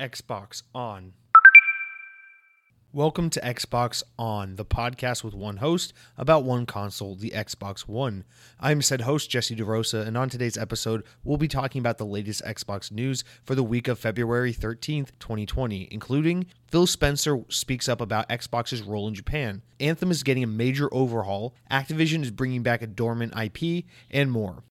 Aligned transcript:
Xbox 0.00 0.64
On. 0.74 1.12
Welcome 2.92 3.30
to 3.30 3.40
Xbox 3.40 4.02
On, 4.18 4.56
the 4.56 4.64
podcast 4.64 5.22
with 5.22 5.34
one 5.34 5.58
host 5.58 5.92
about 6.18 6.42
one 6.42 6.66
console, 6.66 7.14
the 7.14 7.30
Xbox 7.30 7.82
One. 7.82 8.24
I'm 8.58 8.82
said 8.82 9.02
host 9.02 9.30
Jesse 9.30 9.54
DeRosa, 9.54 10.04
and 10.04 10.16
on 10.16 10.28
today's 10.28 10.58
episode, 10.58 11.04
we'll 11.22 11.38
be 11.38 11.46
talking 11.46 11.78
about 11.78 11.98
the 11.98 12.06
latest 12.06 12.42
Xbox 12.44 12.90
news 12.90 13.22
for 13.44 13.54
the 13.54 13.62
week 13.62 13.86
of 13.86 13.98
February 14.00 14.52
13th, 14.52 15.10
2020, 15.20 15.88
including 15.92 16.46
Phil 16.68 16.88
Spencer 16.88 17.44
speaks 17.48 17.88
up 17.88 18.00
about 18.00 18.28
Xbox's 18.28 18.82
role 18.82 19.06
in 19.06 19.14
Japan, 19.14 19.62
Anthem 19.78 20.10
is 20.10 20.24
getting 20.24 20.42
a 20.42 20.48
major 20.48 20.92
overhaul, 20.92 21.54
Activision 21.70 22.22
is 22.22 22.32
bringing 22.32 22.64
back 22.64 22.82
a 22.82 22.88
dormant 22.88 23.32
IP, 23.36 23.84
and 24.10 24.32
more. 24.32 24.64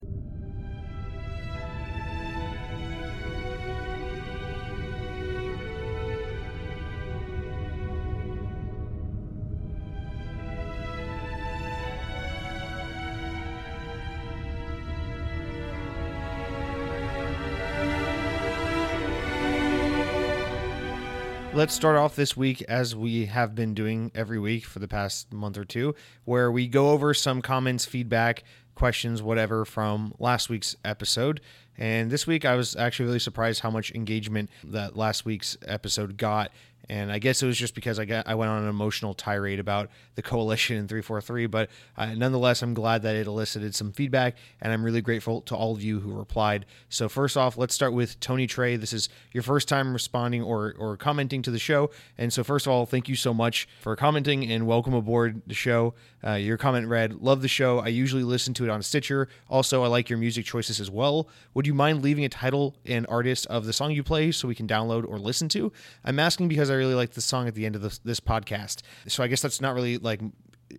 Let's 21.63 21.75
start 21.75 21.95
off 21.95 22.17
this 22.17 22.35
week 22.35 22.61
as 22.63 22.93
we 22.93 23.27
have 23.27 23.55
been 23.55 23.73
doing 23.73 24.11
every 24.13 24.37
week 24.37 24.65
for 24.65 24.79
the 24.79 24.87
past 24.89 25.31
month 25.31 25.57
or 25.57 25.63
two, 25.63 25.95
where 26.25 26.51
we 26.51 26.67
go 26.67 26.89
over 26.89 27.13
some 27.13 27.41
comments, 27.41 27.85
feedback, 27.85 28.43
questions, 28.75 29.21
whatever 29.21 29.63
from 29.63 30.13
last 30.19 30.49
week's 30.49 30.75
episode. 30.83 31.39
And 31.77 32.11
this 32.11 32.27
week, 32.27 32.43
I 32.43 32.55
was 32.55 32.75
actually 32.75 33.05
really 33.05 33.19
surprised 33.19 33.61
how 33.61 33.69
much 33.69 33.93
engagement 33.95 34.49
that 34.65 34.97
last 34.97 35.23
week's 35.23 35.55
episode 35.65 36.17
got 36.17 36.51
and 36.89 37.11
I 37.11 37.19
guess 37.19 37.41
it 37.41 37.45
was 37.45 37.57
just 37.57 37.75
because 37.75 37.99
I 37.99 38.05
got 38.05 38.27
I 38.27 38.35
went 38.35 38.51
on 38.51 38.63
an 38.63 38.69
emotional 38.69 39.13
tirade 39.13 39.59
about 39.59 39.89
the 40.15 40.21
coalition 40.21 40.77
in 40.77 40.87
343, 40.87 41.47
but 41.47 41.69
uh, 41.97 42.13
nonetheless, 42.13 42.61
I'm 42.61 42.73
glad 42.73 43.03
that 43.03 43.15
it 43.15 43.27
elicited 43.27 43.73
some 43.73 43.91
feedback, 43.91 44.35
and 44.61 44.73
I'm 44.73 44.83
really 44.83 45.01
grateful 45.01 45.41
to 45.41 45.55
all 45.55 45.73
of 45.73 45.81
you 45.81 45.99
who 45.99 46.13
replied. 46.13 46.65
So 46.89 47.07
first 47.07 47.37
off, 47.37 47.57
let's 47.57 47.73
start 47.73 47.93
with 47.93 48.19
Tony 48.19 48.47
Trey. 48.47 48.75
This 48.75 48.93
is 48.93 49.09
your 49.31 49.43
first 49.43 49.67
time 49.67 49.93
responding 49.93 50.41
or 50.41 50.75
or 50.77 50.97
commenting 50.97 51.41
to 51.43 51.51
the 51.51 51.59
show, 51.59 51.89
and 52.17 52.33
so 52.33 52.43
first 52.43 52.67
of 52.67 52.73
all, 52.73 52.85
thank 52.85 53.07
you 53.07 53.15
so 53.15 53.33
much 53.33 53.67
for 53.79 53.95
commenting 53.95 54.51
and 54.51 54.67
welcome 54.67 54.93
aboard 54.93 55.41
the 55.47 55.53
show. 55.53 55.93
Uh, 56.25 56.33
your 56.33 56.57
comment 56.57 56.87
read, 56.87 57.13
"Love 57.21 57.41
the 57.41 57.47
show. 57.47 57.79
I 57.79 57.87
usually 57.87 58.23
listen 58.23 58.53
to 58.55 58.63
it 58.63 58.69
on 58.69 58.81
Stitcher. 58.81 59.27
Also, 59.49 59.83
I 59.83 59.87
like 59.87 60.09
your 60.09 60.19
music 60.19 60.45
choices 60.45 60.79
as 60.79 60.89
well. 60.89 61.27
Would 61.53 61.67
you 61.67 61.73
mind 61.73 62.01
leaving 62.01 62.25
a 62.25 62.29
title 62.29 62.75
and 62.85 63.05
artist 63.07 63.45
of 63.47 63.65
the 63.65 63.73
song 63.73 63.91
you 63.91 64.03
play 64.03 64.31
so 64.31 64.47
we 64.47 64.55
can 64.55 64.67
download 64.67 65.07
or 65.07 65.17
listen 65.17 65.47
to?" 65.49 65.71
I'm 66.03 66.19
asking 66.19 66.47
because 66.47 66.69
I 66.73 66.77
really 66.77 66.95
like 66.95 67.11
the 67.11 67.21
song 67.21 67.47
at 67.47 67.55
the 67.55 67.65
end 67.65 67.75
of 67.75 67.81
this, 67.81 67.99
this 67.99 68.19
podcast. 68.19 68.81
So 69.07 69.23
I 69.23 69.27
guess 69.27 69.41
that's 69.41 69.61
not 69.61 69.75
really 69.75 69.97
like 69.97 70.21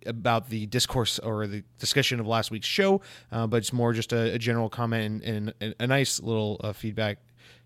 about 0.05 0.49
the 0.49 0.65
discourse 0.65 1.19
or 1.19 1.47
the 1.47 1.63
discussion 1.79 2.19
of 2.19 2.27
last 2.27 2.51
week's 2.51 2.67
show, 2.67 3.01
uh, 3.31 3.47
but 3.47 3.57
it's 3.57 3.73
more 3.73 3.93
just 3.93 4.13
a, 4.13 4.33
a 4.33 4.37
general 4.37 4.69
comment 4.69 5.23
and, 5.23 5.53
and, 5.59 5.75
a 5.79 5.87
nice 5.87 6.21
little 6.21 6.59
uh, 6.63 6.73
feedback 6.73 7.19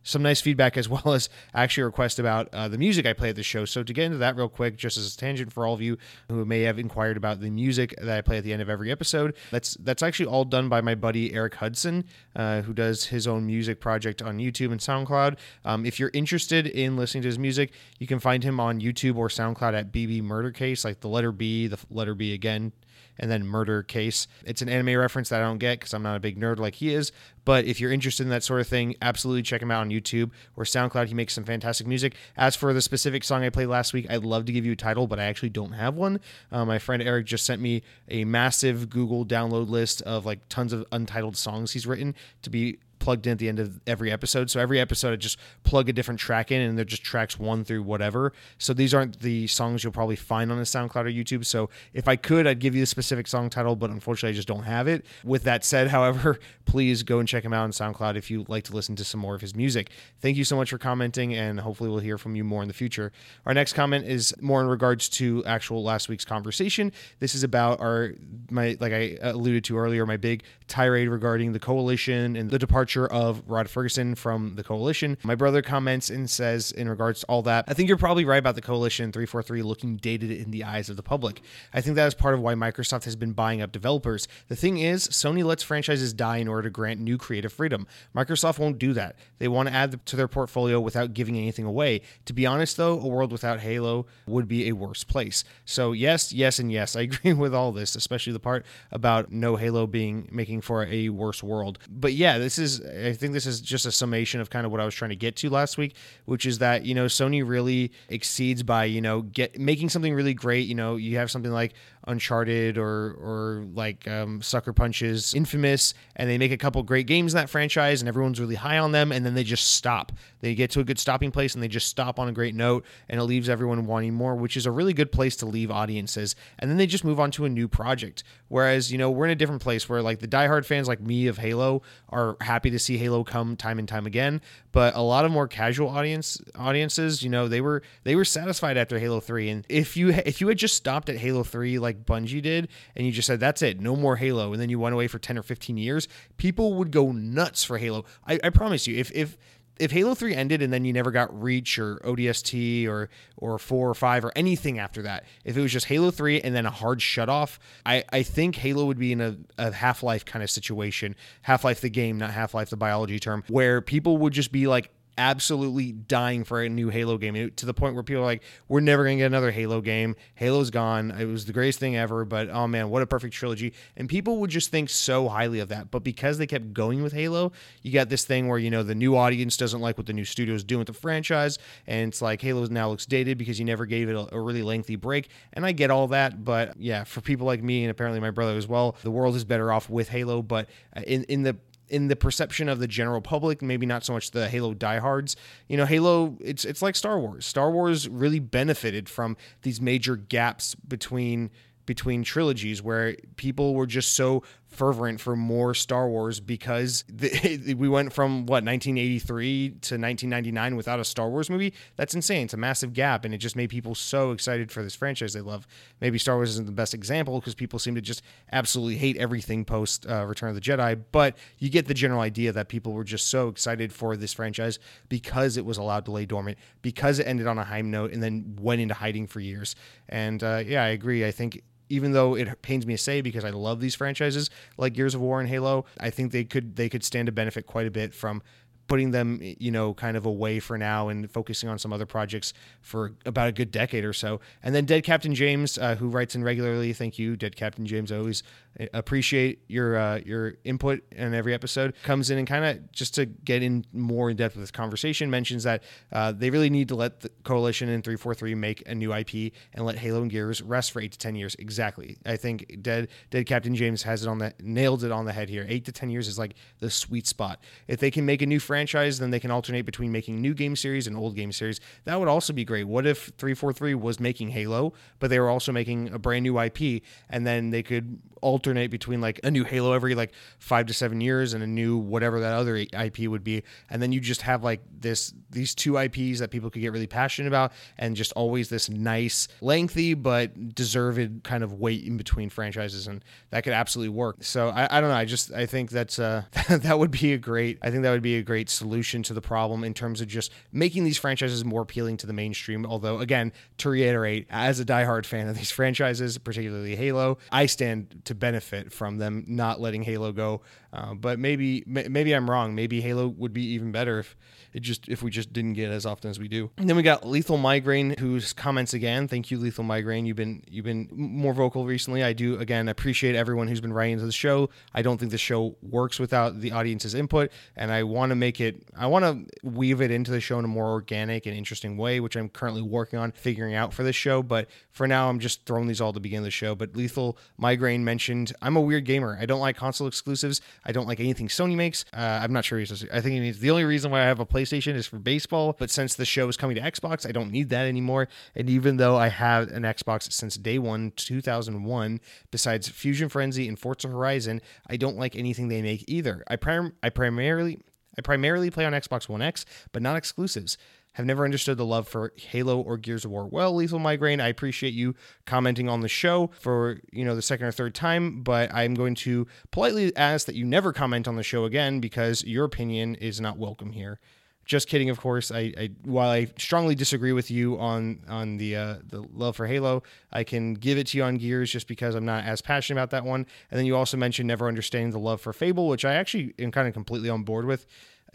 some 0.03 0.21
nice 0.21 0.41
feedback 0.41 0.77
as 0.77 0.89
well 0.89 1.13
as 1.13 1.29
actually 1.53 1.83
a 1.83 1.85
request 1.85 2.19
about 2.19 2.49
uh, 2.53 2.67
the 2.67 2.77
music 2.77 3.05
I 3.05 3.13
play 3.13 3.29
at 3.29 3.35
the 3.35 3.43
show. 3.43 3.65
So 3.65 3.83
to 3.83 3.93
get 3.93 4.05
into 4.05 4.17
that 4.17 4.35
real 4.35 4.49
quick, 4.49 4.77
just 4.77 4.97
as 4.97 5.13
a 5.13 5.17
tangent 5.17 5.53
for 5.53 5.65
all 5.65 5.73
of 5.73 5.81
you 5.81 5.97
who 6.27 6.45
may 6.45 6.61
have 6.61 6.79
inquired 6.79 7.17
about 7.17 7.41
the 7.41 7.49
music 7.49 7.93
that 8.01 8.17
I 8.17 8.21
play 8.21 8.37
at 8.37 8.43
the 8.43 8.53
end 8.53 8.61
of 8.61 8.69
every 8.69 8.91
episode, 8.91 9.35
that's 9.51 9.75
that's 9.79 10.03
actually 10.03 10.27
all 10.27 10.45
done 10.45 10.69
by 10.69 10.81
my 10.81 10.95
buddy 10.95 11.33
Eric 11.33 11.55
Hudson, 11.55 12.05
uh, 12.35 12.61
who 12.61 12.73
does 12.73 13.05
his 13.05 13.27
own 13.27 13.45
music 13.45 13.79
project 13.79 14.21
on 14.21 14.37
YouTube 14.37 14.71
and 14.71 14.79
SoundCloud. 14.79 15.37
Um, 15.65 15.85
if 15.85 15.99
you're 15.99 16.11
interested 16.13 16.67
in 16.67 16.97
listening 16.97 17.23
to 17.23 17.27
his 17.27 17.39
music, 17.39 17.71
you 17.99 18.07
can 18.07 18.19
find 18.19 18.43
him 18.43 18.59
on 18.59 18.79
YouTube 18.79 19.15
or 19.17 19.27
SoundCloud 19.27 19.73
at 19.73 19.91
BB 19.91 20.23
Murder 20.23 20.51
Case, 20.51 20.85
like 20.85 21.01
the 21.01 21.09
letter 21.09 21.31
B, 21.31 21.67
the 21.67 21.79
letter 21.89 22.15
B 22.15 22.33
again 22.33 22.71
and 23.17 23.29
then 23.29 23.45
Murder 23.45 23.83
Case. 23.83 24.27
It's 24.45 24.61
an 24.61 24.69
anime 24.69 24.97
reference 24.97 25.29
that 25.29 25.41
I 25.41 25.45
don't 25.45 25.57
get 25.57 25.79
because 25.79 25.93
I'm 25.93 26.03
not 26.03 26.15
a 26.15 26.19
big 26.19 26.39
nerd 26.39 26.57
like 26.57 26.75
he 26.75 26.93
is. 26.93 27.11
But 27.45 27.65
if 27.65 27.81
you're 27.81 27.91
interested 27.91 28.23
in 28.23 28.29
that 28.29 28.43
sort 28.43 28.61
of 28.61 28.67
thing, 28.67 28.95
absolutely 29.01 29.41
check 29.41 29.61
him 29.61 29.71
out 29.71 29.81
on 29.81 29.89
YouTube 29.89 30.31
or 30.55 30.63
SoundCloud. 30.63 31.07
He 31.07 31.13
makes 31.13 31.33
some 31.33 31.43
fantastic 31.43 31.87
music. 31.87 32.15
As 32.37 32.55
for 32.55 32.73
the 32.73 32.81
specific 32.81 33.23
song 33.23 33.43
I 33.43 33.49
played 33.49 33.67
last 33.67 33.93
week, 33.93 34.05
I'd 34.09 34.23
love 34.23 34.45
to 34.45 34.51
give 34.51 34.65
you 34.65 34.73
a 34.73 34.77
title, 34.77 35.07
but 35.07 35.19
I 35.19 35.23
actually 35.25 35.49
don't 35.49 35.73
have 35.73 35.95
one. 35.95 36.19
Uh, 36.51 36.65
my 36.65 36.79
friend 36.79 37.01
Eric 37.01 37.25
just 37.25 37.45
sent 37.45 37.61
me 37.61 37.81
a 38.07 38.23
massive 38.23 38.89
Google 38.89 39.25
download 39.25 39.69
list 39.69 40.01
of 40.03 40.25
like 40.25 40.47
tons 40.49 40.73
of 40.73 40.85
untitled 40.91 41.37
songs 41.37 41.71
he's 41.71 41.87
written 41.87 42.15
to 42.41 42.49
be 42.49 42.77
plugged 42.99 43.25
in 43.25 43.33
at 43.33 43.39
the 43.39 43.49
end 43.49 43.59
of 43.59 43.79
every 43.87 44.11
episode. 44.11 44.49
So 44.49 44.59
every 44.59 44.79
episode, 44.79 45.13
I 45.13 45.15
just 45.15 45.39
plug 45.63 45.89
a 45.89 45.93
different 45.93 46.19
track 46.19 46.51
in, 46.51 46.61
and 46.61 46.77
they're 46.77 46.85
just 46.85 47.03
tracks 47.03 47.39
one 47.39 47.63
through 47.63 47.83
whatever. 47.83 48.33
So 48.57 48.73
these 48.73 48.93
aren't 48.93 49.19
the 49.21 49.47
songs 49.47 49.83
you'll 49.83 49.93
probably 49.93 50.15
find 50.15 50.51
on 50.51 50.59
a 50.59 50.63
SoundCloud 50.63 51.05
or 51.05 51.11
YouTube. 51.11 51.45
So 51.45 51.69
if 51.93 52.07
I 52.07 52.15
could, 52.15 52.45
I'd 52.45 52.59
give 52.59 52.75
you 52.75 52.81
the 52.81 52.87
specific 52.87 53.27
song 53.27 53.49
title, 53.49 53.75
but 53.75 53.89
unfortunately, 53.89 54.33
I 54.33 54.35
just 54.35 54.47
don't 54.47 54.63
have 54.63 54.87
it. 54.87 55.05
With 55.23 55.43
that 55.43 55.63
said, 55.63 55.87
however, 55.89 56.39
please 56.65 57.03
go 57.03 57.19
and 57.19 57.27
check 57.27 57.43
him 57.43 57.53
out 57.53 57.63
on 57.63 57.71
SoundCloud 57.71 58.15
if 58.15 58.29
you 58.29 58.45
like 58.47 58.65
to 58.65 58.75
listen 58.75 58.95
to 58.97 59.03
some 59.03 59.19
more 59.19 59.35
of 59.35 59.41
his 59.41 59.55
music. 59.55 59.89
Thank 60.19 60.37
you 60.37 60.43
so 60.43 60.55
much 60.55 60.69
for 60.69 60.77
commenting, 60.77 61.33
and 61.33 61.59
hopefully, 61.59 61.89
we'll 61.89 61.99
hear 61.99 62.17
from 62.17 62.35
you 62.35 62.43
more 62.43 62.61
in 62.61 62.67
the 62.67 62.73
future. 62.73 63.11
Our 63.45 63.53
next 63.53 63.73
comment 63.73 64.05
is 64.05 64.33
more 64.41 64.61
in 64.61 64.67
regards 64.67 65.09
to 65.09 65.43
actual 65.45 65.83
last 65.83 66.09
week's 66.09 66.25
conversation. 66.25 66.91
This 67.19 67.33
is 67.33 67.43
about 67.43 67.79
our 67.79 68.11
my 68.51 68.77
like 68.79 68.93
I 68.93 69.17
alluded 69.21 69.63
to 69.65 69.77
earlier, 69.77 70.05
my 70.05 70.17
big 70.17 70.43
tirade 70.67 71.09
regarding 71.09 71.53
the 71.53 71.59
coalition 71.59 72.35
and 72.35 72.49
the 72.49 72.59
departure 72.59 72.88
departure 72.89 73.13
of 73.13 73.43
Rod 73.47 73.69
Ferguson 73.69 74.15
from 74.15 74.55
the 74.55 74.63
coalition. 74.63 75.17
My 75.23 75.35
brother 75.35 75.61
comments 75.61 76.09
and 76.09 76.27
says, 76.27 76.71
in 76.71 76.89
regards 76.89 77.19
to 77.19 77.25
all 77.27 77.43
that, 77.43 77.65
I 77.67 77.73
think 77.75 77.87
you're 77.87 77.97
probably 77.97 78.25
right 78.25 78.37
about 78.37 78.55
the 78.55 78.61
coalition 78.61 79.11
343 79.11 79.61
looking 79.61 79.97
dated 79.97 80.31
in 80.31 80.49
the 80.49 80.63
eyes 80.63 80.89
of 80.89 80.95
the 80.95 81.03
public. 81.03 81.41
I 81.71 81.81
think 81.81 81.95
that 81.97 82.07
is 82.07 82.15
part 82.15 82.33
of 82.33 82.41
why 82.41 82.55
Microsoft 82.55 83.03
has 83.03 83.15
been 83.15 83.33
buying 83.33 83.61
up 83.61 83.71
developers. 83.71 84.27
The 84.47 84.55
thing 84.55 84.79
is, 84.79 85.07
Sony 85.09 85.43
lets 85.43 85.61
franchises 85.61 86.13
die 86.13 86.37
in 86.37 86.47
order 86.47 86.63
to 86.63 86.69
grant 86.71 86.99
new 86.99 87.19
creative 87.19 87.53
freedom. 87.53 87.85
Microsoft 88.15 88.57
won't 88.57 88.79
do 88.79 88.93
that. 88.93 89.15
They 89.37 89.47
want 89.47 89.69
to 89.69 89.75
add 89.75 90.03
to 90.07 90.15
their 90.15 90.27
portfolio 90.27 90.79
without 90.79 91.13
giving 91.13 91.37
anything 91.37 91.65
away. 91.65 92.01
To 92.25 92.33
be 92.33 92.47
honest, 92.47 92.75
though, 92.77 92.99
a 92.99 93.07
world 93.07 93.31
without 93.31 93.59
Halo 93.59 94.07
would 94.25 94.47
be 94.47 94.67
a 94.67 94.71
worse 94.73 95.03
place. 95.03 95.43
So, 95.63 95.91
yes, 95.91 96.33
yes, 96.33 96.57
and 96.57 96.71
yes, 96.71 96.95
I 96.95 97.01
agree 97.09 97.33
with 97.33 97.53
all 97.53 97.71
this, 97.71 97.95
especially 97.95 98.33
the 98.33 98.39
part 98.39 98.65
about 98.91 99.31
no 99.31 99.57
Halo 99.57 99.85
being 99.85 100.27
making 100.31 100.61
for 100.61 100.85
a 100.85 101.09
worse 101.09 101.43
world. 101.43 101.77
But 101.87 102.13
yeah, 102.13 102.39
this 102.39 102.57
is 102.57 102.78
I 102.81 103.13
think 103.13 103.33
this 103.33 103.45
is 103.45 103.61
just 103.61 103.85
a 103.85 103.91
summation 103.91 104.41
of 104.41 104.49
kind 104.49 104.65
of 104.65 104.71
what 104.71 104.81
I 104.81 104.85
was 104.85 104.95
trying 104.95 105.09
to 105.09 105.15
get 105.15 105.35
to 105.37 105.49
last 105.49 105.77
week, 105.77 105.95
which 106.25 106.45
is 106.45 106.59
that 106.59 106.85
you 106.85 106.95
know 106.95 107.05
Sony 107.05 107.47
really 107.47 107.91
exceeds 108.09 108.63
by 108.63 108.85
you 108.85 109.01
know 109.01 109.21
get 109.21 109.59
making 109.59 109.89
something 109.89 110.13
really 110.13 110.33
great. 110.33 110.67
You 110.67 110.75
know, 110.75 110.95
you 110.95 111.17
have 111.17 111.31
something 111.31 111.51
like 111.51 111.73
Uncharted 112.07 112.77
or 112.77 113.13
or 113.19 113.65
like 113.73 114.07
um, 114.07 114.41
Sucker 114.41 114.73
Punches, 114.73 115.33
Infamous, 115.33 115.93
and 116.15 116.29
they 116.29 116.37
make 116.37 116.51
a 116.51 116.57
couple 116.57 116.81
great 116.83 117.07
games 117.07 117.33
in 117.33 117.37
that 117.37 117.49
franchise, 117.49 118.01
and 118.01 118.07
everyone's 118.07 118.39
really 118.39 118.55
high 118.55 118.77
on 118.77 118.91
them, 118.91 119.11
and 119.11 119.25
then 119.25 119.33
they 119.33 119.43
just 119.43 119.73
stop. 119.75 120.11
They 120.41 120.55
get 120.55 120.71
to 120.71 120.79
a 120.79 120.83
good 120.83 120.97
stopping 120.97 121.31
place, 121.31 121.53
and 121.53 121.61
they 121.61 121.67
just 121.67 121.87
stop 121.87 122.17
on 122.17 122.29
a 122.29 122.31
great 122.31 122.55
note, 122.55 122.85
and 123.09 123.19
it 123.19 123.23
leaves 123.25 123.49
everyone 123.49 123.85
wanting 123.85 124.13
more, 124.13 124.35
which 124.35 124.55
is 124.55 124.65
a 124.65 124.71
really 124.71 124.93
good 124.93 125.11
place 125.11 125.35
to 125.37 125.45
leave 125.45 125.69
audiences. 125.69 126.35
And 126.57 126.71
then 126.71 126.77
they 126.77 126.87
just 126.87 127.03
move 127.03 127.19
on 127.19 127.31
to 127.31 127.45
a 127.45 127.49
new 127.49 127.67
project. 127.67 128.23
Whereas 128.47 128.91
you 128.91 128.97
know 128.97 129.11
we're 129.11 129.25
in 129.25 129.31
a 129.31 129.35
different 129.35 129.61
place 129.61 129.89
where 129.89 130.01
like 130.01 130.19
the 130.19 130.27
diehard 130.27 130.65
fans 130.65 130.87
like 130.87 131.01
me 131.01 131.27
of 131.27 131.37
Halo 131.37 131.81
are 132.09 132.37
happy 132.41 132.69
to 132.69 132.79
see 132.79 132.97
Halo 132.97 133.23
come 133.23 133.55
time 133.57 133.77
and 133.77 133.87
time 133.87 134.05
again, 134.05 134.41
but 134.71 134.95
a 134.95 135.01
lot 135.01 135.25
of 135.25 135.31
more 135.31 135.47
casual 135.47 135.89
audience 135.89 136.41
audiences, 136.55 137.21
you 137.21 137.29
know, 137.29 137.47
they 137.47 137.61
were 137.61 137.83
they 138.03 138.15
were 138.15 138.25
satisfied 138.25 138.77
after 138.77 138.99
Halo 138.99 139.19
Three, 139.19 139.49
and 139.49 139.65
if 139.67 139.97
you 139.97 140.09
if 140.09 140.39
you 140.39 140.47
had 140.47 140.57
just 140.57 140.75
stopped 140.75 141.09
at 141.09 141.17
Halo 141.17 141.43
Three 141.43 141.77
like 141.77 141.89
like 141.89 142.05
Bungie 142.05 142.41
did, 142.41 142.69
and 142.95 143.05
you 143.05 143.11
just 143.11 143.25
said, 143.25 143.39
that's 143.39 143.61
it, 143.61 143.79
no 143.79 143.95
more 143.95 144.15
Halo, 144.15 144.53
and 144.53 144.61
then 144.61 144.69
you 144.69 144.79
went 144.79 144.93
away 144.93 145.07
for 145.07 145.19
10 145.19 145.37
or 145.37 145.43
15 145.43 145.77
years, 145.77 146.07
people 146.37 146.75
would 146.75 146.91
go 146.91 147.11
nuts 147.11 147.63
for 147.63 147.77
Halo. 147.77 148.05
I, 148.27 148.39
I 148.43 148.49
promise 148.49 148.87
you, 148.87 148.97
if, 148.97 149.11
if, 149.13 149.37
if 149.79 149.91
Halo 149.91 150.13
3 150.13 150.35
ended 150.35 150.61
and 150.61 150.71
then 150.71 150.85
you 150.85 150.93
never 150.93 151.09
got 151.09 151.41
Reach 151.41 151.79
or 151.79 151.95
ODST 152.03 152.87
or 152.87 153.09
or 153.37 153.57
4 153.57 153.89
or 153.89 153.93
5 153.93 154.25
or 154.25 154.31
anything 154.35 154.77
after 154.77 155.01
that, 155.03 155.23
if 155.45 155.57
it 155.57 155.61
was 155.61 155.71
just 155.71 155.87
Halo 155.87 156.11
3 156.11 156.41
and 156.41 156.53
then 156.53 156.65
a 156.65 156.71
hard 156.71 157.01
shut 157.01 157.29
off, 157.29 157.59
I, 157.85 158.03
I 158.11 158.23
think 158.23 158.57
Halo 158.57 158.85
would 158.85 158.99
be 158.99 159.11
in 159.11 159.21
a, 159.21 159.37
a 159.57 159.71
Half 159.71 160.03
Life 160.03 160.25
kind 160.25 160.43
of 160.43 160.49
situation. 160.49 161.15
Half 161.43 161.63
Life 161.63 161.81
the 161.81 161.89
game, 161.89 162.17
not 162.17 162.31
Half 162.31 162.53
Life 162.53 162.69
the 162.69 162.77
biology 162.77 163.19
term, 163.19 163.43
where 163.47 163.81
people 163.81 164.17
would 164.17 164.33
just 164.33 164.51
be 164.51 164.67
like, 164.67 164.91
absolutely 165.19 165.91
dying 165.91 166.45
for 166.45 166.63
a 166.63 166.69
new 166.69 166.89
Halo 166.89 167.17
game 167.17 167.51
to 167.57 167.65
the 167.65 167.73
point 167.73 167.93
where 167.93 168.03
people 168.03 168.23
are 168.23 168.25
like, 168.25 168.41
we're 168.69 168.79
never 168.79 169.03
going 169.03 169.17
to 169.17 169.21
get 169.21 169.27
another 169.27 169.51
Halo 169.51 169.81
game. 169.81 170.15
Halo's 170.33 170.71
gone. 170.71 171.11
It 171.11 171.25
was 171.25 171.45
the 171.45 171.51
greatest 171.51 171.77
thing 171.77 171.97
ever, 171.97 172.23
but 172.23 172.49
oh 172.49 172.67
man, 172.67 172.89
what 172.89 173.01
a 173.01 173.05
perfect 173.05 173.33
trilogy. 173.33 173.73
And 173.97 174.07
people 174.07 174.37
would 174.37 174.49
just 174.49 174.71
think 174.71 174.89
so 174.89 175.27
highly 175.27 175.59
of 175.59 175.67
that. 175.69 175.91
But 175.91 176.03
because 176.03 176.37
they 176.37 176.47
kept 176.47 176.73
going 176.73 177.03
with 177.03 177.11
Halo, 177.11 177.51
you 177.83 177.91
got 177.91 178.07
this 178.09 178.23
thing 178.23 178.47
where, 178.47 178.57
you 178.57 178.71
know, 178.71 178.81
the 178.81 178.95
new 178.95 179.17
audience 179.17 179.57
doesn't 179.57 179.81
like 179.81 179.97
what 179.97 180.07
the 180.07 180.13
new 180.13 180.25
studio 180.25 180.55
is 180.55 180.63
doing 180.63 180.79
with 180.79 180.87
the 180.87 180.93
franchise. 180.93 181.59
And 181.85 182.07
it's 182.07 182.21
like 182.21 182.41
Halo 182.41 182.65
now 182.67 182.89
looks 182.89 183.05
dated 183.05 183.37
because 183.37 183.59
you 183.59 183.65
never 183.65 183.85
gave 183.85 184.09
it 184.09 184.15
a, 184.15 184.35
a 184.35 184.39
really 184.39 184.63
lengthy 184.63 184.95
break. 184.95 185.29
And 185.51 185.65
I 185.65 185.73
get 185.73 185.91
all 185.91 186.07
that. 186.07 186.45
But 186.45 186.77
yeah, 186.79 187.03
for 187.03 187.19
people 187.19 187.45
like 187.45 187.61
me 187.61 187.83
and 187.83 187.91
apparently 187.91 188.21
my 188.21 188.31
brother 188.31 188.55
as 188.55 188.67
well, 188.67 188.95
the 189.03 189.11
world 189.11 189.35
is 189.35 189.43
better 189.43 189.71
off 189.71 189.89
with 189.89 190.07
Halo. 190.07 190.41
But 190.41 190.69
uh, 190.95 191.01
in, 191.01 191.25
in 191.25 191.43
the 191.43 191.57
in 191.89 192.07
the 192.07 192.15
perception 192.15 192.69
of 192.69 192.79
the 192.79 192.87
general 192.87 193.21
public, 193.21 193.61
maybe 193.61 193.85
not 193.85 194.05
so 194.05 194.13
much 194.13 194.31
the 194.31 194.47
Halo 194.47 194.73
diehards. 194.73 195.35
You 195.67 195.77
know, 195.77 195.85
Halo 195.85 196.37
it's 196.39 196.65
it's 196.65 196.81
like 196.81 196.95
Star 196.95 197.19
Wars. 197.19 197.45
Star 197.45 197.71
Wars 197.71 198.07
really 198.07 198.39
benefited 198.39 199.09
from 199.09 199.37
these 199.63 199.81
major 199.81 200.15
gaps 200.15 200.75
between 200.75 201.49
between 201.85 202.23
trilogies 202.23 202.83
where 202.83 203.15
people 203.35 203.73
were 203.73 203.87
just 203.87 204.13
so 204.13 204.43
fervent 204.69 205.19
for 205.19 205.35
more 205.35 205.73
Star 205.73 206.07
Wars 206.07 206.39
because 206.39 207.03
the, 207.09 207.73
we 207.77 207.89
went 207.89 208.13
from 208.13 208.45
what 208.45 208.63
1983 208.63 209.69
to 209.69 209.73
1999 209.73 210.75
without 210.75 210.99
a 210.99 211.05
Star 211.05 211.29
Wars 211.29 211.49
movie. 211.49 211.73
That's 211.95 212.13
insane. 212.13 212.45
It's 212.45 212.53
a 212.53 212.57
massive 212.57 212.93
gap, 212.93 213.25
and 213.25 213.33
it 213.33 213.39
just 213.39 213.55
made 213.55 213.69
people 213.69 213.95
so 213.95 214.31
excited 214.31 214.71
for 214.71 214.83
this 214.83 214.95
franchise 214.95 215.33
they 215.33 215.41
love. 215.41 215.67
Maybe 215.99 216.17
Star 216.17 216.35
Wars 216.35 216.51
isn't 216.51 216.67
the 216.67 216.71
best 216.71 216.93
example 216.93 217.39
because 217.39 217.55
people 217.55 217.79
seem 217.79 217.95
to 217.95 218.01
just 218.01 218.21
absolutely 218.51 218.97
hate 218.97 219.17
everything 219.17 219.65
post 219.65 220.05
uh, 220.07 220.25
Return 220.25 220.49
of 220.49 220.55
the 220.55 220.61
Jedi, 220.61 221.01
but 221.11 221.35
you 221.57 221.69
get 221.69 221.87
the 221.87 221.93
general 221.93 222.21
idea 222.21 222.51
that 222.51 222.69
people 222.69 222.93
were 222.93 223.03
just 223.03 223.27
so 223.27 223.49
excited 223.49 223.91
for 223.91 224.15
this 224.15 224.33
franchise 224.33 224.79
because 225.09 225.57
it 225.57 225.65
was 225.65 225.77
allowed 225.77 226.05
to 226.05 226.11
lay 226.11 226.25
dormant, 226.25 226.57
because 226.81 227.19
it 227.19 227.27
ended 227.27 227.47
on 227.47 227.57
a 227.57 227.63
high 227.63 227.81
note 227.81 228.13
and 228.13 228.21
then 228.21 228.55
went 228.61 228.81
into 228.81 228.93
hiding 228.93 229.27
for 229.27 229.39
years. 229.39 229.75
And 230.07 230.43
uh, 230.43 230.63
yeah, 230.65 230.83
I 230.83 230.89
agree. 230.89 231.25
I 231.25 231.31
think 231.31 231.63
even 231.89 232.11
though 232.13 232.35
it 232.35 232.61
pains 232.61 232.85
me 232.85 232.93
to 232.93 232.97
say 232.97 233.21
because 233.21 233.43
I 233.43 233.49
love 233.49 233.79
these 233.81 233.95
franchises 233.95 234.49
like 234.77 234.93
Gears 234.93 235.15
of 235.15 235.21
War 235.21 235.39
and 235.39 235.49
Halo, 235.49 235.85
I 235.99 236.09
think 236.09 236.31
they 236.31 236.43
could 236.43 236.75
they 236.75 236.89
could 236.89 237.03
stand 237.03 237.25
to 237.25 237.31
benefit 237.31 237.65
quite 237.65 237.87
a 237.87 237.91
bit 237.91 238.13
from 238.13 238.41
putting 238.89 239.11
them, 239.11 239.39
you 239.41 239.71
know, 239.71 239.93
kind 239.93 240.17
of 240.17 240.25
away 240.25 240.59
for 240.59 240.77
now 240.77 241.07
and 241.07 241.31
focusing 241.31 241.69
on 241.69 241.77
some 241.77 241.93
other 241.93 242.07
projects 242.07 242.53
for 242.81 243.13
about 243.25 243.47
a 243.47 243.51
good 243.51 243.71
decade 243.71 244.03
or 244.03 244.13
so. 244.13 244.41
And 244.63 244.73
then 244.73 244.85
Dead 244.85 245.03
Captain 245.03 245.33
James, 245.35 245.77
uh, 245.77 245.95
who 245.95 246.09
writes 246.09 246.35
in 246.35 246.43
regularly, 246.43 246.91
thank 246.91 247.19
you, 247.19 247.37
Dead 247.37 247.55
Captain 247.55 247.85
James. 247.85 248.11
I 248.11 248.17
always 248.17 248.43
uh, 248.79 248.87
appreciate 248.93 249.61
your 249.67 249.95
uh, 249.95 250.19
your 250.25 250.55
input 250.63 251.03
in 251.11 251.33
every 251.33 251.53
episode. 251.53 251.93
Comes 252.03 252.31
in 252.31 252.39
and 252.39 252.47
kind 252.47 252.65
of 252.65 252.91
just 252.91 253.13
to 253.15 253.27
get 253.27 253.61
in 253.61 253.85
more 253.93 254.31
in 254.31 254.35
depth 254.35 254.55
with 254.55 254.63
this 254.63 254.71
conversation, 254.71 255.29
mentions 255.29 255.63
that 255.63 255.83
uh, 256.11 256.31
they 256.31 256.49
really 256.49 256.71
need 256.71 256.87
to 256.89 256.95
let 256.95 257.21
the 257.21 257.29
Coalition 257.43 257.89
and 257.89 258.03
343 258.03 258.55
make 258.55 258.83
a 258.87 258.95
new 258.95 259.13
IP 259.13 259.53
and 259.73 259.85
let 259.85 259.97
Halo 259.97 260.23
and 260.23 260.31
Gears 260.31 260.63
rest 260.63 260.91
for 260.91 260.99
eight 260.99 261.11
to 261.11 261.19
ten 261.19 261.35
years. 261.35 261.55
Exactly. 261.59 262.17
I 262.25 262.37
think 262.37 262.81
Dead 262.81 263.09
Dead 263.29 263.45
Captain 263.45 263.75
James 263.75 264.01
has 264.03 264.23
it 264.23 264.27
on 264.27 264.39
the 264.39 264.53
nailed 264.59 265.03
it 265.03 265.11
on 265.11 265.25
the 265.25 265.33
head 265.33 265.47
here. 265.47 265.65
Eight 265.69 265.85
to 265.85 265.91
ten 265.91 266.09
years 266.09 266.27
is 266.27 266.39
like 266.39 266.55
the 266.79 266.89
sweet 266.89 267.27
spot. 267.27 267.63
If 267.87 267.99
they 267.99 268.09
can 268.09 268.25
make 268.25 268.41
a 268.41 268.47
new 268.47 268.59
franchise 268.59 268.78
franchise, 268.79 269.19
then 269.19 269.29
they 269.29 269.41
can 269.41 269.51
alternate 269.51 269.81
between 269.81 270.09
making 270.09 270.39
new 270.39 270.53
game 270.53 270.73
series 270.73 271.05
and 271.05 271.17
old 271.17 271.35
game 271.35 271.51
series. 271.51 271.81
That 272.05 272.17
would 272.17 272.29
also 272.29 272.53
be 272.53 272.63
great. 272.63 272.85
What 272.85 273.05
if 273.05 273.31
343 273.37 273.93
was 273.95 274.21
making 274.21 274.49
Halo, 274.49 274.93
but 275.19 275.29
they 275.29 275.37
were 275.37 275.49
also 275.49 275.73
making 275.73 276.13
a 276.13 276.19
brand 276.19 276.43
new 276.43 276.57
IP, 276.57 277.03
and 277.29 277.45
then 277.45 277.71
they 277.71 277.83
could 277.83 278.21
alternate 278.41 278.89
between 278.89 279.19
like 279.19 279.37
a 279.43 279.51
new 279.51 279.65
Halo 279.65 279.91
every 279.91 280.15
like 280.15 280.31
five 280.59 280.85
to 280.85 280.93
seven 280.93 281.19
years 281.19 281.53
and 281.53 281.61
a 281.61 281.67
new 281.67 281.97
whatever 281.97 282.39
that 282.39 282.53
other 282.53 282.77
IP 282.77 283.27
would 283.27 283.43
be, 283.43 283.63
and 283.89 284.01
then 284.01 284.13
you 284.13 284.21
just 284.21 284.43
have 284.43 284.63
like 284.63 284.79
this 284.97 285.33
these 285.49 285.75
two 285.75 285.97
IPs 285.97 286.39
that 286.39 286.51
people 286.51 286.69
could 286.69 286.81
get 286.81 286.93
really 286.93 287.07
passionate 287.07 287.49
about, 287.49 287.73
and 287.97 288.15
just 288.15 288.31
always 288.33 288.69
this 288.69 288.89
nice, 288.89 289.49
lengthy 289.59 290.13
but 290.13 290.73
deserved 290.73 291.43
kind 291.43 291.65
of 291.65 291.73
wait 291.73 292.05
in 292.05 292.15
between 292.15 292.49
franchises, 292.49 293.07
and 293.07 293.25
that 293.49 293.65
could 293.65 293.73
absolutely 293.73 294.15
work. 294.15 294.37
So 294.39 294.69
I, 294.69 294.97
I 294.97 295.01
don't 295.01 295.09
know. 295.09 295.15
I 295.15 295.25
just 295.25 295.51
I 295.51 295.65
think 295.65 295.89
that's 295.89 296.17
uh 296.17 296.43
that 296.69 296.97
would 296.97 297.11
be 297.11 297.33
a 297.33 297.37
great. 297.37 297.77
I 297.81 297.91
think 297.91 298.03
that 298.03 298.11
would 298.11 298.21
be 298.21 298.37
a 298.37 298.43
great 298.43 298.68
solution 298.69 299.23
to 299.23 299.33
the 299.33 299.41
problem 299.41 299.83
in 299.83 299.93
terms 299.93 300.21
of 300.21 300.27
just 300.27 300.51
making 300.71 301.03
these 301.03 301.17
franchises 301.17 301.63
more 301.65 301.81
appealing 301.81 302.17
to 302.17 302.27
the 302.27 302.33
mainstream. 302.33 302.85
Although, 302.85 303.19
again, 303.19 303.51
to 303.79 303.89
reiterate, 303.89 304.47
as 304.49 304.79
a 304.79 304.85
diehard 304.85 305.25
fan 305.25 305.47
of 305.47 305.57
these 305.57 305.71
franchises, 305.79 306.37
particularly 306.37 306.95
Halo, 306.95 307.37
I 307.51 307.65
stand 307.65 308.21
to 308.25 308.35
benefit 308.35 308.91
from 308.91 309.17
them 309.17 309.45
not 309.47 309.79
letting 309.79 310.03
Halo 310.03 310.31
go. 310.31 310.61
Uh, 310.91 311.13
but 311.13 311.37
maybe 311.37 311.83
maybe 311.85 312.33
I'm 312.33 312.49
wrong. 312.49 312.73
Maybe 312.73 313.01
Halo 313.01 313.27
would 313.27 313.53
be 313.53 313.63
even 313.73 313.91
better 313.91 314.19
if 314.19 314.35
it 314.73 314.81
just 314.81 315.07
if 315.09 315.23
we 315.23 315.31
just 315.31 315.53
didn't 315.53 315.73
get 315.73 315.91
as 315.91 316.05
often 316.05 316.29
as 316.29 316.39
we 316.39 316.47
do. 316.47 316.69
And 316.77 316.89
then 316.89 316.95
we 316.95 317.03
got 317.03 317.27
Lethal 317.27 317.57
Migraine, 317.57 318.15
whose 318.19 318.53
comments 318.53 318.93
again. 318.93 319.27
Thank 319.27 319.51
you, 319.51 319.57
Lethal 319.57 319.83
Migraine. 319.83 320.25
You've 320.25 320.37
been 320.37 320.63
you've 320.69 320.85
been 320.85 321.07
more 321.11 321.53
vocal 321.53 321.85
recently. 321.85 322.23
I 322.23 322.33
do 322.33 322.59
again 322.59 322.87
appreciate 322.87 323.35
everyone 323.35 323.67
who's 323.67 323.81
been 323.81 323.93
writing 323.93 324.19
to 324.19 324.25
the 324.25 324.31
show. 324.31 324.69
I 324.93 325.01
don't 325.01 325.17
think 325.17 325.31
the 325.31 325.37
show 325.37 325.75
works 325.81 326.19
without 326.19 326.59
the 326.59 326.71
audience's 326.71 327.15
input, 327.15 327.51
and 327.75 327.91
I 327.91 328.03
want 328.03 328.31
to 328.31 328.35
make 328.35 328.59
it. 328.61 328.83
I 328.97 329.07
want 329.07 329.25
to 329.25 329.67
weave 329.67 330.01
it 330.01 330.11
into 330.11 330.31
the 330.31 330.41
show 330.41 330.59
in 330.59 330.65
a 330.65 330.69
more 330.69 330.87
organic 330.87 331.45
and 331.45 331.55
interesting 331.55 331.97
way, 331.97 332.19
which 332.19 332.35
I'm 332.35 332.49
currently 332.49 332.81
working 332.81 333.19
on 333.19 333.31
figuring 333.31 333.75
out 333.75 333.93
for 333.93 334.03
this 334.03 334.15
show. 334.15 334.43
But 334.43 334.67
for 334.91 335.07
now, 335.07 335.29
I'm 335.29 335.39
just 335.39 335.65
throwing 335.65 335.87
these 335.87 336.01
all 336.01 336.13
to 336.13 336.19
begin 336.19 336.43
the 336.43 336.51
show. 336.51 336.75
But 336.75 336.95
Lethal 336.95 337.37
Migraine 337.57 338.03
mentioned 338.03 338.53
I'm 338.61 338.75
a 338.75 338.81
weird 338.81 339.05
gamer. 339.05 339.37
I 339.39 339.45
don't 339.45 339.59
like 339.59 339.75
console 339.75 340.07
exclusives. 340.07 340.61
I 340.85 340.91
don't 340.91 341.07
like 341.07 341.19
anything 341.19 341.47
Sony 341.47 341.75
makes. 341.75 342.05
Uh, 342.13 342.39
I'm 342.41 342.53
not 342.53 342.65
sure. 342.65 342.79
I 342.79 342.85
think 342.85 343.33
he 343.33 343.39
means 343.39 343.59
the 343.59 343.71
only 343.71 343.83
reason 343.83 344.11
why 344.11 344.21
I 344.21 344.25
have 344.25 344.39
a 344.39 344.45
PlayStation 344.59 344.95
is 344.95 345.07
for 345.07 345.19
baseball. 345.19 345.75
But 345.77 345.89
since 345.89 346.15
the 346.15 346.25
show 346.25 346.47
is 346.49 346.57
coming 346.57 346.75
to 346.75 346.81
Xbox, 346.81 347.27
I 347.27 347.31
don't 347.31 347.51
need 347.51 347.69
that 347.69 347.85
anymore. 347.85 348.27
And 348.55 348.69
even 348.69 348.97
though 348.97 349.15
I 349.15 349.29
have 349.29 349.69
an 349.69 349.83
Xbox 349.83 350.31
since 350.31 350.55
day 350.55 350.77
one, 350.79 351.11
2001, 351.15 352.19
besides 352.51 352.89
Fusion 352.89 353.29
Frenzy 353.29 353.67
and 353.67 353.79
Forza 353.79 354.09
Horizon, 354.09 354.61
I 354.89 354.97
don't 354.97 355.17
like 355.17 355.35
anything 355.35 355.67
they 355.67 355.81
make 355.81 356.03
either. 356.07 356.43
I 356.47 356.57
prim- 356.57 356.93
I 357.01 357.09
primarily 357.09 357.79
I 358.17 358.21
primarily 358.21 358.69
play 358.69 358.85
on 358.85 358.93
Xbox 358.93 359.29
One 359.29 359.41
X, 359.41 359.65
but 359.93 360.01
not 360.01 360.17
exclusives 360.17 360.77
have 361.13 361.25
never 361.25 361.43
understood 361.43 361.77
the 361.77 361.85
love 361.85 362.07
for 362.07 362.33
Halo 362.37 362.79
or 362.79 362.97
Gears 362.97 363.25
of 363.25 363.31
War. 363.31 363.47
Well, 363.47 363.75
Lethal 363.75 363.99
Migraine, 363.99 364.39
I 364.39 364.47
appreciate 364.47 364.93
you 364.93 365.15
commenting 365.45 365.89
on 365.89 366.01
the 366.01 366.07
show 366.07 366.51
for, 366.59 366.99
you 367.11 367.25
know, 367.25 367.35
the 367.35 367.41
second 367.41 367.65
or 367.65 367.71
third 367.71 367.95
time, 367.95 368.43
but 368.43 368.73
I'm 368.73 368.93
going 368.93 369.15
to 369.15 369.47
politely 369.71 370.15
ask 370.15 370.45
that 370.45 370.55
you 370.55 370.65
never 370.65 370.93
comment 370.93 371.27
on 371.27 371.35
the 371.35 371.43
show 371.43 371.65
again 371.65 371.99
because 371.99 372.43
your 372.43 372.65
opinion 372.65 373.15
is 373.15 373.41
not 373.41 373.57
welcome 373.57 373.91
here. 373.91 374.19
Just 374.69 374.87
kidding, 374.87 375.09
of 375.09 375.19
course. 375.19 375.51
I, 375.51 375.73
I 375.75 375.89
while 376.03 376.29
I 376.29 376.45
strongly 376.59 376.93
disagree 376.93 377.31
with 377.31 377.49
you 377.49 377.79
on 377.79 378.21
on 378.29 378.57
the 378.57 378.75
uh, 378.75 378.95
the 379.03 379.25
love 379.33 379.55
for 379.55 379.65
Halo, 379.65 380.03
I 380.31 380.43
can 380.43 380.75
give 380.75 380.99
it 380.99 381.07
to 381.07 381.17
you 381.17 381.23
on 381.23 381.37
Gears 381.37 381.71
just 381.71 381.87
because 381.87 382.13
I'm 382.13 382.23
not 382.23 382.43
as 382.43 382.61
passionate 382.61 382.99
about 382.99 383.09
that 383.09 383.25
one. 383.25 383.47
And 383.71 383.79
then 383.79 383.87
you 383.87 383.97
also 383.97 384.15
mentioned 384.15 384.47
never 384.47 384.67
understanding 384.67 385.09
the 385.09 385.17
love 385.17 385.41
for 385.41 385.53
Fable, 385.53 385.87
which 385.87 386.05
I 386.05 386.13
actually 386.13 386.53
am 386.59 386.71
kind 386.71 386.87
of 386.87 386.93
completely 386.93 387.31
on 387.31 387.41
board 387.41 387.65
with 387.65 387.87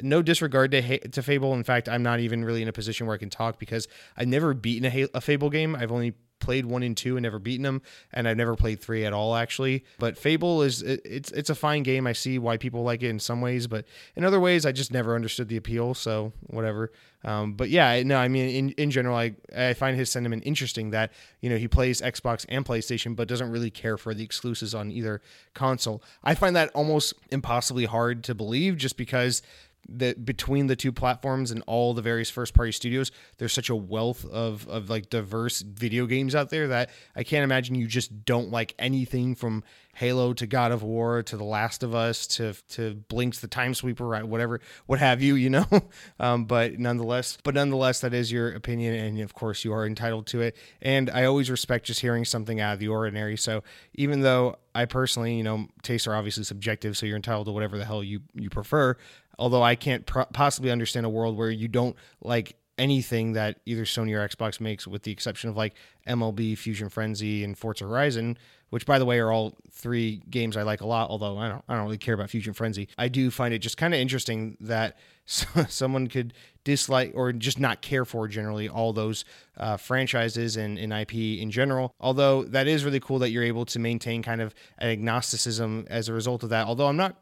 no 0.02 0.22
disregard 0.22 0.72
to 0.72 0.98
to 1.08 1.22
Fable. 1.22 1.54
In 1.54 1.62
fact, 1.62 1.88
I'm 1.88 2.02
not 2.02 2.18
even 2.18 2.44
really 2.44 2.62
in 2.62 2.68
a 2.68 2.72
position 2.72 3.06
where 3.06 3.14
I 3.14 3.18
can 3.18 3.30
talk 3.30 3.60
because 3.60 3.86
I've 4.16 4.26
never 4.26 4.54
beaten 4.54 4.90
a, 4.90 5.06
a 5.14 5.20
Fable 5.20 5.50
game. 5.50 5.76
I've 5.76 5.92
only 5.92 6.14
played 6.44 6.66
one 6.66 6.82
and 6.82 6.96
two 6.96 7.16
and 7.16 7.24
never 7.24 7.38
beaten 7.38 7.62
them, 7.62 7.82
and 8.12 8.28
I've 8.28 8.36
never 8.36 8.54
played 8.54 8.80
three 8.80 9.04
at 9.04 9.12
all 9.12 9.34
actually. 9.34 9.84
But 9.98 10.16
Fable 10.16 10.62
is 10.62 10.82
it, 10.82 11.00
it's 11.04 11.32
it's 11.32 11.50
a 11.50 11.54
fine 11.54 11.82
game. 11.82 12.06
I 12.06 12.12
see 12.12 12.38
why 12.38 12.56
people 12.56 12.82
like 12.82 13.02
it 13.02 13.08
in 13.08 13.18
some 13.18 13.40
ways, 13.40 13.66
but 13.66 13.84
in 14.14 14.24
other 14.24 14.38
ways, 14.38 14.64
I 14.66 14.72
just 14.72 14.92
never 14.92 15.14
understood 15.14 15.48
the 15.48 15.56
appeal. 15.56 15.94
So 15.94 16.32
whatever. 16.46 16.92
Um, 17.24 17.54
but 17.54 17.70
yeah, 17.70 18.02
no, 18.02 18.18
I 18.18 18.28
mean 18.28 18.48
in 18.50 18.70
in 18.72 18.90
general, 18.90 19.16
I 19.16 19.34
I 19.56 19.72
find 19.72 19.96
his 19.96 20.10
sentiment 20.10 20.42
interesting 20.44 20.90
that 20.90 21.10
you 21.40 21.48
know 21.48 21.56
he 21.56 21.68
plays 21.68 22.02
Xbox 22.02 22.44
and 22.48 22.64
PlayStation, 22.64 23.16
but 23.16 23.28
doesn't 23.28 23.50
really 23.50 23.70
care 23.70 23.96
for 23.96 24.12
the 24.12 24.22
exclusives 24.22 24.74
on 24.74 24.90
either 24.90 25.22
console. 25.54 26.02
I 26.22 26.34
find 26.34 26.54
that 26.54 26.70
almost 26.74 27.14
impossibly 27.30 27.86
hard 27.86 28.24
to 28.24 28.34
believe, 28.34 28.76
just 28.76 28.98
because 28.98 29.40
that 29.88 30.24
between 30.24 30.66
the 30.66 30.76
two 30.76 30.92
platforms 30.92 31.50
and 31.50 31.62
all 31.66 31.94
the 31.94 32.02
various 32.02 32.30
first 32.30 32.54
party 32.54 32.72
studios 32.72 33.12
there's 33.38 33.52
such 33.52 33.70
a 33.70 33.76
wealth 33.76 34.24
of 34.26 34.66
of 34.68 34.90
like 34.90 35.10
diverse 35.10 35.60
video 35.62 36.06
games 36.06 36.34
out 36.34 36.50
there 36.50 36.68
that 36.68 36.90
i 37.14 37.22
can't 37.22 37.44
imagine 37.44 37.74
you 37.74 37.86
just 37.86 38.24
don't 38.24 38.50
like 38.50 38.74
anything 38.78 39.34
from 39.34 39.62
halo 39.94 40.32
to 40.32 40.46
god 40.46 40.72
of 40.72 40.82
war 40.82 41.22
to 41.22 41.36
the 41.36 41.44
last 41.44 41.82
of 41.82 41.94
us 41.94 42.26
to 42.26 42.52
to 42.68 42.96
blinx 43.08 43.40
the 43.40 43.46
time 43.46 43.74
sweeper 43.74 44.06
right 44.06 44.24
whatever 44.24 44.60
what 44.86 44.98
have 44.98 45.22
you 45.22 45.34
you 45.44 45.50
know? 45.50 45.66
Um, 46.20 46.44
but 46.44 46.78
nonetheless 46.78 47.38
but 47.42 47.54
nonetheless 47.54 48.00
that 48.00 48.14
is 48.14 48.30
your 48.30 48.52
opinion 48.52 48.94
and 48.94 49.20
of 49.20 49.34
course 49.34 49.64
you 49.64 49.72
are 49.72 49.86
entitled 49.86 50.26
to 50.28 50.40
it. 50.40 50.56
And 50.80 51.10
i 51.10 51.24
always 51.24 51.50
respect 51.50 51.86
just 51.86 52.00
hearing 52.00 52.24
something 52.24 52.60
out 52.60 52.74
of 52.74 52.78
the 52.78 52.88
ordinary. 52.88 53.36
So 53.36 53.62
even 53.94 54.20
though 54.20 54.56
i 54.74 54.84
personally 54.84 55.36
you 55.36 55.42
know 55.42 55.66
tastes 55.82 56.06
are 56.06 56.14
obviously 56.14 56.44
subjective 56.44 56.96
so 56.96 57.06
you're 57.06 57.16
entitled 57.16 57.46
to 57.46 57.52
whatever 57.52 57.78
the 57.78 57.84
hell 57.84 58.02
you 58.02 58.20
you 58.34 58.50
prefer 58.50 58.96
Although 59.38 59.62
I 59.62 59.74
can't 59.74 60.06
possibly 60.32 60.70
understand 60.70 61.06
a 61.06 61.10
world 61.10 61.36
where 61.36 61.50
you 61.50 61.68
don't 61.68 61.96
like 62.20 62.56
anything 62.78 63.34
that 63.34 63.60
either 63.66 63.84
Sony 63.84 64.14
or 64.14 64.26
Xbox 64.26 64.60
makes, 64.60 64.86
with 64.86 65.02
the 65.02 65.12
exception 65.12 65.50
of 65.50 65.56
like 65.56 65.74
MLB, 66.06 66.56
Fusion 66.58 66.88
Frenzy, 66.88 67.44
and 67.44 67.56
Forza 67.56 67.84
Horizon, 67.84 68.36
which 68.70 68.86
by 68.86 68.98
the 68.98 69.04
way 69.04 69.18
are 69.18 69.30
all 69.30 69.56
three 69.70 70.22
games 70.30 70.56
I 70.56 70.62
like 70.62 70.80
a 70.80 70.86
lot. 70.86 71.10
Although 71.10 71.38
I 71.38 71.48
don't, 71.48 71.64
I 71.68 71.74
don't 71.74 71.84
really 71.84 71.98
care 71.98 72.14
about 72.14 72.30
Fusion 72.30 72.52
Frenzy. 72.52 72.88
I 72.98 73.08
do 73.08 73.30
find 73.30 73.54
it 73.54 73.58
just 73.58 73.76
kind 73.76 73.94
of 73.94 74.00
interesting 74.00 74.56
that 74.60 74.96
someone 75.26 76.08
could 76.08 76.34
dislike 76.64 77.12
or 77.14 77.32
just 77.32 77.60
not 77.60 77.82
care 77.82 78.04
for 78.04 78.26
generally 78.26 78.68
all 78.68 78.92
those 78.92 79.24
uh, 79.56 79.76
franchises 79.76 80.56
and, 80.56 80.78
and 80.78 80.92
IP 80.92 81.14
in 81.14 81.50
general. 81.50 81.94
Although 82.00 82.44
that 82.44 82.66
is 82.66 82.84
really 82.84 83.00
cool 83.00 83.18
that 83.20 83.30
you're 83.30 83.44
able 83.44 83.66
to 83.66 83.78
maintain 83.78 84.22
kind 84.22 84.40
of 84.40 84.54
an 84.78 84.88
agnosticism 84.88 85.86
as 85.88 86.08
a 86.08 86.12
result 86.12 86.42
of 86.42 86.48
that. 86.50 86.66
Although 86.66 86.88
I'm 86.88 86.96
not 86.96 87.16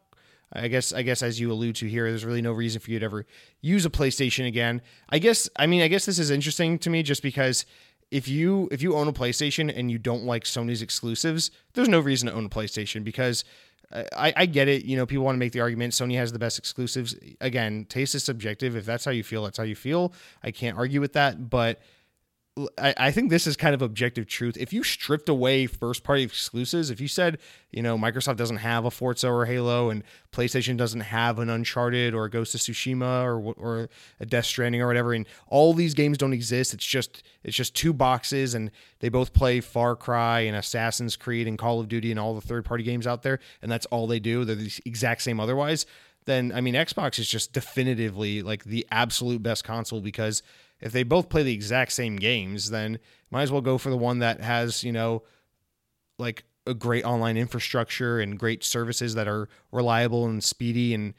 I 0.52 0.68
guess 0.68 0.92
I 0.92 1.02
guess 1.02 1.22
as 1.22 1.40
you 1.40 1.50
allude 1.50 1.76
to 1.76 1.88
here, 1.88 2.08
there's 2.08 2.24
really 2.24 2.42
no 2.42 2.52
reason 2.52 2.80
for 2.80 2.90
you 2.90 2.98
to 2.98 3.04
ever 3.04 3.26
use 3.60 3.86
a 3.86 3.90
PlayStation 3.90 4.46
again. 4.46 4.82
I 5.08 5.18
guess 5.18 5.48
I 5.56 5.66
mean 5.66 5.82
I 5.82 5.88
guess 5.88 6.04
this 6.04 6.18
is 6.18 6.30
interesting 6.30 6.78
to 6.80 6.90
me 6.90 7.02
just 7.02 7.22
because 7.22 7.64
if 8.10 8.28
you 8.28 8.68
if 8.70 8.82
you 8.82 8.94
own 8.94 9.08
a 9.08 9.12
PlayStation 9.12 9.72
and 9.74 9.90
you 9.90 9.98
don't 9.98 10.24
like 10.24 10.44
Sony's 10.44 10.82
exclusives, 10.82 11.50
there's 11.72 11.88
no 11.88 12.00
reason 12.00 12.28
to 12.28 12.34
own 12.34 12.44
a 12.44 12.50
PlayStation 12.50 13.02
because 13.02 13.44
uh, 13.90 14.04
I, 14.14 14.32
I 14.36 14.46
get 14.46 14.68
it. 14.68 14.84
You 14.84 14.96
know, 14.96 15.06
people 15.06 15.24
want 15.24 15.36
to 15.36 15.38
make 15.38 15.52
the 15.52 15.60
argument 15.60 15.94
Sony 15.94 16.16
has 16.16 16.32
the 16.32 16.38
best 16.38 16.58
exclusives. 16.58 17.14
Again, 17.40 17.86
taste 17.88 18.14
is 18.14 18.22
subjective. 18.22 18.76
If 18.76 18.84
that's 18.84 19.04
how 19.04 19.10
you 19.10 19.24
feel, 19.24 19.44
that's 19.44 19.58
how 19.58 19.64
you 19.64 19.74
feel. 19.74 20.12
I 20.42 20.50
can't 20.50 20.76
argue 20.76 21.00
with 21.00 21.14
that. 21.14 21.48
But 21.48 21.80
I, 22.76 22.94
I 22.98 23.10
think 23.12 23.30
this 23.30 23.46
is 23.46 23.56
kind 23.56 23.74
of 23.74 23.80
objective 23.80 24.26
truth. 24.26 24.58
If 24.58 24.74
you 24.74 24.82
stripped 24.82 25.30
away 25.30 25.66
first 25.66 26.04
party 26.04 26.22
exclusives, 26.22 26.90
if 26.90 27.00
you 27.00 27.08
said, 27.08 27.38
you 27.70 27.82
know, 27.82 27.96
Microsoft 27.96 28.36
doesn't 28.36 28.58
have 28.58 28.84
a 28.84 28.90
Forza 28.90 29.30
or 29.30 29.46
Halo 29.46 29.88
and 29.88 30.04
PlayStation 30.32 30.76
doesn't 30.76 31.00
have 31.00 31.38
an 31.38 31.48
Uncharted 31.48 32.12
or 32.12 32.28
Ghost 32.28 32.54
of 32.54 32.60
Tsushima 32.60 33.24
or 33.24 33.54
or 33.54 33.88
a 34.20 34.26
Death 34.26 34.44
Stranding 34.44 34.82
or 34.82 34.86
whatever, 34.86 35.14
and 35.14 35.26
all 35.48 35.72
these 35.72 35.94
games 35.94 36.18
don't 36.18 36.34
exist, 36.34 36.74
it's 36.74 36.84
just 36.84 37.22
it's 37.42 37.56
just 37.56 37.74
two 37.74 37.94
boxes 37.94 38.54
and 38.54 38.70
they 39.00 39.08
both 39.08 39.32
play 39.32 39.60
Far 39.60 39.96
Cry 39.96 40.40
and 40.40 40.54
Assassin's 40.54 41.16
Creed 41.16 41.48
and 41.48 41.56
Call 41.56 41.80
of 41.80 41.88
Duty 41.88 42.10
and 42.10 42.20
all 42.20 42.34
the 42.34 42.42
third 42.42 42.66
party 42.66 42.84
games 42.84 43.06
out 43.06 43.22
there, 43.22 43.38
and 43.62 43.72
that's 43.72 43.86
all 43.86 44.06
they 44.06 44.20
do. 44.20 44.44
They're 44.44 44.56
the 44.56 44.72
exact 44.84 45.22
same 45.22 45.40
otherwise. 45.40 45.86
Then 46.26 46.52
I 46.54 46.60
mean, 46.60 46.74
Xbox 46.74 47.18
is 47.18 47.28
just 47.28 47.54
definitively 47.54 48.42
like 48.42 48.64
the 48.64 48.86
absolute 48.90 49.42
best 49.42 49.64
console 49.64 50.02
because 50.02 50.42
if 50.82 50.92
they 50.92 51.04
both 51.04 51.28
play 51.28 51.42
the 51.42 51.54
exact 51.54 51.92
same 51.92 52.16
games, 52.16 52.70
then 52.70 52.98
might 53.30 53.42
as 53.42 53.52
well 53.52 53.60
go 53.60 53.78
for 53.78 53.90
the 53.90 53.96
one 53.96 54.18
that 54.18 54.40
has, 54.40 54.84
you 54.84 54.92
know, 54.92 55.22
like 56.18 56.44
a 56.66 56.74
great 56.74 57.04
online 57.04 57.36
infrastructure 57.36 58.20
and 58.20 58.38
great 58.38 58.62
services 58.64 59.14
that 59.14 59.26
are 59.26 59.48
reliable 59.70 60.26
and 60.26 60.42
speedy 60.44 60.92
and 60.92 61.14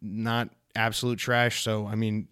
not 0.00 0.50
absolute 0.76 1.18
trash. 1.18 1.62
So, 1.62 1.86
I 1.86 1.94
mean, 1.94 2.28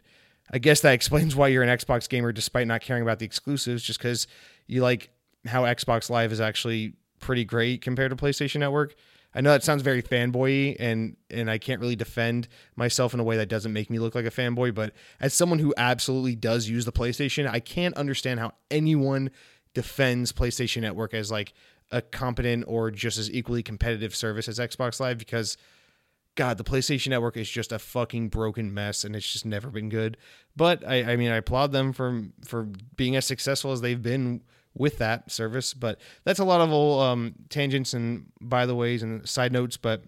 I 0.51 0.59
guess 0.59 0.81
that 0.81 0.93
explains 0.93 1.35
why 1.35 1.49
you're 1.49 1.63
an 1.63 1.77
Xbox 1.77 2.09
gamer 2.09 2.33
despite 2.33 2.67
not 2.67 2.81
caring 2.81 3.03
about 3.03 3.19
the 3.19 3.27
exclusives, 3.27 3.83
just 3.83 3.99
because 3.99 4.27
you 4.67 4.83
like 4.83 5.11
how 5.47 5.63
Xbox 5.65 6.11
Live 6.11 6.33
is 6.33 6.41
actually 6.41 6.95
pretty 7.21 7.45
great 7.45 7.83
compared 7.83 8.11
to 8.11 8.17
PlayStation 8.17 8.61
Network. 8.61 8.95
I 9.38 9.40
know 9.40 9.50
that 9.50 9.62
sounds 9.62 9.83
very 9.83 10.02
fanboy 10.02 10.75
and 10.80 11.16
and 11.30 11.49
I 11.49 11.59
can't 11.59 11.80
really 11.80 11.95
defend 11.95 12.49
myself 12.75 13.14
in 13.14 13.21
a 13.21 13.23
way 13.23 13.37
that 13.37 13.49
doesn't 13.49 13.73
make 13.73 13.88
me 13.88 14.00
look 14.00 14.16
like 14.16 14.25
a 14.25 14.33
fanboy, 14.33 14.75
but 14.75 14.92
as 15.21 15.33
someone 15.33 15.61
who 15.61 15.73
absolutely 15.76 16.35
does 16.35 16.68
use 16.68 16.85
the 16.85 16.90
PlayStation, 16.90 17.49
I 17.49 17.61
can't 17.61 17.95
understand 17.97 18.40
how 18.40 18.54
anyone 18.68 19.30
defends 19.75 20.33
PlayStation 20.33 20.83
Network 20.83 21.14
as 21.14 21.30
like 21.30 21.52
a 21.92 22.02
competent 22.02 22.64
or 22.66 22.90
just 22.90 23.16
as 23.16 23.30
equally 23.30 23.62
competitive 23.62 24.12
service 24.12 24.49
as 24.49 24.59
Xbox 24.59 24.99
Live 24.99 25.18
because 25.18 25.57
God, 26.35 26.59
the 26.59 26.64
PlayStation 26.64 27.11
Network 27.11 27.37
is 27.37 27.49
just 27.49 27.71
a 27.71 27.78
fucking 27.78 28.30
broken 28.30 28.75
mess, 28.75 29.04
and 29.04 29.14
it's 29.14 29.33
just 29.33 29.47
never 29.47 29.71
been 29.71 29.88
good. 29.88 30.16
But 30.57 30.85
I, 30.85 31.12
I 31.12 31.16
mean, 31.16 31.30
I 31.30 31.37
applaud 31.37 31.71
them 31.71 31.92
for 31.92 32.25
for 32.45 32.68
being 32.97 33.14
as 33.14 33.25
successful 33.25 33.71
as 33.71 33.83
they've 33.83 34.02
been 34.02 34.42
with 34.79 34.99
that 34.99 35.31
service. 35.31 35.75
But 35.75 36.01
that's 36.25 36.39
a 36.39 36.45
lot 36.45 36.61
of 36.61 36.73
old 36.73 37.03
um, 37.03 37.35
tangents 37.49 37.95
and 37.95 38.27
by 38.41 38.67
the 38.67 38.75
ways 38.75 39.03
and 39.03 39.29
side 39.29 39.53
notes. 39.53 39.77
But 39.77 40.05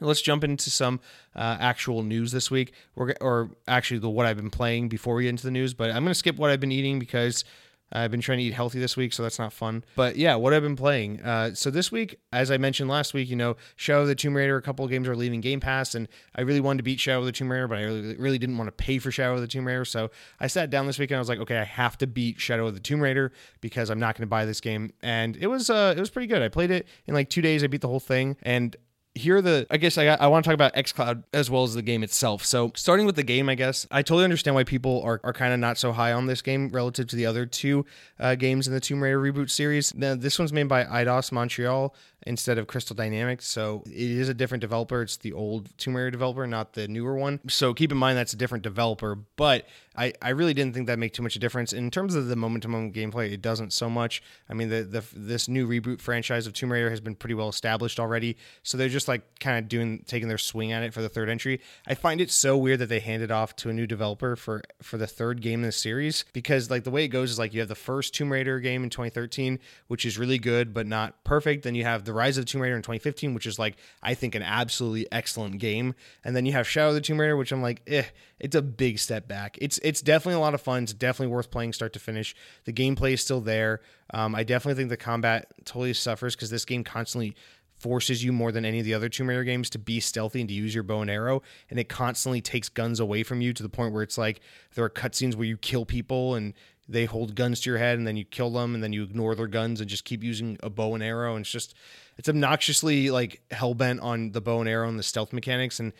let's 0.00 0.22
jump 0.22 0.44
into 0.44 0.70
some 0.70 1.00
uh, 1.34 1.56
actual 1.60 2.02
news 2.02 2.32
this 2.32 2.50
week, 2.50 2.72
or, 2.94 3.14
or 3.20 3.50
actually 3.66 3.98
the 3.98 4.10
what 4.10 4.26
I've 4.26 4.36
been 4.36 4.50
playing 4.50 4.88
before 4.88 5.14
we 5.14 5.24
get 5.24 5.30
into 5.30 5.44
the 5.44 5.50
news. 5.50 5.74
But 5.74 5.90
I'm 5.90 6.02
going 6.02 6.06
to 6.06 6.14
skip 6.14 6.36
what 6.36 6.50
I've 6.50 6.60
been 6.60 6.72
eating 6.72 6.98
because 6.98 7.44
I've 7.92 8.10
been 8.10 8.20
trying 8.20 8.38
to 8.38 8.44
eat 8.44 8.52
healthy 8.52 8.78
this 8.78 8.96
week, 8.96 9.12
so 9.12 9.22
that's 9.22 9.38
not 9.38 9.52
fun. 9.52 9.84
But 9.94 10.16
yeah, 10.16 10.34
what 10.34 10.52
I've 10.52 10.62
been 10.62 10.76
playing. 10.76 11.22
Uh, 11.22 11.54
so 11.54 11.70
this 11.70 11.92
week, 11.92 12.18
as 12.32 12.50
I 12.50 12.58
mentioned 12.58 12.90
last 12.90 13.14
week, 13.14 13.28
you 13.28 13.36
know, 13.36 13.56
Shadow 13.76 14.02
of 14.02 14.08
the 14.08 14.14
Tomb 14.14 14.34
Raider, 14.34 14.56
a 14.56 14.62
couple 14.62 14.84
of 14.84 14.90
games 14.90 15.06
are 15.06 15.16
leaving 15.16 15.40
Game 15.40 15.60
Pass, 15.60 15.94
and 15.94 16.08
I 16.34 16.40
really 16.42 16.60
wanted 16.60 16.78
to 16.78 16.82
beat 16.82 16.98
Shadow 16.98 17.20
of 17.20 17.26
the 17.26 17.32
Tomb 17.32 17.50
Raider, 17.50 17.68
but 17.68 17.78
I 17.78 17.82
really, 17.82 18.16
really 18.16 18.38
didn't 18.38 18.58
want 18.58 18.68
to 18.68 18.72
pay 18.72 18.98
for 18.98 19.10
Shadow 19.10 19.34
of 19.34 19.40
the 19.40 19.46
Tomb 19.46 19.66
Raider. 19.66 19.84
So 19.84 20.10
I 20.40 20.48
sat 20.48 20.70
down 20.70 20.86
this 20.86 20.98
week 20.98 21.10
and 21.10 21.16
I 21.16 21.20
was 21.20 21.28
like, 21.28 21.38
okay, 21.40 21.58
I 21.58 21.64
have 21.64 21.96
to 21.98 22.06
beat 22.06 22.40
Shadow 22.40 22.66
of 22.66 22.74
the 22.74 22.80
Tomb 22.80 23.00
Raider 23.00 23.32
because 23.60 23.90
I'm 23.90 24.00
not 24.00 24.16
going 24.16 24.22
to 24.22 24.30
buy 24.30 24.44
this 24.44 24.60
game. 24.60 24.90
And 25.02 25.36
it 25.36 25.46
was 25.46 25.70
uh, 25.70 25.94
it 25.96 26.00
was 26.00 26.10
pretty 26.10 26.26
good. 26.26 26.42
I 26.42 26.48
played 26.48 26.70
it 26.70 26.86
in 27.06 27.14
like 27.14 27.30
two 27.30 27.42
days. 27.42 27.62
I 27.62 27.68
beat 27.68 27.82
the 27.82 27.88
whole 27.88 28.00
thing, 28.00 28.36
and 28.42 28.76
here 29.16 29.36
are 29.36 29.42
the 29.42 29.66
i 29.70 29.76
guess 29.76 29.96
i, 29.98 30.04
I 30.04 30.26
want 30.26 30.44
to 30.44 30.48
talk 30.48 30.54
about 30.54 30.74
xcloud 30.74 31.24
as 31.32 31.50
well 31.50 31.64
as 31.64 31.74
the 31.74 31.82
game 31.82 32.02
itself. 32.02 32.44
So 32.44 32.70
starting 32.74 33.06
with 33.06 33.16
the 33.16 33.22
game 33.22 33.48
i 33.48 33.54
guess 33.54 33.86
i 33.90 34.02
totally 34.02 34.24
understand 34.24 34.54
why 34.54 34.64
people 34.64 35.02
are, 35.02 35.20
are 35.24 35.32
kind 35.32 35.52
of 35.52 35.58
not 35.58 35.78
so 35.78 35.92
high 35.92 36.12
on 36.12 36.26
this 36.26 36.42
game 36.42 36.68
relative 36.68 37.06
to 37.08 37.16
the 37.16 37.26
other 37.26 37.46
two 37.46 37.86
uh, 38.20 38.34
games 38.34 38.68
in 38.68 38.74
the 38.74 38.80
tomb 38.80 39.02
raider 39.02 39.20
reboot 39.20 39.50
series. 39.50 39.94
Now, 39.94 40.14
this 40.14 40.38
one's 40.38 40.52
made 40.52 40.68
by 40.68 40.84
eidos 40.84 41.32
montreal 41.32 41.94
instead 42.26 42.58
of 42.58 42.66
crystal 42.66 42.94
dynamics 42.94 43.46
so 43.46 43.82
it 43.86 44.10
is 44.10 44.28
a 44.28 44.34
different 44.34 44.60
developer 44.60 45.02
it's 45.02 45.16
the 45.16 45.32
old 45.32 45.76
tomb 45.78 45.96
raider 45.96 46.10
developer 46.10 46.46
not 46.46 46.72
the 46.74 46.88
newer 46.88 47.14
one 47.14 47.40
so 47.48 47.72
keep 47.72 47.90
in 47.90 47.98
mind 47.98 48.18
that's 48.18 48.32
a 48.32 48.36
different 48.36 48.62
developer 48.62 49.16
but 49.36 49.66
I, 49.96 50.12
I 50.20 50.30
really 50.30 50.54
didn't 50.54 50.74
think 50.74 50.86
that 50.86 50.98
make 50.98 51.12
too 51.12 51.22
much 51.22 51.36
of 51.36 51.40
a 51.40 51.40
difference 51.40 51.72
in 51.72 51.90
terms 51.90 52.14
of 52.14 52.28
the 52.28 52.36
moment 52.36 52.62
to 52.62 52.68
moment 52.68 52.94
gameplay. 52.94 53.32
It 53.32 53.40
doesn't 53.40 53.72
so 53.72 53.88
much. 53.88 54.22
I 54.48 54.54
mean, 54.54 54.68
the, 54.68 54.82
the 54.82 55.04
this 55.14 55.48
new 55.48 55.66
reboot 55.66 56.00
franchise 56.00 56.46
of 56.46 56.52
Tomb 56.52 56.72
Raider 56.72 56.90
has 56.90 57.00
been 57.00 57.14
pretty 57.14 57.34
well 57.34 57.48
established 57.48 57.98
already, 57.98 58.36
so 58.62 58.76
they're 58.76 58.88
just 58.88 59.08
like 59.08 59.40
kind 59.40 59.58
of 59.58 59.68
doing 59.68 60.04
taking 60.06 60.28
their 60.28 60.38
swing 60.38 60.72
at 60.72 60.82
it 60.82 60.92
for 60.92 61.02
the 61.02 61.08
third 61.08 61.28
entry. 61.28 61.60
I 61.86 61.94
find 61.94 62.20
it 62.20 62.30
so 62.30 62.56
weird 62.56 62.80
that 62.80 62.88
they 62.88 63.00
handed 63.00 63.30
off 63.30 63.56
to 63.56 63.70
a 63.70 63.72
new 63.72 63.86
developer 63.86 64.36
for 64.36 64.62
for 64.82 64.98
the 64.98 65.06
third 65.06 65.40
game 65.40 65.60
in 65.60 65.66
the 65.66 65.72
series 65.72 66.24
because 66.32 66.70
like 66.70 66.84
the 66.84 66.90
way 66.90 67.04
it 67.04 67.08
goes 67.08 67.30
is 67.30 67.38
like 67.38 67.54
you 67.54 67.60
have 67.60 67.68
the 67.68 67.74
first 67.74 68.14
Tomb 68.14 68.30
Raider 68.30 68.60
game 68.60 68.84
in 68.84 68.90
2013, 68.90 69.58
which 69.88 70.04
is 70.04 70.18
really 70.18 70.38
good 70.38 70.74
but 70.74 70.86
not 70.86 71.24
perfect. 71.24 71.64
Then 71.64 71.74
you 71.74 71.84
have 71.84 72.04
the 72.04 72.12
Rise 72.16 72.38
of 72.38 72.44
the 72.44 72.50
Tomb 72.50 72.62
Raider 72.62 72.76
in 72.76 72.82
2015, 72.82 73.34
which 73.34 73.46
is 73.46 73.58
like 73.58 73.76
I 74.02 74.14
think 74.14 74.34
an 74.34 74.42
absolutely 74.42 75.06
excellent 75.12 75.58
game, 75.58 75.94
and 76.24 76.34
then 76.34 76.46
you 76.46 76.52
have 76.52 76.66
Shadow 76.66 76.88
of 76.88 76.94
the 76.94 77.00
Tomb 77.00 77.20
Raider, 77.20 77.36
which 77.36 77.52
I'm 77.52 77.62
like, 77.62 77.82
eh, 77.86 78.04
it's 78.40 78.56
a 78.56 78.62
big 78.62 78.98
step 78.98 79.28
back. 79.28 79.58
It's 79.60 79.78
it's 79.78 80.00
definitely 80.00 80.36
a 80.36 80.40
lot 80.40 80.54
of 80.54 80.60
fun. 80.60 80.84
It's 80.84 80.92
definitely 80.92 81.34
worth 81.34 81.50
playing 81.50 81.72
start 81.72 81.92
to 81.92 81.98
finish. 81.98 82.34
The 82.64 82.72
gameplay 82.72 83.12
is 83.12 83.22
still 83.22 83.40
there. 83.40 83.80
Um, 84.12 84.34
I 84.34 84.42
definitely 84.42 84.80
think 84.80 84.90
the 84.90 84.96
combat 84.96 85.52
totally 85.64 85.92
suffers 85.92 86.34
because 86.34 86.50
this 86.50 86.64
game 86.64 86.84
constantly 86.84 87.36
forces 87.78 88.24
you 88.24 88.32
more 88.32 88.52
than 88.52 88.64
any 88.64 88.78
of 88.78 88.84
the 88.84 88.94
other 88.94 89.08
Tomb 89.08 89.28
Raider 89.28 89.44
games 89.44 89.68
to 89.70 89.78
be 89.78 90.00
stealthy 90.00 90.40
and 90.40 90.48
to 90.48 90.54
use 90.54 90.74
your 90.74 90.82
bow 90.82 91.02
and 91.02 91.10
arrow, 91.10 91.42
and 91.70 91.78
it 91.78 91.88
constantly 91.88 92.40
takes 92.40 92.68
guns 92.68 93.00
away 93.00 93.22
from 93.22 93.40
you 93.40 93.52
to 93.52 93.62
the 93.62 93.68
point 93.68 93.92
where 93.92 94.02
it's 94.02 94.18
like 94.18 94.40
there 94.74 94.84
are 94.84 94.90
cutscenes 94.90 95.34
where 95.34 95.46
you 95.46 95.56
kill 95.56 95.84
people 95.84 96.34
and 96.34 96.54
they 96.88 97.04
hold 97.04 97.34
guns 97.34 97.60
to 97.60 97.70
your 97.70 97.78
head 97.78 97.98
and 97.98 98.06
then 98.06 98.16
you 98.16 98.24
kill 98.24 98.50
them 98.50 98.74
and 98.74 98.82
then 98.82 98.92
you 98.92 99.02
ignore 99.02 99.34
their 99.34 99.46
guns 99.46 99.80
and 99.80 99.90
just 99.90 100.04
keep 100.04 100.22
using 100.22 100.56
a 100.62 100.70
bow 100.70 100.94
and 100.94 101.02
arrow 101.02 101.34
and 101.34 101.42
it's 101.42 101.50
just 101.50 101.74
it's 102.16 102.28
obnoxiously 102.28 103.10
like 103.10 103.42
hell 103.50 103.74
bent 103.74 104.00
on 104.00 104.32
the 104.32 104.40
bow 104.40 104.60
and 104.60 104.68
arrow 104.68 104.88
and 104.88 104.98
the 104.98 105.02
stealth 105.02 105.32
mechanics 105.32 105.80
and 105.80 105.92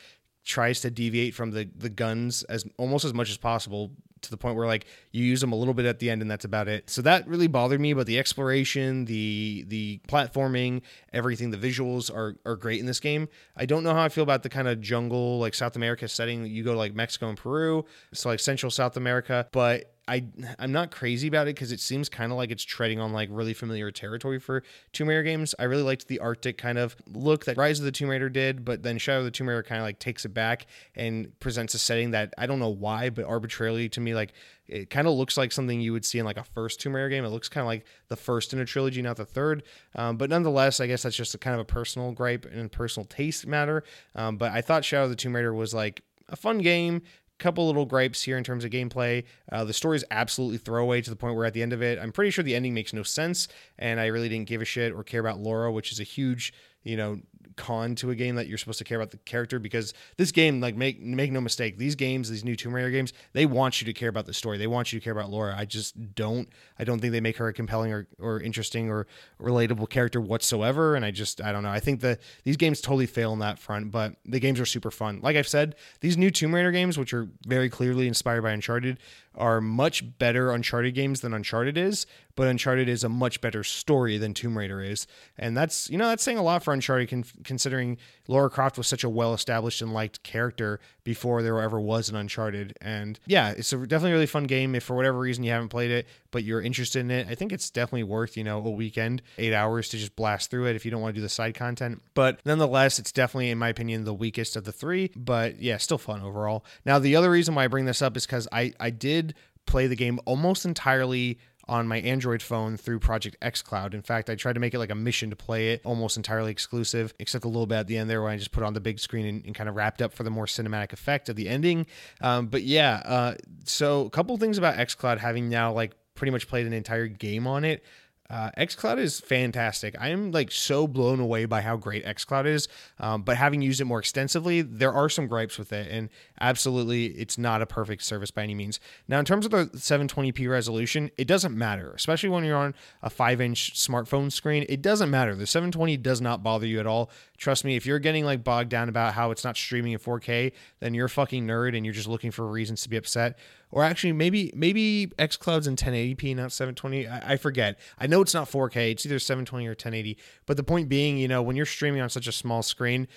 tries 0.44 0.80
to 0.80 0.90
deviate 0.90 1.34
from 1.34 1.50
the 1.50 1.68
the 1.76 1.90
guns 1.90 2.42
as 2.44 2.64
almost 2.78 3.04
as 3.04 3.12
much 3.12 3.30
as 3.30 3.36
possible 3.36 3.90
to 4.22 4.30
the 4.30 4.36
point 4.36 4.56
where 4.56 4.66
like 4.66 4.86
you 5.12 5.24
use 5.24 5.40
them 5.40 5.52
a 5.52 5.56
little 5.56 5.74
bit 5.74 5.86
at 5.86 5.98
the 5.98 6.10
end 6.10 6.22
and 6.22 6.30
that's 6.30 6.44
about 6.44 6.68
it. 6.68 6.88
So 6.88 7.02
that 7.02 7.26
really 7.26 7.46
bothered 7.46 7.80
me, 7.80 7.92
but 7.92 8.06
the 8.06 8.18
exploration, 8.18 9.04
the 9.06 9.64
the 9.68 10.00
platforming, 10.08 10.82
everything, 11.12 11.50
the 11.50 11.56
visuals 11.56 12.14
are 12.14 12.36
are 12.44 12.56
great 12.56 12.80
in 12.80 12.86
this 12.86 13.00
game. 13.00 13.28
I 13.56 13.66
don't 13.66 13.82
know 13.82 13.92
how 13.92 14.02
I 14.02 14.08
feel 14.08 14.24
about 14.24 14.42
the 14.42 14.48
kind 14.48 14.68
of 14.68 14.80
jungle 14.80 15.38
like 15.38 15.54
South 15.54 15.76
America 15.76 16.08
setting. 16.08 16.46
You 16.46 16.64
go 16.64 16.72
to 16.72 16.78
like 16.78 16.94
Mexico 16.94 17.28
and 17.28 17.38
Peru, 17.38 17.84
so 18.12 18.28
like 18.28 18.40
Central 18.40 18.70
South 18.70 18.96
America, 18.96 19.48
but 19.52 19.95
I 20.08 20.24
I'm 20.58 20.72
not 20.72 20.90
crazy 20.90 21.26
about 21.26 21.48
it 21.48 21.56
because 21.56 21.72
it 21.72 21.80
seems 21.80 22.08
kind 22.08 22.30
of 22.30 22.38
like 22.38 22.50
it's 22.50 22.62
treading 22.62 23.00
on 23.00 23.12
like 23.12 23.28
really 23.32 23.54
familiar 23.54 23.90
territory 23.90 24.38
for 24.38 24.62
Tomb 24.92 25.08
Raider 25.08 25.24
games. 25.24 25.54
I 25.58 25.64
really 25.64 25.82
liked 25.82 26.06
the 26.06 26.20
Arctic 26.20 26.58
kind 26.58 26.78
of 26.78 26.96
look 27.12 27.44
that 27.46 27.56
Rise 27.56 27.80
of 27.80 27.84
the 27.84 27.92
Tomb 27.92 28.10
Raider 28.10 28.28
did, 28.28 28.64
but 28.64 28.82
then 28.82 28.98
Shadow 28.98 29.18
of 29.20 29.24
the 29.24 29.30
Tomb 29.30 29.48
Raider 29.48 29.62
kind 29.62 29.80
of 29.80 29.84
like 29.84 29.98
takes 29.98 30.24
it 30.24 30.32
back 30.32 30.66
and 30.94 31.38
presents 31.40 31.74
a 31.74 31.78
setting 31.78 32.12
that 32.12 32.34
I 32.38 32.46
don't 32.46 32.60
know 32.60 32.68
why, 32.68 33.10
but 33.10 33.24
arbitrarily 33.24 33.88
to 33.90 34.00
me 34.00 34.14
like 34.14 34.32
it 34.68 34.90
kind 34.90 35.06
of 35.08 35.14
looks 35.14 35.36
like 35.36 35.52
something 35.52 35.80
you 35.80 35.92
would 35.92 36.04
see 36.04 36.18
in 36.18 36.24
like 36.24 36.36
a 36.36 36.44
first 36.44 36.80
Tomb 36.80 36.94
Raider 36.94 37.08
game. 37.08 37.24
It 37.24 37.28
looks 37.28 37.48
kind 37.48 37.62
of 37.62 37.68
like 37.68 37.84
the 38.08 38.16
first 38.16 38.52
in 38.52 38.60
a 38.60 38.64
trilogy, 38.64 39.02
not 39.02 39.16
the 39.16 39.24
third. 39.24 39.64
Um, 39.94 40.16
but 40.16 40.30
nonetheless, 40.30 40.80
I 40.80 40.86
guess 40.86 41.02
that's 41.02 41.16
just 41.16 41.34
a 41.34 41.38
kind 41.38 41.54
of 41.54 41.60
a 41.60 41.64
personal 41.64 42.12
gripe 42.12 42.46
and 42.46 42.70
personal 42.70 43.06
taste 43.06 43.46
matter. 43.46 43.82
Um, 44.14 44.36
but 44.36 44.52
I 44.52 44.60
thought 44.60 44.84
Shadow 44.84 45.04
of 45.04 45.10
the 45.10 45.16
Tomb 45.16 45.34
Raider 45.34 45.54
was 45.54 45.74
like 45.74 46.02
a 46.28 46.36
fun 46.36 46.58
game 46.58 47.02
couple 47.38 47.66
little 47.66 47.86
gripes 47.86 48.22
here 48.22 48.38
in 48.38 48.44
terms 48.44 48.64
of 48.64 48.70
gameplay. 48.70 49.24
Uh, 49.50 49.64
the 49.64 49.72
story 49.72 49.96
is 49.96 50.04
absolutely 50.10 50.58
throwaway 50.58 51.00
to 51.00 51.10
the 51.10 51.16
point 51.16 51.36
where 51.36 51.44
at 51.44 51.54
the 51.54 51.62
end 51.62 51.72
of 51.72 51.82
it, 51.82 51.98
I'm 51.98 52.12
pretty 52.12 52.30
sure 52.30 52.42
the 52.42 52.54
ending 52.54 52.74
makes 52.74 52.92
no 52.92 53.02
sense, 53.02 53.48
and 53.78 54.00
I 54.00 54.06
really 54.06 54.28
didn't 54.28 54.48
give 54.48 54.62
a 54.62 54.64
shit 54.64 54.92
or 54.92 55.04
care 55.04 55.20
about 55.20 55.40
Lara, 55.40 55.70
which 55.72 55.92
is 55.92 56.00
a 56.00 56.04
huge, 56.04 56.52
you 56.82 56.96
know, 56.96 57.20
con 57.56 57.94
to 57.96 58.10
a 58.10 58.14
game 58.14 58.34
that 58.36 58.46
you're 58.46 58.58
supposed 58.58 58.78
to 58.78 58.84
care 58.84 58.98
about 58.98 59.10
the 59.10 59.18
character 59.18 59.58
because 59.58 59.94
this 60.16 60.32
game, 60.32 60.60
like 60.60 60.76
make 60.76 61.00
make 61.00 61.32
no 61.32 61.40
mistake, 61.40 61.78
these 61.78 61.94
games, 61.94 62.28
these 62.30 62.44
new 62.44 62.56
Tomb 62.56 62.74
Raider 62.74 62.90
games, 62.90 63.12
they 63.32 63.46
want 63.46 63.80
you 63.80 63.86
to 63.86 63.92
care 63.92 64.08
about 64.08 64.26
the 64.26 64.34
story. 64.34 64.58
They 64.58 64.66
want 64.66 64.92
you 64.92 65.00
to 65.00 65.04
care 65.04 65.12
about 65.12 65.30
Lara. 65.30 65.54
I 65.56 65.64
just 65.64 66.14
don't. 66.14 66.48
I 66.78 66.84
don't 66.84 67.00
think 67.00 67.12
they 67.12 67.20
make 67.20 67.36
her 67.36 67.48
a 67.48 67.52
compelling 67.52 67.92
or, 67.92 68.06
or 68.18 68.40
interesting 68.40 68.90
or 68.90 69.06
relatable 69.40 69.88
character 69.90 70.20
whatsoever. 70.20 70.94
And 70.94 71.04
I 71.04 71.10
just 71.10 71.40
I 71.40 71.52
don't 71.52 71.62
know. 71.62 71.70
I 71.70 71.80
think 71.80 72.00
that 72.00 72.20
these 72.44 72.56
games 72.56 72.80
totally 72.80 73.06
fail 73.06 73.32
on 73.32 73.38
that 73.40 73.58
front, 73.58 73.90
but 73.90 74.16
the 74.24 74.40
games 74.40 74.60
are 74.60 74.66
super 74.66 74.90
fun. 74.90 75.20
Like 75.22 75.36
I've 75.36 75.48
said, 75.48 75.76
these 76.00 76.16
new 76.16 76.30
Tomb 76.30 76.54
Raider 76.54 76.72
games, 76.72 76.98
which 76.98 77.12
are 77.12 77.28
very 77.46 77.70
clearly 77.70 78.08
inspired 78.08 78.42
by 78.42 78.50
Uncharted, 78.50 78.98
are 79.36 79.60
much 79.60 80.18
better 80.18 80.50
Uncharted 80.50 80.94
games 80.94 81.20
than 81.20 81.34
Uncharted 81.34 81.76
is, 81.76 82.06
but 82.34 82.48
Uncharted 82.48 82.88
is 82.88 83.04
a 83.04 83.08
much 83.08 83.40
better 83.40 83.62
story 83.62 84.18
than 84.18 84.34
Tomb 84.34 84.56
Raider 84.56 84.82
is. 84.82 85.06
And 85.38 85.56
that's, 85.56 85.90
you 85.90 85.98
know, 85.98 86.08
that's 86.08 86.22
saying 86.22 86.38
a 86.38 86.42
lot 86.42 86.62
for 86.62 86.72
Uncharted 86.72 87.08
considering 87.44 87.98
Lara 88.28 88.50
Croft 88.50 88.78
was 88.78 88.86
such 88.86 89.04
a 89.04 89.08
well 89.08 89.34
established 89.34 89.82
and 89.82 89.92
liked 89.92 90.22
character 90.22 90.80
before 91.04 91.42
there 91.42 91.60
ever 91.60 91.80
was 91.80 92.08
an 92.08 92.16
Uncharted. 92.16 92.76
And 92.80 93.18
yeah, 93.26 93.50
it's 93.50 93.72
a 93.72 93.78
definitely 93.78 94.12
really 94.12 94.26
fun 94.26 94.44
game. 94.44 94.74
If 94.74 94.84
for 94.84 94.96
whatever 94.96 95.18
reason 95.18 95.44
you 95.44 95.50
haven't 95.50 95.68
played 95.68 95.90
it, 95.90 96.06
but 96.30 96.44
you're 96.44 96.60
interested 96.60 97.00
in 97.00 97.10
it, 97.10 97.26
I 97.28 97.34
think 97.34 97.52
it's 97.52 97.70
definitely 97.70 98.04
worth, 98.04 98.36
you 98.36 98.44
know, 98.44 98.58
a 98.58 98.70
weekend, 98.70 99.22
eight 99.38 99.52
hours 99.52 99.88
to 99.90 99.98
just 99.98 100.16
blast 100.16 100.50
through 100.50 100.66
it 100.66 100.76
if 100.76 100.84
you 100.84 100.90
don't 100.90 101.00
want 101.00 101.14
to 101.14 101.18
do 101.20 101.22
the 101.22 101.28
side 101.28 101.54
content. 101.54 102.02
But 102.14 102.40
nonetheless, 102.44 102.98
it's 102.98 103.12
definitely, 103.12 103.50
in 103.50 103.58
my 103.58 103.68
opinion, 103.68 104.04
the 104.04 104.14
weakest 104.14 104.56
of 104.56 104.64
the 104.64 104.72
three. 104.72 105.10
But 105.14 105.60
yeah, 105.60 105.76
still 105.76 105.98
fun 105.98 106.22
overall. 106.22 106.64
Now, 106.84 106.98
the 106.98 107.16
other 107.16 107.30
reason 107.30 107.54
why 107.54 107.64
I 107.64 107.68
bring 107.68 107.84
this 107.84 108.02
up 108.02 108.16
is 108.16 108.26
because 108.26 108.48
I, 108.52 108.72
I 108.80 108.90
did 108.90 109.34
play 109.66 109.86
the 109.86 109.96
game 109.96 110.18
almost 110.24 110.64
entirely 110.64 111.38
on 111.68 111.88
my 111.88 111.98
Android 112.00 112.42
phone 112.42 112.76
through 112.76 112.98
Project 113.00 113.36
xCloud. 113.40 113.94
In 113.94 114.02
fact, 114.02 114.30
I 114.30 114.34
tried 114.34 114.52
to 114.54 114.60
make 114.60 114.74
it 114.74 114.78
like 114.78 114.90
a 114.90 114.94
mission 114.94 115.30
to 115.30 115.36
play 115.36 115.70
it 115.70 115.80
almost 115.84 116.16
entirely 116.16 116.52
exclusive, 116.52 117.12
except 117.18 117.44
a 117.44 117.48
little 117.48 117.66
bit 117.66 117.76
at 117.76 117.86
the 117.86 117.98
end 117.98 118.08
there 118.08 118.22
where 118.22 118.30
I 118.30 118.36
just 118.36 118.52
put 118.52 118.62
on 118.62 118.74
the 118.74 118.80
big 118.80 118.98
screen 118.98 119.26
and, 119.26 119.44
and 119.44 119.54
kind 119.54 119.68
of 119.68 119.74
wrapped 119.74 120.00
up 120.00 120.12
for 120.12 120.22
the 120.22 120.30
more 120.30 120.46
cinematic 120.46 120.92
effect 120.92 121.28
of 121.28 121.36
the 121.36 121.48
ending. 121.48 121.86
Um, 122.20 122.46
but 122.46 122.62
yeah, 122.62 123.02
uh, 123.04 123.34
so 123.64 124.04
a 124.06 124.10
couple 124.10 124.36
things 124.36 124.58
about 124.58 124.76
xCloud 124.76 125.18
having 125.18 125.48
now 125.48 125.72
like 125.72 125.92
pretty 126.14 126.30
much 126.30 126.48
played 126.48 126.66
an 126.66 126.72
entire 126.72 127.08
game 127.08 127.46
on 127.46 127.64
it. 127.64 127.84
Uh, 128.28 128.50
xCloud 128.58 128.98
is 128.98 129.20
fantastic. 129.20 129.94
I 130.00 130.08
am 130.08 130.32
like 130.32 130.50
so 130.50 130.86
blown 130.86 131.20
away 131.20 131.44
by 131.44 131.60
how 131.60 131.76
great 131.76 132.04
xCloud 132.04 132.46
is. 132.46 132.68
Um, 132.98 133.22
but 133.22 133.36
having 133.36 133.62
used 133.62 133.80
it 133.80 133.84
more 133.84 133.98
extensively, 133.98 134.62
there 134.62 134.92
are 134.92 135.08
some 135.08 135.26
gripes 135.26 135.58
with 135.58 135.72
it, 135.72 135.90
and 135.90 136.08
absolutely, 136.40 137.06
it's 137.06 137.38
not 137.38 137.62
a 137.62 137.66
perfect 137.66 138.02
service 138.02 138.30
by 138.30 138.42
any 138.42 138.54
means. 138.54 138.80
Now, 139.06 139.18
in 139.18 139.24
terms 139.24 139.44
of 139.44 139.52
the 139.52 139.66
720p 139.66 140.50
resolution, 140.50 141.10
it 141.16 141.26
doesn't 141.26 141.56
matter, 141.56 141.92
especially 141.92 142.28
when 142.28 142.44
you're 142.44 142.56
on 142.56 142.74
a 143.02 143.10
five-inch 143.10 143.74
smartphone 143.74 144.32
screen. 144.32 144.66
It 144.68 144.82
doesn't 144.82 145.10
matter. 145.10 145.34
The 145.34 145.46
720 145.46 145.96
does 145.98 146.20
not 146.20 146.42
bother 146.42 146.66
you 146.66 146.80
at 146.80 146.86
all. 146.86 147.10
Trust 147.36 147.64
me, 147.64 147.76
if 147.76 147.86
you're 147.86 147.98
getting 147.98 148.24
like 148.24 148.42
bogged 148.42 148.70
down 148.70 148.88
about 148.88 149.14
how 149.14 149.30
it's 149.30 149.44
not 149.44 149.56
streaming 149.56 149.92
in 149.92 149.98
4K, 149.98 150.52
then 150.80 150.94
you're 150.94 151.06
a 151.06 151.10
fucking 151.10 151.46
nerd 151.46 151.76
and 151.76 151.84
you're 151.84 151.94
just 151.94 152.08
looking 152.08 152.30
for 152.30 152.46
reasons 152.46 152.82
to 152.82 152.88
be 152.88 152.96
upset. 152.96 153.38
Or 153.70 153.82
actually, 153.82 154.12
maybe 154.12 154.52
maybe 154.54 155.12
xCloud's 155.18 155.66
in 155.66 155.76
1080p, 155.76 156.36
not 156.36 156.52
720. 156.52 157.06
I, 157.06 157.32
I 157.32 157.36
forget. 157.36 157.78
I 157.98 158.06
know 158.06 158.20
it's 158.22 158.34
not 158.34 158.50
4K. 158.50 158.92
It's 158.92 159.04
either 159.04 159.18
720 159.18 159.66
or 159.66 159.70
1080. 159.70 160.16
But 160.46 160.56
the 160.56 160.62
point 160.62 160.88
being, 160.88 161.18
you 161.18 161.28
know, 161.28 161.42
when 161.42 161.56
you're 161.56 161.66
streaming 161.66 162.00
on 162.00 162.08
such 162.08 162.26
a 162.26 162.32
small 162.32 162.62
screen, 162.62 163.08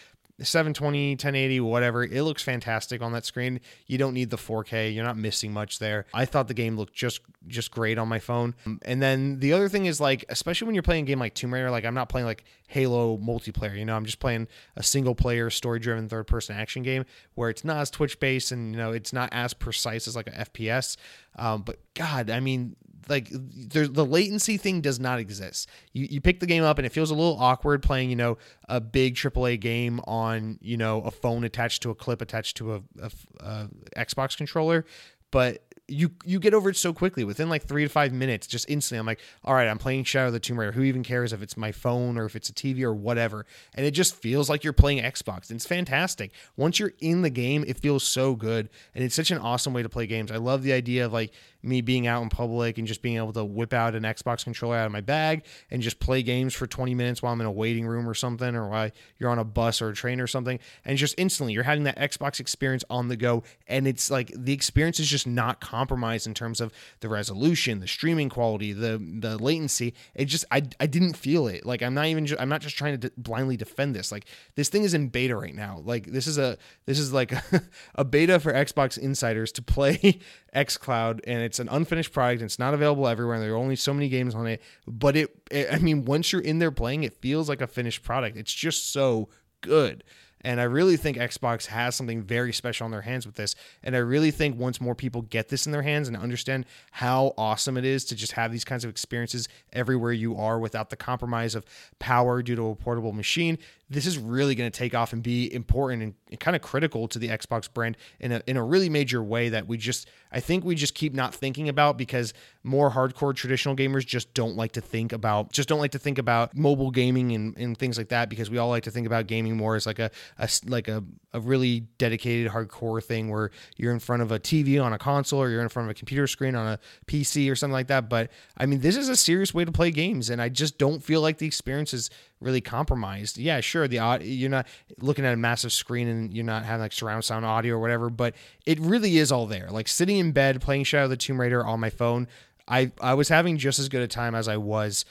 720, 0.41 1.11
1080, 1.11 1.59
whatever. 1.59 2.03
It 2.03 2.23
looks 2.23 2.43
fantastic 2.43 3.01
on 3.01 3.11
that 3.13 3.25
screen. 3.25 3.59
You 3.87 3.97
don't 3.97 4.13
need 4.13 4.29
the 4.29 4.37
4K. 4.37 4.93
You're 4.93 5.03
not 5.03 5.17
missing 5.17 5.51
much 5.53 5.79
there. 5.79 6.05
I 6.13 6.25
thought 6.25 6.47
the 6.47 6.53
game 6.53 6.77
looked 6.77 6.93
just 6.93 7.21
just 7.47 7.71
great 7.71 7.97
on 7.97 8.07
my 8.07 8.19
phone. 8.19 8.55
And 8.83 9.01
then 9.01 9.39
the 9.39 9.53
other 9.53 9.69
thing 9.69 9.85
is 9.85 9.99
like, 9.99 10.25
especially 10.29 10.65
when 10.67 10.75
you're 10.75 10.83
playing 10.83 11.05
a 11.05 11.07
game 11.07 11.19
like 11.19 11.33
Tomb 11.33 11.53
Raider, 11.53 11.71
like 11.71 11.85
I'm 11.85 11.93
not 11.93 12.09
playing 12.09 12.25
like 12.25 12.43
Halo 12.67 13.17
multiplayer. 13.17 13.77
You 13.77 13.85
know, 13.85 13.95
I'm 13.95 14.05
just 14.05 14.19
playing 14.19 14.47
a 14.75 14.83
single 14.83 15.15
player, 15.15 15.49
story 15.49 15.79
driven, 15.79 16.09
third 16.09 16.27
person 16.27 16.55
action 16.55 16.83
game 16.83 17.05
where 17.35 17.49
it's 17.49 17.63
not 17.63 17.77
as 17.77 17.89
Twitch 17.89 18.19
based 18.19 18.51
and 18.51 18.73
you 18.73 18.77
know 18.77 18.91
it's 18.91 19.13
not 19.13 19.29
as 19.31 19.53
precise 19.53 20.07
as 20.07 20.15
like 20.15 20.27
a 20.27 20.31
FPS. 20.31 20.97
Um, 21.35 21.61
but 21.63 21.79
God, 21.93 22.29
I 22.29 22.39
mean, 22.39 22.75
like 23.07 23.29
the 23.31 24.05
latency 24.05 24.57
thing 24.57 24.81
does 24.81 24.99
not 24.99 25.19
exist. 25.19 25.69
You 25.93 26.07
you 26.09 26.21
pick 26.21 26.39
the 26.39 26.45
game 26.45 26.63
up 26.63 26.77
and 26.77 26.85
it 26.85 26.91
feels 26.91 27.11
a 27.11 27.15
little 27.15 27.37
awkward 27.39 27.83
playing, 27.83 28.09
you 28.09 28.15
know, 28.15 28.37
a 28.67 28.81
big 28.81 29.15
AAA 29.15 29.59
game 29.59 29.99
on, 30.05 30.57
you 30.61 30.77
know, 30.77 31.01
a 31.01 31.11
phone 31.11 31.43
attached 31.43 31.83
to 31.83 31.89
a 31.89 31.95
clip 31.95 32.21
attached 32.21 32.57
to 32.57 32.75
a, 32.75 32.81
a, 33.01 33.11
a 33.39 33.69
Xbox 33.97 34.35
controller, 34.35 34.85
but 35.31 35.63
you 35.89 36.11
you 36.23 36.39
get 36.39 36.53
over 36.53 36.69
it 36.69 36.77
so 36.77 36.93
quickly. 36.93 37.23
Within 37.23 37.49
like 37.49 37.63
three 37.63 37.83
to 37.83 37.89
five 37.89 38.13
minutes 38.13 38.47
just 38.47 38.69
instantly 38.69 38.99
i'm 38.99 39.05
like 39.05 39.19
all 39.43 39.53
right 39.53 39.67
i'm 39.67 39.77
playing 39.77 40.03
shadow 40.03 40.27
of 40.27 40.33
the 40.33 40.39
tomb 40.39 40.59
raider. 40.59 40.71
Who 40.71 40.83
even 40.83 41.03
cares 41.03 41.33
if 41.33 41.41
it's 41.41 41.57
my 41.57 41.71
phone 41.71 42.17
or 42.17 42.25
if 42.25 42.35
it's 42.35 42.49
a 42.49 42.53
tv 42.53 42.83
or 42.83 42.93
whatever? 42.93 43.45
And 43.75 43.85
it 43.85 43.91
just 43.91 44.15
feels 44.15 44.49
like 44.49 44.63
you're 44.63 44.73
playing 44.73 45.03
xbox. 45.03 45.49
And 45.49 45.57
it's 45.57 45.65
fantastic. 45.65 46.31
Once 46.55 46.79
you're 46.79 46.93
in 46.99 47.21
the 47.21 47.29
game 47.29 47.63
it 47.67 47.79
feels 47.79 48.03
so 48.03 48.35
good. 48.35 48.69
And 48.93 49.03
it's 49.03 49.15
such 49.15 49.31
an 49.31 49.39
awesome 49.39 49.73
way 49.73 49.83
to 49.83 49.89
play 49.89 50.07
games. 50.07 50.31
I 50.31 50.37
love 50.37 50.63
the 50.63 50.73
idea 50.73 51.05
of 51.05 51.13
like 51.13 51.33
me 51.61 51.81
being 51.81 52.07
out 52.07 52.21
in 52.21 52.29
public 52.29 52.77
and 52.77 52.87
just 52.87 53.01
being 53.01 53.17
able 53.17 53.33
to 53.33 53.43
whip 53.43 53.73
out 53.73 53.95
an 53.95 54.03
xbox 54.03 54.43
controller 54.43 54.77
out 54.77 54.85
of 54.85 54.91
my 54.91 55.01
bag 55.01 55.43
and 55.71 55.81
just 55.81 55.99
play 55.99 56.23
games 56.23 56.53
for 56.53 56.67
20 56.67 56.95
minutes 56.95 57.21
while 57.21 57.33
i'm 57.33 57.41
in 57.41 57.47
a 57.47 57.51
waiting 57.51 57.85
room 57.85 58.07
or 58.07 58.13
something 58.13 58.55
or 58.55 58.69
while 58.69 58.89
you're 59.17 59.29
on 59.29 59.39
a 59.39 59.43
bus 59.43 59.81
or 59.81 59.89
a 59.89 59.93
train 59.93 60.19
or 60.19 60.27
something 60.27 60.59
and 60.85 60.97
just 60.97 61.15
instantly 61.17 61.53
you're 61.53 61.63
having 61.63 61.83
that 61.83 61.97
xbox 61.97 62.39
experience 62.39 62.83
on 62.89 63.07
the 63.07 63.15
go 63.15 63.43
and 63.67 63.87
it's 63.87 64.09
like 64.09 64.31
the 64.35 64.53
experience 64.53 64.99
is 64.99 65.07
just 65.07 65.27
not 65.27 65.59
compromised 65.59 66.27
in 66.27 66.33
terms 66.33 66.61
of 66.61 66.71
the 67.01 67.09
resolution, 67.09 67.79
the 67.79 67.87
streaming 67.87 68.29
quality, 68.29 68.73
the 68.73 68.97
the 69.19 69.37
latency. 69.37 69.93
It 70.15 70.25
just 70.25 70.45
I, 70.51 70.63
I 70.79 70.87
didn't 70.87 71.13
feel 71.13 71.47
it. 71.47 71.65
Like 71.65 71.81
I'm 71.81 71.93
not 71.93 72.05
even 72.05 72.25
ju- 72.25 72.37
I'm 72.39 72.49
not 72.49 72.61
just 72.61 72.77
trying 72.77 72.99
to 72.99 73.11
blindly 73.17 73.57
defend 73.57 73.95
this. 73.95 74.11
Like 74.11 74.25
this 74.55 74.69
thing 74.69 74.83
is 74.83 74.93
in 74.93 75.09
beta 75.09 75.35
right 75.35 75.55
now. 75.55 75.81
Like 75.83 76.07
this 76.07 76.27
is 76.27 76.37
a 76.37 76.57
this 76.85 76.99
is 76.99 77.13
like 77.13 77.33
a 77.95 78.05
beta 78.05 78.39
for 78.39 78.53
Xbox 78.53 78.97
insiders 78.97 79.51
to 79.53 79.61
play 79.61 80.19
xCloud 80.55 81.21
and 81.25 81.41
it's 81.49 81.59
an 81.59 81.67
unfinished 81.69 82.13
product. 82.13 82.41
It's 82.41 82.59
not 82.59 82.73
available 82.73 83.07
everywhere 83.07 83.35
and 83.35 83.43
there 83.43 83.53
are 83.53 83.57
only 83.57 83.75
so 83.75 83.93
many 83.93 84.07
games 84.07 84.35
on 84.35 84.45
it, 84.45 84.61
but 84.87 85.15
it, 85.15 85.35
it 85.49 85.73
I 85.73 85.79
mean 85.79 86.05
once 86.05 86.31
you're 86.31 86.41
in 86.41 86.59
there 86.59 86.71
playing 86.71 87.03
it 87.03 87.13
feels 87.21 87.49
like 87.49 87.61
a 87.61 87.67
finished 87.67 88.03
product. 88.03 88.37
It's 88.37 88.53
just 88.53 88.93
so 88.93 89.29
good. 89.61 90.03
And 90.41 90.61
I 90.61 90.63
really 90.63 90.95
think 90.95 91.17
Xbox 91.17 91.65
has 91.65 91.95
something 91.95 92.21
very 92.21 92.53
special 92.53 92.85
on 92.85 92.91
their 92.91 93.01
hands 93.01 93.25
with 93.25 93.35
this. 93.35 93.55
And 93.83 93.95
I 93.95 93.99
really 93.99 94.31
think 94.31 94.57
once 94.57 94.79
more 94.79 94.95
people 94.95 95.21
get 95.23 95.49
this 95.49 95.65
in 95.65 95.71
their 95.71 95.81
hands 95.81 96.07
and 96.07 96.15
understand 96.15 96.65
how 96.91 97.33
awesome 97.37 97.75
it 97.77 97.83
is 97.83 98.05
to 98.05 98.15
just 98.15 98.33
have 98.33 98.51
these 98.51 98.63
kinds 98.63 98.85
of 98.85 98.89
experiences 98.89 99.49
everywhere 99.73 100.13
you 100.13 100.37
are 100.37 100.57
without 100.57 100.91
the 100.91 100.95
compromise 100.95 101.55
of 101.55 101.65
power 101.99 102.41
due 102.41 102.55
to 102.55 102.69
a 102.69 102.75
portable 102.75 103.11
machine, 103.11 103.57
this 103.89 104.05
is 104.05 104.17
really 104.17 104.53
going 104.55 104.69
to 104.69 104.77
take 104.77 104.93
off 104.93 105.13
and 105.13 105.23
be 105.23 105.51
important 105.53 106.03
and, 106.29 106.39
kind 106.39 106.55
of 106.55 106.61
critical 106.61 107.07
to 107.07 107.17
the 107.17 107.29
Xbox 107.29 107.71
brand 107.71 107.97
in 108.19 108.31
a, 108.31 108.41
in 108.45 108.55
a 108.55 108.63
really 108.63 108.87
major 108.87 109.21
way 109.23 109.49
that 109.49 109.67
we 109.67 109.77
just, 109.77 110.07
I 110.31 110.39
think 110.39 110.63
we 110.63 110.75
just 110.75 110.93
keep 110.93 111.13
not 111.13 111.33
thinking 111.33 111.69
about 111.69 111.97
because 111.97 112.33
more 112.63 112.91
hardcore 112.91 113.35
traditional 113.35 113.75
gamers 113.75 114.05
just 114.05 114.33
don't 114.35 114.55
like 114.55 114.73
to 114.73 114.81
think 114.81 115.11
about, 115.11 115.51
just 115.51 115.67
don't 115.67 115.79
like 115.79 115.91
to 115.91 115.99
think 115.99 116.19
about 116.19 116.55
mobile 116.55 116.91
gaming 116.91 117.31
and, 117.31 117.57
and 117.57 117.77
things 117.77 117.97
like 117.97 118.09
that 118.09 118.29
because 118.29 118.49
we 118.49 118.59
all 118.59 118.69
like 118.69 118.83
to 118.83 118.91
think 118.91 119.07
about 119.07 119.25
gaming 119.25 119.57
more 119.57 119.75
as 119.75 119.87
like 119.87 119.97
a, 119.97 120.11
a 120.37 120.47
like 120.67 120.87
a, 120.87 121.03
a 121.33 121.39
really 121.39 121.81
dedicated 121.97 122.51
hardcore 122.51 123.03
thing 123.03 123.29
where 123.29 123.49
you're 123.75 123.91
in 123.91 123.99
front 123.99 124.21
of 124.21 124.31
a 124.31 124.39
TV 124.39 124.81
on 124.83 124.93
a 124.93 124.99
console 124.99 125.41
or 125.41 125.49
you're 125.49 125.61
in 125.61 125.69
front 125.69 125.87
of 125.87 125.91
a 125.91 125.95
computer 125.95 126.27
screen 126.27 126.55
on 126.55 126.67
a 126.67 126.79
PC 127.07 127.51
or 127.51 127.55
something 127.55 127.73
like 127.73 127.87
that. 127.87 128.07
But 128.07 128.29
I 128.55 128.67
mean, 128.67 128.81
this 128.81 128.95
is 128.95 129.09
a 129.09 129.15
serious 129.15 129.53
way 129.53 129.65
to 129.65 129.71
play 129.71 129.89
games 129.89 130.29
and 130.29 130.39
I 130.39 130.49
just 130.49 130.77
don't 130.77 131.03
feel 131.03 131.21
like 131.21 131.39
the 131.39 131.47
experience 131.47 131.93
is 131.93 132.11
really 132.41 132.61
compromised. 132.61 133.37
Yeah, 133.37 133.59
sure, 133.61 133.87
the 133.87 134.19
you're 134.21 134.49
not 134.49 134.67
looking 134.99 135.25
at 135.25 135.33
a 135.33 135.37
massive 135.37 135.71
screen 135.71 136.07
and 136.07 136.33
you're 136.33 136.45
not 136.45 136.65
having 136.65 136.81
like 136.81 136.93
surround 136.93 137.23
sound 137.25 137.45
audio 137.45 137.75
or 137.75 137.79
whatever, 137.79 138.09
but 138.09 138.35
it 138.65 138.79
really 138.79 139.17
is 139.17 139.31
all 139.31 139.45
there. 139.45 139.67
Like 139.69 139.87
sitting 139.87 140.17
in 140.17 140.31
bed 140.31 140.61
playing 140.61 140.85
Shadow 140.85 141.05
of 141.05 141.09
the 141.09 141.17
Tomb 141.17 141.39
Raider 141.39 141.65
on 141.65 141.79
my 141.79 141.89
phone, 141.89 142.27
I 142.67 142.91
I 143.01 143.13
was 143.13 143.29
having 143.29 143.57
just 143.57 143.79
as 143.79 143.89
good 143.89 144.01
a 144.01 144.07
time 144.07 144.35
as 144.35 144.47
I 144.47 144.57
was 144.57 145.05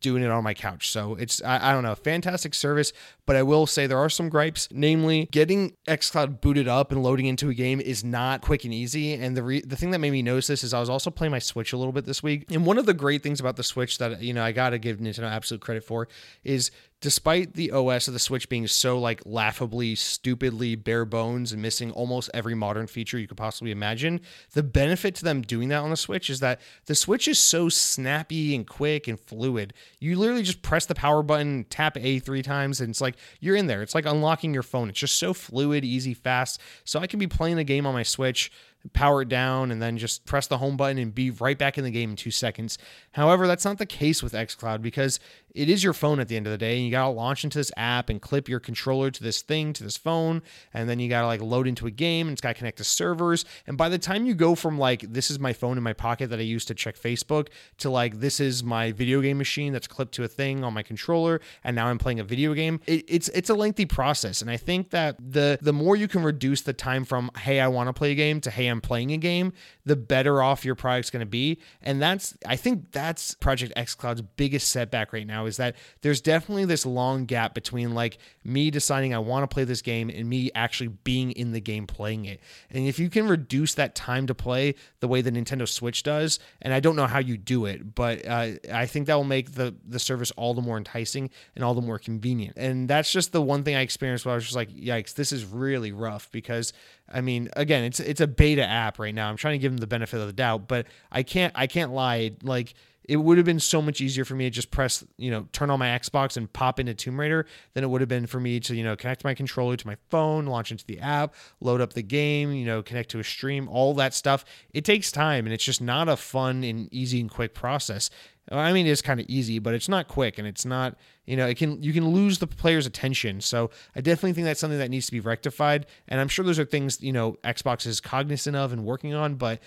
doing 0.00 0.22
it 0.22 0.30
on 0.30 0.44
my 0.44 0.54
couch. 0.54 0.90
So 0.90 1.14
it's 1.14 1.42
I, 1.42 1.70
I, 1.70 1.72
don't 1.72 1.82
know, 1.82 1.94
fantastic 1.94 2.54
service, 2.54 2.92
but 3.30 3.36
I 3.36 3.44
will 3.44 3.64
say 3.64 3.86
there 3.86 3.96
are 3.96 4.10
some 4.10 4.28
gripes. 4.28 4.66
Namely, 4.72 5.28
getting 5.30 5.76
xCloud 5.86 6.40
booted 6.40 6.66
up 6.66 6.90
and 6.90 7.00
loading 7.00 7.26
into 7.26 7.48
a 7.48 7.54
game 7.54 7.80
is 7.80 8.02
not 8.02 8.40
quick 8.40 8.64
and 8.64 8.74
easy. 8.74 9.12
And 9.12 9.36
the 9.36 9.42
re- 9.44 9.60
the 9.60 9.76
thing 9.76 9.92
that 9.92 10.00
made 10.00 10.10
me 10.10 10.20
notice 10.20 10.48
this 10.48 10.64
is 10.64 10.74
I 10.74 10.80
was 10.80 10.90
also 10.90 11.12
playing 11.12 11.30
my 11.30 11.38
Switch 11.38 11.72
a 11.72 11.76
little 11.76 11.92
bit 11.92 12.06
this 12.06 12.24
week. 12.24 12.46
And 12.50 12.66
one 12.66 12.76
of 12.76 12.86
the 12.86 12.92
great 12.92 13.22
things 13.22 13.38
about 13.38 13.54
the 13.54 13.62
Switch 13.62 13.98
that 13.98 14.20
you 14.20 14.34
know 14.34 14.42
I 14.42 14.50
got 14.50 14.70
to 14.70 14.80
give 14.80 14.98
Nintendo 14.98 15.30
absolute 15.30 15.60
credit 15.60 15.84
for 15.84 16.08
is 16.42 16.72
despite 17.00 17.54
the 17.54 17.70
OS 17.70 18.08
of 18.08 18.14
the 18.14 18.20
Switch 18.20 18.48
being 18.48 18.66
so 18.66 18.98
like 18.98 19.22
laughably, 19.24 19.94
stupidly 19.94 20.74
bare 20.74 21.04
bones 21.04 21.52
and 21.52 21.62
missing 21.62 21.90
almost 21.92 22.30
every 22.34 22.54
modern 22.54 22.86
feature 22.86 23.18
you 23.18 23.26
could 23.26 23.36
possibly 23.36 23.70
imagine, 23.70 24.20
the 24.52 24.62
benefit 24.62 25.14
to 25.14 25.24
them 25.24 25.40
doing 25.40 25.68
that 25.68 25.78
on 25.78 25.90
the 25.90 25.96
Switch 25.96 26.28
is 26.28 26.40
that 26.40 26.60
the 26.86 26.94
Switch 26.94 27.26
is 27.26 27.38
so 27.38 27.68
snappy 27.68 28.54
and 28.54 28.66
quick 28.66 29.08
and 29.08 29.18
fluid. 29.18 29.72
You 29.98 30.16
literally 30.16 30.42
just 30.42 30.62
press 30.62 30.86
the 30.86 30.94
power 30.94 31.22
button, 31.22 31.64
tap 31.70 31.96
A 31.96 32.18
three 32.18 32.42
times, 32.42 32.80
and 32.80 32.90
it's 32.90 33.00
like 33.00 33.16
you're 33.40 33.56
in 33.56 33.66
there. 33.66 33.82
It's 33.82 33.94
like 33.94 34.06
unlocking 34.06 34.54
your 34.54 34.62
phone. 34.62 34.88
It's 34.88 34.98
just 34.98 35.18
so 35.18 35.32
fluid, 35.32 35.84
easy, 35.84 36.14
fast. 36.14 36.60
So 36.84 37.00
I 37.00 37.06
can 37.06 37.18
be 37.18 37.26
playing 37.26 37.56
the 37.56 37.64
game 37.64 37.86
on 37.86 37.94
my 37.94 38.02
Switch 38.02 38.50
power 38.92 39.22
it 39.22 39.28
down, 39.28 39.70
and 39.70 39.80
then 39.80 39.98
just 39.98 40.24
press 40.24 40.46
the 40.46 40.58
home 40.58 40.76
button 40.76 40.98
and 40.98 41.14
be 41.14 41.30
right 41.30 41.58
back 41.58 41.76
in 41.76 41.84
the 41.84 41.90
game 41.90 42.10
in 42.10 42.16
two 42.16 42.30
seconds. 42.30 42.78
However, 43.12 43.46
that's 43.46 43.64
not 43.64 43.78
the 43.78 43.86
case 43.86 44.22
with 44.22 44.32
xCloud 44.32 44.82
because 44.82 45.20
it 45.54 45.68
is 45.68 45.82
your 45.82 45.92
phone 45.92 46.20
at 46.20 46.28
the 46.28 46.36
end 46.36 46.46
of 46.46 46.50
the 46.50 46.58
day, 46.58 46.76
and 46.76 46.84
you 46.84 46.90
gotta 46.90 47.12
launch 47.12 47.44
into 47.44 47.58
this 47.58 47.72
app 47.76 48.08
and 48.08 48.20
clip 48.20 48.48
your 48.48 48.60
controller 48.60 49.10
to 49.10 49.22
this 49.22 49.42
thing, 49.42 49.72
to 49.72 49.84
this 49.84 49.96
phone, 49.96 50.42
and 50.72 50.88
then 50.88 50.98
you 50.98 51.08
gotta 51.08 51.26
like 51.26 51.40
load 51.40 51.66
into 51.66 51.86
a 51.86 51.90
game 51.90 52.28
and 52.28 52.34
it's 52.34 52.40
gotta 52.40 52.54
connect 52.54 52.78
to 52.78 52.84
servers. 52.84 53.44
And 53.66 53.76
by 53.76 53.88
the 53.88 53.98
time 53.98 54.26
you 54.26 54.34
go 54.34 54.54
from 54.54 54.78
like, 54.78 55.02
this 55.12 55.30
is 55.30 55.38
my 55.38 55.52
phone 55.52 55.76
in 55.76 55.82
my 55.82 55.92
pocket 55.92 56.30
that 56.30 56.38
I 56.38 56.42
use 56.42 56.64
to 56.66 56.74
check 56.74 56.96
Facebook 56.96 57.48
to 57.78 57.90
like, 57.90 58.20
this 58.20 58.40
is 58.40 58.62
my 58.62 58.92
video 58.92 59.20
game 59.20 59.38
machine 59.38 59.72
that's 59.72 59.86
clipped 59.86 60.14
to 60.14 60.24
a 60.24 60.28
thing 60.28 60.64
on 60.64 60.74
my 60.74 60.82
controller, 60.82 61.40
and 61.64 61.74
now 61.76 61.86
I'm 61.86 61.98
playing 61.98 62.20
a 62.20 62.24
video 62.24 62.54
game, 62.54 62.80
it, 62.86 63.04
it's 63.08 63.28
it's 63.30 63.50
a 63.50 63.54
lengthy 63.54 63.86
process. 63.86 64.42
And 64.42 64.50
I 64.50 64.56
think 64.56 64.90
that 64.90 65.16
the 65.18 65.58
the 65.60 65.72
more 65.72 65.96
you 65.96 66.08
can 66.08 66.22
reduce 66.22 66.62
the 66.62 66.72
time 66.72 67.04
from, 67.04 67.30
hey, 67.38 67.60
I 67.60 67.68
wanna 67.68 67.92
play 67.92 68.12
a 68.12 68.14
game 68.14 68.40
to 68.42 68.50
hey, 68.50 68.66
I'm 68.66 68.80
playing 68.80 69.12
a 69.12 69.16
game, 69.16 69.52
the 69.90 69.96
better 69.96 70.40
off 70.40 70.64
your 70.64 70.76
product's 70.76 71.10
going 71.10 71.18
to 71.18 71.26
be. 71.26 71.58
And 71.82 72.00
that's, 72.00 72.38
I 72.46 72.54
think 72.54 72.92
that's 72.92 73.34
Project 73.34 73.72
xCloud's 73.76 74.22
biggest 74.22 74.68
setback 74.68 75.12
right 75.12 75.26
now 75.26 75.46
is 75.46 75.56
that 75.56 75.74
there's 76.02 76.20
definitely 76.20 76.64
this 76.64 76.86
long 76.86 77.24
gap 77.24 77.54
between 77.54 77.92
like 77.92 78.18
me 78.44 78.70
deciding 78.70 79.12
I 79.12 79.18
want 79.18 79.42
to 79.42 79.52
play 79.52 79.64
this 79.64 79.82
game 79.82 80.08
and 80.08 80.28
me 80.28 80.52
actually 80.54 80.90
being 81.02 81.32
in 81.32 81.50
the 81.50 81.60
game 81.60 81.88
playing 81.88 82.26
it. 82.26 82.40
And 82.70 82.86
if 82.86 83.00
you 83.00 83.10
can 83.10 83.26
reduce 83.26 83.74
that 83.74 83.96
time 83.96 84.28
to 84.28 84.34
play 84.34 84.76
the 85.00 85.08
way 85.08 85.22
the 85.22 85.32
Nintendo 85.32 85.68
Switch 85.68 86.04
does, 86.04 86.38
and 86.62 86.72
I 86.72 86.78
don't 86.78 86.94
know 86.94 87.08
how 87.08 87.18
you 87.18 87.36
do 87.36 87.66
it, 87.66 87.96
but 87.96 88.24
uh, 88.24 88.50
I 88.72 88.86
think 88.86 89.08
that 89.08 89.16
will 89.16 89.24
make 89.24 89.54
the 89.54 89.74
the 89.84 89.98
service 89.98 90.30
all 90.36 90.54
the 90.54 90.62
more 90.62 90.78
enticing 90.78 91.30
and 91.56 91.64
all 91.64 91.74
the 91.74 91.82
more 91.82 91.98
convenient. 91.98 92.56
And 92.56 92.88
that's 92.88 93.10
just 93.10 93.32
the 93.32 93.42
one 93.42 93.64
thing 93.64 93.74
I 93.74 93.80
experienced 93.80 94.24
where 94.24 94.32
I 94.32 94.36
was 94.36 94.44
just 94.44 94.54
like, 94.54 94.70
yikes, 94.70 95.14
this 95.14 95.32
is 95.32 95.44
really 95.44 95.90
rough 95.90 96.30
because 96.30 96.72
I 97.10 97.20
mean, 97.20 97.48
again, 97.56 97.84
it's 97.84 98.00
it's 98.00 98.20
a 98.20 98.26
beta 98.26 98.64
app 98.64 98.98
right 98.98 99.14
now. 99.14 99.28
I'm 99.28 99.36
trying 99.36 99.54
to 99.54 99.58
give 99.58 99.72
them 99.72 99.78
the 99.78 99.86
benefit 99.86 100.20
of 100.20 100.26
the 100.26 100.32
doubt, 100.32 100.68
but 100.68 100.86
I 101.10 101.22
can't 101.22 101.52
I 101.56 101.66
can't 101.66 101.92
lie. 101.92 102.32
Like 102.42 102.74
it 103.10 103.16
would 103.16 103.38
have 103.38 103.44
been 103.44 103.58
so 103.58 103.82
much 103.82 104.00
easier 104.00 104.24
for 104.24 104.36
me 104.36 104.44
to 104.44 104.50
just 104.50 104.70
press, 104.70 105.04
you 105.16 105.32
know, 105.32 105.48
turn 105.50 105.68
on 105.68 105.80
my 105.80 105.88
Xbox 105.88 106.36
and 106.36 106.52
pop 106.52 106.78
into 106.78 106.94
Tomb 106.94 107.18
Raider 107.18 107.44
than 107.74 107.82
it 107.82 107.88
would 107.88 108.00
have 108.00 108.08
been 108.08 108.26
for 108.26 108.38
me 108.38 108.60
to, 108.60 108.76
you 108.76 108.84
know, 108.84 108.94
connect 108.94 109.24
my 109.24 109.34
controller 109.34 109.76
to 109.76 109.84
my 109.84 109.96
phone, 110.10 110.46
launch 110.46 110.70
into 110.70 110.86
the 110.86 111.00
app, 111.00 111.34
load 111.60 111.80
up 111.80 111.94
the 111.94 112.04
game, 112.04 112.52
you 112.52 112.64
know, 112.64 112.84
connect 112.84 113.10
to 113.10 113.18
a 113.18 113.24
stream, 113.24 113.68
all 113.68 113.94
that 113.94 114.14
stuff. 114.14 114.44
It 114.72 114.84
takes 114.84 115.10
time 115.10 115.44
and 115.44 115.52
it's 115.52 115.64
just 115.64 115.80
not 115.80 116.08
a 116.08 116.16
fun 116.16 116.62
and 116.62 116.88
easy 116.92 117.20
and 117.20 117.28
quick 117.28 117.52
process. 117.52 118.10
I 118.50 118.72
mean, 118.72 118.86
it's 118.86 119.02
kind 119.02 119.20
of 119.20 119.26
easy, 119.28 119.58
but 119.58 119.74
it's 119.74 119.88
not 119.88 120.08
quick 120.08 120.38
and 120.38 120.46
it's 120.46 120.64
not, 120.64 120.96
you 121.24 121.36
know, 121.36 121.46
it 121.46 121.56
can 121.56 121.82
you 121.82 121.92
can 121.92 122.08
lose 122.08 122.38
the 122.38 122.46
player's 122.48 122.86
attention. 122.86 123.40
So 123.40 123.70
I 123.94 124.00
definitely 124.00 124.32
think 124.32 124.46
that's 124.46 124.58
something 124.58 124.78
that 124.78 124.90
needs 124.90 125.06
to 125.06 125.12
be 125.12 125.20
rectified. 125.20 125.86
And 126.08 126.20
I'm 126.20 126.28
sure 126.28 126.44
those 126.44 126.58
are 126.58 126.64
things, 126.64 127.00
you 127.00 127.12
know, 127.12 127.34
Xbox 127.44 127.86
is 127.86 128.00
cognizant 128.00 128.56
of 128.56 128.72
and 128.72 128.84
working 128.84 129.14
on, 129.14 129.36
but 129.36 129.60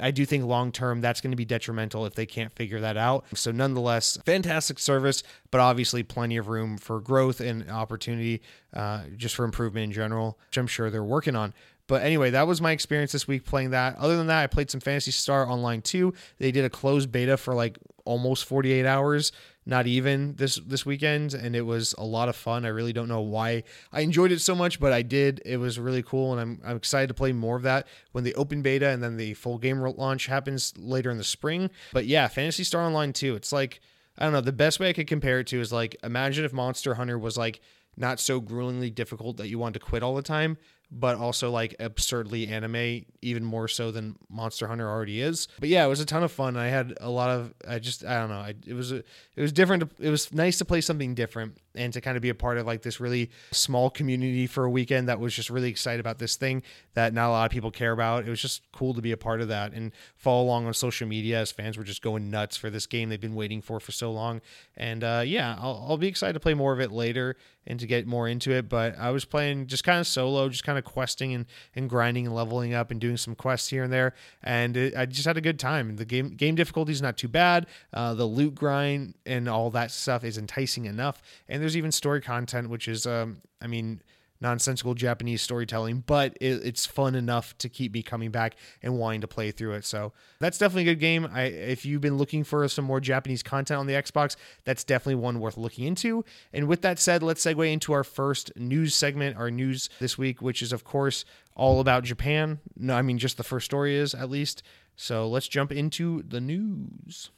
I 0.00 0.10
do 0.10 0.24
think 0.24 0.44
long 0.44 0.70
term 0.70 1.00
that's 1.00 1.20
going 1.20 1.32
to 1.32 1.36
be 1.36 1.44
detrimental 1.44 2.06
if 2.06 2.14
they 2.14 2.26
can't 2.26 2.52
figure 2.52 2.80
that 2.80 2.96
out. 2.96 3.24
So, 3.34 3.50
nonetheless, 3.50 4.16
fantastic 4.24 4.78
service, 4.78 5.22
but 5.50 5.60
obviously 5.60 6.02
plenty 6.02 6.36
of 6.36 6.48
room 6.48 6.78
for 6.78 7.00
growth 7.00 7.40
and 7.40 7.68
opportunity 7.70 8.42
uh, 8.72 9.02
just 9.16 9.34
for 9.34 9.44
improvement 9.44 9.84
in 9.84 9.92
general, 9.92 10.38
which 10.48 10.58
I'm 10.58 10.66
sure 10.66 10.90
they're 10.90 11.02
working 11.02 11.34
on. 11.34 11.52
But 11.88 12.02
anyway, 12.02 12.30
that 12.30 12.46
was 12.46 12.60
my 12.60 12.70
experience 12.70 13.10
this 13.10 13.26
week 13.26 13.44
playing 13.44 13.70
that. 13.70 13.96
Other 13.96 14.16
than 14.16 14.28
that, 14.28 14.42
I 14.42 14.46
played 14.46 14.70
some 14.70 14.80
Phantasy 14.80 15.10
Star 15.10 15.48
Online 15.48 15.82
2. 15.82 16.14
They 16.38 16.52
did 16.52 16.64
a 16.64 16.70
closed 16.70 17.10
beta 17.10 17.36
for 17.36 17.54
like 17.54 17.78
almost 18.04 18.44
48 18.44 18.86
hours 18.86 19.32
not 19.68 19.86
even 19.86 20.34
this 20.36 20.56
this 20.66 20.86
weekend 20.86 21.34
and 21.34 21.54
it 21.54 21.60
was 21.60 21.94
a 21.98 22.04
lot 22.04 22.30
of 22.30 22.34
fun. 22.34 22.64
I 22.64 22.68
really 22.68 22.94
don't 22.94 23.06
know 23.06 23.20
why 23.20 23.64
i 23.92 24.00
enjoyed 24.00 24.32
it 24.32 24.40
so 24.40 24.54
much 24.54 24.80
but 24.80 24.94
i 24.94 25.02
did. 25.02 25.42
It 25.44 25.58
was 25.58 25.78
really 25.78 26.02
cool 26.02 26.32
and 26.32 26.40
i'm, 26.40 26.60
I'm 26.64 26.76
excited 26.76 27.08
to 27.08 27.14
play 27.14 27.32
more 27.32 27.54
of 27.54 27.62
that 27.64 27.86
when 28.12 28.24
the 28.24 28.34
open 28.34 28.62
beta 28.62 28.88
and 28.88 29.02
then 29.02 29.18
the 29.18 29.34
full 29.34 29.58
game 29.58 29.80
launch 29.80 30.26
happens 30.26 30.72
later 30.78 31.10
in 31.10 31.18
the 31.18 31.24
spring. 31.24 31.70
But 31.92 32.06
yeah 32.06 32.26
Phantasy 32.28 32.64
star 32.64 32.82
online 32.82 33.12
2 33.12 33.36
it's 33.36 33.52
like 33.52 33.80
i 34.18 34.24
don't 34.24 34.32
know 34.32 34.40
the 34.40 34.52
best 34.52 34.80
way 34.80 34.88
i 34.88 34.94
could 34.94 35.06
compare 35.06 35.40
it 35.40 35.46
to 35.48 35.60
is 35.60 35.70
like 35.70 35.96
imagine 36.02 36.46
if 36.46 36.52
monster 36.54 36.94
hunter 36.94 37.18
was 37.18 37.36
like 37.36 37.60
not 37.94 38.20
so 38.20 38.40
gruelingly 38.40 38.94
difficult 38.94 39.36
that 39.36 39.48
you 39.48 39.58
want 39.58 39.74
to 39.74 39.80
quit 39.80 40.02
all 40.02 40.14
the 40.14 40.22
time 40.22 40.56
but 40.90 41.18
also 41.18 41.50
like 41.50 41.76
absurdly 41.80 42.48
anime, 42.48 43.04
even 43.20 43.44
more 43.44 43.68
so 43.68 43.90
than 43.90 44.16
Monster 44.30 44.66
Hunter 44.66 44.88
already 44.88 45.20
is. 45.20 45.48
But 45.60 45.68
yeah, 45.68 45.84
it 45.84 45.88
was 45.88 46.00
a 46.00 46.06
ton 46.06 46.22
of 46.22 46.32
fun. 46.32 46.56
I 46.56 46.68
had 46.68 46.94
a 47.00 47.10
lot 47.10 47.30
of, 47.30 47.52
I 47.66 47.78
just, 47.78 48.04
I 48.04 48.18
don't 48.18 48.30
know, 48.30 48.36
I, 48.36 48.54
it 48.66 48.74
was 48.74 48.92
a, 48.92 48.96
it 49.36 49.42
was 49.42 49.52
different. 49.52 49.90
It 49.98 50.10
was 50.10 50.32
nice 50.32 50.58
to 50.58 50.64
play 50.64 50.80
something 50.80 51.14
different 51.14 51.58
and 51.78 51.92
to 51.92 52.00
kind 52.00 52.16
of 52.16 52.22
be 52.22 52.28
a 52.28 52.34
part 52.34 52.58
of 52.58 52.66
like 52.66 52.82
this 52.82 53.00
really 53.00 53.30
small 53.52 53.88
community 53.88 54.46
for 54.46 54.64
a 54.64 54.70
weekend 54.70 55.08
that 55.08 55.20
was 55.20 55.34
just 55.34 55.48
really 55.48 55.70
excited 55.70 56.00
about 56.00 56.18
this 56.18 56.36
thing 56.36 56.62
that 56.94 57.14
not 57.14 57.28
a 57.28 57.30
lot 57.30 57.46
of 57.46 57.52
people 57.52 57.70
care 57.70 57.92
about. 57.92 58.26
It 58.26 58.30
was 58.30 58.42
just 58.42 58.62
cool 58.72 58.94
to 58.94 59.00
be 59.00 59.12
a 59.12 59.16
part 59.16 59.40
of 59.40 59.48
that 59.48 59.72
and 59.72 59.92
follow 60.16 60.42
along 60.42 60.66
on 60.66 60.74
social 60.74 61.06
media 61.06 61.40
as 61.40 61.52
fans 61.52 61.78
were 61.78 61.84
just 61.84 62.02
going 62.02 62.30
nuts 62.30 62.56
for 62.56 62.70
this 62.70 62.86
game 62.86 63.08
they've 63.08 63.20
been 63.20 63.34
waiting 63.34 63.62
for 63.62 63.80
for 63.80 63.92
so 63.92 64.10
long. 64.12 64.40
And 64.76 65.04
uh, 65.04 65.22
yeah, 65.24 65.56
I'll, 65.58 65.86
I'll 65.88 65.96
be 65.96 66.08
excited 66.08 66.34
to 66.34 66.40
play 66.40 66.54
more 66.54 66.72
of 66.72 66.80
it 66.80 66.90
later 66.90 67.36
and 67.68 67.78
to 67.78 67.86
get 67.86 68.06
more 68.06 68.26
into 68.26 68.50
it. 68.50 68.68
But 68.68 68.98
I 68.98 69.10
was 69.10 69.24
playing 69.24 69.66
just 69.66 69.84
kind 69.84 70.00
of 70.00 70.06
solo, 70.06 70.48
just 70.48 70.64
kind 70.64 70.78
of 70.78 70.84
questing 70.84 71.34
and, 71.34 71.46
and 71.76 71.88
grinding 71.88 72.26
and 72.26 72.34
leveling 72.34 72.74
up 72.74 72.90
and 72.90 73.00
doing 73.00 73.18
some 73.18 73.34
quests 73.34 73.68
here 73.68 73.84
and 73.84 73.92
there. 73.92 74.14
And 74.42 74.76
it, 74.76 74.96
I 74.96 75.06
just 75.06 75.26
had 75.26 75.36
a 75.36 75.42
good 75.42 75.58
time. 75.58 75.96
The 75.96 76.04
game 76.04 76.30
game 76.30 76.54
difficulty 76.54 76.92
is 76.92 77.02
not 77.02 77.16
too 77.16 77.28
bad. 77.28 77.66
Uh, 77.92 78.14
the 78.14 78.24
loot 78.24 78.54
grind 78.54 79.14
and 79.26 79.48
all 79.48 79.70
that 79.70 79.90
stuff 79.90 80.24
is 80.24 80.38
enticing 80.38 80.86
enough. 80.86 81.22
And 81.48 81.62
there's 81.62 81.67
even 81.76 81.92
story 81.92 82.20
content, 82.20 82.68
which 82.68 82.88
is, 82.88 83.06
um, 83.06 83.42
I 83.60 83.66
mean, 83.66 84.02
nonsensical 84.40 84.94
Japanese 84.94 85.42
storytelling, 85.42 86.04
but 86.06 86.36
it, 86.40 86.64
it's 86.64 86.86
fun 86.86 87.14
enough 87.14 87.56
to 87.58 87.68
keep 87.68 87.92
me 87.92 88.02
coming 88.02 88.30
back 88.30 88.56
and 88.82 88.98
wanting 88.98 89.20
to 89.20 89.28
play 89.28 89.50
through 89.50 89.72
it. 89.72 89.84
So 89.84 90.12
that's 90.38 90.58
definitely 90.58 90.82
a 90.82 90.94
good 90.94 91.00
game. 91.00 91.28
I, 91.32 91.44
if 91.44 91.84
you've 91.84 92.00
been 92.00 92.16
looking 92.16 92.44
for 92.44 92.66
some 92.68 92.84
more 92.84 93.00
Japanese 93.00 93.42
content 93.42 93.80
on 93.80 93.86
the 93.86 93.94
Xbox, 93.94 94.36
that's 94.64 94.84
definitely 94.84 95.16
one 95.16 95.40
worth 95.40 95.56
looking 95.56 95.86
into. 95.86 96.24
And 96.52 96.68
with 96.68 96.82
that 96.82 96.98
said, 96.98 97.22
let's 97.22 97.44
segue 97.44 97.72
into 97.72 97.92
our 97.92 98.04
first 98.04 98.52
news 98.56 98.94
segment, 98.94 99.36
our 99.36 99.50
news 99.50 99.88
this 99.98 100.16
week, 100.16 100.40
which 100.40 100.62
is 100.62 100.72
of 100.72 100.84
course 100.84 101.24
all 101.54 101.80
about 101.80 102.04
Japan. 102.04 102.60
No, 102.76 102.94
I 102.94 103.02
mean 103.02 103.18
just 103.18 103.36
the 103.36 103.44
first 103.44 103.64
story 103.64 103.96
is 103.96 104.14
at 104.14 104.30
least. 104.30 104.62
So 104.94 105.28
let's 105.28 105.48
jump 105.48 105.72
into 105.72 106.22
the 106.22 106.40
news 106.40 107.30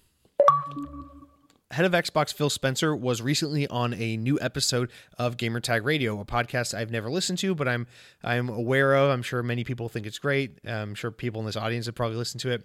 head 1.70 1.85
of 1.85 1.92
Xbox 1.92 2.33
Phil 2.33 2.50
Spencer 2.50 2.94
was 2.94 3.22
recently 3.22 3.66
on 3.68 3.94
a 3.94 4.16
new 4.16 4.38
episode 4.40 4.90
of 5.18 5.37
Gamertag 5.37 5.85
Radio, 5.85 6.20
a 6.20 6.24
podcast 6.24 6.74
I've 6.74 6.90
never 6.90 7.11
listened 7.11 7.38
to, 7.38 7.54
but 7.54 7.68
I'm 7.68 7.87
I'm 8.22 8.48
aware 8.48 8.94
of. 8.94 9.11
I'm 9.11 9.22
sure 9.22 9.42
many 9.42 9.64
people 9.64 9.88
think 9.88 10.06
it's 10.06 10.18
great. 10.18 10.59
I'm 10.66 10.94
sure 10.94 11.11
people 11.11 11.40
in 11.40 11.46
this 11.46 11.56
audience 11.56 11.87
have 11.87 11.94
probably 11.94 12.16
listened 12.16 12.40
to 12.42 12.50
it. 12.50 12.64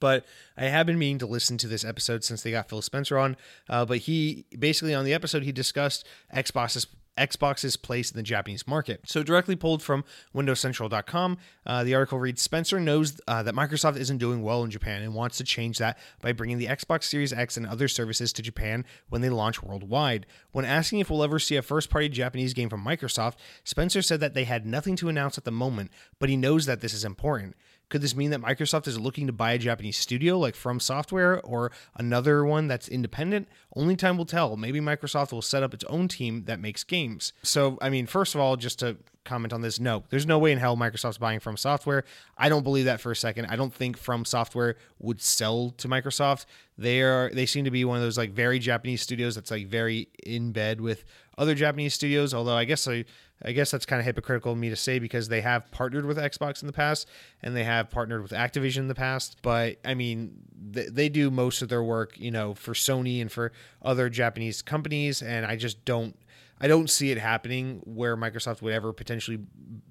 But 0.00 0.24
I 0.56 0.64
have 0.64 0.86
been 0.86 0.98
meaning 0.98 1.18
to 1.18 1.26
listen 1.26 1.58
to 1.58 1.68
this 1.68 1.84
episode 1.84 2.24
since 2.24 2.42
they 2.42 2.50
got 2.50 2.68
Phil 2.68 2.82
Spencer 2.82 3.18
on. 3.18 3.36
Uh, 3.68 3.84
but 3.84 3.98
he 3.98 4.46
basically 4.58 4.94
on 4.94 5.04
the 5.04 5.14
episode 5.14 5.44
he 5.44 5.52
discussed 5.52 6.06
Xbox's 6.34 6.86
Xbox's 7.18 7.76
place 7.76 8.10
in 8.10 8.16
the 8.16 8.22
Japanese 8.22 8.66
market. 8.66 9.00
So, 9.04 9.22
directly 9.22 9.54
pulled 9.54 9.82
from 9.82 10.04
WindowsCentral.com, 10.34 11.38
uh, 11.66 11.84
the 11.84 11.94
article 11.94 12.18
reads 12.18 12.40
Spencer 12.40 12.80
knows 12.80 13.20
uh, 13.28 13.42
that 13.42 13.54
Microsoft 13.54 13.96
isn't 13.96 14.18
doing 14.18 14.42
well 14.42 14.64
in 14.64 14.70
Japan 14.70 15.02
and 15.02 15.14
wants 15.14 15.36
to 15.38 15.44
change 15.44 15.78
that 15.78 15.98
by 16.20 16.32
bringing 16.32 16.58
the 16.58 16.66
Xbox 16.66 17.04
Series 17.04 17.32
X 17.32 17.56
and 17.56 17.66
other 17.66 17.88
services 17.88 18.32
to 18.32 18.42
Japan 18.42 18.84
when 19.08 19.20
they 19.20 19.30
launch 19.30 19.62
worldwide. 19.62 20.26
When 20.52 20.64
asking 20.64 21.00
if 21.00 21.10
we'll 21.10 21.24
ever 21.24 21.38
see 21.38 21.56
a 21.56 21.62
first 21.62 21.90
party 21.90 22.08
Japanese 22.08 22.54
game 22.54 22.70
from 22.70 22.84
Microsoft, 22.84 23.34
Spencer 23.64 24.02
said 24.02 24.20
that 24.20 24.34
they 24.34 24.44
had 24.44 24.64
nothing 24.64 24.96
to 24.96 25.08
announce 25.08 25.36
at 25.36 25.44
the 25.44 25.50
moment, 25.50 25.90
but 26.18 26.28
he 26.28 26.36
knows 26.36 26.66
that 26.66 26.80
this 26.80 26.94
is 26.94 27.04
important. 27.04 27.56
Could 27.92 28.00
this 28.00 28.16
mean 28.16 28.30
that 28.30 28.40
Microsoft 28.40 28.88
is 28.88 28.98
looking 28.98 29.26
to 29.26 29.34
buy 29.34 29.52
a 29.52 29.58
Japanese 29.58 29.98
studio 29.98 30.38
like 30.38 30.54
From 30.54 30.80
Software 30.80 31.42
or 31.42 31.70
another 31.94 32.42
one 32.42 32.66
that's 32.66 32.88
independent? 32.88 33.48
Only 33.76 33.96
time 33.96 34.16
will 34.16 34.24
tell. 34.24 34.56
Maybe 34.56 34.80
Microsoft 34.80 35.30
will 35.30 35.42
set 35.42 35.62
up 35.62 35.74
its 35.74 35.84
own 35.84 36.08
team 36.08 36.44
that 36.46 36.58
makes 36.58 36.84
games. 36.84 37.34
So, 37.42 37.76
I 37.82 37.90
mean, 37.90 38.06
first 38.06 38.34
of 38.34 38.40
all, 38.40 38.56
just 38.56 38.78
to 38.78 38.96
comment 39.26 39.52
on 39.52 39.60
this, 39.60 39.78
no, 39.78 40.04
there's 40.08 40.24
no 40.24 40.38
way 40.38 40.52
in 40.52 40.58
hell 40.58 40.74
Microsoft's 40.74 41.18
buying 41.18 41.38
From 41.38 41.58
Software. 41.58 42.04
I 42.38 42.48
don't 42.48 42.62
believe 42.62 42.86
that 42.86 42.98
for 42.98 43.12
a 43.12 43.16
second. 43.16 43.44
I 43.50 43.56
don't 43.56 43.74
think 43.74 43.98
From 43.98 44.24
Software 44.24 44.76
would 44.98 45.20
sell 45.20 45.74
to 45.76 45.86
Microsoft. 45.86 46.46
They 46.78 47.02
are 47.02 47.30
they 47.34 47.44
seem 47.44 47.66
to 47.66 47.70
be 47.70 47.84
one 47.84 47.98
of 47.98 48.02
those 48.02 48.16
like 48.16 48.32
very 48.32 48.58
Japanese 48.58 49.02
studios 49.02 49.34
that's 49.34 49.50
like 49.50 49.66
very 49.66 50.08
in 50.24 50.52
bed 50.52 50.80
with 50.80 51.04
other 51.38 51.54
Japanese 51.54 51.94
studios. 51.94 52.34
Although 52.34 52.56
I 52.56 52.64
guess 52.64 52.86
I 52.88 53.04
I 53.44 53.52
guess 53.52 53.70
that's 53.70 53.86
kind 53.86 54.00
of 54.00 54.06
hypocritical 54.06 54.52
of 54.52 54.58
me 54.58 54.70
to 54.70 54.76
say 54.76 54.98
because 54.98 55.28
they 55.28 55.40
have 55.40 55.70
partnered 55.70 56.06
with 56.06 56.16
Xbox 56.16 56.62
in 56.62 56.66
the 56.66 56.72
past 56.72 57.08
and 57.42 57.56
they 57.56 57.64
have 57.64 57.90
partnered 57.90 58.22
with 58.22 58.32
Activision 58.32 58.78
in 58.78 58.88
the 58.88 58.94
past. 58.94 59.36
But 59.42 59.78
I 59.84 59.94
mean, 59.94 60.34
they, 60.54 60.86
they 60.86 61.08
do 61.08 61.30
most 61.30 61.62
of 61.62 61.68
their 61.68 61.82
work, 61.82 62.18
you 62.18 62.30
know, 62.30 62.54
for 62.54 62.72
Sony 62.72 63.20
and 63.20 63.30
for 63.30 63.52
other 63.82 64.08
Japanese 64.08 64.62
companies. 64.62 65.22
And 65.22 65.44
I 65.46 65.56
just 65.56 65.84
don't. 65.84 66.16
I 66.60 66.68
don't 66.68 66.88
see 66.88 67.10
it 67.10 67.18
happening 67.18 67.80
where 67.84 68.16
Microsoft 68.16 68.62
would 68.62 68.72
ever 68.72 68.92
potentially 68.92 69.40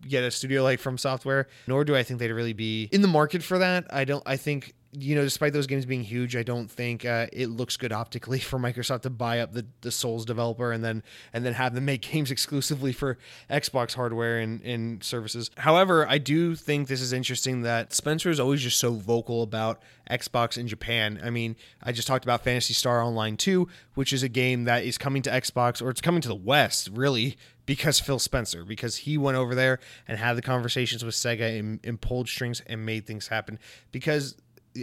get 0.08 0.24
a 0.24 0.32
studio 0.32 0.64
like 0.64 0.80
from 0.80 0.98
software, 0.98 1.48
nor 1.68 1.84
do 1.84 1.98
I 1.98 2.04
think 2.04 2.22
they'd 2.22 2.32
really 2.32 2.54
be 2.54 2.88
in 2.94 3.02
the 3.02 3.10
market 3.10 3.44
for 3.44 3.58
that. 3.58 3.94
I 3.94 4.06
don't 4.06 4.24
I 4.26 4.38
think 4.38 4.74
you 4.94 5.16
know, 5.16 5.24
despite 5.24 5.54
those 5.54 5.68
games 5.68 5.86
being 5.86 6.04
huge, 6.04 6.36
I 6.36 6.44
don't 6.44 6.70
think 6.70 7.06
uh, 7.06 7.28
it 7.32 7.48
looks 7.48 7.78
good 7.78 7.94
optically 7.94 8.40
for 8.40 8.60
Microsoft 8.60 9.02
to 9.02 9.10
buy 9.10 9.40
up 9.40 9.54
the, 9.54 9.66
the 9.82 9.92
Souls 9.92 10.26
developer 10.26 10.72
and 10.72 10.84
then 10.84 11.04
and 11.34 11.46
then 11.46 11.54
have 11.54 11.74
them 11.74 11.86
make 11.86 12.02
games 12.12 12.32
exclusively 12.32 12.92
for 12.92 13.18
Xbox 13.50 13.94
hardware 13.94 14.40
and, 14.40 14.62
and 14.62 15.04
services. 15.04 15.50
However, 15.58 16.08
I 16.08 16.18
do 16.18 16.56
think 16.56 16.88
this 16.88 17.02
is 17.02 17.14
interesting 17.14 17.62
that 17.62 17.94
Spencer 17.94 18.30
is 18.30 18.40
always 18.40 18.62
just 18.62 18.80
so 18.80 18.94
vocal 18.94 19.44
about 19.44 19.82
Xbox 20.10 20.58
in 20.58 20.68
Japan. 20.68 21.20
I 21.24 21.30
mean, 21.30 21.56
I 21.82 21.92
just 21.92 22.08
talked 22.08 22.26
about 22.26 22.44
Phantasy 22.44 22.74
Star 22.74 23.02
Online 23.02 23.38
2, 23.38 23.68
which 23.94 24.12
is 24.12 24.24
a 24.24 24.30
game 24.30 24.66
that 24.66 24.84
is 24.84 24.98
coming 24.98 25.22
to 25.22 25.30
Xbox 25.30 25.82
or 25.82 25.90
it's 25.90 26.02
coming 26.02 26.22
to 26.22 26.28
the 26.28 26.36
West, 26.36 26.90
really, 26.92 27.38
because 27.66 28.02
Phil 28.02 28.20
Spencer, 28.20 28.66
because 28.66 28.98
he 28.98 29.18
went 29.18 29.38
over 29.38 29.56
there 29.56 29.80
and 30.08 30.18
had 30.18 30.36
the 30.36 30.42
conversations 30.42 31.06
with 31.06 31.16
Sega 31.16 31.58
and, 31.58 31.80
and 31.86 32.02
pulled 32.02 32.28
strings 32.28 32.62
and 32.68 32.86
made 32.86 33.08
things 33.08 33.30
happen. 33.30 33.58
Because 33.92 34.36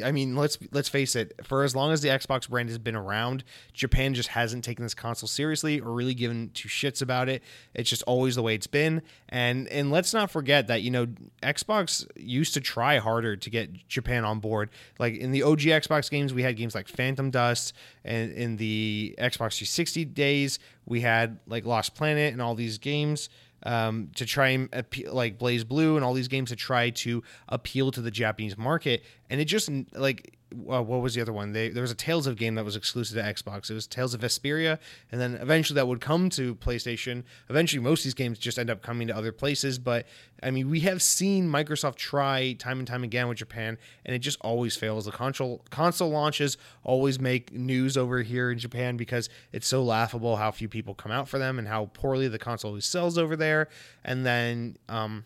I 0.04 0.12
mean, 0.12 0.36
let's 0.36 0.58
let's 0.70 0.88
face 0.88 1.16
it. 1.16 1.32
For 1.44 1.64
as 1.64 1.74
long 1.74 1.92
as 1.92 2.02
the 2.02 2.08
Xbox 2.08 2.48
brand 2.48 2.68
has 2.68 2.78
been 2.78 2.94
around, 2.94 3.44
Japan 3.72 4.14
just 4.14 4.30
hasn't 4.30 4.64
taken 4.64 4.84
this 4.84 4.94
console 4.94 5.28
seriously 5.28 5.80
or 5.80 5.92
really 5.92 6.14
given 6.14 6.50
two 6.52 6.68
shits 6.68 7.00
about 7.00 7.28
it. 7.28 7.42
It's 7.74 7.88
just 7.88 8.02
always 8.02 8.34
the 8.34 8.42
way 8.42 8.54
it's 8.54 8.66
been. 8.66 9.02
And 9.28 9.66
and 9.68 9.90
let's 9.90 10.12
not 10.12 10.30
forget 10.30 10.66
that 10.66 10.82
you 10.82 10.90
know 10.90 11.06
Xbox 11.42 12.06
used 12.16 12.54
to 12.54 12.60
try 12.60 12.98
harder 12.98 13.36
to 13.36 13.50
get 13.50 13.88
Japan 13.88 14.24
on 14.24 14.40
board. 14.40 14.70
Like 14.98 15.14
in 15.14 15.32
the 15.32 15.42
OG 15.42 15.60
Xbox 15.60 16.10
games, 16.10 16.34
we 16.34 16.42
had 16.42 16.56
games 16.56 16.74
like 16.74 16.88
Phantom 16.88 17.30
Dust, 17.30 17.72
and 18.04 18.32
in 18.32 18.56
the 18.56 19.14
Xbox 19.18 19.56
360 19.56 20.04
days, 20.06 20.58
we 20.84 21.00
had 21.00 21.38
like 21.46 21.64
Lost 21.64 21.94
Planet 21.94 22.32
and 22.32 22.42
all 22.42 22.54
these 22.54 22.78
games 22.78 23.28
um, 23.64 24.10
to 24.16 24.24
try 24.24 24.48
and 24.48 24.68
appeal, 24.72 25.12
like 25.12 25.38
BlazBlue 25.38 25.96
and 25.96 26.04
all 26.04 26.14
these 26.14 26.28
games 26.28 26.50
to 26.50 26.56
try 26.56 26.90
to 26.90 27.22
appeal 27.48 27.90
to 27.92 28.00
the 28.00 28.10
Japanese 28.10 28.56
market. 28.56 29.04
And 29.30 29.40
it 29.40 29.46
just 29.46 29.70
like 29.92 30.37
uh, 30.52 30.82
what 30.82 31.02
was 31.02 31.14
the 31.14 31.20
other 31.20 31.32
one? 31.32 31.52
They, 31.52 31.68
there 31.68 31.82
was 31.82 31.90
a 31.90 31.96
Tales 31.96 32.26
of 32.26 32.36
game 32.36 32.54
that 32.54 32.64
was 32.64 32.76
exclusive 32.76 33.16
to 33.16 33.22
Xbox. 33.22 33.70
It 33.70 33.74
was 33.74 33.86
Tales 33.86 34.14
of 34.14 34.20
Vesperia, 34.20 34.78
and 35.12 35.20
then 35.20 35.34
eventually 35.34 35.74
that 35.76 35.86
would 35.86 36.00
come 36.00 36.30
to 36.30 36.54
PlayStation. 36.56 37.24
Eventually, 37.50 37.82
most 37.82 38.00
of 38.00 38.04
these 38.04 38.14
games 38.14 38.38
just 38.38 38.58
end 38.58 38.70
up 38.70 38.82
coming 38.82 39.08
to 39.08 39.16
other 39.16 39.32
places. 39.32 39.78
But 39.78 40.06
I 40.42 40.50
mean, 40.50 40.70
we 40.70 40.80
have 40.80 41.02
seen 41.02 41.48
Microsoft 41.48 41.96
try 41.96 42.54
time 42.54 42.78
and 42.78 42.88
time 42.88 43.04
again 43.04 43.28
with 43.28 43.38
Japan, 43.38 43.76
and 44.06 44.14
it 44.14 44.20
just 44.20 44.38
always 44.40 44.76
fails. 44.76 45.04
The 45.04 45.12
console 45.12 45.64
console 45.70 46.10
launches 46.10 46.56
always 46.82 47.20
make 47.20 47.52
news 47.52 47.96
over 47.96 48.22
here 48.22 48.50
in 48.50 48.58
Japan 48.58 48.96
because 48.96 49.28
it's 49.52 49.66
so 49.66 49.82
laughable 49.82 50.36
how 50.36 50.50
few 50.50 50.68
people 50.68 50.94
come 50.94 51.12
out 51.12 51.28
for 51.28 51.38
them 51.38 51.58
and 51.58 51.68
how 51.68 51.90
poorly 51.92 52.28
the 52.28 52.38
console 52.38 52.80
sells 52.80 53.18
over 53.18 53.36
there. 53.36 53.68
And 54.04 54.24
then, 54.24 54.76
um, 54.88 55.24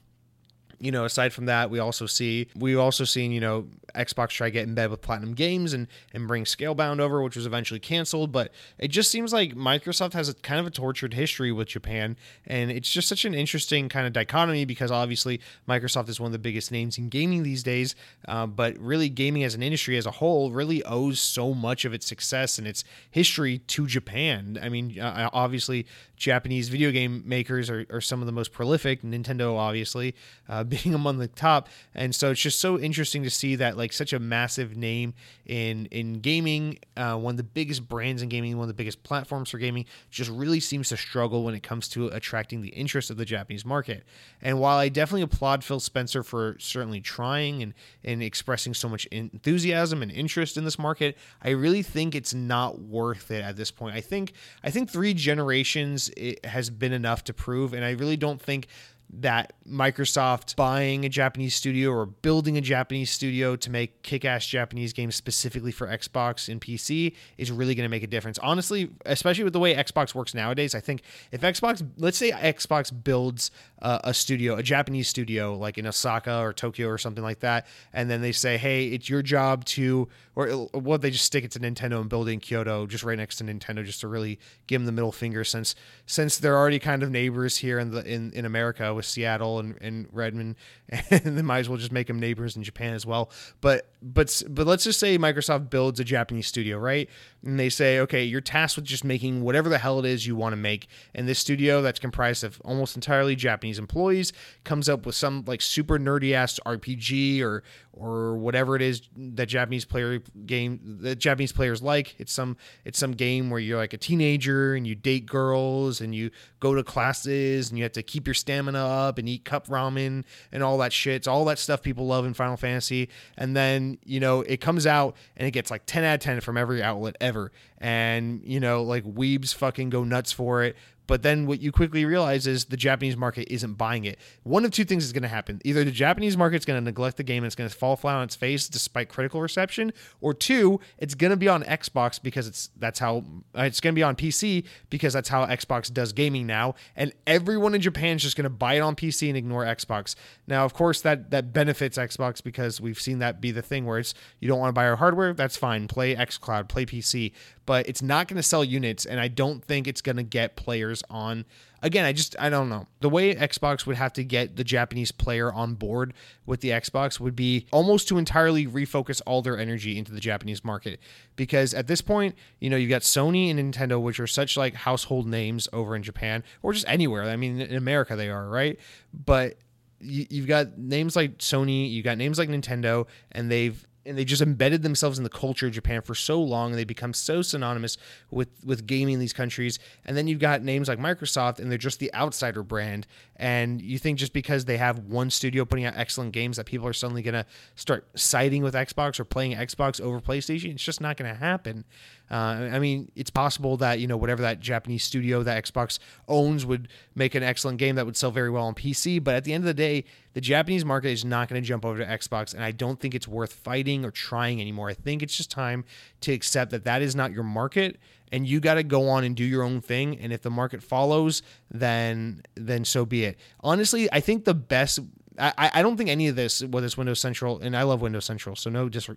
you 0.82 0.90
know, 0.90 1.04
aside 1.04 1.32
from 1.32 1.46
that, 1.46 1.70
we 1.70 1.78
also 1.78 2.06
see 2.06 2.48
we 2.56 2.74
also 2.74 3.04
seen 3.04 3.30
you 3.30 3.40
know 3.40 3.68
Xbox 3.94 4.30
try 4.30 4.50
get 4.50 4.66
in 4.66 4.74
bed 4.74 4.90
with 4.90 5.00
Platinum 5.00 5.32
Games 5.32 5.72
and 5.72 5.86
and 6.12 6.26
bring 6.26 6.42
Scalebound 6.42 6.98
over, 6.98 7.22
which 7.22 7.36
was 7.36 7.46
eventually 7.46 7.78
canceled. 7.78 8.32
But 8.32 8.50
it 8.78 8.88
just 8.88 9.08
seems 9.08 9.32
like 9.32 9.54
Microsoft 9.54 10.12
has 10.14 10.28
a 10.28 10.34
kind 10.34 10.58
of 10.58 10.66
a 10.66 10.70
tortured 10.70 11.14
history 11.14 11.52
with 11.52 11.68
Japan, 11.68 12.16
and 12.48 12.72
it's 12.72 12.90
just 12.90 13.06
such 13.06 13.24
an 13.24 13.32
interesting 13.32 13.88
kind 13.88 14.08
of 14.08 14.12
dichotomy 14.12 14.64
because 14.64 14.90
obviously 14.90 15.40
Microsoft 15.68 16.08
is 16.08 16.18
one 16.18 16.26
of 16.26 16.32
the 16.32 16.40
biggest 16.40 16.72
names 16.72 16.98
in 16.98 17.08
gaming 17.08 17.44
these 17.44 17.62
days, 17.62 17.94
uh, 18.26 18.48
but 18.48 18.76
really 18.76 19.08
gaming 19.08 19.44
as 19.44 19.54
an 19.54 19.62
industry 19.62 19.96
as 19.96 20.04
a 20.04 20.10
whole 20.10 20.50
really 20.50 20.82
owes 20.82 21.20
so 21.20 21.54
much 21.54 21.84
of 21.84 21.94
its 21.94 22.08
success 22.08 22.58
and 22.58 22.66
its 22.66 22.82
history 23.08 23.58
to 23.58 23.86
Japan. 23.86 24.58
I 24.60 24.68
mean, 24.68 24.98
uh, 24.98 25.30
obviously 25.32 25.86
Japanese 26.16 26.68
video 26.68 26.90
game 26.92 27.22
makers 27.26 27.68
are, 27.68 27.84
are 27.90 28.00
some 28.00 28.20
of 28.20 28.26
the 28.26 28.32
most 28.32 28.52
prolific. 28.52 29.02
Nintendo, 29.02 29.56
obviously, 29.56 30.14
uh, 30.48 30.62
being 30.72 30.94
among 31.02 31.18
the 31.18 31.28
top, 31.28 31.68
and 31.94 32.14
so 32.14 32.30
it's 32.30 32.40
just 32.40 32.60
so 32.60 32.78
interesting 32.78 33.22
to 33.22 33.30
see 33.30 33.56
that 33.56 33.76
like 33.76 33.92
such 33.92 34.12
a 34.12 34.18
massive 34.18 34.76
name 34.76 35.14
in 35.46 35.86
in 35.86 36.14
gaming, 36.20 36.78
uh, 36.96 37.16
one 37.16 37.32
of 37.32 37.36
the 37.36 37.42
biggest 37.42 37.88
brands 37.88 38.22
in 38.22 38.28
gaming, 38.28 38.56
one 38.56 38.64
of 38.64 38.68
the 38.68 38.74
biggest 38.74 39.02
platforms 39.02 39.50
for 39.50 39.58
gaming, 39.58 39.84
just 40.10 40.30
really 40.30 40.60
seems 40.60 40.88
to 40.88 40.96
struggle 40.96 41.44
when 41.44 41.54
it 41.54 41.62
comes 41.62 41.88
to 41.88 42.08
attracting 42.08 42.62
the 42.62 42.70
interest 42.70 43.10
of 43.10 43.16
the 43.16 43.24
Japanese 43.24 43.64
market. 43.64 44.04
And 44.40 44.58
while 44.58 44.78
I 44.78 44.88
definitely 44.88 45.22
applaud 45.22 45.64
Phil 45.64 45.80
Spencer 45.80 46.22
for 46.22 46.56
certainly 46.58 47.00
trying 47.00 47.62
and 47.62 47.74
and 48.04 48.22
expressing 48.22 48.74
so 48.74 48.88
much 48.88 49.06
enthusiasm 49.06 50.02
and 50.02 50.10
interest 50.10 50.56
in 50.56 50.64
this 50.64 50.78
market, 50.78 51.16
I 51.42 51.50
really 51.50 51.82
think 51.82 52.14
it's 52.14 52.34
not 52.34 52.80
worth 52.80 53.30
it 53.30 53.42
at 53.42 53.56
this 53.56 53.70
point. 53.70 53.94
I 53.94 54.00
think 54.00 54.32
I 54.64 54.70
think 54.70 54.90
three 54.90 55.14
generations 55.14 56.10
has 56.44 56.70
been 56.70 56.92
enough 56.92 57.24
to 57.24 57.34
prove, 57.34 57.72
and 57.74 57.84
I 57.84 57.90
really 57.90 58.16
don't 58.16 58.40
think 58.40 58.68
that 59.12 59.52
Microsoft 59.68 60.56
buying 60.56 61.04
a 61.04 61.08
Japanese 61.08 61.54
studio 61.54 61.90
or 61.90 62.06
building 62.06 62.56
a 62.56 62.60
Japanese 62.60 63.10
studio 63.10 63.56
to 63.56 63.70
make 63.70 64.02
kick 64.02 64.24
ass 64.24 64.46
Japanese 64.46 64.92
games 64.92 65.14
specifically 65.14 65.70
for 65.70 65.86
Xbox 65.86 66.48
and 66.48 66.60
PC 66.60 67.14
is 67.36 67.52
really 67.52 67.74
going 67.74 67.84
to 67.84 67.90
make 67.90 68.02
a 68.02 68.06
difference. 68.06 68.38
Honestly, 68.38 68.90
especially 69.04 69.44
with 69.44 69.52
the 69.52 69.58
way 69.58 69.74
Xbox 69.74 70.14
works 70.14 70.34
nowadays, 70.34 70.74
I 70.74 70.80
think 70.80 71.02
if 71.30 71.42
Xbox, 71.42 71.86
let's 71.98 72.16
say 72.16 72.30
Xbox 72.30 72.92
builds 73.04 73.50
uh, 73.82 73.98
a 74.04 74.14
studio, 74.14 74.56
a 74.56 74.62
Japanese 74.62 75.08
studio 75.08 75.54
like 75.56 75.76
in 75.76 75.86
Osaka 75.86 76.40
or 76.40 76.54
Tokyo 76.54 76.88
or 76.88 76.96
something 76.96 77.24
like 77.24 77.40
that, 77.40 77.66
and 77.92 78.10
then 78.10 78.22
they 78.22 78.32
say, 78.32 78.56
hey, 78.56 78.86
it's 78.86 79.10
your 79.10 79.22
job 79.22 79.64
to, 79.66 80.08
or 80.34 80.48
what 80.72 81.02
they 81.02 81.10
just 81.10 81.26
stick 81.26 81.44
it 81.44 81.50
to 81.50 81.60
Nintendo 81.60 82.00
and 82.00 82.08
build 82.08 82.28
in 82.28 82.40
Kyoto 82.40 82.86
just 82.86 83.04
right 83.04 83.18
next 83.18 83.36
to 83.36 83.44
Nintendo 83.44 83.84
just 83.84 84.00
to 84.00 84.08
really 84.08 84.38
give 84.66 84.80
them 84.80 84.86
the 84.86 84.92
middle 84.92 85.12
finger 85.12 85.44
since 85.44 85.74
since 86.06 86.38
they're 86.38 86.56
already 86.56 86.78
kind 86.78 87.02
of 87.02 87.10
neighbors 87.10 87.58
here 87.58 87.78
in 87.78 87.90
the 87.90 88.04
in, 88.04 88.32
in 88.32 88.44
America 88.44 88.94
with 89.02 89.08
Seattle 89.08 89.58
and, 89.58 89.76
and 89.80 90.06
Redmond, 90.12 90.56
and 91.10 91.36
they 91.36 91.42
might 91.42 91.58
as 91.60 91.68
well 91.68 91.78
just 91.78 91.92
make 91.92 92.06
them 92.06 92.20
neighbors 92.20 92.56
in 92.56 92.62
Japan 92.62 92.94
as 92.94 93.04
well. 93.04 93.30
But 93.60 93.88
but 94.00 94.42
but 94.48 94.66
let's 94.66 94.84
just 94.84 95.00
say 95.00 95.18
Microsoft 95.18 95.70
builds 95.70 96.00
a 96.00 96.04
Japanese 96.04 96.46
studio, 96.46 96.78
right? 96.78 97.08
And 97.44 97.58
they 97.58 97.68
say, 97.68 97.98
okay, 98.00 98.24
you're 98.24 98.40
tasked 98.40 98.76
with 98.76 98.84
just 98.84 99.04
making 99.04 99.42
whatever 99.42 99.68
the 99.68 99.78
hell 99.78 99.98
it 99.98 100.06
is 100.06 100.26
you 100.26 100.36
want 100.36 100.52
to 100.52 100.56
make, 100.56 100.88
and 101.14 101.28
this 101.28 101.38
studio 101.38 101.82
that's 101.82 101.98
comprised 101.98 102.44
of 102.44 102.60
almost 102.64 102.96
entirely 102.96 103.36
Japanese 103.36 103.78
employees 103.78 104.32
comes 104.64 104.88
up 104.88 105.04
with 105.06 105.14
some 105.14 105.44
like 105.46 105.60
super 105.60 105.98
nerdy 105.98 106.32
ass 106.32 106.58
RPG 106.64 107.42
or 107.42 107.62
or 107.94 108.36
whatever 108.36 108.74
it 108.74 108.82
is 108.82 109.02
that 109.16 109.46
Japanese 109.46 109.84
player 109.84 110.20
game 110.46 110.98
that 111.02 111.16
Japanese 111.16 111.52
players 111.52 111.82
like. 111.82 112.14
It's 112.18 112.32
some 112.32 112.56
it's 112.84 112.98
some 112.98 113.12
game 113.12 113.50
where 113.50 113.60
you're 113.60 113.78
like 113.78 113.92
a 113.92 113.98
teenager 113.98 114.74
and 114.74 114.86
you 114.86 114.94
date 114.94 115.26
girls 115.26 116.00
and 116.00 116.14
you 116.14 116.30
go 116.60 116.74
to 116.74 116.82
classes 116.82 117.70
and 117.70 117.78
you 117.78 117.84
have 117.84 117.92
to 117.92 118.02
keep 118.02 118.26
your 118.26 118.34
stamina 118.34 118.78
and 119.18 119.28
eat 119.28 119.44
cup 119.44 119.66
ramen 119.68 120.24
and 120.50 120.62
all 120.62 120.78
that 120.78 120.92
shit. 120.92 121.14
It's 121.14 121.26
all 121.26 121.44
that 121.46 121.58
stuff 121.58 121.82
people 121.82 122.06
love 122.06 122.24
in 122.24 122.34
Final 122.34 122.56
Fantasy. 122.56 123.08
And 123.36 123.56
then, 123.56 123.98
you 124.04 124.20
know, 124.20 124.42
it 124.42 124.60
comes 124.60 124.86
out 124.86 125.16
and 125.36 125.46
it 125.46 125.50
gets 125.52 125.70
like 125.70 125.82
10 125.86 126.04
out 126.04 126.14
of 126.14 126.20
10 126.20 126.40
from 126.40 126.56
every 126.56 126.82
outlet 126.82 127.16
ever. 127.20 127.52
And, 127.78 128.42
you 128.44 128.60
know, 128.60 128.82
like 128.82 129.04
weebs 129.04 129.54
fucking 129.54 129.90
go 129.90 130.04
nuts 130.04 130.32
for 130.32 130.62
it. 130.62 130.76
But 131.12 131.22
then 131.22 131.44
what 131.44 131.60
you 131.60 131.72
quickly 131.72 132.06
realize 132.06 132.46
is 132.46 132.64
the 132.64 132.76
Japanese 132.78 133.18
market 133.18 133.46
isn't 133.52 133.74
buying 133.74 134.06
it. 134.06 134.18
One 134.44 134.64
of 134.64 134.70
two 134.70 134.86
things 134.86 135.04
is 135.04 135.12
going 135.12 135.24
to 135.24 135.28
happen. 135.28 135.60
Either 135.62 135.84
the 135.84 135.90
Japanese 135.90 136.38
market's 136.38 136.64
going 136.64 136.80
to 136.80 136.82
neglect 136.82 137.18
the 137.18 137.22
game 137.22 137.42
and 137.42 137.48
it's 137.48 137.54
going 137.54 137.68
to 137.68 137.76
fall 137.76 137.96
flat 137.96 138.16
on 138.16 138.24
its 138.24 138.34
face 138.34 138.66
despite 138.66 139.10
critical 139.10 139.42
reception, 139.42 139.92
or 140.22 140.32
two, 140.32 140.80
it's 140.96 141.14
going 141.14 141.30
to 141.30 141.36
be 141.36 141.48
on 141.48 141.64
Xbox 141.64 142.18
because 142.22 142.46
it's 142.46 142.70
that's 142.78 142.98
how 142.98 143.24
uh, 143.54 143.64
it's 143.64 143.78
going 143.78 143.92
to 143.92 143.94
be 143.94 144.02
on 144.02 144.16
PC 144.16 144.64
because 144.88 145.12
that's 145.12 145.28
how 145.28 145.44
Xbox 145.44 145.92
does 145.92 146.14
gaming 146.14 146.46
now, 146.46 146.76
and 146.96 147.12
everyone 147.26 147.74
in 147.74 147.82
Japan 147.82 148.16
is 148.16 148.22
just 148.22 148.34
going 148.34 148.44
to 148.44 148.48
buy 148.48 148.76
it 148.76 148.80
on 148.80 148.96
PC 148.96 149.28
and 149.28 149.36
ignore 149.36 149.66
Xbox. 149.66 150.14
Now, 150.46 150.64
of 150.64 150.72
course, 150.72 151.02
that 151.02 151.30
that 151.30 151.52
benefits 151.52 151.98
Xbox 151.98 152.42
because 152.42 152.80
we've 152.80 152.98
seen 152.98 153.18
that 153.18 153.38
be 153.38 153.50
the 153.50 153.60
thing 153.60 153.84
where 153.84 153.98
it's 153.98 154.14
you 154.40 154.48
don't 154.48 154.60
want 154.60 154.70
to 154.70 154.72
buy 154.72 154.86
our 154.86 154.96
hardware, 154.96 155.34
that's 155.34 155.58
fine. 155.58 155.88
Play 155.88 156.16
XCloud, 156.16 156.68
play 156.68 156.86
PC, 156.86 157.32
but 157.66 157.88
it's 157.88 158.02
not 158.02 158.28
going 158.28 158.36
to 158.36 158.42
sell 158.42 158.64
units, 158.64 159.04
and 159.04 159.20
I 159.20 159.28
don't 159.28 159.64
think 159.64 159.86
it's 159.86 160.00
going 160.00 160.16
to 160.16 160.22
get 160.22 160.56
players 160.56 161.02
on. 161.08 161.44
Again, 161.82 162.04
I 162.04 162.12
just 162.12 162.36
I 162.38 162.48
don't 162.48 162.68
know 162.68 162.86
the 163.00 163.08
way 163.08 163.34
Xbox 163.34 163.86
would 163.86 163.96
have 163.96 164.12
to 164.14 164.24
get 164.24 164.56
the 164.56 164.62
Japanese 164.62 165.10
player 165.10 165.52
on 165.52 165.74
board 165.74 166.14
with 166.46 166.60
the 166.60 166.70
Xbox 166.70 167.18
would 167.18 167.34
be 167.34 167.66
almost 167.72 168.06
to 168.08 168.18
entirely 168.18 168.66
refocus 168.66 169.20
all 169.26 169.42
their 169.42 169.58
energy 169.58 169.98
into 169.98 170.12
the 170.12 170.20
Japanese 170.20 170.64
market 170.64 171.00
because 171.34 171.74
at 171.74 171.88
this 171.88 172.00
point, 172.00 172.36
you 172.60 172.70
know, 172.70 172.76
you've 172.76 172.90
got 172.90 173.02
Sony 173.02 173.50
and 173.50 173.58
Nintendo, 173.58 174.00
which 174.00 174.20
are 174.20 174.28
such 174.28 174.56
like 174.56 174.74
household 174.74 175.26
names 175.26 175.68
over 175.72 175.96
in 175.96 176.04
Japan 176.04 176.44
or 176.62 176.72
just 176.72 176.86
anywhere. 176.86 177.24
I 177.24 177.34
mean, 177.34 177.60
in 177.60 177.74
America 177.74 178.14
they 178.14 178.30
are 178.30 178.48
right, 178.48 178.78
but 179.12 179.58
you've 180.02 180.46
got 180.46 180.78
names 180.78 181.16
like 181.16 181.38
Sony, 181.38 181.90
you've 181.90 182.04
got 182.04 182.18
names 182.18 182.38
like 182.38 182.48
Nintendo, 182.48 183.06
and 183.30 183.50
they've 183.50 183.86
and 184.04 184.18
they 184.18 184.24
just 184.24 184.42
embedded 184.42 184.82
themselves 184.82 185.18
in 185.18 185.24
the 185.24 185.30
culture 185.30 185.66
of 185.66 185.72
Japan 185.72 186.02
for 186.02 186.14
so 186.14 186.40
long 186.40 186.70
and 186.70 186.78
they 186.78 186.84
become 186.84 187.14
so 187.14 187.42
synonymous 187.42 187.96
with 188.30 188.48
with 188.64 188.86
gaming 188.86 189.14
in 189.14 189.20
these 189.20 189.32
countries. 189.32 189.78
And 190.04 190.16
then 190.16 190.26
you've 190.26 190.40
got 190.40 190.62
names 190.62 190.88
like 190.88 190.98
Microsoft 190.98 191.58
and 191.58 191.70
they're 191.70 191.78
just 191.78 191.98
the 191.98 192.12
outsider 192.14 192.62
brand. 192.62 193.06
And 193.36 193.80
you 193.80 193.98
think 193.98 194.18
just 194.18 194.32
because 194.32 194.64
they 194.64 194.76
have 194.76 195.00
one 195.00 195.30
studio 195.30 195.64
putting 195.64 195.84
out 195.84 195.94
excellent 195.96 196.32
games 196.32 196.56
that 196.56 196.66
people 196.66 196.86
are 196.86 196.92
suddenly 196.92 197.22
going 197.22 197.34
to 197.34 197.46
start 197.74 198.06
siding 198.14 198.62
with 198.62 198.74
Xbox 198.74 199.18
or 199.18 199.24
playing 199.24 199.56
Xbox 199.56 200.00
over 200.00 200.20
PlayStation? 200.20 200.72
It's 200.72 200.84
just 200.84 201.00
not 201.00 201.16
going 201.16 201.32
to 201.32 201.38
happen 201.38 201.84
uh, 202.32 202.70
I 202.72 202.78
mean, 202.78 203.12
it's 203.14 203.28
possible 203.28 203.76
that 203.76 204.00
you 204.00 204.06
know 204.06 204.16
whatever 204.16 204.40
that 204.40 204.58
Japanese 204.58 205.04
studio 205.04 205.42
that 205.42 205.62
Xbox 205.62 205.98
owns 206.26 206.64
would 206.64 206.88
make 207.14 207.34
an 207.34 207.42
excellent 207.42 207.76
game 207.76 207.96
that 207.96 208.06
would 208.06 208.16
sell 208.16 208.30
very 208.30 208.48
well 208.48 208.64
on 208.64 208.74
PC. 208.74 209.22
But 209.22 209.34
at 209.34 209.44
the 209.44 209.52
end 209.52 209.64
of 209.64 209.66
the 209.66 209.74
day, 209.74 210.04
the 210.32 210.40
Japanese 210.40 210.82
market 210.82 211.10
is 211.10 211.26
not 211.26 211.48
going 211.50 211.60
to 211.60 211.66
jump 211.66 211.84
over 211.84 211.98
to 211.98 212.06
Xbox, 212.06 212.54
and 212.54 212.64
I 212.64 212.72
don't 212.72 212.98
think 212.98 213.14
it's 213.14 213.28
worth 213.28 213.52
fighting 213.52 214.02
or 214.06 214.10
trying 214.10 214.62
anymore. 214.62 214.88
I 214.88 214.94
think 214.94 215.22
it's 215.22 215.36
just 215.36 215.50
time 215.50 215.84
to 216.22 216.32
accept 216.32 216.70
that 216.70 216.84
that 216.84 217.02
is 217.02 217.14
not 217.14 217.32
your 217.32 217.44
market, 217.44 217.98
and 218.32 218.46
you 218.46 218.60
got 218.60 218.74
to 218.74 218.82
go 218.82 219.10
on 219.10 219.24
and 219.24 219.36
do 219.36 219.44
your 219.44 219.62
own 219.62 219.82
thing. 219.82 220.18
And 220.18 220.32
if 220.32 220.40
the 220.40 220.50
market 220.50 220.82
follows, 220.82 221.42
then 221.70 222.40
then 222.54 222.86
so 222.86 223.04
be 223.04 223.24
it. 223.24 223.38
Honestly, 223.60 224.10
I 224.10 224.20
think 224.20 224.46
the 224.46 224.54
best 224.54 225.00
I, 225.38 225.70
I 225.74 225.82
don't 225.82 225.96
think 225.96 226.10
any 226.10 226.28
of 226.28 226.36
this, 226.36 226.62
whether 226.62 226.86
it's 226.86 226.96
Windows 226.96 227.20
Central, 227.20 227.60
and 227.60 227.76
I 227.76 227.82
love 227.82 228.02
Windows 228.02 228.24
Central, 228.24 228.56
so 228.56 228.70
no 228.70 228.88
dis- 228.88 229.08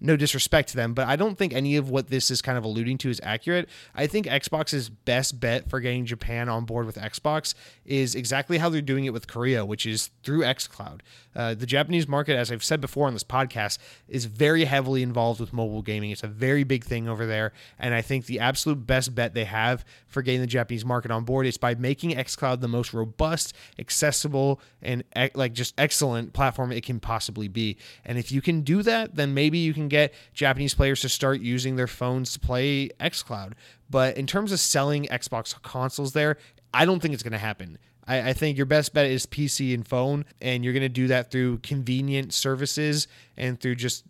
no 0.00 0.16
disrespect 0.16 0.68
to 0.70 0.76
them, 0.76 0.94
but 0.94 1.06
I 1.06 1.16
don't 1.16 1.36
think 1.36 1.52
any 1.52 1.76
of 1.76 1.90
what 1.90 2.08
this 2.08 2.30
is 2.30 2.42
kind 2.42 2.58
of 2.58 2.64
alluding 2.64 2.98
to 2.98 3.10
is 3.10 3.20
accurate. 3.22 3.68
I 3.94 4.06
think 4.06 4.26
Xbox's 4.26 4.88
best 4.88 5.40
bet 5.40 5.70
for 5.70 5.80
getting 5.80 6.06
Japan 6.06 6.48
on 6.48 6.64
board 6.64 6.86
with 6.86 6.96
Xbox 6.96 7.54
is 7.84 8.14
exactly 8.14 8.58
how 8.58 8.68
they're 8.68 8.82
doing 8.82 9.04
it 9.04 9.12
with 9.12 9.26
Korea, 9.26 9.64
which 9.64 9.86
is 9.86 10.10
through 10.22 10.40
xCloud. 10.40 11.00
Uh, 11.34 11.54
the 11.54 11.66
Japanese 11.66 12.06
market, 12.06 12.36
as 12.36 12.52
I've 12.52 12.62
said 12.62 12.80
before 12.80 13.06
on 13.06 13.12
this 13.12 13.24
podcast, 13.24 13.78
is 14.08 14.26
very 14.26 14.64
heavily 14.64 15.02
involved 15.02 15.40
with 15.40 15.52
mobile 15.52 15.82
gaming. 15.82 16.10
It's 16.10 16.22
a 16.22 16.28
very 16.28 16.62
big 16.64 16.84
thing 16.84 17.08
over 17.08 17.26
there, 17.26 17.52
and 17.78 17.94
I 17.94 18.02
think 18.02 18.26
the 18.26 18.38
absolute 18.38 18.86
best 18.86 19.14
bet 19.14 19.34
they 19.34 19.44
have 19.44 19.84
for 20.06 20.22
getting 20.22 20.40
the 20.40 20.46
Japanese 20.46 20.84
market 20.84 21.10
on 21.10 21.24
board 21.24 21.46
is 21.46 21.56
by 21.56 21.74
making 21.74 22.10
xCloud 22.10 22.60
the 22.60 22.68
most 22.68 22.94
robust, 22.94 23.54
accessible, 23.78 24.60
and 24.82 25.02
like 25.34 25.52
just 25.52 25.63
just 25.64 25.74
excellent 25.78 26.32
platform 26.34 26.70
it 26.70 26.84
can 26.84 27.00
possibly 27.00 27.48
be. 27.48 27.78
And 28.04 28.18
if 28.18 28.30
you 28.30 28.42
can 28.42 28.60
do 28.60 28.82
that, 28.82 29.14
then 29.14 29.32
maybe 29.32 29.58
you 29.58 29.72
can 29.72 29.88
get 29.88 30.12
Japanese 30.34 30.74
players 30.74 31.00
to 31.00 31.08
start 31.08 31.40
using 31.40 31.76
their 31.76 31.86
phones 31.86 32.34
to 32.34 32.40
play 32.40 32.90
xCloud. 33.00 33.54
But 33.88 34.16
in 34.18 34.26
terms 34.26 34.52
of 34.52 34.60
selling 34.60 35.06
Xbox 35.06 35.60
consoles 35.62 36.12
there, 36.12 36.36
I 36.74 36.84
don't 36.84 37.00
think 37.00 37.14
it's 37.14 37.22
going 37.22 37.32
to 37.32 37.38
happen. 37.38 37.78
I, 38.06 38.30
I, 38.30 38.32
think 38.32 38.56
your 38.56 38.66
best 38.66 38.92
bet 38.92 39.06
is 39.06 39.26
PC 39.26 39.74
and 39.74 39.86
phone, 39.86 40.24
and 40.40 40.64
you're 40.64 40.72
going 40.72 40.82
to 40.82 40.88
do 40.88 41.08
that 41.08 41.30
through 41.30 41.58
convenient 41.58 42.32
services 42.32 43.08
and 43.36 43.58
through 43.58 43.76
just 43.76 44.04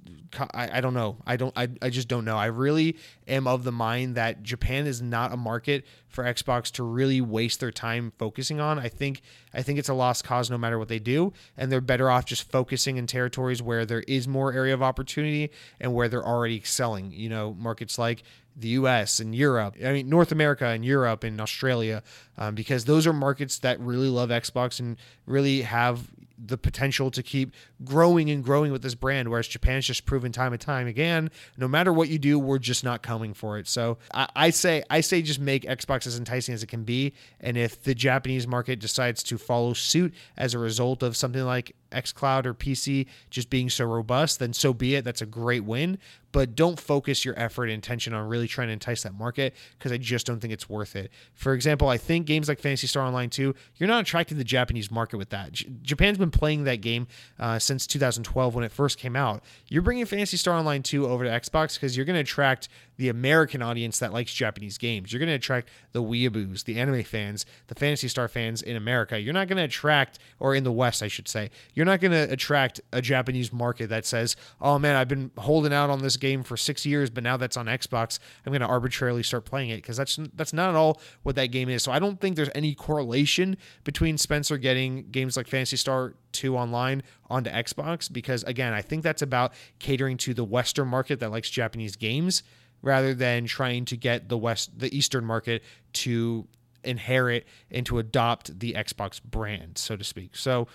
I, 0.52 0.78
I 0.78 0.80
don't 0.80 0.94
know. 0.94 1.16
I 1.26 1.36
don't 1.36 1.56
I, 1.56 1.68
I 1.80 1.90
just 1.90 2.08
don't 2.08 2.24
know. 2.24 2.36
I 2.36 2.46
really 2.46 2.96
am 3.26 3.46
of 3.46 3.64
the 3.64 3.72
mind 3.72 4.16
that 4.16 4.42
Japan 4.42 4.86
is 4.86 5.00
not 5.00 5.32
a 5.32 5.36
market 5.36 5.84
for 6.08 6.24
Xbox 6.24 6.70
to 6.72 6.82
really 6.82 7.20
waste 7.20 7.60
their 7.60 7.70
time 7.70 8.12
focusing 8.18 8.60
on. 8.60 8.78
I 8.78 8.88
think 8.88 9.22
I 9.52 9.62
think 9.62 9.78
it's 9.78 9.88
a 9.88 9.94
lost 9.94 10.24
cause 10.24 10.50
no 10.50 10.58
matter 10.58 10.78
what 10.78 10.88
they 10.88 10.98
do, 10.98 11.32
and 11.56 11.70
they're 11.70 11.80
better 11.80 12.10
off 12.10 12.24
just 12.24 12.50
focusing 12.50 12.96
in 12.96 13.06
territories 13.06 13.62
where 13.62 13.86
there 13.86 14.04
is 14.06 14.26
more 14.26 14.52
area 14.52 14.74
of 14.74 14.82
opportunity 14.82 15.50
and 15.80 15.94
where 15.94 16.08
they're 16.08 16.26
already 16.26 16.56
excelling. 16.56 17.12
You 17.12 17.28
know, 17.28 17.54
markets 17.54 17.98
like 17.98 18.22
the 18.56 18.68
US 18.68 19.20
and 19.20 19.34
Europe, 19.34 19.76
I 19.84 19.92
mean, 19.92 20.08
North 20.08 20.32
America 20.32 20.66
and 20.66 20.84
Europe 20.84 21.24
and 21.24 21.40
Australia, 21.40 22.02
um, 22.38 22.54
because 22.54 22.84
those 22.84 23.06
are 23.06 23.12
markets 23.12 23.58
that 23.60 23.80
really 23.80 24.08
love 24.08 24.30
Xbox 24.30 24.80
and 24.80 24.96
really 25.26 25.62
have 25.62 26.10
the 26.46 26.58
potential 26.58 27.10
to 27.10 27.22
keep 27.22 27.54
growing 27.84 28.30
and 28.30 28.44
growing 28.44 28.72
with 28.72 28.82
this 28.82 28.94
brand. 28.94 29.28
Whereas 29.28 29.48
Japan's 29.48 29.86
just 29.86 30.04
proven 30.04 30.32
time 30.32 30.52
and 30.52 30.60
time 30.60 30.86
again, 30.86 31.30
no 31.56 31.68
matter 31.68 31.92
what 31.92 32.08
you 32.08 32.18
do, 32.18 32.38
we're 32.38 32.58
just 32.58 32.84
not 32.84 33.02
coming 33.02 33.34
for 33.34 33.58
it. 33.58 33.68
So 33.68 33.98
I, 34.12 34.28
I 34.34 34.50
say, 34.50 34.82
I 34.90 35.00
say, 35.00 35.22
just 35.22 35.40
make 35.40 35.64
Xbox 35.64 36.06
as 36.06 36.18
enticing 36.18 36.54
as 36.54 36.62
it 36.62 36.66
can 36.66 36.84
be. 36.84 37.14
And 37.40 37.56
if 37.56 37.82
the 37.82 37.94
Japanese 37.94 38.46
market 38.46 38.80
decides 38.80 39.22
to 39.24 39.38
follow 39.38 39.72
suit 39.72 40.14
as 40.36 40.54
a 40.54 40.58
result 40.58 41.02
of 41.02 41.16
something 41.16 41.44
like 41.44 41.74
xCloud 41.94 42.46
or 42.46 42.54
PC 42.54 43.06
just 43.30 43.50
being 43.50 43.70
so 43.70 43.84
robust, 43.84 44.38
then 44.38 44.52
so 44.52 44.74
be 44.74 44.94
it. 44.94 45.04
That's 45.04 45.22
a 45.22 45.26
great 45.26 45.64
win. 45.64 45.98
But 46.32 46.56
don't 46.56 46.80
focus 46.80 47.24
your 47.24 47.38
effort 47.38 47.66
and 47.66 47.74
intention 47.74 48.12
on 48.12 48.28
really 48.28 48.48
trying 48.48 48.66
to 48.66 48.72
entice 48.72 49.04
that 49.04 49.14
market 49.14 49.54
because 49.78 49.92
I 49.92 49.98
just 49.98 50.26
don't 50.26 50.40
think 50.40 50.52
it's 50.52 50.68
worth 50.68 50.96
it. 50.96 51.12
For 51.32 51.54
example, 51.54 51.88
I 51.88 51.96
think 51.96 52.26
games 52.26 52.48
like 52.48 52.58
Phantasy 52.58 52.88
Star 52.88 53.06
Online 53.06 53.30
2, 53.30 53.54
you're 53.76 53.86
not 53.86 54.02
attracting 54.02 54.36
the 54.38 54.42
Japanese 54.42 54.90
market 54.90 55.16
with 55.16 55.30
that. 55.30 55.52
J- 55.52 55.70
Japan's 55.82 56.18
been 56.18 56.32
playing 56.32 56.64
that 56.64 56.80
game 56.80 57.06
uh, 57.38 57.60
since 57.60 57.86
2012 57.86 58.52
when 58.52 58.64
it 58.64 58.72
first 58.72 58.98
came 58.98 59.14
out. 59.14 59.44
You're 59.68 59.82
bringing 59.82 60.06
Phantasy 60.06 60.36
Star 60.36 60.58
Online 60.58 60.82
2 60.82 61.06
over 61.06 61.22
to 61.22 61.30
Xbox 61.30 61.74
because 61.74 61.96
you're 61.96 62.06
going 62.06 62.16
to 62.16 62.22
attract 62.22 62.68
the 62.96 63.08
American 63.08 63.62
audience 63.62 63.98
that 63.98 64.12
likes 64.12 64.32
Japanese 64.32 64.78
games. 64.78 65.12
You're 65.12 65.20
going 65.20 65.28
to 65.28 65.34
attract 65.34 65.68
the 65.92 66.02
weeaboos, 66.02 66.64
the 66.64 66.78
anime 66.78 67.02
fans, 67.02 67.46
the 67.68 67.74
Phantasy 67.74 68.08
Star 68.08 68.28
fans 68.28 68.62
in 68.62 68.76
America. 68.76 69.20
You're 69.20 69.34
not 69.34 69.48
going 69.48 69.58
to 69.58 69.64
attract, 69.64 70.18
or 70.38 70.54
in 70.54 70.64
the 70.64 70.72
West, 70.72 71.02
I 71.02 71.08
should 71.08 71.28
say, 71.28 71.50
you're 71.74 71.83
not 71.84 72.00
going 72.00 72.12
to 72.12 72.32
attract 72.32 72.80
a 72.92 73.00
Japanese 73.00 73.52
market 73.52 73.88
that 73.88 74.06
says, 74.06 74.36
oh 74.60 74.78
man, 74.78 74.96
I've 74.96 75.08
been 75.08 75.30
holding 75.38 75.72
out 75.72 75.90
on 75.90 76.00
this 76.00 76.16
game 76.16 76.42
for 76.42 76.56
six 76.56 76.84
years, 76.84 77.10
but 77.10 77.22
now 77.22 77.36
that's 77.36 77.56
on 77.56 77.66
Xbox, 77.66 78.18
I'm 78.44 78.52
going 78.52 78.60
to 78.60 78.66
arbitrarily 78.66 79.22
start 79.22 79.44
playing 79.44 79.70
it 79.70 79.76
because 79.76 79.96
that's 79.96 80.18
that's 80.34 80.52
not 80.52 80.70
at 80.70 80.76
all 80.76 81.00
what 81.22 81.36
that 81.36 81.46
game 81.46 81.68
is. 81.68 81.82
So 81.82 81.92
I 81.92 81.98
don't 81.98 82.20
think 82.20 82.36
there's 82.36 82.50
any 82.54 82.74
correlation 82.74 83.56
between 83.84 84.18
Spencer 84.18 84.58
getting 84.58 85.10
games 85.10 85.36
like 85.36 85.48
Phantasy 85.48 85.76
Star 85.76 86.14
2 86.32 86.56
online 86.56 87.02
onto 87.30 87.50
Xbox 87.50 88.12
because 88.12 88.42
again, 88.44 88.72
I 88.72 88.82
think 88.82 89.02
that's 89.02 89.22
about 89.22 89.52
catering 89.78 90.16
to 90.18 90.34
the 90.34 90.44
Western 90.44 90.88
market 90.88 91.20
that 91.20 91.30
likes 91.30 91.50
Japanese 91.50 91.96
games 91.96 92.42
rather 92.82 93.14
than 93.14 93.46
trying 93.46 93.84
to 93.86 93.96
get 93.96 94.28
the 94.28 94.36
west 94.36 94.78
the 94.78 94.94
eastern 94.96 95.24
market 95.24 95.62
to 95.92 96.46
inherit 96.84 97.46
and 97.70 97.86
to 97.86 97.98
adopt 97.98 98.58
the 98.60 98.74
Xbox 98.74 99.22
brand, 99.22 99.78
so 99.78 99.96
to 99.96 100.04
speak. 100.04 100.36
So 100.36 100.68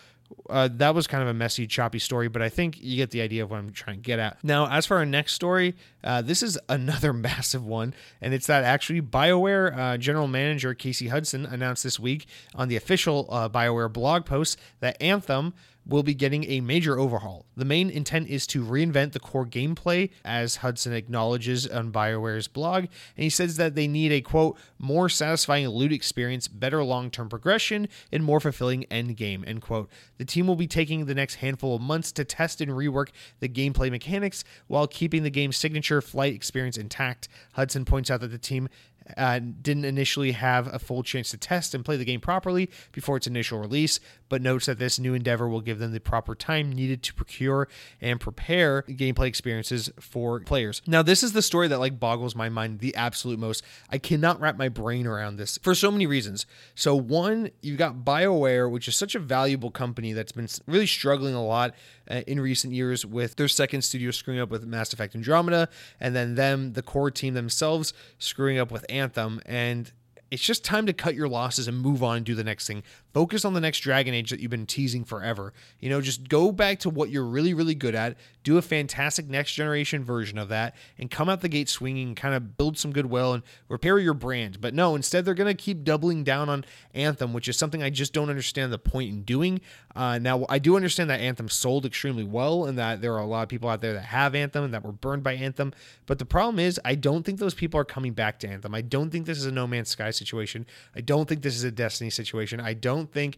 uh, 0.50 0.70
that 0.74 0.96
was 0.96 1.08
kind 1.08 1.22
of 1.22 1.30
a 1.30 1.34
messy, 1.34 1.68
choppy 1.68 2.00
story, 2.00 2.28
but 2.28 2.42
I 2.42 2.50
think 2.50 2.82
you 2.82 2.98
get 2.98 3.12
the 3.12 3.22
idea 3.22 3.44
of 3.44 3.52
what 3.52 3.58
I'm 3.58 3.72
trying 3.72 3.98
to 3.98 4.02
get 4.02 4.20
at. 4.20 4.44
Now, 4.44 4.68
as 4.68 4.86
for 4.86 4.98
our 4.98 5.06
next 5.06 5.34
story, 5.34 5.76
uh, 6.04 6.22
this 6.22 6.42
is 6.42 6.58
another 6.68 7.14
massive 7.14 7.66
one, 7.66 7.94
and 8.22 8.34
it's 8.34 8.48
that 8.48 8.64
actually 8.64 9.02
BioWare 9.02 9.78
uh, 9.78 9.98
general 9.98 10.28
manager 10.28 10.74
Casey 10.74 11.08
Hudson 11.08 11.46
announced 11.46 11.84
this 11.84 12.00
week 12.00 12.28
on 12.56 12.68
the 12.68 12.76
official 12.76 13.28
uh, 13.30 13.50
BioWare 13.50 13.92
blog 13.92 14.26
post 14.26 14.58
that 14.80 15.02
Anthem 15.02 15.54
will 15.90 16.04
be 16.04 16.14
getting 16.14 16.46
a 16.46 16.62
major 16.62 16.98
overhaul. 16.98 17.46
The 17.58 17.66
main 17.66 17.90
intent 17.90 18.30
is 18.30 18.48
to 18.48 18.64
reinvent 18.64 19.12
the 19.12 19.20
core 19.20 19.46
gameplay, 19.46 20.12
as 20.24 20.58
Hudson 20.58 20.94
acknowledges 20.94 21.68
on 21.68 21.92
BioWare's 21.92 22.48
blog, 22.48 22.84
and 22.84 23.24
he 23.24 23.30
says 23.30 23.58
that 23.58 23.76
they 23.76 23.88
need 23.88 24.12
a 24.12 24.22
quote, 24.22 24.58
more 24.78 25.10
satisfying 25.10 25.68
loot 25.68 25.92
experience, 25.92 26.48
better 26.48 26.84
long 26.84 27.10
term 27.10 27.30
progression, 27.30 27.88
and 28.12 28.24
more 28.24 28.40
fulfilling 28.40 28.86
end 28.86 29.18
game, 29.18 29.44
end 29.48 29.62
quote. 29.62 29.90
The 30.18 30.26
team 30.26 30.48
will 30.48 30.56
be 30.56 30.68
taking 30.68 31.06
the 31.06 31.16
next 31.16 31.36
handful 31.36 31.76
of 31.76 31.82
months 31.82 32.12
to 32.14 32.24
test 32.24 32.62
and 32.62 32.72
rework 32.72 33.10
the 33.40 33.50
gameplay 33.50 33.90
mechanics 33.90 34.44
while 34.68 34.88
keeping 34.88 35.24
the 35.24 35.30
game's 35.30 35.58
signature 35.58 36.02
flight 36.02 36.34
experience 36.34 36.78
intact. 36.78 37.28
Hudson 37.54 37.86
points 37.86 38.12
out 38.12 38.22
that 38.22 38.28
the 38.32 38.38
team 38.38 38.70
uh, 39.18 39.40
didn't 39.40 39.86
initially 39.86 40.32
have 40.34 40.74
a 40.74 40.80
full 40.80 41.04
chance 41.04 41.32
to 41.32 41.38
test 41.38 41.74
and 41.74 41.84
play 41.84 41.98
the 41.98 42.06
game 42.06 42.22
properly 42.22 42.70
before 42.92 43.18
its 43.18 43.28
initial 43.28 43.60
release, 43.60 44.00
but 44.30 44.42
notes 44.42 44.68
that 44.68 44.80
this 44.80 45.00
new 45.00 45.14
endeavor 45.14 45.50
will 45.50 45.62
give 45.62 45.80
them 45.80 45.92
the 45.92 46.00
proper 46.00 46.36
time 46.36 46.72
needed 46.72 47.04
to 47.04 47.14
procure 47.14 47.68
and 48.00 48.20
prepare 48.20 48.84
gameplay 48.84 49.28
experiences 49.28 49.92
for 50.00 50.40
players. 50.42 50.82
Now, 50.88 51.02
this 51.02 51.24
is 51.24 51.34
the 51.34 51.42
story 51.42 51.68
that 51.68 51.80
like 51.80 52.00
boggles 52.00 52.36
my 52.36 52.50
mind 52.50 52.80
the 52.80 52.96
absolute 52.96 53.40
most. 53.40 53.64
I 53.90 53.98
cannot 53.98 54.40
wrap 54.40 54.58
my 54.58 54.70
brain 54.70 55.08
around 55.08 55.38
this 55.38 55.58
for 55.62 55.76
so 55.76 55.92
many 55.92 56.08
reasons. 56.08 56.46
So, 56.76 56.96
one, 56.96 57.50
you've 57.62 57.78
got 57.78 58.06
BioWare, 58.06 58.72
which 58.72 58.88
is 58.88 58.96
such 58.96 59.16
a 59.16 59.20
valuable 59.20 59.72
company 59.72 60.14
that's 60.14 60.32
been 60.32 60.48
really 60.68 60.88
struggling 60.88 61.34
a 61.34 61.44
lot 61.44 61.74
uh, 62.10 62.22
in 62.28 62.40
recent 62.40 62.74
years 62.74 63.06
with 63.06 63.36
their 63.36 63.48
second 63.48 63.82
studio 63.82 64.12
screwing 64.12 64.40
up 64.40 64.50
with 64.50 64.64
Mass 64.66 64.94
Effect 64.94 65.16
Andromeda, 65.16 65.70
and 66.00 66.16
then 66.16 66.36
them, 66.36 66.74
the 66.74 66.82
core 66.82 67.12
team 67.12 67.34
themselves, 67.34 67.94
screwing 68.18 68.58
up 68.58 68.72
with 68.72 68.86
Anthem. 68.90 69.42
And 69.46 69.92
it's 70.32 70.44
just 70.44 70.64
time 70.64 70.86
to 70.86 70.94
cut 70.94 71.16
your 71.16 71.28
losses 71.28 71.68
and 71.68 71.80
move 71.80 72.04
on 72.04 72.18
and 72.18 72.26
do 72.26 72.36
the 72.36 72.44
next 72.44 72.68
thing. 72.68 72.84
Focus 73.14 73.44
on 73.44 73.54
the 73.54 73.62
next 73.62 73.80
Dragon 73.80 74.14
Age 74.14 74.30
that 74.30 74.40
you've 74.40 74.52
been 74.52 74.66
teasing 74.66 75.04
forever. 75.04 75.54
You 75.80 75.90
know, 75.90 76.00
just 76.00 76.30
go 76.30 76.52
back 76.52 76.80
to 76.80 76.90
what 76.90 77.10
you're 77.10 77.26
really, 77.26 77.54
really 77.54 77.76
good 77.76 77.96
at, 77.96 78.18
do 78.44 78.58
a 78.58 78.62
fantastic 78.62 79.28
next 79.28 79.54
generation 79.54 80.04
version 80.04 80.38
of 80.38 80.50
that, 80.50 80.76
and 80.98 81.10
come 81.10 81.30
out 81.30 81.42
the 81.42 81.50
gate 81.50 81.70
swinging 81.70 82.16
kind 82.16 82.36
of 82.36 82.58
build 82.58 82.78
some 82.78 82.92
goodwill 82.92 83.34
and 83.34 83.44
repair 83.68 83.98
your 84.00 84.14
brand. 84.14 84.62
But 84.62 84.74
no, 84.74 84.96
instead, 84.96 85.26
they're 85.26 85.34
going 85.34 85.56
to 85.56 85.62
keep 85.62 85.84
doubling 85.84 86.24
down 86.24 86.50
on 86.50 86.66
Anthem, 86.94 87.34
which 87.34 87.48
is 87.48 87.58
something 87.58 87.82
I 87.82 87.90
just 87.90 88.14
don't 88.14 88.30
understand 88.30 88.72
the 88.72 88.78
point 88.78 89.10
in 89.10 89.24
doing. 89.24 89.62
Uh, 89.96 90.20
now, 90.20 90.46
I 90.50 90.60
do 90.60 90.76
understand 90.76 91.10
that 91.10 91.20
Anthem 91.20 91.50
sold 91.50 91.86
extremely 91.86 92.24
well 92.24 92.66
and 92.66 92.78
that 92.78 93.02
there 93.02 93.14
are 93.14 93.22
a 93.22 93.26
lot 93.26 93.44
of 93.44 93.50
people 93.50 93.70
out 93.70 93.82
there 93.82 93.94
that 93.94 94.06
have 94.06 94.36
Anthem 94.36 94.64
and 94.64 94.74
that 94.74 94.84
were 94.84 94.92
burned 94.92 95.24
by 95.24 95.34
Anthem. 95.34 95.74
But 96.06 96.20
the 96.20 96.26
problem 96.26 96.60
is, 96.60 96.80
I 96.86 96.96
don't 96.96 97.24
think 97.24 97.40
those 97.40 97.54
people 97.54 97.80
are 97.80 97.86
coming 97.86 98.14
back 98.14 98.40
to 98.40 98.48
Anthem. 98.48 98.76
I 98.76 98.82
don't 98.82 99.10
think 99.10 99.26
this 99.26 99.38
is 99.38 99.46
a 99.46 99.52
No 99.52 99.68
Man's 99.68 99.90
Sky 99.90 100.12
situation. 100.12 100.66
I 100.96 101.02
don't 101.02 101.28
think 101.28 101.42
this 101.42 101.56
is 101.56 101.64
a 101.64 101.72
Destiny 101.72 102.10
situation. 102.10 102.60
I 102.60 102.74
don't 102.74 102.99
think 103.06 103.38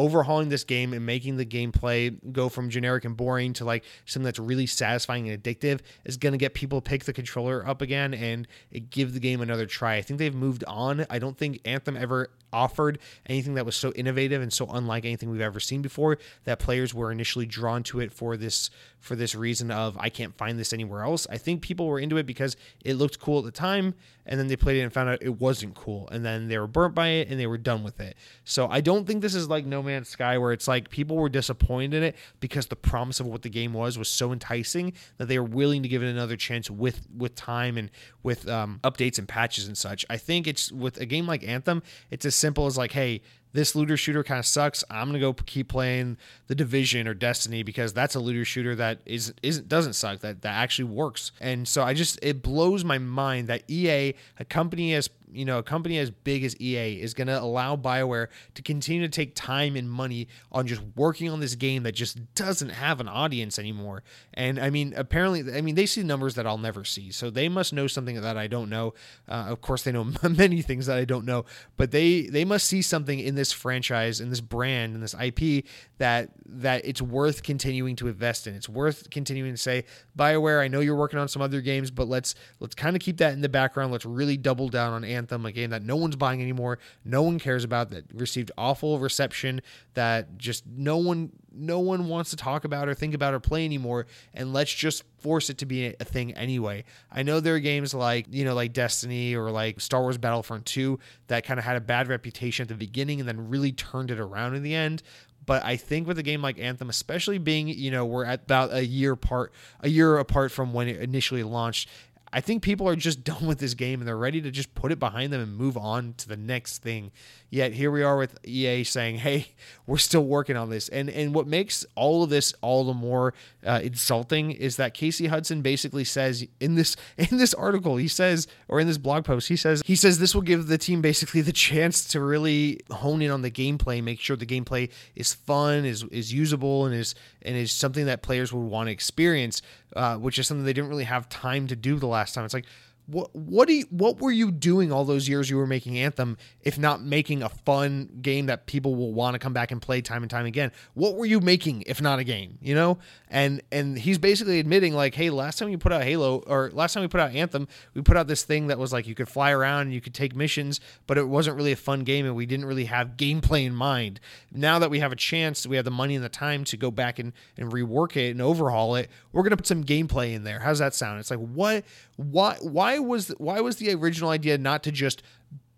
overhauling 0.00 0.48
this 0.48 0.64
game 0.64 0.94
and 0.94 1.04
making 1.04 1.36
the 1.36 1.44
gameplay 1.44 2.16
go 2.32 2.48
from 2.48 2.70
generic 2.70 3.04
and 3.04 3.18
boring 3.18 3.52
to 3.52 3.66
like 3.66 3.84
something 4.06 4.24
that's 4.24 4.38
really 4.38 4.66
satisfying 4.66 5.28
and 5.28 5.42
addictive 5.42 5.80
is 6.06 6.16
going 6.16 6.32
to 6.32 6.38
get 6.38 6.54
people 6.54 6.80
to 6.80 6.88
pick 6.88 7.04
the 7.04 7.12
controller 7.12 7.66
up 7.68 7.82
again 7.82 8.14
and 8.14 8.48
give 8.88 9.12
the 9.12 9.20
game 9.20 9.42
another 9.42 9.66
try. 9.66 9.96
I 9.96 10.02
think 10.02 10.18
they've 10.18 10.34
moved 10.34 10.64
on. 10.66 11.04
I 11.10 11.18
don't 11.18 11.36
think 11.36 11.60
Anthem 11.66 11.98
ever 11.98 12.30
offered 12.52 12.98
anything 13.26 13.54
that 13.54 13.66
was 13.66 13.76
so 13.76 13.92
innovative 13.92 14.42
and 14.42 14.52
so 14.52 14.66
unlike 14.72 15.04
anything 15.04 15.30
we've 15.30 15.40
ever 15.40 15.60
seen 15.60 15.82
before 15.82 16.18
that 16.44 16.58
players 16.58 16.94
were 16.94 17.12
initially 17.12 17.46
drawn 17.46 17.82
to 17.82 18.00
it 18.00 18.12
for 18.12 18.36
this 18.36 18.70
for 18.98 19.16
this 19.16 19.34
reason 19.34 19.70
of 19.70 19.96
I 19.98 20.08
can't 20.08 20.36
find 20.36 20.58
this 20.58 20.72
anywhere 20.72 21.02
else. 21.02 21.26
I 21.30 21.38
think 21.38 21.62
people 21.62 21.86
were 21.86 21.98
into 21.98 22.16
it 22.16 22.26
because 22.26 22.56
it 22.84 22.94
looked 22.94 23.20
cool 23.20 23.38
at 23.38 23.44
the 23.44 23.50
time 23.50 23.94
and 24.26 24.38
then 24.38 24.48
they 24.48 24.56
played 24.56 24.78
it 24.78 24.82
and 24.82 24.92
found 24.92 25.08
out 25.08 25.22
it 25.22 25.40
wasn't 25.40 25.74
cool 25.74 26.08
and 26.10 26.24
then 26.24 26.48
they 26.48 26.58
were 26.58 26.66
burnt 26.66 26.94
by 26.94 27.08
it 27.08 27.28
and 27.28 27.38
they 27.38 27.46
were 27.46 27.58
done 27.58 27.82
with 27.82 28.00
it. 28.00 28.16
So 28.44 28.68
I 28.68 28.80
don't 28.80 29.06
think 29.06 29.22
this 29.22 29.34
is 29.34 29.48
like 29.48 29.64
No 29.64 29.82
Sky 30.06 30.38
where 30.38 30.52
it's 30.52 30.68
like 30.68 30.90
people 30.90 31.16
were 31.16 31.28
disappointed 31.28 31.94
in 31.94 32.02
it 32.02 32.16
because 32.40 32.66
the 32.66 32.76
promise 32.76 33.20
of 33.20 33.26
what 33.26 33.42
the 33.42 33.48
game 33.48 33.72
was 33.72 33.98
was 33.98 34.08
so 34.08 34.32
enticing 34.32 34.92
that 35.18 35.28
they 35.28 35.38
were 35.38 35.44
willing 35.44 35.82
to 35.82 35.88
give 35.88 36.02
it 36.02 36.08
another 36.08 36.36
chance 36.36 36.70
with 36.70 37.06
with 37.16 37.34
time 37.34 37.76
and 37.76 37.90
with 38.22 38.48
um, 38.48 38.80
updates 38.82 39.18
and 39.18 39.28
patches 39.28 39.66
and 39.66 39.76
such. 39.76 40.04
I 40.08 40.16
think 40.16 40.46
it's 40.46 40.70
with 40.72 40.98
a 41.00 41.06
game 41.06 41.26
like 41.26 41.46
Anthem, 41.46 41.82
it's 42.10 42.24
as 42.24 42.34
simple 42.34 42.66
as 42.66 42.76
like, 42.76 42.92
hey, 42.92 43.22
this 43.52 43.74
looter 43.74 43.96
shooter 43.96 44.22
kind 44.22 44.38
of 44.38 44.46
sucks. 44.46 44.84
I'm 44.90 45.08
gonna 45.08 45.18
go 45.18 45.32
keep 45.32 45.68
playing 45.68 46.18
the 46.46 46.54
Division 46.54 47.08
or 47.08 47.14
Destiny 47.14 47.62
because 47.62 47.92
that's 47.92 48.14
a 48.14 48.20
looter 48.20 48.44
shooter 48.44 48.74
that 48.76 49.00
is 49.06 49.34
isn't 49.42 49.68
doesn't 49.68 49.94
suck 49.94 50.20
that 50.20 50.42
that 50.42 50.54
actually 50.54 50.86
works. 50.86 51.32
And 51.40 51.66
so 51.66 51.82
I 51.82 51.94
just 51.94 52.18
it 52.22 52.42
blows 52.42 52.84
my 52.84 52.98
mind 52.98 53.48
that 53.48 53.62
EA, 53.68 54.14
a 54.38 54.44
company 54.44 54.94
as 54.94 55.08
you 55.32 55.44
know, 55.44 55.58
a 55.58 55.62
company 55.62 55.98
as 55.98 56.10
big 56.10 56.44
as 56.44 56.60
EA 56.60 57.00
is 57.00 57.14
to 57.14 57.40
allow 57.40 57.76
BioWare 57.76 58.28
to 58.54 58.62
continue 58.62 59.02
to 59.02 59.08
take 59.08 59.34
time 59.34 59.76
and 59.76 59.90
money 59.90 60.28
on 60.50 60.66
just 60.66 60.82
working 60.96 61.28
on 61.28 61.40
this 61.40 61.54
game 61.54 61.82
that 61.82 61.92
just 61.92 62.34
doesn't 62.34 62.70
have 62.70 63.00
an 63.00 63.08
audience 63.08 63.58
anymore. 63.58 64.02
And 64.34 64.58
I 64.58 64.70
mean, 64.70 64.94
apparently, 64.96 65.56
I 65.56 65.60
mean, 65.60 65.74
they 65.74 65.86
see 65.86 66.02
numbers 66.02 66.34
that 66.34 66.46
I'll 66.46 66.58
never 66.58 66.84
see. 66.84 67.10
So 67.10 67.30
they 67.30 67.48
must 67.48 67.72
know 67.72 67.86
something 67.86 68.20
that 68.20 68.36
I 68.36 68.46
don't 68.46 68.70
know. 68.70 68.94
Uh, 69.28 69.46
of 69.48 69.60
course, 69.60 69.82
they 69.82 69.92
know 69.92 70.04
many 70.28 70.62
things 70.62 70.86
that 70.86 70.98
I 70.98 71.04
don't 71.04 71.24
know, 71.24 71.44
but 71.76 71.90
they 71.90 72.22
they 72.22 72.44
must 72.44 72.66
see 72.66 72.82
something 72.82 73.18
in 73.18 73.34
this 73.40 73.52
franchise, 73.52 74.20
and 74.20 74.30
this 74.30 74.42
brand, 74.42 74.92
and 74.92 75.02
this 75.02 75.14
IP 75.14 75.64
that 75.96 76.28
that 76.46 76.84
it's 76.84 77.00
worth 77.00 77.42
continuing 77.42 77.96
to 77.96 78.06
invest 78.06 78.46
in. 78.46 78.54
It's 78.54 78.68
worth 78.68 79.08
continuing 79.08 79.54
to 79.54 79.56
say, 79.56 79.84
BioWare, 80.18 80.60
I 80.60 80.68
know 80.68 80.80
you're 80.80 80.94
working 80.94 81.18
on 81.18 81.26
some 81.26 81.40
other 81.40 81.62
games, 81.62 81.90
but 81.90 82.06
let's 82.06 82.34
let's 82.60 82.74
kind 82.74 82.94
of 82.94 83.00
keep 83.00 83.16
that 83.16 83.32
in 83.32 83.40
the 83.40 83.48
background. 83.48 83.92
Let's 83.92 84.04
really 84.04 84.36
double 84.36 84.68
down 84.68 84.92
on 84.92 85.04
Anthem, 85.04 85.46
a 85.46 85.52
game 85.52 85.70
that 85.70 85.82
no 85.82 85.96
one's 85.96 86.16
buying 86.16 86.42
anymore, 86.42 86.78
no 87.02 87.22
one 87.22 87.38
cares 87.38 87.64
about, 87.64 87.90
that 87.92 88.04
received 88.12 88.52
awful 88.58 88.98
reception, 88.98 89.62
that 89.94 90.36
just 90.36 90.66
no 90.66 90.98
one 90.98 91.32
no 91.52 91.80
one 91.80 92.08
wants 92.08 92.30
to 92.30 92.36
talk 92.36 92.64
about 92.64 92.88
or 92.88 92.94
think 92.94 93.14
about 93.14 93.34
or 93.34 93.40
play 93.40 93.64
anymore 93.64 94.06
and 94.34 94.52
let's 94.52 94.72
just 94.72 95.04
force 95.18 95.50
it 95.50 95.58
to 95.58 95.66
be 95.66 95.86
a 95.86 96.04
thing 96.04 96.32
anyway. 96.34 96.84
I 97.10 97.22
know 97.22 97.40
there 97.40 97.54
are 97.54 97.60
games 97.60 97.92
like, 97.94 98.26
you 98.30 98.44
know, 98.44 98.54
like 98.54 98.72
Destiny 98.72 99.34
or 99.34 99.50
like 99.50 99.80
Star 99.80 100.00
Wars 100.00 100.18
Battlefront 100.18 100.66
2 100.66 100.98
that 101.28 101.44
kind 101.44 101.58
of 101.58 101.64
had 101.64 101.76
a 101.76 101.80
bad 101.80 102.08
reputation 102.08 102.64
at 102.64 102.68
the 102.68 102.74
beginning 102.74 103.20
and 103.20 103.28
then 103.28 103.48
really 103.48 103.72
turned 103.72 104.10
it 104.10 104.20
around 104.20 104.54
in 104.54 104.62
the 104.62 104.74
end. 104.74 105.02
But 105.46 105.64
I 105.64 105.76
think 105.76 106.06
with 106.06 106.18
a 106.18 106.22
game 106.22 106.42
like 106.42 106.58
Anthem, 106.58 106.90
especially 106.90 107.38
being, 107.38 107.68
you 107.68 107.90
know, 107.90 108.04
we're 108.04 108.24
at 108.24 108.42
about 108.42 108.72
a 108.72 108.84
year 108.84 109.12
apart, 109.12 109.52
a 109.80 109.88
year 109.88 110.18
apart 110.18 110.52
from 110.52 110.72
when 110.72 110.86
it 110.86 111.00
initially 111.00 111.42
launched, 111.42 111.88
I 112.32 112.40
think 112.40 112.62
people 112.62 112.88
are 112.88 112.96
just 112.96 113.24
done 113.24 113.46
with 113.46 113.58
this 113.58 113.74
game 113.74 114.00
and 114.00 114.08
they're 114.08 114.16
ready 114.16 114.40
to 114.40 114.50
just 114.50 114.74
put 114.74 114.92
it 114.92 114.98
behind 114.98 115.32
them 115.32 115.40
and 115.40 115.56
move 115.56 115.76
on 115.76 116.14
to 116.18 116.28
the 116.28 116.36
next 116.36 116.78
thing. 116.78 117.10
Yet 117.52 117.72
here 117.72 117.90
we 117.90 118.04
are 118.04 118.16
with 118.16 118.38
EA 118.46 118.84
saying, 118.84 119.18
"Hey, 119.18 119.48
we're 119.86 119.98
still 119.98 120.24
working 120.24 120.56
on 120.56 120.70
this." 120.70 120.88
And 120.88 121.10
and 121.10 121.34
what 121.34 121.46
makes 121.46 121.84
all 121.96 122.22
of 122.22 122.30
this 122.30 122.54
all 122.60 122.84
the 122.84 122.94
more 122.94 123.34
uh, 123.66 123.80
insulting 123.82 124.52
is 124.52 124.76
that 124.76 124.94
Casey 124.94 125.26
Hudson 125.26 125.60
basically 125.60 126.04
says 126.04 126.46
in 126.60 126.76
this 126.76 126.94
in 127.16 127.38
this 127.38 127.52
article, 127.54 127.96
he 127.96 128.08
says 128.08 128.46
or 128.68 128.78
in 128.78 128.86
this 128.86 128.98
blog 128.98 129.24
post, 129.24 129.48
he 129.48 129.56
says 129.56 129.82
he 129.84 129.96
says 129.96 130.18
this 130.18 130.34
will 130.34 130.42
give 130.42 130.68
the 130.68 130.78
team 130.78 131.02
basically 131.02 131.40
the 131.40 131.52
chance 131.52 132.04
to 132.04 132.20
really 132.20 132.80
hone 132.90 133.20
in 133.20 133.30
on 133.32 133.42
the 133.42 133.50
gameplay, 133.50 134.02
make 134.02 134.20
sure 134.20 134.36
the 134.36 134.46
gameplay 134.46 134.88
is 135.16 135.34
fun, 135.34 135.84
is 135.84 136.04
is 136.04 136.32
usable, 136.32 136.86
and 136.86 136.94
is 136.94 137.16
and 137.42 137.56
is 137.56 137.72
something 137.72 138.06
that 138.06 138.22
players 138.22 138.52
would 138.52 138.60
want 138.60 138.86
to 138.86 138.92
experience, 138.92 139.60
uh, 139.96 140.16
which 140.16 140.38
is 140.38 140.46
something 140.46 140.64
they 140.64 140.72
didn't 140.72 140.90
really 140.90 141.04
have 141.04 141.28
time 141.28 141.66
to 141.66 141.74
do 141.74 141.96
the 141.96 142.06
last 142.06 142.19
time. 142.28 142.44
It's 142.44 142.54
like 142.54 142.66
what 143.10 143.34
what 143.34 143.66
do 143.66 143.74
you, 143.74 143.84
what 143.90 144.20
were 144.20 144.30
you 144.30 144.50
doing 144.50 144.92
all 144.92 145.04
those 145.04 145.28
years 145.28 145.50
you 145.50 145.56
were 145.56 145.66
making 145.66 145.98
Anthem 145.98 146.36
if 146.62 146.78
not 146.78 147.02
making 147.02 147.42
a 147.42 147.48
fun 147.48 148.18
game 148.22 148.46
that 148.46 148.66
people 148.66 148.94
will 148.94 149.12
want 149.12 149.34
to 149.34 149.38
come 149.38 149.52
back 149.52 149.70
and 149.72 149.82
play 149.82 150.00
time 150.00 150.22
and 150.22 150.30
time 150.30 150.46
again? 150.46 150.70
What 150.94 151.16
were 151.16 151.26
you 151.26 151.40
making 151.40 151.84
if 151.86 152.00
not 152.00 152.18
a 152.18 152.24
game, 152.24 152.58
you 152.60 152.74
know? 152.74 152.98
And 153.28 153.62
and 153.72 153.98
he's 153.98 154.18
basically 154.18 154.60
admitting 154.60 154.94
like, 154.94 155.14
"Hey, 155.14 155.30
last 155.30 155.58
time 155.58 155.68
you 155.70 155.78
put 155.78 155.92
out 155.92 156.02
Halo 156.02 156.38
or 156.46 156.70
last 156.72 156.94
time 156.94 157.02
we 157.02 157.08
put 157.08 157.20
out 157.20 157.34
Anthem, 157.34 157.68
we 157.94 158.02
put 158.02 158.16
out 158.16 158.28
this 158.28 158.44
thing 158.44 158.68
that 158.68 158.78
was 158.78 158.92
like 158.92 159.06
you 159.06 159.14
could 159.14 159.28
fly 159.28 159.50
around 159.50 159.82
and 159.82 159.92
you 159.92 160.00
could 160.00 160.14
take 160.14 160.34
missions, 160.34 160.80
but 161.06 161.18
it 161.18 161.28
wasn't 161.28 161.56
really 161.56 161.72
a 161.72 161.76
fun 161.76 162.04
game 162.04 162.26
and 162.26 162.36
we 162.36 162.46
didn't 162.46 162.66
really 162.66 162.84
have 162.84 163.16
gameplay 163.16 163.64
in 163.64 163.74
mind. 163.74 164.20
Now 164.52 164.78
that 164.78 164.90
we 164.90 165.00
have 165.00 165.12
a 165.12 165.16
chance, 165.16 165.66
we 165.66 165.76
have 165.76 165.84
the 165.84 165.90
money 165.90 166.14
and 166.14 166.24
the 166.24 166.28
time 166.28 166.64
to 166.64 166.76
go 166.76 166.90
back 166.90 167.18
and 167.18 167.32
and 167.56 167.72
rework 167.72 168.16
it 168.16 168.30
and 168.30 168.40
overhaul 168.40 168.94
it. 168.94 169.10
We're 169.32 169.42
going 169.42 169.50
to 169.50 169.56
put 169.56 169.66
some 169.66 169.84
gameplay 169.84 170.34
in 170.34 170.44
there. 170.44 170.60
How's 170.60 170.78
that 170.78 170.94
sound? 170.94 171.18
It's 171.18 171.30
like, 171.30 171.40
"What 171.40 171.84
why 172.20 172.56
why 172.60 172.98
was 172.98 173.28
why 173.38 173.60
was 173.60 173.76
the 173.76 173.92
original 173.94 174.30
idea 174.30 174.58
not 174.58 174.82
to 174.82 174.92
just 174.92 175.22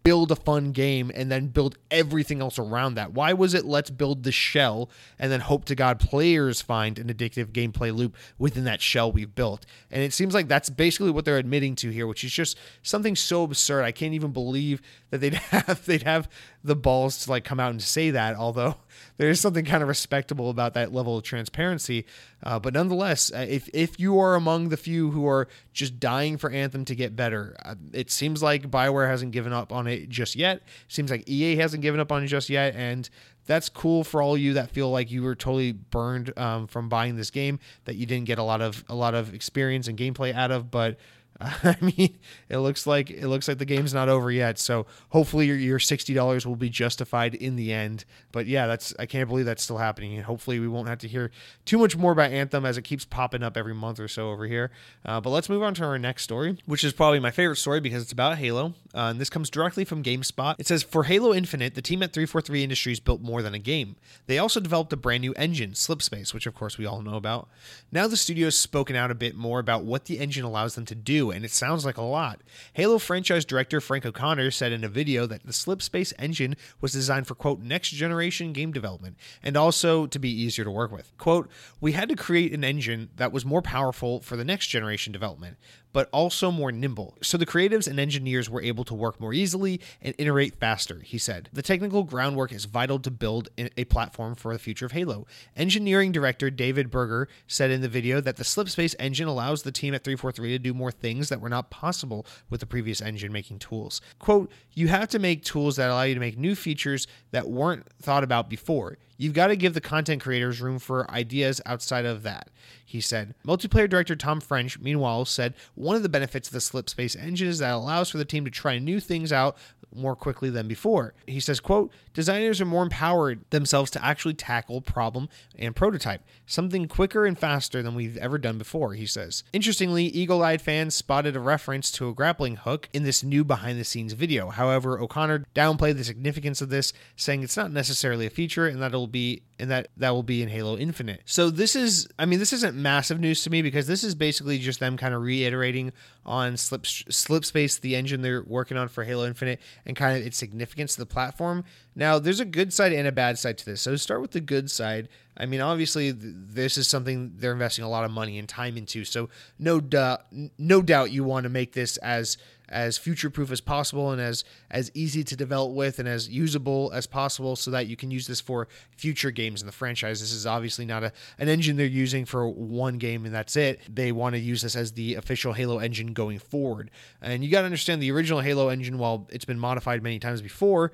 build 0.04 0.32
a 0.32 0.36
fun 0.36 0.72
game 0.72 1.12
and 1.14 1.30
then 1.30 1.46
build 1.46 1.78
everything 1.90 2.40
else 2.40 2.58
around 2.58 2.94
that? 2.94 3.12
Why 3.12 3.32
was 3.32 3.54
it 3.54 3.64
let's 3.64 3.90
build 3.90 4.24
the 4.24 4.32
shell 4.32 4.90
and 5.18 5.30
then 5.30 5.40
hope 5.40 5.64
to 5.66 5.74
God 5.74 6.00
players 6.00 6.60
find 6.60 6.98
an 6.98 7.06
addictive 7.08 7.52
gameplay 7.52 7.94
loop 7.94 8.16
within 8.38 8.64
that 8.64 8.80
shell 8.80 9.12
we've 9.12 9.34
built? 9.34 9.64
And 9.90 10.02
it 10.02 10.12
seems 10.12 10.34
like 10.34 10.48
that's 10.48 10.70
basically 10.70 11.12
what 11.12 11.24
they're 11.24 11.38
admitting 11.38 11.76
to 11.76 11.90
here, 11.90 12.06
which 12.06 12.24
is 12.24 12.32
just 12.32 12.58
something 12.82 13.14
so 13.14 13.44
absurd. 13.44 13.84
I 13.84 13.92
can't 13.92 14.14
even 14.14 14.32
believe 14.32 14.82
that 15.10 15.18
they'd 15.18 15.34
have 15.50 15.86
they'd 15.86 16.02
have 16.02 16.28
the 16.64 16.76
balls 16.76 17.24
to 17.24 17.30
like 17.30 17.44
come 17.44 17.58
out 17.58 17.70
and 17.70 17.82
say 17.82 18.10
that, 18.10 18.36
although 18.36 18.76
there 19.16 19.28
is 19.28 19.40
something 19.40 19.64
kind 19.64 19.82
of 19.82 19.88
respectable 19.88 20.50
about 20.50 20.74
that 20.74 20.92
level 20.92 21.16
of 21.16 21.24
transparency. 21.24 22.06
Uh, 22.42 22.58
but 22.58 22.74
nonetheless, 22.74 23.32
uh, 23.32 23.46
if 23.48 23.68
if 23.72 23.98
you 23.98 24.18
are 24.18 24.34
among 24.34 24.68
the 24.68 24.76
few 24.76 25.10
who 25.10 25.26
are 25.26 25.48
just 25.72 25.98
dying 25.98 26.36
for 26.36 26.50
Anthem 26.50 26.84
to 26.84 26.94
get 26.94 27.16
better, 27.16 27.56
uh, 27.64 27.74
it 27.92 28.10
seems 28.10 28.42
like 28.42 28.70
Bioware 28.70 29.08
hasn't 29.08 29.32
given 29.32 29.52
up 29.52 29.72
on 29.72 29.86
it 29.86 30.08
just 30.08 30.36
yet. 30.36 30.58
It 30.58 30.62
seems 30.88 31.10
like 31.10 31.28
EA 31.28 31.56
hasn't 31.56 31.82
given 31.82 32.00
up 32.00 32.12
on 32.12 32.22
it 32.22 32.28
just 32.28 32.48
yet, 32.48 32.74
and 32.76 33.08
that's 33.46 33.68
cool 33.68 34.04
for 34.04 34.22
all 34.22 34.36
you 34.36 34.54
that 34.54 34.70
feel 34.70 34.90
like 34.90 35.10
you 35.10 35.22
were 35.22 35.34
totally 35.34 35.72
burned 35.72 36.36
um, 36.38 36.66
from 36.68 36.88
buying 36.88 37.16
this 37.16 37.30
game 37.30 37.58
that 37.84 37.96
you 37.96 38.06
didn't 38.06 38.26
get 38.26 38.38
a 38.38 38.42
lot 38.42 38.60
of 38.60 38.84
a 38.88 38.94
lot 38.94 39.14
of 39.14 39.34
experience 39.34 39.88
and 39.88 39.98
gameplay 39.98 40.32
out 40.34 40.50
of, 40.50 40.70
but 40.70 40.96
I 41.64 41.76
mean, 41.80 42.18
it 42.48 42.58
looks 42.58 42.86
like 42.86 43.10
it 43.10 43.26
looks 43.26 43.48
like 43.48 43.58
the 43.58 43.64
game's 43.64 43.94
not 43.94 44.08
over 44.08 44.30
yet. 44.30 44.58
So 44.58 44.86
hopefully 45.10 45.46
your, 45.46 45.56
your 45.56 45.78
sixty 45.78 46.14
dollars 46.14 46.46
will 46.46 46.56
be 46.56 46.68
justified 46.68 47.34
in 47.34 47.56
the 47.56 47.72
end. 47.72 48.04
But 48.30 48.46
yeah, 48.46 48.66
that's 48.66 48.94
I 48.98 49.06
can't 49.06 49.28
believe 49.28 49.46
that's 49.46 49.62
still 49.62 49.78
happening. 49.78 50.14
And 50.14 50.24
hopefully 50.24 50.60
we 50.60 50.68
won't 50.68 50.88
have 50.88 50.98
to 50.98 51.08
hear 51.08 51.30
too 51.64 51.78
much 51.78 51.96
more 51.96 52.12
about 52.12 52.30
Anthem 52.30 52.64
as 52.64 52.76
it 52.76 52.82
keeps 52.82 53.04
popping 53.04 53.42
up 53.42 53.56
every 53.56 53.74
month 53.74 53.98
or 53.98 54.08
so 54.08 54.30
over 54.30 54.46
here. 54.46 54.70
Uh, 55.04 55.20
but 55.20 55.30
let's 55.30 55.48
move 55.48 55.62
on 55.62 55.74
to 55.74 55.84
our 55.84 55.98
next 55.98 56.22
story, 56.22 56.58
which 56.66 56.84
is 56.84 56.92
probably 56.92 57.20
my 57.20 57.30
favorite 57.30 57.56
story 57.56 57.80
because 57.80 58.02
it's 58.02 58.12
about 58.12 58.38
Halo. 58.38 58.74
Uh, 58.94 59.08
and 59.10 59.20
this 59.20 59.30
comes 59.30 59.50
directly 59.50 59.84
from 59.84 60.02
GameSpot. 60.02 60.54
It 60.58 60.66
says 60.66 60.82
for 60.82 61.04
Halo 61.04 61.32
Infinite, 61.32 61.74
the 61.74 61.82
team 61.82 62.02
at 62.02 62.12
343 62.12 62.62
Industries 62.62 63.00
built 63.00 63.22
more 63.22 63.42
than 63.42 63.54
a 63.54 63.58
game. 63.58 63.96
They 64.26 64.38
also 64.38 64.60
developed 64.60 64.92
a 64.92 64.96
brand 64.96 65.22
new 65.22 65.32
engine, 65.34 65.72
Slipspace, 65.72 66.34
which 66.34 66.46
of 66.46 66.54
course 66.54 66.78
we 66.78 66.86
all 66.86 67.02
know 67.02 67.16
about. 67.16 67.48
Now 67.90 68.06
the 68.06 68.16
studio 68.16 68.46
has 68.46 68.56
spoken 68.56 68.96
out 68.96 69.10
a 69.10 69.14
bit 69.14 69.34
more 69.34 69.58
about 69.58 69.84
what 69.84 70.04
the 70.04 70.18
engine 70.18 70.44
allows 70.44 70.74
them 70.74 70.84
to 70.86 70.94
do 70.94 71.30
and 71.32 71.44
it 71.44 71.50
sounds 71.50 71.84
like 71.84 71.96
a 71.96 72.02
lot. 72.02 72.40
Halo 72.74 72.98
franchise 72.98 73.44
director 73.44 73.80
Frank 73.80 74.06
O'Connor 74.06 74.50
said 74.50 74.72
in 74.72 74.84
a 74.84 74.88
video 74.88 75.26
that 75.26 75.44
the 75.44 75.52
Slipspace 75.52 76.12
engine 76.18 76.54
was 76.80 76.92
designed 76.92 77.26
for, 77.26 77.34
quote, 77.34 77.60
next 77.60 77.90
generation 77.90 78.52
game 78.52 78.72
development 78.72 79.16
and 79.42 79.56
also 79.56 80.06
to 80.06 80.18
be 80.18 80.30
easier 80.30 80.64
to 80.64 80.70
work 80.70 80.92
with. 80.92 81.16
Quote, 81.18 81.50
we 81.80 81.92
had 81.92 82.08
to 82.08 82.16
create 82.16 82.52
an 82.52 82.64
engine 82.64 83.10
that 83.16 83.32
was 83.32 83.44
more 83.44 83.62
powerful 83.62 84.20
for 84.20 84.36
the 84.36 84.44
next 84.44 84.68
generation 84.68 85.12
development 85.12 85.56
but 85.92 86.08
also 86.12 86.50
more 86.50 86.72
nimble. 86.72 87.16
So 87.22 87.36
the 87.36 87.46
creatives 87.46 87.86
and 87.86 87.98
engineers 87.98 88.48
were 88.48 88.62
able 88.62 88.84
to 88.84 88.94
work 88.94 89.20
more 89.20 89.32
easily 89.32 89.80
and 90.00 90.14
iterate 90.18 90.56
faster, 90.56 91.00
he 91.00 91.18
said. 91.18 91.48
The 91.52 91.62
technical 91.62 92.02
groundwork 92.02 92.52
is 92.52 92.64
vital 92.64 92.98
to 93.00 93.10
build 93.10 93.48
a 93.58 93.84
platform 93.84 94.34
for 94.34 94.52
the 94.52 94.58
future 94.58 94.86
of 94.86 94.92
Halo. 94.92 95.26
Engineering 95.56 96.12
director 96.12 96.50
David 96.50 96.90
Berger 96.90 97.28
said 97.46 97.70
in 97.70 97.80
the 97.80 97.88
video 97.88 98.20
that 98.20 98.36
the 98.36 98.44
Slipspace 98.44 98.94
engine 98.98 99.28
allows 99.28 99.62
the 99.62 99.72
team 99.72 99.94
at 99.94 100.04
343 100.04 100.50
to 100.50 100.58
do 100.58 100.74
more 100.74 100.92
things 100.92 101.28
that 101.28 101.40
were 101.40 101.48
not 101.48 101.70
possible 101.70 102.26
with 102.50 102.60
the 102.60 102.66
previous 102.66 103.00
engine 103.00 103.32
making 103.32 103.58
tools. 103.58 104.00
Quote, 104.18 104.50
you 104.72 104.88
have 104.88 105.08
to 105.08 105.18
make 105.18 105.44
tools 105.44 105.76
that 105.76 105.90
allow 105.90 106.02
you 106.02 106.14
to 106.14 106.20
make 106.20 106.38
new 106.38 106.54
features 106.54 107.06
that 107.30 107.48
weren't 107.48 107.86
thought 108.00 108.24
about 108.24 108.48
before. 108.48 108.98
You've 109.16 109.34
got 109.34 109.48
to 109.48 109.56
give 109.56 109.74
the 109.74 109.80
content 109.80 110.22
creators 110.22 110.60
room 110.60 110.78
for 110.78 111.10
ideas 111.10 111.60
outside 111.66 112.04
of 112.04 112.22
that, 112.22 112.48
he 112.84 113.00
said. 113.00 113.34
Multiplayer 113.46 113.88
director 113.88 114.16
Tom 114.16 114.40
French, 114.40 114.78
meanwhile, 114.78 115.24
said 115.24 115.54
one 115.74 115.96
of 115.96 116.02
the 116.02 116.08
benefits 116.08 116.48
of 116.48 116.54
the 116.54 116.60
Slipspace 116.60 117.16
engine 117.16 117.48
is 117.48 117.58
that 117.58 117.70
it 117.70 117.74
allows 117.74 118.10
for 118.10 118.18
the 118.18 118.24
team 118.24 118.44
to 118.44 118.50
try 118.50 118.78
new 118.78 119.00
things 119.00 119.32
out 119.32 119.56
more 119.94 120.16
quickly 120.16 120.50
than 120.50 120.68
before. 120.68 121.14
He 121.26 121.40
says, 121.40 121.60
quote, 121.60 121.92
designers 122.14 122.60
are 122.60 122.66
more 122.66 122.82
empowered 122.82 123.44
themselves 123.50 123.90
to 123.92 124.04
actually 124.04 124.34
tackle 124.34 124.80
problem 124.80 125.28
and 125.58 125.76
prototype, 125.76 126.22
something 126.46 126.88
quicker 126.88 127.26
and 127.26 127.38
faster 127.38 127.82
than 127.82 127.94
we've 127.94 128.16
ever 128.16 128.38
done 128.38 128.58
before, 128.58 128.94
he 128.94 129.06
says. 129.06 129.44
Interestingly, 129.52 130.04
eagle-eyed 130.04 130.62
fans 130.62 130.94
spotted 130.94 131.36
a 131.36 131.40
reference 131.40 131.90
to 131.92 132.08
a 132.08 132.14
grappling 132.14 132.56
hook 132.56 132.88
in 132.92 133.02
this 133.02 133.22
new 133.22 133.44
behind-the-scenes 133.44 134.12
video. 134.12 134.50
However, 134.50 134.98
O'Connor 134.98 135.46
downplayed 135.54 135.96
the 135.96 136.04
significance 136.04 136.60
of 136.60 136.68
this, 136.68 136.92
saying 137.16 137.42
it's 137.42 137.56
not 137.56 137.72
necessarily 137.72 138.26
a 138.26 138.30
feature 138.30 138.66
and 138.66 138.82
that 138.82 138.88
it'll 138.88 139.06
be 139.06 139.42
and 139.58 139.70
that 139.70 139.88
that 139.96 140.10
will 140.10 140.24
be 140.24 140.42
in 140.42 140.48
Halo 140.48 140.76
Infinite. 140.76 141.22
So 141.24 141.48
this 141.48 141.76
is 141.76 142.08
I 142.18 142.26
mean 142.26 142.40
this 142.40 142.52
isn't 142.52 142.76
massive 142.76 143.20
news 143.20 143.42
to 143.44 143.50
me 143.50 143.62
because 143.62 143.86
this 143.86 144.02
is 144.02 144.14
basically 144.14 144.58
just 144.58 144.80
them 144.80 144.96
kind 144.96 145.14
of 145.14 145.22
reiterating 145.22 145.92
on 146.24 146.56
Slip 146.56 146.82
Slipspace 146.82 147.80
the 147.80 147.96
engine 147.96 148.22
they're 148.22 148.42
working 148.42 148.76
on 148.76 148.88
for 148.88 149.04
Halo 149.04 149.26
Infinite 149.26 149.60
and 149.84 149.96
kind 149.96 150.16
of 150.16 150.26
its 150.26 150.36
significance 150.36 150.94
to 150.94 151.00
the 151.00 151.06
platform. 151.06 151.64
Now, 151.94 152.18
there's 152.18 152.40
a 152.40 152.44
good 152.44 152.72
side 152.72 152.92
and 152.92 153.06
a 153.06 153.12
bad 153.12 153.38
side 153.38 153.58
to 153.58 153.64
this. 153.64 153.82
So 153.82 153.96
start 153.96 154.20
with 154.20 154.30
the 154.30 154.40
good 154.40 154.70
side, 154.70 155.08
I 155.36 155.46
mean, 155.46 155.60
obviously, 155.60 156.12
th- 156.12 156.34
this 156.36 156.76
is 156.76 156.88
something 156.88 157.32
they're 157.36 157.52
investing 157.52 157.84
a 157.84 157.88
lot 157.88 158.04
of 158.04 158.10
money 158.10 158.38
and 158.38 158.48
time 158.48 158.76
into. 158.76 159.04
So 159.04 159.28
no 159.58 159.80
doubt, 159.80 160.26
no 160.58 160.82
doubt, 160.82 161.10
you 161.10 161.24
want 161.24 161.44
to 161.44 161.50
make 161.50 161.72
this 161.72 161.96
as 161.98 162.36
as 162.72 162.96
future 162.96 163.28
proof 163.28 163.50
as 163.50 163.60
possible 163.60 164.10
and 164.10 164.20
as 164.20 164.44
as 164.70 164.90
easy 164.94 165.22
to 165.22 165.36
develop 165.36 165.72
with 165.72 165.98
and 165.98 166.08
as 166.08 166.28
usable 166.28 166.90
as 166.94 167.06
possible 167.06 167.54
so 167.54 167.70
that 167.70 167.86
you 167.86 167.96
can 167.96 168.10
use 168.10 168.26
this 168.26 168.40
for 168.40 168.66
future 168.96 169.30
games 169.30 169.60
in 169.60 169.66
the 169.66 169.72
franchise. 169.72 170.20
This 170.20 170.32
is 170.32 170.46
obviously 170.46 170.86
not 170.86 171.04
a 171.04 171.12
an 171.38 171.48
engine 171.48 171.76
they're 171.76 171.86
using 171.86 172.24
for 172.24 172.48
one 172.48 172.98
game 172.98 173.24
and 173.24 173.34
that's 173.34 173.56
it. 173.56 173.80
They 173.94 174.10
want 174.10 174.34
to 174.34 174.40
use 174.40 174.62
this 174.62 174.74
as 174.74 174.92
the 174.92 175.14
official 175.14 175.52
Halo 175.52 175.78
engine 175.78 176.14
going 176.14 176.38
forward. 176.38 176.90
And 177.20 177.44
you 177.44 177.50
got 177.50 177.60
to 177.60 177.66
understand 177.66 178.02
the 178.02 178.10
original 178.10 178.40
Halo 178.40 178.68
engine 178.68 178.98
while 178.98 179.28
it's 179.30 179.44
been 179.44 179.58
modified 179.58 180.02
many 180.02 180.18
times 180.18 180.40
before, 180.40 180.92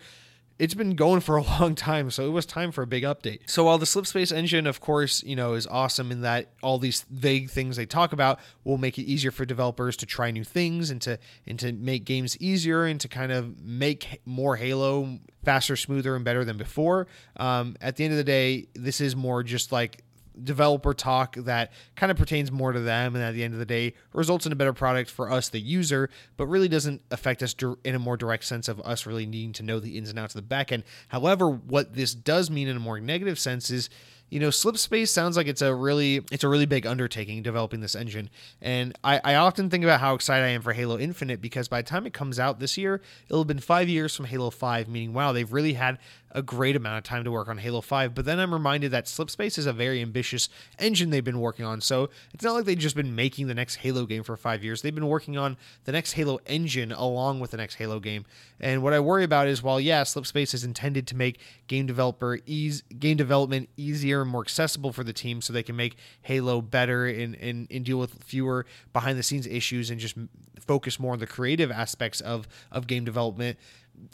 it's 0.59 0.74
been 0.74 0.94
going 0.94 1.20
for 1.20 1.36
a 1.36 1.42
long 1.61 1.74
time, 1.74 2.11
so 2.11 2.26
it 2.26 2.30
was 2.30 2.46
time 2.46 2.72
for 2.72 2.82
a 2.82 2.86
big 2.86 3.04
update. 3.04 3.40
So 3.46 3.64
while 3.64 3.78
the 3.78 3.86
Slipspace 3.86 4.34
engine, 4.34 4.66
of 4.66 4.80
course, 4.80 5.22
you 5.22 5.36
know, 5.36 5.54
is 5.54 5.66
awesome 5.66 6.11
in 6.11 6.22
that 6.22 6.50
all 6.62 6.78
these 6.78 7.04
vague 7.11 7.50
things 7.50 7.76
they 7.76 7.86
talk 7.86 8.12
about 8.12 8.40
will 8.64 8.78
make 8.78 8.98
it 8.98 9.02
easier 9.02 9.30
for 9.30 9.44
developers 9.44 9.96
to 9.98 10.06
try 10.06 10.30
new 10.30 10.44
things 10.44 10.90
and 10.90 11.00
to 11.02 11.18
and 11.46 11.59
to 11.61 11.72
make 11.72 12.04
games 12.04 12.36
easier 12.40 12.84
and 12.84 13.00
to 13.00 13.09
kind 13.09 13.32
of 13.32 13.61
make 13.61 14.20
more 14.24 14.56
Halo 14.56 15.18
faster, 15.44 15.76
smoother, 15.76 16.16
and 16.16 16.24
better 16.24 16.44
than 16.44 16.56
before. 16.56 17.06
Um, 17.36 17.76
at 17.80 17.96
the 17.96 18.04
end 18.04 18.12
of 18.12 18.18
the 18.18 18.24
day, 18.24 18.68
this 18.74 19.00
is 19.00 19.14
more 19.14 19.42
just 19.42 19.72
like 19.72 20.02
developer 20.45 20.95
talk 20.95 21.36
that 21.36 21.72
kind 21.97 22.11
of 22.11 22.16
pertains 22.16 22.51
more 22.51 22.72
to 22.72 22.80
them 22.80 23.14
and 23.14 23.24
at 23.24 23.34
the 23.34 23.43
end 23.43 23.55
of 23.55 23.61
the 23.61 23.66
day 23.66 23.95
results 24.12 24.47
in 24.47 24.53
a 24.53 24.57
better 24.57 24.72
product 24.72 25.11
for 25.11 25.30
us 25.30 25.49
the 25.49 25.61
user 25.61 26.09
but 26.36 26.47
really 26.47 26.68
doesn't 26.68 27.03
affect 27.11 27.43
us 27.43 27.55
in 27.84 27.95
a 27.95 27.99
more 27.99 28.16
direct 28.16 28.45
sense 28.45 28.68
of 28.68 28.80
us 28.80 29.07
really 29.07 29.26
needing 29.26 29.53
to 29.53 29.62
know 29.62 29.80
the 29.80 29.97
ins 29.97 30.11
and 30.11 30.18
outs 30.18 30.34
of 30.34 30.49
the 30.49 30.55
backend. 30.55 30.82
However 31.09 31.49
what 31.49 31.95
this 31.95 32.14
does 32.14 32.51
mean 32.51 32.68
in 32.68 32.76
a 32.76 32.80
more 32.80 33.01
negative 33.01 33.39
sense 33.39 33.70
is 33.70 33.91
you 34.30 34.40
know, 34.40 34.48
Slipspace 34.48 35.08
sounds 35.08 35.36
like 35.36 35.46
it's 35.46 35.62
a 35.62 35.74
really 35.74 36.24
it's 36.30 36.44
a 36.44 36.48
really 36.48 36.66
big 36.66 36.86
undertaking 36.86 37.42
developing 37.42 37.80
this 37.80 37.94
engine. 37.94 38.28
And 38.60 38.96
I, 39.02 39.20
I 39.24 39.34
often 39.36 39.70
think 39.70 39.84
about 39.84 40.00
how 40.00 40.14
excited 40.14 40.44
I 40.44 40.48
am 40.48 40.62
for 40.62 40.72
Halo 40.72 40.98
Infinite 40.98 41.40
because 41.40 41.68
by 41.68 41.82
the 41.82 41.88
time 41.88 42.06
it 42.06 42.12
comes 42.12 42.38
out 42.38 42.60
this 42.60 42.76
year, 42.76 43.00
it'll 43.26 43.40
have 43.40 43.48
been 43.48 43.58
five 43.58 43.88
years 43.88 44.14
from 44.14 44.26
Halo 44.26 44.50
5, 44.50 44.88
meaning 44.88 45.12
wow, 45.12 45.32
they've 45.32 45.52
really 45.52 45.74
had 45.74 45.98
a 46.32 46.42
great 46.42 46.76
amount 46.76 46.98
of 46.98 47.04
time 47.04 47.24
to 47.24 47.30
work 47.30 47.48
on 47.48 47.58
Halo 47.58 47.80
5. 47.80 48.14
But 48.14 48.24
then 48.24 48.38
I'm 48.38 48.52
reminded 48.52 48.90
that 48.90 49.06
Slipspace 49.06 49.56
is 49.58 49.66
a 49.66 49.72
very 49.72 50.02
ambitious 50.02 50.48
engine 50.78 51.10
they've 51.10 51.24
been 51.24 51.40
working 51.40 51.64
on. 51.64 51.80
So 51.80 52.10
it's 52.34 52.44
not 52.44 52.54
like 52.54 52.64
they've 52.64 52.78
just 52.78 52.96
been 52.96 53.14
making 53.14 53.46
the 53.46 53.54
next 53.54 53.76
Halo 53.76 54.04
game 54.04 54.22
for 54.22 54.36
five 54.36 54.62
years. 54.62 54.82
They've 54.82 54.94
been 54.94 55.08
working 55.08 55.38
on 55.38 55.56
the 55.84 55.92
next 55.92 56.12
Halo 56.12 56.38
engine 56.46 56.92
along 56.92 57.40
with 57.40 57.50
the 57.52 57.56
next 57.56 57.76
Halo 57.76 57.98
game. 57.98 58.26
And 58.60 58.82
what 58.82 58.92
I 58.92 59.00
worry 59.00 59.24
about 59.24 59.48
is 59.48 59.62
while 59.62 59.80
yeah, 59.80 60.02
Slipspace 60.02 60.52
is 60.52 60.64
intended 60.64 61.06
to 61.08 61.16
make 61.16 61.40
game 61.66 61.86
developer 61.86 62.38
ease 62.44 62.82
game 62.98 63.16
development 63.16 63.68
easier 63.76 64.17
and 64.22 64.30
more 64.30 64.42
accessible 64.42 64.92
for 64.92 65.04
the 65.04 65.12
team 65.12 65.40
so 65.40 65.52
they 65.52 65.62
can 65.62 65.76
make 65.76 65.96
Halo 66.22 66.60
better 66.60 67.06
and, 67.06 67.34
and, 67.36 67.66
and 67.70 67.84
deal 67.84 67.98
with 67.98 68.22
fewer 68.22 68.66
behind 68.92 69.18
the 69.18 69.22
scenes 69.22 69.46
issues 69.46 69.90
and 69.90 70.00
just 70.00 70.16
focus 70.60 71.00
more 71.00 71.12
on 71.12 71.18
the 71.18 71.26
creative 71.26 71.70
aspects 71.70 72.20
of, 72.20 72.48
of 72.70 72.86
game 72.86 73.04
development. 73.04 73.58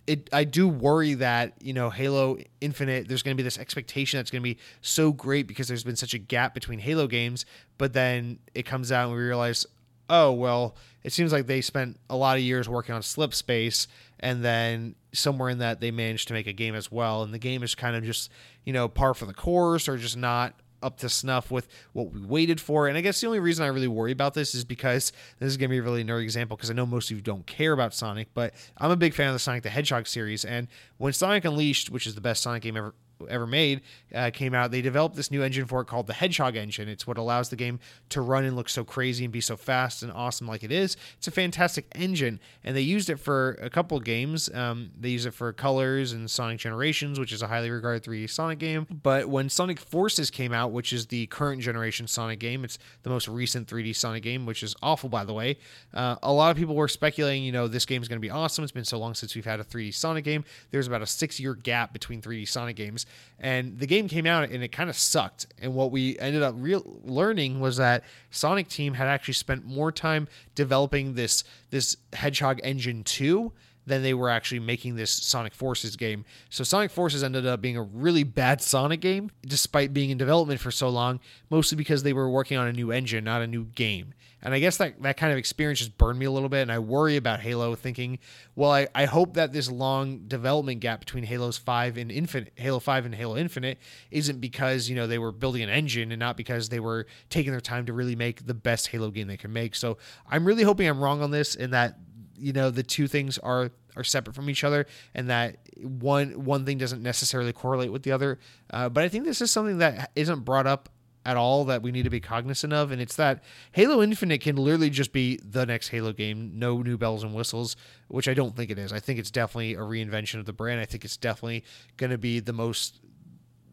It, 0.07 0.31
I 0.33 0.45
do 0.45 0.67
worry 0.67 1.13
that 1.15 1.55
you 1.61 1.75
know 1.75 1.91
Halo 1.91 2.39
Infinite. 2.63 3.07
There's 3.07 3.23
going 3.23 3.37
to 3.37 3.41
be 3.41 3.45
this 3.45 3.59
expectation 3.59 4.19
that's 4.19 4.31
going 4.31 4.41
to 4.41 4.45
be 4.45 4.59
so 4.81 5.13
great 5.13 5.47
because 5.47 5.69
there's 5.69 5.85
been 5.85 5.97
such 5.97 6.15
a 6.15 6.19
gap 6.19 6.55
between 6.55 6.79
Halo 6.79 7.07
games, 7.07 7.45
but 7.77 7.93
then 7.93 8.39
it 8.55 8.65
comes 8.65 8.91
out 8.91 9.09
and 9.09 9.17
we 9.17 9.23
realize, 9.23 9.67
oh 10.09 10.33
well, 10.33 10.75
it 11.03 11.13
seems 11.13 11.33
like 11.33 11.47
they 11.47 11.61
spent 11.61 11.99
a 12.09 12.17
lot 12.17 12.39
of 12.39 12.43
years 12.43 12.67
working 12.67 12.95
on 12.95 13.03
Slipspace, 13.03 13.87
and 14.21 14.45
then 14.45 14.95
somewhere 15.13 15.51
in 15.51 15.59
that 15.59 15.81
they 15.81 15.91
managed 15.91 16.29
to 16.29 16.35
make 16.35 16.47
a 16.47 16.53
game 16.53 16.75
as 16.75 16.91
well, 16.91 17.23
and 17.23 17.33
the 17.33 17.39
game 17.39 17.63
is 17.63 17.75
kind 17.75 17.97
of 17.97 18.05
just 18.05 18.31
you 18.65 18.73
know 18.73 18.89
par 18.89 19.15
for 19.15 19.27
the 19.27 19.35
course 19.35 19.89
or 19.89 19.97
just 19.97 20.17
not 20.17 20.55
up 20.85 20.99
to 20.99 21.09
snuff 21.09 21.51
with 21.51 21.67
what 21.95 22.13
we 22.13 22.21
waited 22.21 22.61
for. 22.61 22.87
And 22.87 22.97
I 22.97 23.01
guess 23.01 23.21
the 23.21 23.27
only 23.27 23.41
reason 23.41 23.65
I 23.65 23.69
really 23.69 23.89
worry 23.89 24.13
about 24.13 24.35
this 24.35 24.55
is 24.55 24.65
because 24.65 25.13
this 25.39 25.49
is 25.49 25.57
going 25.57 25.71
to 25.71 25.73
be 25.73 25.79
a 25.79 25.83
really 25.83 26.05
nerd 26.05 26.23
example 26.23 26.57
because 26.57 26.71
I 26.71 26.75
know 26.75 26.85
most 26.85 27.11
of 27.11 27.17
you 27.17 27.23
don't 27.23 27.47
care 27.47 27.73
about 27.73 27.95
Sonic, 27.95 28.29
but 28.35 28.53
I'm 28.77 28.91
a 28.91 28.97
big 28.97 29.15
fan 29.15 29.29
of 29.29 29.33
the 29.33 29.39
Sonic 29.39 29.63
the 29.63 29.71
Hedgehog 29.71 30.07
series. 30.07 30.45
And 30.45 30.69
when 30.99 31.15
Sonic 31.15 31.47
Unleashed, 31.47 31.91
which 31.91 32.07
is 32.07 32.15
the 32.15 32.21
best 32.21 32.43
Sonic 32.43 32.63
game 32.63 32.77
ever 32.77 32.95
ever 33.29 33.47
made 33.47 33.83
uh, 34.15 34.31
came 34.33 34.55
out, 34.55 34.71
they 34.71 34.83
developed 34.83 35.17
this 35.17 35.31
new 35.31 35.43
engine 35.43 35.67
for 35.67 35.81
it 35.81 35.87
called 35.87 36.07
the 36.07 36.13
Hedgehog 36.13 36.57
engine. 36.57 36.89
It's 36.89 37.07
what 37.07 37.19
allows 37.19 37.49
the 37.49 37.57
game 37.57 37.81
to 38.11 38.21
run 38.21 38.45
and 38.45 38.57
look 38.57 38.69
so 38.69 38.85
crazy 38.85 39.25
and 39.25 39.33
be 39.33 39.41
so 39.41 39.57
fast 39.57 40.03
and 40.03 40.13
awesome 40.13 40.47
like 40.47 40.63
it 40.63 40.73
is. 40.73 40.97
It's 41.19 41.29
a 41.29 41.31
fantastic 41.31 41.87
engine, 41.95 42.41
and 42.63 42.77
they 42.77 42.83
used 42.83 43.11
it 43.11 43.17
for 43.17 43.59
a 43.61 43.71
couple 43.71 43.99
games. 44.01 44.53
Um, 44.53 44.91
they 44.99 45.11
use 45.11 45.27
it 45.27 45.35
for 45.35 45.53
Colors 45.53 46.13
and 46.13 46.31
Sonic 46.31 46.59
Generations, 46.59 47.19
which 47.19 47.33
is 47.33 47.43
a 47.43 47.47
highly 47.47 47.71
regarded 47.71 48.03
3D 48.05 48.31
Sonic 48.31 48.59
game. 48.59 48.87
But 49.03 49.29
when 49.29 49.49
Sonic 49.49 49.79
Forces 49.79 50.31
came 50.31 50.53
out, 50.53 50.73
which 50.73 50.93
is 50.93 51.07
the 51.07 51.27
current 51.27 51.63
generation 51.63 52.07
Sonic 52.07 52.39
game, 52.39 52.65
it's 52.65 52.79
the 53.03 53.11
most 53.11 53.29
recent 53.29 53.69
3D 53.69 53.95
Sonic 53.97 54.23
game, 54.23 54.47
which 54.47 54.63
is 54.63 54.75
awful 54.83 55.09
by 55.09 55.25
the 55.25 55.33
way. 55.33 55.59
Uh, 55.93 56.17
a 56.23 56.33
lot 56.33 56.51
of 56.51 56.57
people 56.57 56.75
were 56.75 56.89
speculating, 56.89 57.45
you 57.45 57.53
know, 57.53 57.69
this 57.69 57.87
game 57.87 58.03
is 58.03 58.09
going 58.09 58.19
to 58.19 58.27
be 58.27 58.31
awesome. 58.31 58.65
It's 58.65 58.73
been 58.73 58.85
so 58.85 58.99
long 58.99 59.15
since 59.15 59.35
we've 59.35 59.45
had 59.45 59.61
a 59.61 59.65
3D 59.65 59.95
Sonic 59.95 60.25
game. 60.25 60.45
There's 60.71 60.87
about 60.87 61.03
a 61.03 61.07
six 61.07 61.39
year 61.41 61.55
gap 61.55 61.93
between 61.93 62.21
3D 62.21 62.49
Sonic 62.49 62.77
games 62.77 63.04
and 63.39 63.79
the 63.79 63.87
game 63.87 64.09
came 64.09 64.27
out 64.27 64.51
and 64.51 64.63
it 64.63 64.69
kind 64.69 64.89
of 64.89 64.97
sucked. 64.97 65.47
And 65.61 65.75
what 65.75 65.91
we 65.91 66.19
ended 66.19 66.43
up 66.43 66.55
real 66.57 67.01
learning 67.05 67.61
was 67.61 67.77
that 67.77 68.05
Sonic 68.31 68.69
Team 68.69 68.95
had 68.95 69.09
actually 69.09 69.35
spent 69.35 69.65
more 69.65 69.93
time 69.93 70.29
developing 70.55 71.15
this 71.15 71.45
this 71.71 71.97
Hedgehog 72.13 72.61
Engine 72.63 73.05
2 73.05 73.53
than 73.87 74.03
they 74.03 74.15
were 74.15 74.31
actually 74.31 74.61
making 74.61 74.97
this 74.97 75.11
Sonic 75.11 75.55
Forces 75.55 75.97
game. 75.97 76.25
So 76.49 76.65
Sonic 76.65 76.91
Forces 76.91 77.23
ended 77.23 77.47
up 77.47 77.61
being 77.61 77.77
a 77.77 77.83
really 77.83 78.23
bad 78.25 78.63
Sonic 78.63 79.01
game, 79.01 79.31
despite 79.43 79.93
being 79.93 80.11
in 80.11 80.19
development 80.19 80.61
for 80.61 80.71
so 80.71 80.89
long, 80.89 81.21
mostly 81.51 81.77
because 81.77 82.03
they 82.03 82.13
were 82.13 82.31
working 82.31 82.57
on 82.57 82.67
a 82.67 82.73
new 82.73 82.91
engine, 82.91 83.25
not 83.25 83.43
a 83.43 83.47
new 83.47 83.65
game. 83.65 84.15
And 84.45 84.53
I 84.53 84.59
guess 84.59 84.77
that, 84.77 85.03
that 85.03 85.17
kind 85.17 85.33
of 85.33 85.39
experience 85.39 85.79
just 85.79 85.97
burned 85.97 86.19
me 86.19 86.27
a 86.27 86.31
little 86.31 86.51
bit. 86.51 86.61
And 86.61 86.71
I 86.71 86.79
worry 86.79 87.17
about 87.17 87.41
Halo 87.41 87.75
thinking, 87.75 88.19
well, 88.55 88.71
I, 88.71 88.89
I 88.95 89.07
hope 89.07 89.35
that 89.35 89.53
this 89.53 89.71
long 89.71 90.29
development 90.29 90.81
gap 90.81 91.01
between 91.01 91.25
Halo's 91.25 91.57
5 91.57 91.97
and 91.97 92.13
Infinite, 92.13 92.53
Halo 92.57 92.79
5 92.79 93.07
and 93.07 93.15
Halo 93.15 93.37
Infinite 93.37 93.79
isn't 94.11 94.41
because, 94.41 94.89
you 94.89 94.97
know, 94.97 95.07
they 95.07 95.19
were 95.19 95.33
building 95.33 95.63
an 95.63 95.71
engine 95.71 96.13
and 96.13 96.21
not 96.21 96.37
because 96.37 96.69
they 96.69 96.81
were 96.81 97.07
taking 97.31 97.53
their 97.53 97.61
time 97.61 97.87
to 97.87 97.95
really 97.95 98.17
make 98.17 98.47
the 98.47 98.55
best 98.55 98.89
Halo 98.89 99.11
game 99.11 99.27
they 99.27 99.39
can 99.39 99.53
make. 99.53 99.75
So 99.75 99.97
I'm 100.31 100.45
really 100.45 100.63
hoping 100.63 100.87
I'm 100.87 101.03
wrong 101.03 101.23
on 101.23 101.31
this 101.31 101.57
and 101.57 101.73
that, 101.73 101.99
you 102.37 102.53
know, 102.53 102.71
the 102.71 102.83
two 102.83 103.09
things 103.09 103.39
are 103.39 103.71
are 103.97 104.03
separate 104.03 104.35
from 104.35 104.51
each 104.51 104.65
other 104.65 104.87
and 105.15 105.31
that 105.31 105.57
one 105.81 106.45
one 106.45 106.67
thing 106.67 106.79
doesn't 106.79 107.01
necessarily 107.01 107.53
correlate 107.53 107.93
with 107.93 108.03
the 108.03 108.13
other. 108.13 108.39
Uh, 108.71 108.89
but 108.89 109.05
I 109.05 109.09
think 109.09 109.25
this 109.25 109.41
is 109.41 109.51
something 109.51 109.79
that 109.79 110.11
isn't 110.17 110.41
brought 110.41 110.67
up 110.67 110.89
at 111.25 111.37
all 111.37 111.65
that 111.65 111.83
we 111.83 111.91
need 111.91 112.03
to 112.03 112.11
be 112.11 112.21
cognizant 112.21 112.73
of, 112.73 112.91
and 112.91 113.01
it's 113.01 113.17
that 113.17 113.43
Halo 113.73 114.03
Infinite 114.03 114.41
can 114.41 114.57
literally 114.57 114.91
just 114.91 115.13
be 115.13 115.39
the 115.43 115.65
next 115.65 115.89
Halo 115.89 116.13
game, 116.13 116.53
no 116.55 116.83
new 116.83 116.99
bells 116.99 117.23
and 117.23 117.35
whistles, 117.35 117.77
which 118.09 118.29
I 118.29 118.35
don't 118.35 118.55
think 118.55 118.71
it 118.71 118.79
is. 118.79 118.93
I 118.93 119.01
think 119.01 119.19
it's 119.19 119.31
definitely 119.31 119.75
a 119.75 119.79
reinvention 119.79 120.39
of 120.39 120.47
the 120.47 120.53
brand. 120.53 120.81
I 120.81 120.85
think 120.85 121.05
it's 121.05 121.17
definitely 121.17 121.65
going 121.97 122.11
to 122.11 122.19
be 122.19 122.41
the 122.41 122.53
most, 122.53 123.01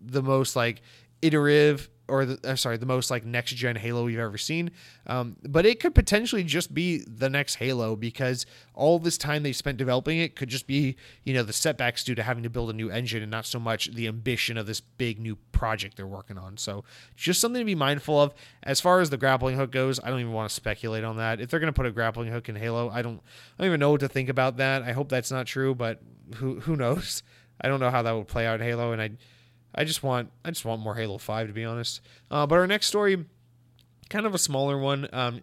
the 0.03 0.23
most 0.23 0.55
like 0.55 0.81
iterative 1.21 1.89
or 2.11 2.25
the, 2.25 2.51
uh, 2.51 2.55
sorry, 2.55 2.77
the 2.77 2.85
most 2.85 3.09
like 3.09 3.25
next 3.25 3.53
gen 3.55 3.77
Halo 3.77 4.03
we've 4.03 4.19
ever 4.19 4.37
seen. 4.37 4.71
Um, 5.07 5.37
but 5.47 5.65
it 5.65 5.79
could 5.79 5.95
potentially 5.95 6.43
just 6.43 6.73
be 6.73 7.03
the 7.07 7.29
next 7.29 7.55
Halo 7.55 7.95
because 7.95 8.45
all 8.73 8.99
this 8.99 9.17
time 9.17 9.43
they 9.43 9.53
spent 9.53 9.77
developing 9.77 10.19
it 10.19 10.35
could 10.35 10.49
just 10.49 10.67
be, 10.67 10.97
you 11.23 11.33
know, 11.33 11.43
the 11.43 11.53
setbacks 11.53 12.03
due 12.03 12.15
to 12.15 12.23
having 12.23 12.43
to 12.43 12.49
build 12.49 12.69
a 12.69 12.73
new 12.73 12.91
engine 12.91 13.21
and 13.21 13.31
not 13.31 13.45
so 13.45 13.59
much 13.59 13.93
the 13.93 14.07
ambition 14.07 14.57
of 14.57 14.67
this 14.67 14.81
big 14.81 15.19
new 15.19 15.37
project 15.53 15.95
they're 15.95 16.05
working 16.05 16.37
on. 16.37 16.57
So 16.57 16.83
just 17.15 17.39
something 17.39 17.61
to 17.61 17.65
be 17.65 17.75
mindful 17.75 18.21
of. 18.21 18.33
As 18.63 18.81
far 18.81 18.99
as 18.99 19.09
the 19.09 19.17
grappling 19.17 19.55
hook 19.55 19.71
goes, 19.71 19.99
I 20.03 20.09
don't 20.09 20.19
even 20.19 20.33
want 20.33 20.49
to 20.49 20.55
speculate 20.55 21.03
on 21.03 21.17
that. 21.17 21.39
If 21.39 21.49
they're 21.49 21.59
going 21.59 21.71
to 21.71 21.77
put 21.77 21.85
a 21.85 21.91
grappling 21.91 22.31
hook 22.31 22.49
in 22.49 22.55
Halo, 22.55 22.89
I 22.89 23.01
don't, 23.01 23.21
I 23.57 23.63
don't 23.63 23.67
even 23.67 23.79
know 23.79 23.91
what 23.91 24.01
to 24.01 24.09
think 24.09 24.27
about 24.27 24.57
that. 24.57 24.83
I 24.83 24.91
hope 24.91 25.07
that's 25.09 25.31
not 25.31 25.45
true, 25.45 25.73
but 25.73 26.01
who 26.35 26.59
who 26.59 26.75
knows? 26.75 27.23
I 27.61 27.67
don't 27.67 27.79
know 27.79 27.91
how 27.91 28.01
that 28.01 28.11
would 28.11 28.27
play 28.27 28.47
out 28.47 28.59
in 28.59 28.65
Halo, 28.65 28.91
and 28.91 29.01
I 29.01 29.11
I 29.73 29.83
just 29.83 30.03
want 30.03 30.29
I 30.43 30.51
just 30.51 30.65
want 30.65 30.81
more 30.81 30.95
Halo 30.95 31.17
Five 31.17 31.47
to 31.47 31.53
be 31.53 31.65
honest. 31.65 32.01
Uh, 32.29 32.45
but 32.45 32.55
our 32.55 32.67
next 32.67 32.87
story, 32.87 33.25
kind 34.09 34.25
of 34.25 34.35
a 34.35 34.39
smaller 34.39 34.77
one, 34.77 35.07
um, 35.13 35.41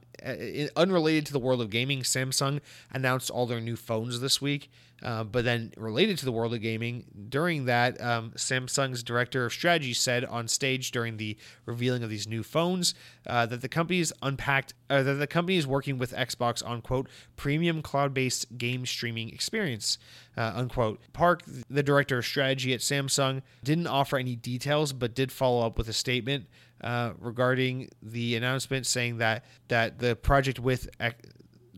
unrelated 0.76 1.26
to 1.26 1.32
the 1.32 1.38
world 1.38 1.60
of 1.60 1.70
gaming. 1.70 2.02
Samsung 2.02 2.60
announced 2.92 3.30
all 3.30 3.46
their 3.46 3.60
new 3.60 3.76
phones 3.76 4.20
this 4.20 4.40
week. 4.40 4.70
Uh, 5.02 5.22
but 5.24 5.44
then 5.44 5.72
related 5.76 6.18
to 6.18 6.24
the 6.24 6.32
world 6.32 6.52
of 6.52 6.60
gaming, 6.60 7.04
during 7.28 7.66
that, 7.66 8.00
um, 8.00 8.32
Samsung's 8.36 9.02
director 9.02 9.46
of 9.46 9.52
strategy 9.52 9.94
said 9.94 10.24
on 10.24 10.48
stage 10.48 10.90
during 10.90 11.18
the 11.18 11.36
revealing 11.66 12.02
of 12.02 12.10
these 12.10 12.26
new 12.26 12.42
phones 12.42 12.94
uh, 13.26 13.46
that 13.46 13.60
the 13.60 13.68
company's 13.68 14.12
unpacked 14.22 14.74
uh, 14.90 15.02
that 15.02 15.14
the 15.14 15.26
company 15.26 15.56
is 15.56 15.66
working 15.66 15.98
with 15.98 16.12
Xbox 16.12 16.66
on 16.66 16.82
quote 16.82 17.08
premium 17.36 17.82
cloud-based 17.82 18.58
game 18.58 18.86
streaming 18.86 19.28
experience 19.28 19.98
uh, 20.38 20.52
unquote. 20.54 21.00
Park, 21.12 21.42
the 21.68 21.82
director 21.82 22.18
of 22.18 22.24
strategy 22.24 22.72
at 22.72 22.80
Samsung, 22.80 23.42
didn't 23.64 23.88
offer 23.88 24.16
any 24.16 24.36
details, 24.36 24.92
but 24.92 25.14
did 25.14 25.32
follow 25.32 25.66
up 25.66 25.76
with 25.76 25.88
a 25.88 25.92
statement 25.92 26.46
uh, 26.80 27.12
regarding 27.18 27.88
the 28.00 28.36
announcement 28.36 28.86
saying 28.86 29.18
that 29.18 29.44
that 29.66 29.98
the 29.98 30.14
project 30.14 30.60
with 30.60 30.88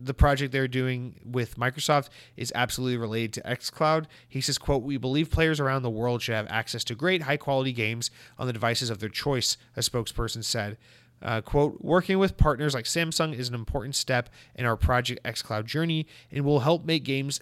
the 0.03 0.13
project 0.13 0.51
they're 0.51 0.67
doing 0.67 1.19
with 1.23 1.57
Microsoft 1.57 2.09
is 2.35 2.51
absolutely 2.55 2.97
related 2.97 3.33
to 3.33 3.41
xCloud. 3.41 4.05
He 4.27 4.41
says, 4.41 4.57
quote, 4.57 4.83
"We 4.83 4.97
believe 4.97 5.29
players 5.29 5.59
around 5.59 5.83
the 5.83 5.89
world 5.89 6.21
should 6.21 6.35
have 6.35 6.47
access 6.49 6.83
to 6.85 6.95
great 6.95 7.23
high-quality 7.23 7.73
games 7.73 8.11
on 8.37 8.47
the 8.47 8.53
devices 8.53 8.89
of 8.89 8.99
their 8.99 9.09
choice," 9.09 9.57
a 9.75 9.81
spokesperson 9.81 10.43
said. 10.43 10.77
Uh, 11.21 11.39
quote, 11.39 11.79
working 11.81 12.17
with 12.17 12.35
partners 12.35 12.73
like 12.73 12.85
Samsung 12.85 13.33
is 13.35 13.47
an 13.47 13.53
important 13.53 13.95
step 13.95 14.29
in 14.55 14.65
our 14.65 14.75
Project 14.75 15.23
xCloud 15.23 15.65
journey 15.65 16.07
and 16.31 16.43
will 16.43 16.61
help 16.61 16.83
make 16.83 17.03
games 17.03 17.41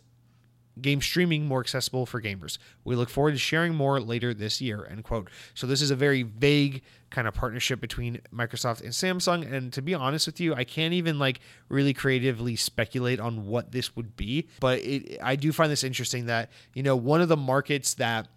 game 0.81 1.01
streaming 1.01 1.45
more 1.45 1.59
accessible 1.59 2.05
for 2.05 2.21
gamers. 2.21 2.57
We 2.83 2.95
look 2.95 3.09
forward 3.09 3.31
to 3.31 3.37
sharing 3.37 3.75
more 3.75 3.99
later 3.99 4.33
this 4.33 4.61
year. 4.61 4.87
End 4.89 5.03
quote. 5.03 5.29
So 5.53 5.67
this 5.67 5.81
is 5.81 5.91
a 5.91 5.95
very 5.95 6.23
vague 6.23 6.81
kind 7.09 7.27
of 7.27 7.33
partnership 7.33 7.81
between 7.81 8.21
Microsoft 8.33 8.81
and 8.81 8.89
Samsung. 8.89 9.51
And 9.51 9.73
to 9.73 9.81
be 9.81 9.93
honest 9.93 10.27
with 10.27 10.39
you, 10.39 10.53
I 10.53 10.63
can't 10.63 10.93
even 10.93 11.19
like 11.19 11.39
really 11.67 11.93
creatively 11.93 12.55
speculate 12.55 13.19
on 13.19 13.47
what 13.47 13.71
this 13.71 13.95
would 13.95 14.15
be. 14.15 14.47
But 14.59 14.79
it, 14.79 15.19
I 15.21 15.35
do 15.35 15.51
find 15.51 15.71
this 15.71 15.83
interesting 15.83 16.27
that, 16.27 16.51
you 16.73 16.83
know, 16.83 16.95
one 16.95 17.21
of 17.21 17.29
the 17.29 17.37
markets 17.37 17.95
that 17.95 18.27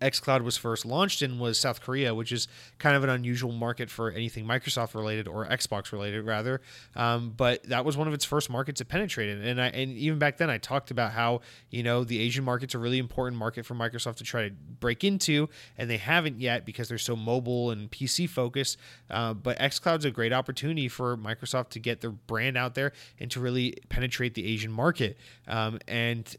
xCloud 0.00 0.42
was 0.42 0.56
first 0.56 0.84
launched 0.84 1.22
in 1.22 1.38
was 1.38 1.58
South 1.58 1.80
Korea, 1.80 2.14
which 2.14 2.32
is 2.32 2.48
kind 2.78 2.96
of 2.96 3.04
an 3.04 3.10
unusual 3.10 3.52
market 3.52 3.90
for 3.90 4.10
anything 4.10 4.44
Microsoft 4.44 4.94
related 4.94 5.26
or 5.26 5.46
Xbox 5.46 5.92
related, 5.92 6.24
rather. 6.24 6.60
Um, 6.94 7.32
but 7.36 7.62
that 7.64 7.84
was 7.84 7.96
one 7.96 8.08
of 8.08 8.14
its 8.14 8.24
first 8.24 8.50
markets 8.50 8.80
it 8.80 8.88
penetrated, 8.88 9.44
and 9.44 9.60
I, 9.60 9.68
and 9.68 9.92
even 9.92 10.18
back 10.18 10.36
then 10.36 10.50
I 10.50 10.58
talked 10.58 10.90
about 10.90 11.12
how 11.12 11.40
you 11.70 11.82
know 11.82 12.04
the 12.04 12.20
Asian 12.20 12.44
market's 12.44 12.74
a 12.74 12.78
really 12.78 12.98
important 12.98 13.38
market 13.38 13.64
for 13.64 13.74
Microsoft 13.74 14.16
to 14.16 14.24
try 14.24 14.48
to 14.48 14.54
break 14.80 15.04
into, 15.04 15.48
and 15.78 15.88
they 15.88 15.96
haven't 15.96 16.40
yet 16.40 16.64
because 16.64 16.88
they're 16.88 16.98
so 16.98 17.16
mobile 17.16 17.70
and 17.70 17.90
PC 17.90 18.28
focused. 18.28 18.78
Uh, 19.10 19.34
but 19.34 19.58
xCloud's 19.58 20.04
a 20.04 20.10
great 20.10 20.32
opportunity 20.32 20.88
for 20.88 21.16
Microsoft 21.16 21.70
to 21.70 21.78
get 21.78 22.00
their 22.00 22.10
brand 22.10 22.56
out 22.56 22.74
there 22.74 22.92
and 23.18 23.30
to 23.30 23.40
really 23.40 23.74
penetrate 23.88 24.34
the 24.34 24.46
Asian 24.46 24.72
market. 24.72 25.16
Um, 25.46 25.78
and 25.88 26.36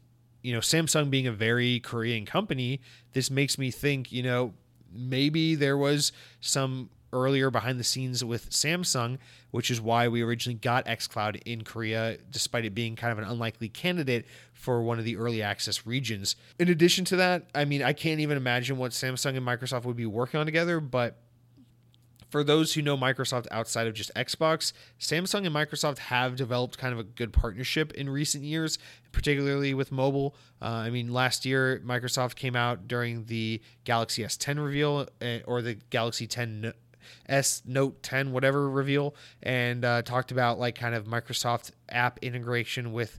you 0.48 0.54
know, 0.54 0.60
Samsung 0.60 1.10
being 1.10 1.26
a 1.26 1.32
very 1.32 1.78
Korean 1.78 2.24
company, 2.24 2.80
this 3.12 3.30
makes 3.30 3.58
me 3.58 3.70
think, 3.70 4.10
you 4.10 4.22
know, 4.22 4.54
maybe 4.90 5.54
there 5.54 5.76
was 5.76 6.10
some 6.40 6.88
earlier 7.12 7.50
behind 7.50 7.78
the 7.78 7.84
scenes 7.84 8.24
with 8.24 8.48
Samsung, 8.48 9.18
which 9.50 9.70
is 9.70 9.78
why 9.78 10.08
we 10.08 10.22
originally 10.22 10.58
got 10.58 10.86
xCloud 10.86 11.42
in 11.44 11.64
Korea, 11.64 12.16
despite 12.30 12.64
it 12.64 12.74
being 12.74 12.96
kind 12.96 13.12
of 13.12 13.18
an 13.18 13.24
unlikely 13.24 13.68
candidate 13.68 14.24
for 14.54 14.82
one 14.82 14.98
of 14.98 15.04
the 15.04 15.18
early 15.18 15.42
access 15.42 15.86
regions. 15.86 16.34
In 16.58 16.70
addition 16.70 17.04
to 17.06 17.16
that, 17.16 17.50
I 17.54 17.66
mean, 17.66 17.82
I 17.82 17.92
can't 17.92 18.20
even 18.20 18.38
imagine 18.38 18.78
what 18.78 18.92
Samsung 18.92 19.36
and 19.36 19.46
Microsoft 19.46 19.84
would 19.84 19.96
be 19.96 20.06
working 20.06 20.40
on 20.40 20.46
together, 20.46 20.80
but 20.80 21.18
for 22.28 22.44
those 22.44 22.74
who 22.74 22.82
know 22.82 22.96
Microsoft 22.96 23.46
outside 23.50 23.86
of 23.86 23.94
just 23.94 24.12
Xbox, 24.14 24.72
Samsung 25.00 25.46
and 25.46 25.54
Microsoft 25.54 25.98
have 25.98 26.36
developed 26.36 26.78
kind 26.78 26.92
of 26.92 26.98
a 26.98 27.04
good 27.04 27.32
partnership 27.32 27.92
in 27.92 28.08
recent 28.08 28.44
years, 28.44 28.78
particularly 29.12 29.74
with 29.74 29.90
mobile. 29.90 30.34
Uh, 30.60 30.66
I 30.66 30.90
mean, 30.90 31.12
last 31.12 31.46
year 31.46 31.82
Microsoft 31.84 32.36
came 32.36 32.56
out 32.56 32.86
during 32.88 33.24
the 33.26 33.60
Galaxy 33.84 34.22
S10 34.22 34.62
reveal 34.62 35.08
uh, 35.22 35.38
or 35.46 35.62
the 35.62 35.74
Galaxy 35.90 36.26
10 36.26 36.72
S 37.26 37.62
Note 37.64 38.02
10 38.02 38.32
whatever 38.32 38.68
reveal 38.68 39.14
and 39.42 39.82
uh, 39.82 40.02
talked 40.02 40.30
about 40.30 40.58
like 40.58 40.74
kind 40.74 40.94
of 40.94 41.06
Microsoft 41.06 41.70
app 41.88 42.18
integration 42.20 42.92
with 42.92 43.18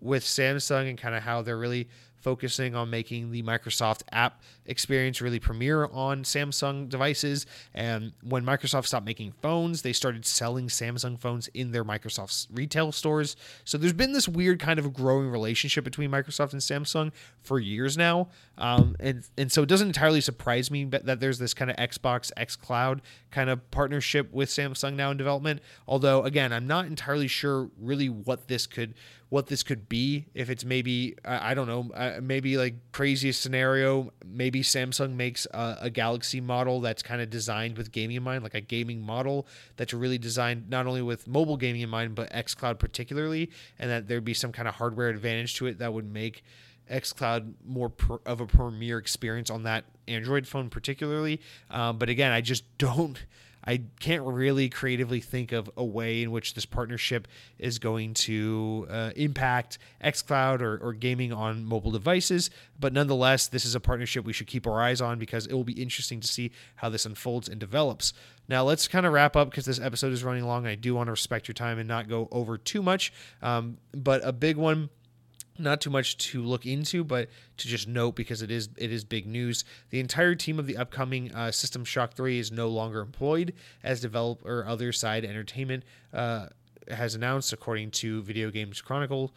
with 0.00 0.24
Samsung 0.24 0.88
and 0.88 0.98
kind 0.98 1.14
of 1.14 1.22
how 1.22 1.42
they're 1.42 1.58
really 1.58 1.88
focusing 2.26 2.74
on 2.74 2.90
making 2.90 3.30
the 3.30 3.40
Microsoft 3.44 4.02
app 4.10 4.42
experience 4.64 5.20
really 5.20 5.38
premiere 5.38 5.86
on 5.92 6.24
Samsung 6.24 6.88
devices. 6.88 7.46
And 7.72 8.14
when 8.24 8.44
Microsoft 8.44 8.86
stopped 8.86 9.06
making 9.06 9.32
phones, 9.40 9.82
they 9.82 9.92
started 9.92 10.26
selling 10.26 10.66
Samsung 10.66 11.20
phones 11.20 11.46
in 11.54 11.70
their 11.70 11.84
Microsoft 11.84 12.48
retail 12.52 12.90
stores. 12.90 13.36
So 13.64 13.78
there's 13.78 13.92
been 13.92 14.12
this 14.12 14.28
weird 14.28 14.58
kind 14.58 14.80
of 14.80 14.92
growing 14.92 15.30
relationship 15.30 15.84
between 15.84 16.10
Microsoft 16.10 16.52
and 16.52 16.60
Samsung 16.60 17.12
for 17.42 17.60
years 17.60 17.96
now. 17.96 18.26
Um, 18.58 18.96
and, 18.98 19.22
and 19.38 19.52
so 19.52 19.62
it 19.62 19.68
doesn't 19.68 19.86
entirely 19.86 20.20
surprise 20.20 20.68
me 20.68 20.84
that 20.86 21.20
there's 21.20 21.38
this 21.38 21.54
kind 21.54 21.70
of 21.70 21.76
Xbox, 21.76 22.32
xCloud 22.36 23.02
kind 23.30 23.48
of 23.48 23.70
partnership 23.70 24.32
with 24.32 24.48
Samsung 24.48 24.94
now 24.94 25.12
in 25.12 25.16
development. 25.16 25.60
Although, 25.86 26.24
again, 26.24 26.52
I'm 26.52 26.66
not 26.66 26.86
entirely 26.86 27.28
sure 27.28 27.70
really 27.78 28.08
what 28.08 28.48
this 28.48 28.66
could 28.66 28.94
what 29.28 29.48
this 29.48 29.62
could 29.62 29.88
be. 29.88 30.26
If 30.34 30.50
it's 30.50 30.64
maybe 30.64 31.16
I, 31.24 31.54
don't 31.54 31.66
know, 31.66 31.90
uh, 31.94 32.20
maybe 32.22 32.56
like 32.56 32.74
craziest 32.92 33.40
scenario, 33.40 34.12
maybe 34.24 34.62
Samsung 34.62 35.14
makes 35.14 35.46
a, 35.52 35.78
a 35.82 35.90
Galaxy 35.90 36.40
model 36.40 36.80
that's 36.80 37.02
kind 37.02 37.20
of 37.20 37.30
designed 37.30 37.76
with 37.76 37.92
gaming 37.92 38.16
in 38.16 38.22
mind, 38.22 38.42
like 38.42 38.54
a 38.54 38.60
gaming 38.60 39.02
model 39.02 39.46
that's 39.76 39.92
really 39.92 40.18
designed 40.18 40.70
not 40.70 40.86
only 40.86 41.02
with 41.02 41.26
mobile 41.26 41.56
gaming 41.56 41.82
in 41.82 41.88
mind, 41.88 42.14
but 42.14 42.30
xCloud 42.32 42.78
particularly, 42.78 43.50
and 43.78 43.90
that 43.90 44.08
there'd 44.08 44.24
be 44.24 44.34
some 44.34 44.52
kind 44.52 44.68
of 44.68 44.74
hardware 44.74 45.08
advantage 45.08 45.54
to 45.56 45.66
it 45.66 45.78
that 45.78 45.92
would 45.92 46.10
make 46.10 46.44
xCloud 46.90 47.54
more 47.64 47.88
per, 47.88 48.18
of 48.24 48.40
a 48.40 48.46
premier 48.46 48.98
experience 48.98 49.50
on 49.50 49.64
that 49.64 49.84
Android 50.06 50.46
phone, 50.46 50.70
particularly. 50.70 51.40
Um, 51.70 51.98
but 51.98 52.08
again, 52.08 52.32
I 52.32 52.40
just 52.40 52.64
don't. 52.78 53.24
I 53.66 53.82
can't 54.00 54.22
really 54.22 54.68
creatively 54.68 55.20
think 55.20 55.52
of 55.52 55.70
a 55.76 55.84
way 55.84 56.22
in 56.22 56.30
which 56.30 56.54
this 56.54 56.64
partnership 56.64 57.26
is 57.58 57.78
going 57.78 58.14
to 58.14 58.86
uh, 58.88 59.10
impact 59.16 59.78
xCloud 60.02 60.60
or, 60.60 60.78
or 60.78 60.92
gaming 60.92 61.32
on 61.32 61.64
mobile 61.64 61.90
devices. 61.90 62.50
But 62.78 62.92
nonetheless, 62.92 63.48
this 63.48 63.64
is 63.64 63.74
a 63.74 63.80
partnership 63.80 64.24
we 64.24 64.32
should 64.32 64.46
keep 64.46 64.66
our 64.66 64.80
eyes 64.80 65.00
on 65.00 65.18
because 65.18 65.46
it 65.46 65.54
will 65.54 65.64
be 65.64 65.80
interesting 65.80 66.20
to 66.20 66.28
see 66.28 66.52
how 66.76 66.88
this 66.88 67.06
unfolds 67.06 67.48
and 67.48 67.58
develops. 67.58 68.12
Now, 68.48 68.62
let's 68.62 68.86
kind 68.86 69.04
of 69.04 69.12
wrap 69.12 69.34
up 69.34 69.50
because 69.50 69.64
this 69.64 69.80
episode 69.80 70.12
is 70.12 70.22
running 70.22 70.44
long. 70.44 70.66
I 70.66 70.76
do 70.76 70.94
want 70.94 71.08
to 71.08 71.12
respect 71.12 71.48
your 71.48 71.54
time 71.54 71.78
and 71.78 71.88
not 71.88 72.08
go 72.08 72.28
over 72.30 72.56
too 72.58 72.82
much. 72.82 73.12
Um, 73.42 73.78
but 73.92 74.20
a 74.24 74.32
big 74.32 74.56
one 74.56 74.90
not 75.58 75.80
too 75.80 75.90
much 75.90 76.16
to 76.18 76.42
look 76.42 76.66
into, 76.66 77.04
but 77.04 77.28
to 77.58 77.68
just 77.68 77.88
note 77.88 78.16
because 78.16 78.42
it 78.42 78.50
is 78.50 78.68
it 78.76 78.92
is 78.92 79.04
big 79.04 79.26
news. 79.26 79.64
The 79.90 80.00
entire 80.00 80.34
team 80.34 80.58
of 80.58 80.66
the 80.66 80.76
upcoming 80.76 81.34
uh, 81.34 81.50
System 81.50 81.84
Shock 81.84 82.14
3 82.14 82.38
is 82.38 82.52
no 82.52 82.68
longer 82.68 83.00
employed 83.00 83.54
as 83.82 84.00
developer 84.00 84.64
Other 84.66 84.92
Side 84.92 85.24
Entertainment 85.24 85.84
uh, 86.12 86.46
has 86.88 87.14
announced, 87.14 87.52
according 87.52 87.90
to 87.92 88.22
Video 88.22 88.50
Games 88.50 88.80
Chronicle. 88.80 89.34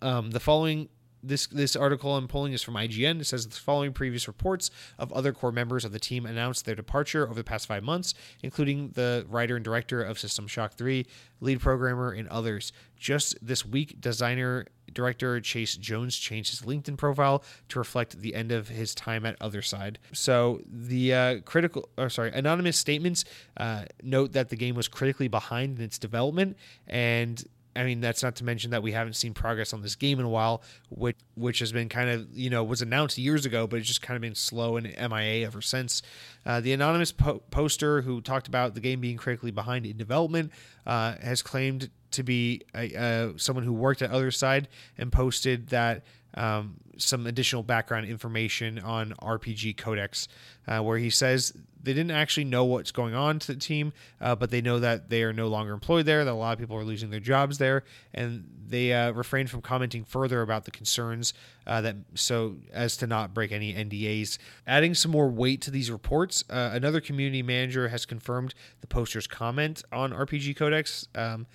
Um, 0.00 0.30
the 0.32 0.40
following 0.40 0.88
this 1.22 1.46
this 1.46 1.76
article 1.76 2.16
I'm 2.16 2.28
pulling 2.28 2.52
is 2.52 2.62
from 2.62 2.74
IGN. 2.74 3.20
It 3.20 3.24
says 3.24 3.46
the 3.46 3.54
following 3.54 3.92
previous 3.92 4.26
reports 4.26 4.70
of 4.98 5.12
other 5.12 5.32
core 5.32 5.52
members 5.52 5.84
of 5.84 5.92
the 5.92 5.98
team 5.98 6.26
announced 6.26 6.64
their 6.64 6.74
departure 6.74 7.24
over 7.24 7.34
the 7.34 7.44
past 7.44 7.66
five 7.66 7.82
months, 7.82 8.14
including 8.42 8.90
the 8.90 9.26
writer 9.28 9.56
and 9.56 9.64
director 9.64 10.02
of 10.02 10.18
System 10.18 10.46
Shock 10.46 10.74
3, 10.74 11.06
lead 11.40 11.60
programmer, 11.60 12.10
and 12.12 12.28
others. 12.28 12.72
Just 12.96 13.36
this 13.40 13.64
week, 13.64 14.00
designer 14.00 14.66
director 14.92 15.40
Chase 15.40 15.76
Jones 15.76 16.16
changed 16.16 16.50
his 16.50 16.62
LinkedIn 16.62 16.96
profile 16.96 17.42
to 17.68 17.78
reflect 17.78 18.20
the 18.20 18.34
end 18.34 18.52
of 18.52 18.68
his 18.68 18.94
time 18.94 19.24
at 19.24 19.38
Otherside. 19.40 19.96
So 20.12 20.60
the 20.66 21.14
uh, 21.14 21.40
critical, 21.40 21.88
or 21.96 22.10
sorry, 22.10 22.30
anonymous 22.32 22.76
statements 22.76 23.24
uh, 23.56 23.84
note 24.02 24.32
that 24.32 24.50
the 24.50 24.56
game 24.56 24.74
was 24.74 24.88
critically 24.88 25.28
behind 25.28 25.78
in 25.78 25.84
its 25.84 25.98
development 25.98 26.56
and 26.86 27.42
I 27.74 27.84
mean, 27.84 28.00
that's 28.00 28.22
not 28.22 28.36
to 28.36 28.44
mention 28.44 28.70
that 28.70 28.82
we 28.82 28.92
haven't 28.92 29.14
seen 29.14 29.32
progress 29.32 29.72
on 29.72 29.82
this 29.82 29.94
game 29.94 30.18
in 30.18 30.26
a 30.26 30.28
while, 30.28 30.62
which 30.90 31.16
which 31.34 31.58
has 31.60 31.72
been 31.72 31.88
kind 31.88 32.10
of 32.10 32.28
you 32.32 32.50
know 32.50 32.62
was 32.62 32.82
announced 32.82 33.18
years 33.18 33.46
ago, 33.46 33.66
but 33.66 33.78
it's 33.78 33.88
just 33.88 34.02
kind 34.02 34.16
of 34.16 34.20
been 34.20 34.34
slow 34.34 34.76
and 34.76 34.86
MIA 34.86 35.46
ever 35.46 35.62
since. 35.62 36.02
Uh, 36.44 36.60
the 36.60 36.72
anonymous 36.72 37.12
po- 37.12 37.42
poster 37.50 38.02
who 38.02 38.20
talked 38.20 38.48
about 38.48 38.74
the 38.74 38.80
game 38.80 39.00
being 39.00 39.16
critically 39.16 39.50
behind 39.50 39.86
in 39.86 39.96
development 39.96 40.52
uh, 40.86 41.14
has 41.22 41.42
claimed 41.42 41.90
to 42.10 42.22
be 42.22 42.60
a, 42.74 42.94
uh, 42.94 43.32
someone 43.36 43.64
who 43.64 43.72
worked 43.72 44.02
at 44.02 44.10
Otherside 44.10 44.66
and 44.98 45.10
posted 45.10 45.68
that 45.68 46.02
um, 46.34 46.76
some 46.96 47.26
additional 47.26 47.62
background 47.62 48.06
information 48.06 48.78
on 48.78 49.12
RPG 49.22 49.76
Codex, 49.76 50.28
uh, 50.66 50.80
where 50.80 50.98
he 50.98 51.10
says 51.10 51.52
they 51.82 51.92
didn't 51.92 52.12
actually 52.12 52.44
know 52.44 52.64
what's 52.64 52.92
going 52.92 53.14
on 53.14 53.38
to 53.40 53.48
the 53.48 53.58
team, 53.58 53.92
uh, 54.20 54.34
but 54.36 54.50
they 54.50 54.60
know 54.60 54.78
that 54.78 55.10
they 55.10 55.22
are 55.22 55.32
no 55.32 55.48
longer 55.48 55.72
employed 55.72 56.06
there, 56.06 56.24
that 56.24 56.30
a 56.30 56.34
lot 56.34 56.52
of 56.52 56.58
people 56.58 56.76
are 56.76 56.84
losing 56.84 57.10
their 57.10 57.20
jobs 57.20 57.58
there, 57.58 57.82
and 58.14 58.44
they 58.68 58.92
uh, 58.92 59.10
refrained 59.12 59.50
from 59.50 59.60
commenting 59.62 60.04
further 60.04 60.42
about 60.42 60.64
the 60.64 60.70
concerns 60.70 61.34
uh, 61.66 61.80
that 61.80 61.96
so 62.14 62.56
as 62.72 62.96
to 62.96 63.06
not 63.06 63.34
break 63.34 63.52
any 63.52 63.74
NDAs. 63.74 64.38
Adding 64.66 64.94
some 64.94 65.10
more 65.10 65.28
weight 65.28 65.60
to 65.62 65.70
these 65.70 65.90
reports, 65.90 66.44
uh, 66.48 66.70
another 66.72 67.00
community 67.00 67.42
manager 67.42 67.88
has 67.88 68.06
confirmed 68.06 68.54
the 68.80 68.86
poster's 68.86 69.26
comment 69.26 69.82
on 69.92 70.12
RPG 70.12 70.56
Codex, 70.56 71.08
um, 71.14 71.46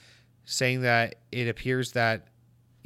saying 0.45 0.82
that 0.82 1.15
it 1.32 1.47
appears 1.47 1.93
that 1.93 2.28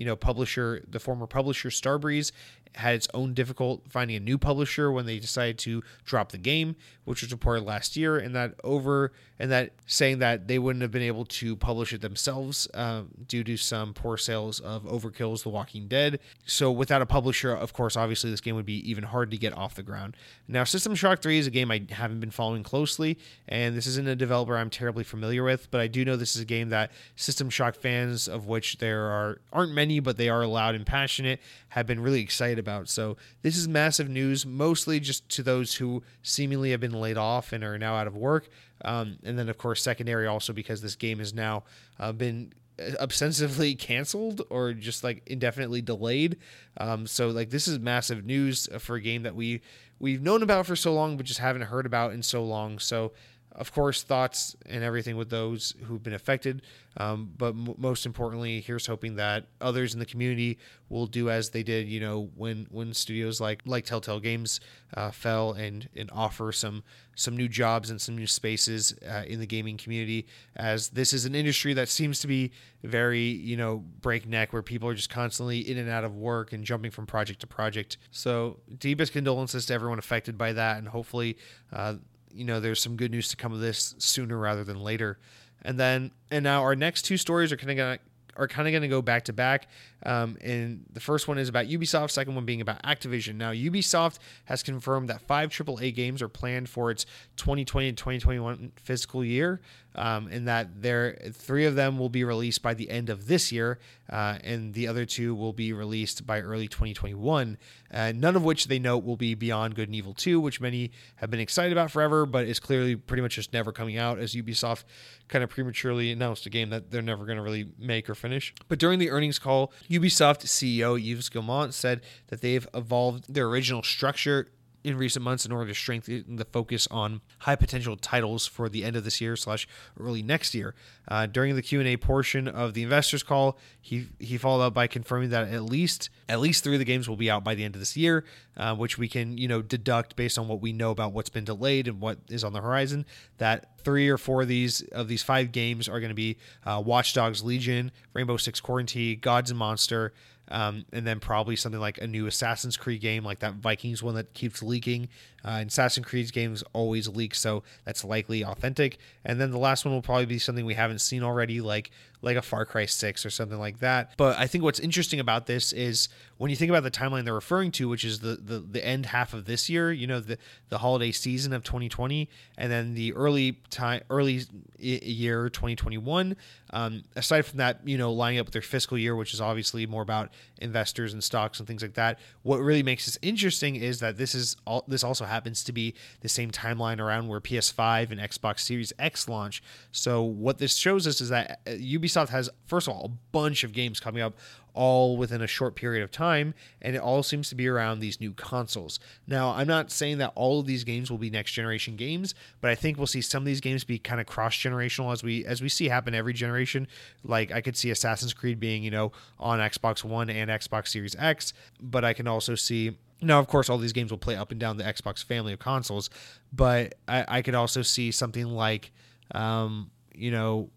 you 0.01 0.05
know, 0.07 0.15
publisher, 0.15 0.83
the 0.89 0.99
former 0.99 1.27
publisher 1.27 1.69
Starbreeze 1.69 2.31
had 2.75 2.95
its 2.95 3.07
own 3.13 3.33
difficult 3.33 3.83
finding 3.89 4.15
a 4.15 4.19
new 4.19 4.37
publisher 4.37 4.91
when 4.91 5.05
they 5.05 5.19
decided 5.19 5.57
to 5.59 5.83
drop 6.05 6.31
the 6.31 6.37
game, 6.37 6.75
which 7.05 7.21
was 7.21 7.31
reported 7.31 7.63
last 7.63 7.97
year, 7.97 8.17
and 8.17 8.35
that 8.35 8.55
over 8.63 9.11
and 9.39 9.51
that 9.51 9.71
saying 9.87 10.19
that 10.19 10.47
they 10.47 10.59
wouldn't 10.59 10.83
have 10.83 10.91
been 10.91 11.01
able 11.01 11.25
to 11.25 11.55
publish 11.55 11.93
it 11.93 12.01
themselves 12.01 12.67
uh, 12.75 13.01
due 13.27 13.43
to 13.43 13.57
some 13.57 13.91
poor 13.93 14.15
sales 14.15 14.59
of 14.59 14.83
Overkill's 14.83 15.41
The 15.41 15.49
Walking 15.49 15.87
Dead. 15.87 16.19
So 16.45 16.71
without 16.71 17.01
a 17.01 17.07
publisher, 17.07 17.51
of 17.51 17.73
course, 17.73 17.97
obviously 17.97 18.29
this 18.29 18.39
game 18.39 18.55
would 18.55 18.67
be 18.67 18.87
even 18.89 19.03
hard 19.03 19.31
to 19.31 19.37
get 19.37 19.57
off 19.57 19.73
the 19.73 19.81
ground. 19.81 20.15
Now, 20.47 20.63
System 20.63 20.93
Shock 20.93 21.21
3 21.21 21.39
is 21.39 21.47
a 21.47 21.51
game 21.51 21.71
I 21.71 21.83
haven't 21.89 22.19
been 22.19 22.29
following 22.29 22.61
closely, 22.61 23.17
and 23.47 23.75
this 23.75 23.87
isn't 23.87 24.07
a 24.07 24.15
developer 24.15 24.55
I'm 24.55 24.69
terribly 24.69 25.03
familiar 25.03 25.43
with, 25.43 25.71
but 25.71 25.81
I 25.81 25.87
do 25.87 26.05
know 26.05 26.15
this 26.15 26.35
is 26.35 26.41
a 26.43 26.45
game 26.45 26.69
that 26.69 26.91
System 27.15 27.49
Shock 27.49 27.75
fans, 27.75 28.27
of 28.27 28.45
which 28.45 28.77
there 28.77 29.05
are 29.05 29.41
aren't 29.51 29.73
many, 29.73 29.99
but 29.99 30.17
they 30.17 30.29
are 30.29 30.45
loud 30.45 30.75
and 30.75 30.85
passionate, 30.85 31.39
have 31.69 31.87
been 31.87 31.99
really 31.99 32.21
excited 32.21 32.59
about. 32.61 32.87
So 32.87 33.17
this 33.41 33.57
is 33.57 33.67
massive 33.67 34.09
news, 34.09 34.45
mostly 34.45 35.01
just 35.01 35.27
to 35.29 35.43
those 35.43 35.75
who 35.75 36.01
seemingly 36.23 36.71
have 36.71 36.79
been 36.79 36.93
laid 36.93 37.17
off 37.17 37.51
and 37.51 37.63
are 37.63 37.77
now 37.77 37.95
out 37.95 38.07
of 38.07 38.15
work. 38.15 38.47
Um, 38.85 39.17
and 39.23 39.37
then, 39.37 39.49
of 39.49 39.57
course, 39.57 39.81
secondary 39.81 40.25
also 40.27 40.53
because 40.53 40.81
this 40.81 40.95
game 40.95 41.19
has 41.19 41.33
now 41.33 41.65
uh, 41.99 42.13
been 42.13 42.53
obsessively 42.77 43.77
canceled 43.77 44.41
or 44.49 44.73
just 44.73 45.03
like 45.03 45.21
indefinitely 45.27 45.81
delayed. 45.81 46.37
Um, 46.77 47.07
so 47.07 47.29
like 47.29 47.49
this 47.49 47.67
is 47.67 47.79
massive 47.79 48.25
news 48.25 48.69
for 48.79 48.95
a 48.95 49.01
game 49.01 49.23
that 49.23 49.35
we 49.35 49.61
we've 49.99 50.21
known 50.21 50.41
about 50.41 50.65
for 50.65 50.75
so 50.75 50.93
long, 50.93 51.17
but 51.17 51.25
just 51.25 51.39
haven't 51.39 51.63
heard 51.63 51.85
about 51.85 52.13
in 52.13 52.23
so 52.23 52.43
long. 52.43 52.79
So 52.79 53.11
of 53.53 53.73
course, 53.73 54.03
thoughts 54.03 54.55
and 54.65 54.83
everything 54.83 55.17
with 55.17 55.29
those 55.29 55.75
who've 55.83 56.01
been 56.01 56.13
affected. 56.13 56.61
Um, 56.97 57.31
but 57.37 57.49
m- 57.49 57.75
most 57.77 58.05
importantly, 58.05 58.61
here's 58.61 58.85
hoping 58.87 59.15
that 59.15 59.47
others 59.59 59.93
in 59.93 59.99
the 59.99 60.05
community 60.05 60.57
will 60.89 61.05
do 61.05 61.29
as 61.29 61.49
they 61.49 61.63
did. 61.63 61.87
You 61.87 61.99
know, 61.99 62.29
when 62.35 62.67
when 62.69 62.93
studios 62.93 63.41
like 63.41 63.61
like 63.65 63.85
Telltale 63.85 64.19
Games 64.19 64.59
uh, 64.95 65.11
fell 65.11 65.53
and 65.53 65.89
and 65.95 66.09
offer 66.13 66.51
some 66.51 66.83
some 67.15 67.35
new 67.35 67.47
jobs 67.47 67.89
and 67.89 68.01
some 68.01 68.15
new 68.15 68.27
spaces 68.27 68.95
uh, 69.07 69.23
in 69.27 69.39
the 69.39 69.45
gaming 69.45 69.77
community. 69.77 70.27
As 70.55 70.89
this 70.89 71.13
is 71.13 71.25
an 71.25 71.35
industry 71.35 71.73
that 71.73 71.89
seems 71.89 72.19
to 72.21 72.27
be 72.27 72.51
very 72.83 73.21
you 73.23 73.57
know 73.57 73.83
breakneck, 74.01 74.53
where 74.53 74.61
people 74.61 74.87
are 74.89 74.95
just 74.95 75.09
constantly 75.09 75.59
in 75.59 75.77
and 75.77 75.89
out 75.89 76.03
of 76.03 76.15
work 76.15 76.53
and 76.53 76.63
jumping 76.63 76.91
from 76.91 77.05
project 77.05 77.41
to 77.41 77.47
project. 77.47 77.97
So 78.11 78.59
deepest 78.77 79.13
condolences 79.13 79.65
to 79.67 79.73
everyone 79.73 79.99
affected 79.99 80.37
by 80.37 80.53
that, 80.53 80.77
and 80.77 80.87
hopefully. 80.87 81.37
Uh, 81.71 81.95
you 82.33 82.45
know, 82.45 82.59
there's 82.59 82.81
some 82.81 82.95
good 82.95 83.11
news 83.11 83.29
to 83.29 83.35
come 83.35 83.53
of 83.53 83.59
this 83.59 83.95
sooner 83.97 84.37
rather 84.37 84.63
than 84.63 84.81
later. 84.81 85.17
And 85.63 85.79
then, 85.79 86.11
and 86.31 86.43
now 86.43 86.61
our 86.63 86.75
next 86.75 87.03
two 87.03 87.17
stories 87.17 87.51
are 87.51 87.57
kind 87.57 87.71
of 87.71 87.77
gonna 87.77 87.99
are 88.35 88.47
kind 88.47 88.67
of 88.67 88.71
going 88.71 88.81
to 88.81 88.87
go 88.87 89.01
back 89.01 89.25
to 89.25 89.33
back. 89.33 89.67
Um, 90.03 90.37
and 90.41 90.85
the 90.91 90.99
first 90.99 91.27
one 91.27 91.37
is 91.37 91.49
about 91.49 91.67
Ubisoft, 91.67 92.11
second 92.11 92.35
one 92.35 92.45
being 92.45 92.61
about 92.61 92.81
Activision. 92.83 93.35
Now, 93.35 93.51
Ubisoft 93.51 94.17
has 94.45 94.63
confirmed 94.63 95.09
that 95.09 95.21
five 95.21 95.49
AAA 95.49 95.93
games 95.93 96.21
are 96.21 96.29
planned 96.29 96.69
for 96.69 96.91
its 96.91 97.05
2020 97.37 97.89
and 97.89 97.97
2021 97.97 98.71
fiscal 98.75 99.23
year, 99.23 99.61
um, 99.95 100.27
and 100.31 100.47
that 100.47 100.81
there 100.81 101.17
three 101.33 101.65
of 101.65 101.75
them 101.75 101.97
will 101.99 102.09
be 102.09 102.23
released 102.23 102.61
by 102.61 102.73
the 102.73 102.89
end 102.89 103.09
of 103.09 103.27
this 103.27 103.51
year, 103.51 103.79
uh, 104.09 104.37
and 104.43 104.73
the 104.73 104.87
other 104.87 105.05
two 105.05 105.35
will 105.35 105.53
be 105.53 105.73
released 105.73 106.25
by 106.25 106.39
early 106.39 106.67
2021. 106.67 107.57
Uh, 107.93 108.13
none 108.15 108.35
of 108.35 108.43
which 108.43 108.67
they 108.67 108.79
note 108.79 109.03
will 109.03 109.17
be 109.17 109.35
Beyond 109.35 109.75
Good 109.75 109.89
and 109.89 109.95
Evil 109.95 110.13
2, 110.13 110.39
which 110.39 110.61
many 110.61 110.91
have 111.15 111.29
been 111.29 111.39
excited 111.39 111.73
about 111.73 111.91
forever, 111.91 112.25
but 112.25 112.45
is 112.45 112.59
clearly 112.59 112.95
pretty 112.95 113.21
much 113.21 113.35
just 113.35 113.51
never 113.51 113.71
coming 113.71 113.97
out 113.97 114.17
as 114.17 114.33
Ubisoft 114.33 114.85
kind 115.27 115.43
of 115.43 115.49
prematurely 115.49 116.11
announced 116.11 116.45
a 116.45 116.49
game 116.49 116.69
that 116.69 116.91
they're 116.91 117.01
never 117.01 117.25
going 117.25 117.37
to 117.37 117.43
really 117.43 117.67
make 117.77 118.09
or 118.09 118.15
finish. 118.15 118.53
But 118.67 118.79
during 118.79 118.99
the 118.99 119.09
earnings 119.09 119.39
call, 119.39 119.73
Ubisoft 119.91 120.45
CEO 120.45 120.97
Yves 120.97 121.29
Guillemot 121.29 121.73
said 121.73 122.01
that 122.27 122.41
they've 122.41 122.67
evolved 122.73 123.33
their 123.33 123.47
original 123.47 123.83
structure 123.83 124.47
in 124.83 124.97
recent 124.97 125.23
months 125.23 125.45
in 125.45 125.51
order 125.51 125.67
to 125.67 125.75
strengthen 125.75 126.35
the 126.35 126.45
focus 126.45 126.87
on 126.89 127.21
high 127.39 127.55
potential 127.55 127.95
titles 127.95 128.47
for 128.47 128.69
the 128.69 128.83
end 128.83 128.95
of 128.95 129.03
this 129.03 129.21
year 129.21 129.35
slash 129.35 129.67
early 129.99 130.21
next 130.21 130.55
year. 130.55 130.73
Uh, 131.07 131.25
during 131.25 131.55
the 131.55 131.61
Q 131.61 131.79
and 131.79 131.87
A 131.87 131.97
portion 131.97 132.47
of 132.47 132.73
the 132.73 132.83
investors 132.83 133.23
call, 133.23 133.57
he 133.79 134.07
he 134.19 134.37
followed 134.37 134.65
up 134.65 134.73
by 134.73 134.87
confirming 134.87 135.29
that 135.29 135.49
at 135.49 135.63
least 135.63 136.09
at 136.29 136.39
least 136.39 136.63
three 136.63 136.73
of 136.73 136.79
the 136.79 136.85
games 136.85 137.07
will 137.07 137.17
be 137.17 137.29
out 137.29 137.43
by 137.43 137.55
the 137.55 137.63
end 137.63 137.75
of 137.75 137.81
this 137.81 137.95
year, 137.95 138.25
uh, 138.57 138.75
which 138.75 138.97
we 138.97 139.07
can 139.07 139.37
you 139.37 139.47
know 139.47 139.61
deduct 139.61 140.15
based 140.15 140.37
on 140.37 140.47
what 140.47 140.61
we 140.61 140.73
know 140.73 140.91
about 140.91 141.13
what's 141.13 141.29
been 141.29 141.45
delayed 141.45 141.87
and 141.87 141.99
what 141.99 142.17
is 142.29 142.43
on 142.43 142.53
the 142.53 142.61
horizon. 142.61 143.05
That 143.37 143.77
three 143.83 144.09
or 144.09 144.17
four 144.17 144.43
of 144.43 144.47
these 144.47 144.81
of 144.91 145.07
these 145.07 145.23
five 145.23 145.51
games 145.51 145.87
are 145.87 145.99
going 145.99 146.09
to 146.09 146.15
be 146.15 146.37
uh, 146.65 146.81
Watch 146.83 147.13
Dogs 147.13 147.43
Legion, 147.43 147.91
Rainbow 148.13 148.37
Six 148.37 148.59
Quarantine, 148.59 149.19
Gods 149.19 149.51
and 149.51 149.59
Monster. 149.59 150.13
Um, 150.51 150.85
and 150.91 151.07
then 151.07 151.19
probably 151.19 151.55
something 151.55 151.81
like 151.81 151.97
a 151.99 152.07
new 152.07 152.27
Assassin's 152.27 152.77
Creed 152.77 153.01
game, 153.01 153.23
like 153.23 153.39
that 153.39 153.55
Vikings 153.55 154.03
one 154.03 154.15
that 154.15 154.33
keeps 154.33 154.61
leaking. 154.61 155.09
Uh, 155.43 155.57
and 155.59 155.69
Assassin's 155.69 156.05
Creed 156.05 156.31
games 156.31 156.63
always 156.73 157.07
leak, 157.07 157.35
so 157.35 157.63
that's 157.85 158.03
likely 158.03 158.43
authentic. 158.43 158.97
And 159.25 159.39
then 159.39 159.51
the 159.51 159.57
last 159.57 159.85
one 159.85 159.93
will 159.93 160.01
probably 160.01 160.25
be 160.25 160.39
something 160.39 160.65
we 160.65 160.75
haven't 160.75 160.99
seen 160.99 161.23
already, 161.23 161.61
like 161.61 161.91
like 162.21 162.37
a 162.37 162.41
Far 162.41 162.65
Cry 162.65 162.85
6 162.85 163.25
or 163.25 163.29
something 163.29 163.57
like 163.57 163.79
that. 163.79 164.13
But 164.17 164.37
I 164.37 164.47
think 164.47 164.63
what's 164.63 164.79
interesting 164.79 165.19
about 165.19 165.47
this 165.47 165.73
is 165.73 166.07
when 166.37 166.49
you 166.49 166.55
think 166.55 166.69
about 166.69 166.83
the 166.83 166.91
timeline 166.91 167.25
they're 167.25 167.33
referring 167.33 167.71
to, 167.73 167.89
which 167.89 168.05
is 168.05 168.19
the 168.19 168.35
the, 168.35 168.59
the 168.59 168.85
end 168.85 169.07
half 169.07 169.33
of 169.33 169.45
this 169.45 169.69
year, 169.69 169.91
you 169.91 170.07
know, 170.07 170.19
the 170.19 170.37
the 170.69 170.79
holiday 170.79 171.11
season 171.11 171.53
of 171.53 171.63
2020, 171.63 172.29
and 172.57 172.71
then 172.71 172.93
the 172.93 173.13
early 173.13 173.53
time 173.69 174.01
early 174.09 174.43
year 174.77 175.49
2021. 175.49 176.35
Um, 176.73 177.03
aside 177.15 177.45
from 177.45 177.57
that, 177.57 177.85
you 177.85 177.97
know, 177.97 178.13
lining 178.13 178.39
up 178.39 178.45
with 178.45 178.53
their 178.53 178.61
fiscal 178.61 178.97
year, 178.97 179.15
which 179.15 179.33
is 179.33 179.41
obviously 179.41 179.85
more 179.85 180.01
about 180.01 180.29
investors 180.59 181.13
and 181.13 181.23
stocks 181.23 181.59
and 181.59 181.67
things 181.67 181.81
like 181.81 181.95
that. 181.95 182.17
What 182.43 182.59
really 182.59 182.83
makes 182.83 183.05
this 183.05 183.17
interesting 183.21 183.75
is 183.75 183.99
that 183.99 184.17
this 184.17 184.33
is 184.33 184.55
all 184.65 184.85
this 184.87 185.03
also 185.03 185.25
happens 185.31 185.63
to 185.63 185.71
be 185.71 185.95
the 186.19 186.29
same 186.29 186.51
timeline 186.51 186.99
around 186.99 187.27
where 187.27 187.41
PS5 187.41 188.11
and 188.11 188.19
Xbox 188.19 188.59
Series 188.59 188.93
X 188.99 189.27
launch. 189.27 189.63
So 189.91 190.21
what 190.21 190.59
this 190.59 190.75
shows 190.75 191.07
us 191.07 191.21
is 191.21 191.29
that 191.29 191.61
uh, 191.65 191.71
Ubisoft 191.71 192.29
has 192.29 192.49
first 192.67 192.87
of 192.87 192.93
all 192.93 193.05
a 193.05 193.31
bunch 193.31 193.63
of 193.63 193.73
games 193.73 193.99
coming 193.99 194.21
up 194.21 194.35
all 194.73 195.17
within 195.17 195.41
a 195.41 195.47
short 195.47 195.75
period 195.75 196.03
of 196.03 196.11
time, 196.11 196.53
and 196.81 196.95
it 196.95 196.99
all 196.99 197.23
seems 197.23 197.49
to 197.49 197.55
be 197.55 197.67
around 197.67 197.99
these 197.99 198.19
new 198.19 198.33
consoles. 198.33 198.99
Now, 199.27 199.51
I'm 199.51 199.67
not 199.67 199.91
saying 199.91 200.17
that 200.19 200.31
all 200.35 200.59
of 200.59 200.65
these 200.65 200.83
games 200.83 201.11
will 201.11 201.17
be 201.17 201.29
next 201.29 201.51
generation 201.51 201.95
games, 201.95 202.33
but 202.61 202.71
I 202.71 202.75
think 202.75 202.97
we'll 202.97 203.07
see 203.07 203.21
some 203.21 203.43
of 203.43 203.45
these 203.45 203.61
games 203.61 203.83
be 203.83 203.99
kind 203.99 204.21
of 204.21 204.27
cross 204.27 204.55
generational 204.55 205.11
as 205.11 205.23
we 205.23 205.45
as 205.45 205.61
we 205.61 205.69
see 205.69 205.89
happen 205.89 206.15
every 206.15 206.33
generation. 206.33 206.87
Like 207.23 207.51
I 207.51 207.61
could 207.61 207.77
see 207.77 207.91
Assassin's 207.91 208.33
Creed 208.33 208.59
being, 208.59 208.83
you 208.83 208.91
know, 208.91 209.11
on 209.39 209.59
Xbox 209.59 210.03
One 210.03 210.29
and 210.29 210.49
Xbox 210.49 210.89
Series 210.89 211.15
X, 211.17 211.53
but 211.81 212.05
I 212.05 212.13
can 212.13 212.27
also 212.27 212.55
see 212.55 212.97
now, 213.21 213.39
of 213.39 213.47
course, 213.47 213.69
all 213.69 213.77
these 213.77 213.93
games 213.93 214.11
will 214.11 214.17
play 214.17 214.35
up 214.35 214.51
and 214.51 214.59
down 214.59 214.77
the 214.77 214.83
Xbox 214.83 215.23
family 215.23 215.53
of 215.53 215.59
consoles, 215.59 216.09
but 216.51 216.95
I, 217.07 217.25
I 217.27 217.41
could 217.41 217.55
also 217.55 217.81
see 217.81 218.11
something 218.11 218.45
like, 218.47 218.91
um, 219.33 219.91
you 220.13 220.31
know, 220.31 220.69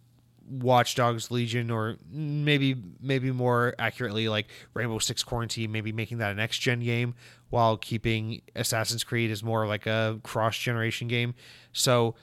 Watch 0.47 0.95
Dogs 0.95 1.30
Legion, 1.30 1.70
or 1.70 1.97
maybe 2.11 2.76
maybe 3.01 3.30
more 3.32 3.74
accurately 3.78 4.28
like 4.28 4.49
Rainbow 4.74 4.99
Six 4.99 5.22
Quarantine, 5.22 5.72
maybe 5.72 5.90
making 5.90 6.18
that 6.18 6.32
a 6.32 6.34
next 6.34 6.59
gen 6.59 6.80
game 6.80 7.14
while 7.49 7.78
keeping 7.78 8.42
Assassin's 8.55 9.05
Creed 9.05 9.30
as 9.30 9.42
more 9.42 9.66
like 9.66 9.86
a 9.86 10.20
cross 10.22 10.59
generation 10.59 11.09
game. 11.09 11.34
So 11.72 12.14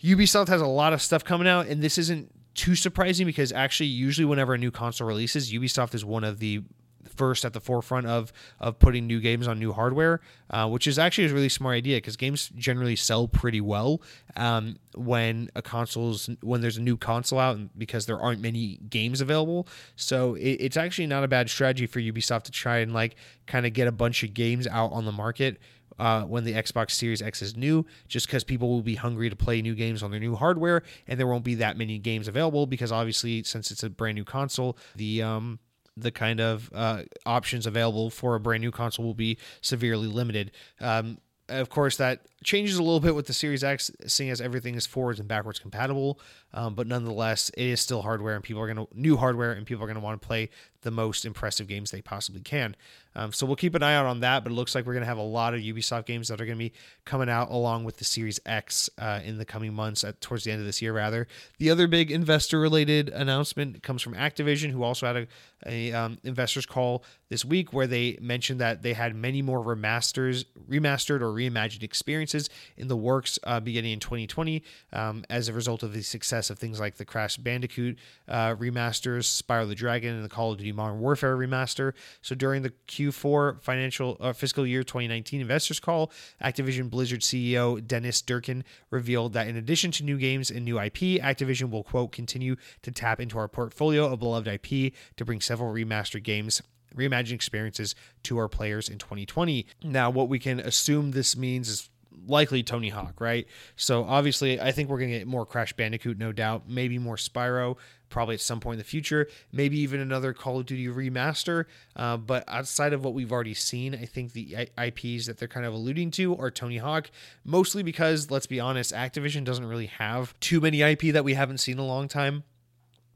Ubisoft 0.00 0.46
has 0.46 0.60
a 0.60 0.66
lot 0.66 0.92
of 0.92 1.02
stuff 1.02 1.24
coming 1.24 1.48
out, 1.48 1.66
and 1.66 1.82
this 1.82 1.98
isn't 1.98 2.30
too 2.54 2.76
surprising 2.76 3.26
because 3.26 3.52
actually 3.52 3.88
usually 3.88 4.24
whenever 4.24 4.54
a 4.54 4.58
new 4.58 4.70
console 4.70 5.08
releases, 5.08 5.52
Ubisoft 5.52 5.94
is 5.94 6.04
one 6.04 6.22
of 6.22 6.38
the 6.38 6.62
first 7.08 7.44
at 7.44 7.52
the 7.52 7.60
forefront 7.60 8.06
of 8.06 8.32
of 8.58 8.78
putting 8.78 9.06
new 9.06 9.20
games 9.20 9.48
on 9.48 9.58
new 9.58 9.72
hardware, 9.72 10.20
uh, 10.50 10.68
which 10.68 10.86
is 10.86 10.98
actually 10.98 11.26
a 11.26 11.34
really 11.34 11.48
smart 11.48 11.76
idea 11.76 11.96
because 11.96 12.16
games 12.16 12.50
generally 12.56 12.96
sell 12.96 13.28
pretty 13.28 13.60
well 13.60 14.00
um, 14.36 14.76
when 14.94 15.50
a 15.54 15.62
console's 15.62 16.28
when 16.42 16.60
there's 16.60 16.76
a 16.76 16.82
new 16.82 16.96
console 16.96 17.38
out 17.38 17.58
because 17.78 18.06
there 18.06 18.18
aren't 18.18 18.40
many 18.40 18.78
games 18.88 19.20
available. 19.20 19.66
So 19.96 20.34
it, 20.34 20.58
it's 20.60 20.76
actually 20.76 21.06
not 21.06 21.24
a 21.24 21.28
bad 21.28 21.50
strategy 21.50 21.86
for 21.86 22.00
Ubisoft 22.00 22.44
to 22.44 22.52
try 22.52 22.78
and 22.78 22.92
like 22.92 23.16
kind 23.46 23.66
of 23.66 23.72
get 23.72 23.88
a 23.88 23.92
bunch 23.92 24.22
of 24.22 24.34
games 24.34 24.66
out 24.66 24.92
on 24.92 25.04
the 25.04 25.12
market. 25.12 25.58
Uh, 25.98 26.22
when 26.22 26.44
the 26.44 26.54
Xbox 26.54 26.92
Series 26.92 27.20
X 27.20 27.42
is 27.42 27.58
new, 27.58 27.84
just 28.08 28.26
because 28.26 28.42
people 28.42 28.70
will 28.70 28.80
be 28.80 28.94
hungry 28.94 29.28
to 29.28 29.36
play 29.36 29.60
new 29.60 29.74
games 29.74 30.02
on 30.02 30.10
their 30.10 30.20
new 30.20 30.34
hardware, 30.34 30.82
and 31.06 31.20
there 31.20 31.26
won't 31.26 31.44
be 31.44 31.56
that 31.56 31.76
many 31.76 31.98
games 31.98 32.26
available 32.26 32.66
because 32.66 32.90
obviously, 32.90 33.42
since 33.42 33.70
it's 33.70 33.82
a 33.82 33.90
brand 33.90 34.14
new 34.14 34.24
console, 34.24 34.78
the 34.96 35.20
um, 35.22 35.58
the 35.96 36.10
kind 36.10 36.40
of 36.40 36.70
uh, 36.74 37.02
options 37.26 37.66
available 37.66 38.10
for 38.10 38.34
a 38.34 38.40
brand 38.40 38.62
new 38.62 38.70
console 38.70 39.04
will 39.04 39.14
be 39.14 39.38
severely 39.60 40.08
limited. 40.08 40.50
Um, 40.80 41.18
of 41.48 41.68
course, 41.68 41.96
that 41.96 42.26
changes 42.42 42.76
a 42.76 42.82
little 42.82 43.00
bit 43.00 43.14
with 43.14 43.26
the 43.26 43.32
Series 43.32 43.62
X, 43.62 43.90
seeing 44.06 44.30
as 44.30 44.40
everything 44.40 44.74
is 44.74 44.86
forwards 44.86 45.20
and 45.20 45.28
backwards 45.28 45.58
compatible. 45.58 46.18
Um, 46.52 46.74
but 46.74 46.86
nonetheless, 46.86 47.50
it 47.50 47.66
is 47.66 47.80
still 47.80 48.02
hardware, 48.02 48.34
and 48.34 48.42
people 48.42 48.62
are 48.62 48.72
going 48.72 48.86
to 48.86 48.98
new 48.98 49.16
hardware, 49.16 49.52
and 49.52 49.66
people 49.66 49.84
are 49.84 49.86
going 49.86 49.96
to 49.96 50.02
want 50.02 50.20
to 50.20 50.26
play 50.26 50.50
the 50.82 50.90
most 50.90 51.26
impressive 51.26 51.68
games 51.68 51.90
they 51.90 52.00
possibly 52.00 52.40
can. 52.40 52.74
Um, 53.14 53.32
so 53.32 53.44
we'll 53.44 53.56
keep 53.56 53.74
an 53.74 53.82
eye 53.82 53.94
out 53.94 54.06
on 54.06 54.20
that. 54.20 54.42
But 54.42 54.52
it 54.52 54.54
looks 54.54 54.74
like 54.74 54.86
we're 54.86 54.94
going 54.94 55.02
to 55.02 55.08
have 55.08 55.18
a 55.18 55.22
lot 55.22 55.52
of 55.52 55.60
Ubisoft 55.60 56.06
games 56.06 56.28
that 56.28 56.40
are 56.40 56.46
going 56.46 56.58
to 56.58 56.64
be 56.64 56.72
coming 57.04 57.28
out 57.28 57.50
along 57.50 57.84
with 57.84 57.98
the 57.98 58.04
Series 58.04 58.40
X 58.46 58.88
uh, 58.98 59.20
in 59.22 59.36
the 59.36 59.44
coming 59.44 59.74
months, 59.74 60.02
at, 60.02 60.20
towards 60.20 60.44
the 60.44 60.50
end 60.50 60.60
of 60.60 60.66
this 60.66 60.80
year, 60.80 60.92
rather. 60.92 61.28
The 61.58 61.70
other 61.70 61.86
big 61.86 62.10
investor-related 62.10 63.10
announcement 63.10 63.82
comes 63.82 64.00
from 64.00 64.14
Activision, 64.14 64.70
who 64.70 64.82
also 64.82 65.06
had 65.06 65.16
a, 65.16 65.26
a 65.66 65.92
um, 65.92 66.18
investors 66.24 66.64
call 66.66 67.04
this 67.28 67.44
week 67.44 67.72
where 67.72 67.86
they 67.86 68.16
mentioned 68.20 68.60
that 68.60 68.82
they 68.82 68.94
had 68.94 69.14
many 69.14 69.42
more 69.42 69.62
remasters, 69.62 70.44
remastered 70.68 71.20
or 71.20 71.32
reimagined 71.32 71.82
experiences 71.82 72.29
in 72.76 72.88
the 72.88 72.96
works 72.96 73.38
uh, 73.44 73.60
beginning 73.60 73.92
in 73.92 74.00
2020 74.00 74.62
um, 74.92 75.24
as 75.30 75.48
a 75.48 75.52
result 75.52 75.82
of 75.82 75.92
the 75.92 76.02
success 76.02 76.50
of 76.50 76.58
things 76.58 76.80
like 76.80 76.96
the 76.96 77.04
Crash 77.04 77.36
Bandicoot 77.36 77.98
uh, 78.28 78.54
remasters, 78.54 79.42
Spyro 79.42 79.66
the 79.68 79.74
Dragon, 79.74 80.14
and 80.14 80.24
the 80.24 80.28
Call 80.28 80.52
of 80.52 80.58
Duty 80.58 80.72
Modern 80.72 81.00
Warfare 81.00 81.36
remaster. 81.36 81.92
So 82.22 82.34
during 82.34 82.62
the 82.62 82.72
Q4 82.88 83.60
financial 83.62 84.16
uh, 84.20 84.32
fiscal 84.32 84.66
year 84.66 84.82
2019 84.82 85.40
investors 85.40 85.80
call, 85.80 86.12
Activision 86.42 86.90
Blizzard 86.90 87.20
CEO 87.20 87.84
Dennis 87.86 88.22
Durkin 88.22 88.64
revealed 88.90 89.32
that 89.32 89.48
in 89.48 89.56
addition 89.56 89.90
to 89.92 90.04
new 90.04 90.18
games 90.18 90.50
and 90.50 90.64
new 90.64 90.80
IP, 90.80 91.20
Activision 91.22 91.70
will 91.70 91.84
quote 91.84 92.12
continue 92.12 92.56
to 92.82 92.90
tap 92.90 93.20
into 93.20 93.38
our 93.38 93.48
portfolio 93.48 94.06
of 94.06 94.18
beloved 94.18 94.48
IP 94.48 94.92
to 95.16 95.24
bring 95.24 95.40
several 95.40 95.72
remastered 95.72 96.22
games 96.22 96.62
reimagined 96.94 97.32
experiences 97.32 97.94
to 98.24 98.38
our 98.38 98.48
players 98.48 98.88
in 98.88 98.98
2020. 98.98 99.66
Now, 99.82 100.10
what 100.10 100.28
we 100.28 100.38
can 100.38 100.60
assume 100.60 101.12
this 101.12 101.36
means 101.36 101.68
is 101.68 101.90
likely 102.26 102.62
Tony 102.62 102.88
Hawk, 102.88 103.20
right? 103.20 103.46
So 103.76 104.04
obviously, 104.04 104.60
I 104.60 104.72
think 104.72 104.88
we're 104.88 104.98
going 104.98 105.10
to 105.10 105.18
get 105.18 105.26
more 105.26 105.46
Crash 105.46 105.72
Bandicoot, 105.72 106.18
no 106.18 106.32
doubt. 106.32 106.68
Maybe 106.68 106.98
more 106.98 107.16
Spyro, 107.16 107.76
probably 108.08 108.34
at 108.34 108.40
some 108.40 108.60
point 108.60 108.74
in 108.74 108.78
the 108.78 108.84
future. 108.84 109.28
Maybe 109.52 109.78
even 109.80 110.00
another 110.00 110.32
Call 110.32 110.60
of 110.60 110.66
Duty 110.66 110.88
remaster. 110.88 111.64
Uh, 111.96 112.16
but 112.16 112.44
outside 112.48 112.92
of 112.92 113.04
what 113.04 113.14
we've 113.14 113.32
already 113.32 113.54
seen, 113.54 113.94
I 113.94 114.04
think 114.04 114.32
the 114.32 114.68
IPs 114.78 115.26
that 115.26 115.38
they're 115.38 115.48
kind 115.48 115.66
of 115.66 115.74
alluding 115.74 116.10
to 116.12 116.36
are 116.36 116.50
Tony 116.50 116.78
Hawk, 116.78 117.10
mostly 117.44 117.82
because, 117.82 118.30
let's 118.30 118.46
be 118.46 118.60
honest, 118.60 118.92
Activision 118.92 119.44
doesn't 119.44 119.66
really 119.66 119.86
have 119.86 120.38
too 120.40 120.60
many 120.60 120.82
IP 120.82 121.12
that 121.12 121.24
we 121.24 121.34
haven't 121.34 121.58
seen 121.58 121.74
in 121.74 121.80
a 121.80 121.86
long 121.86 122.08
time 122.08 122.44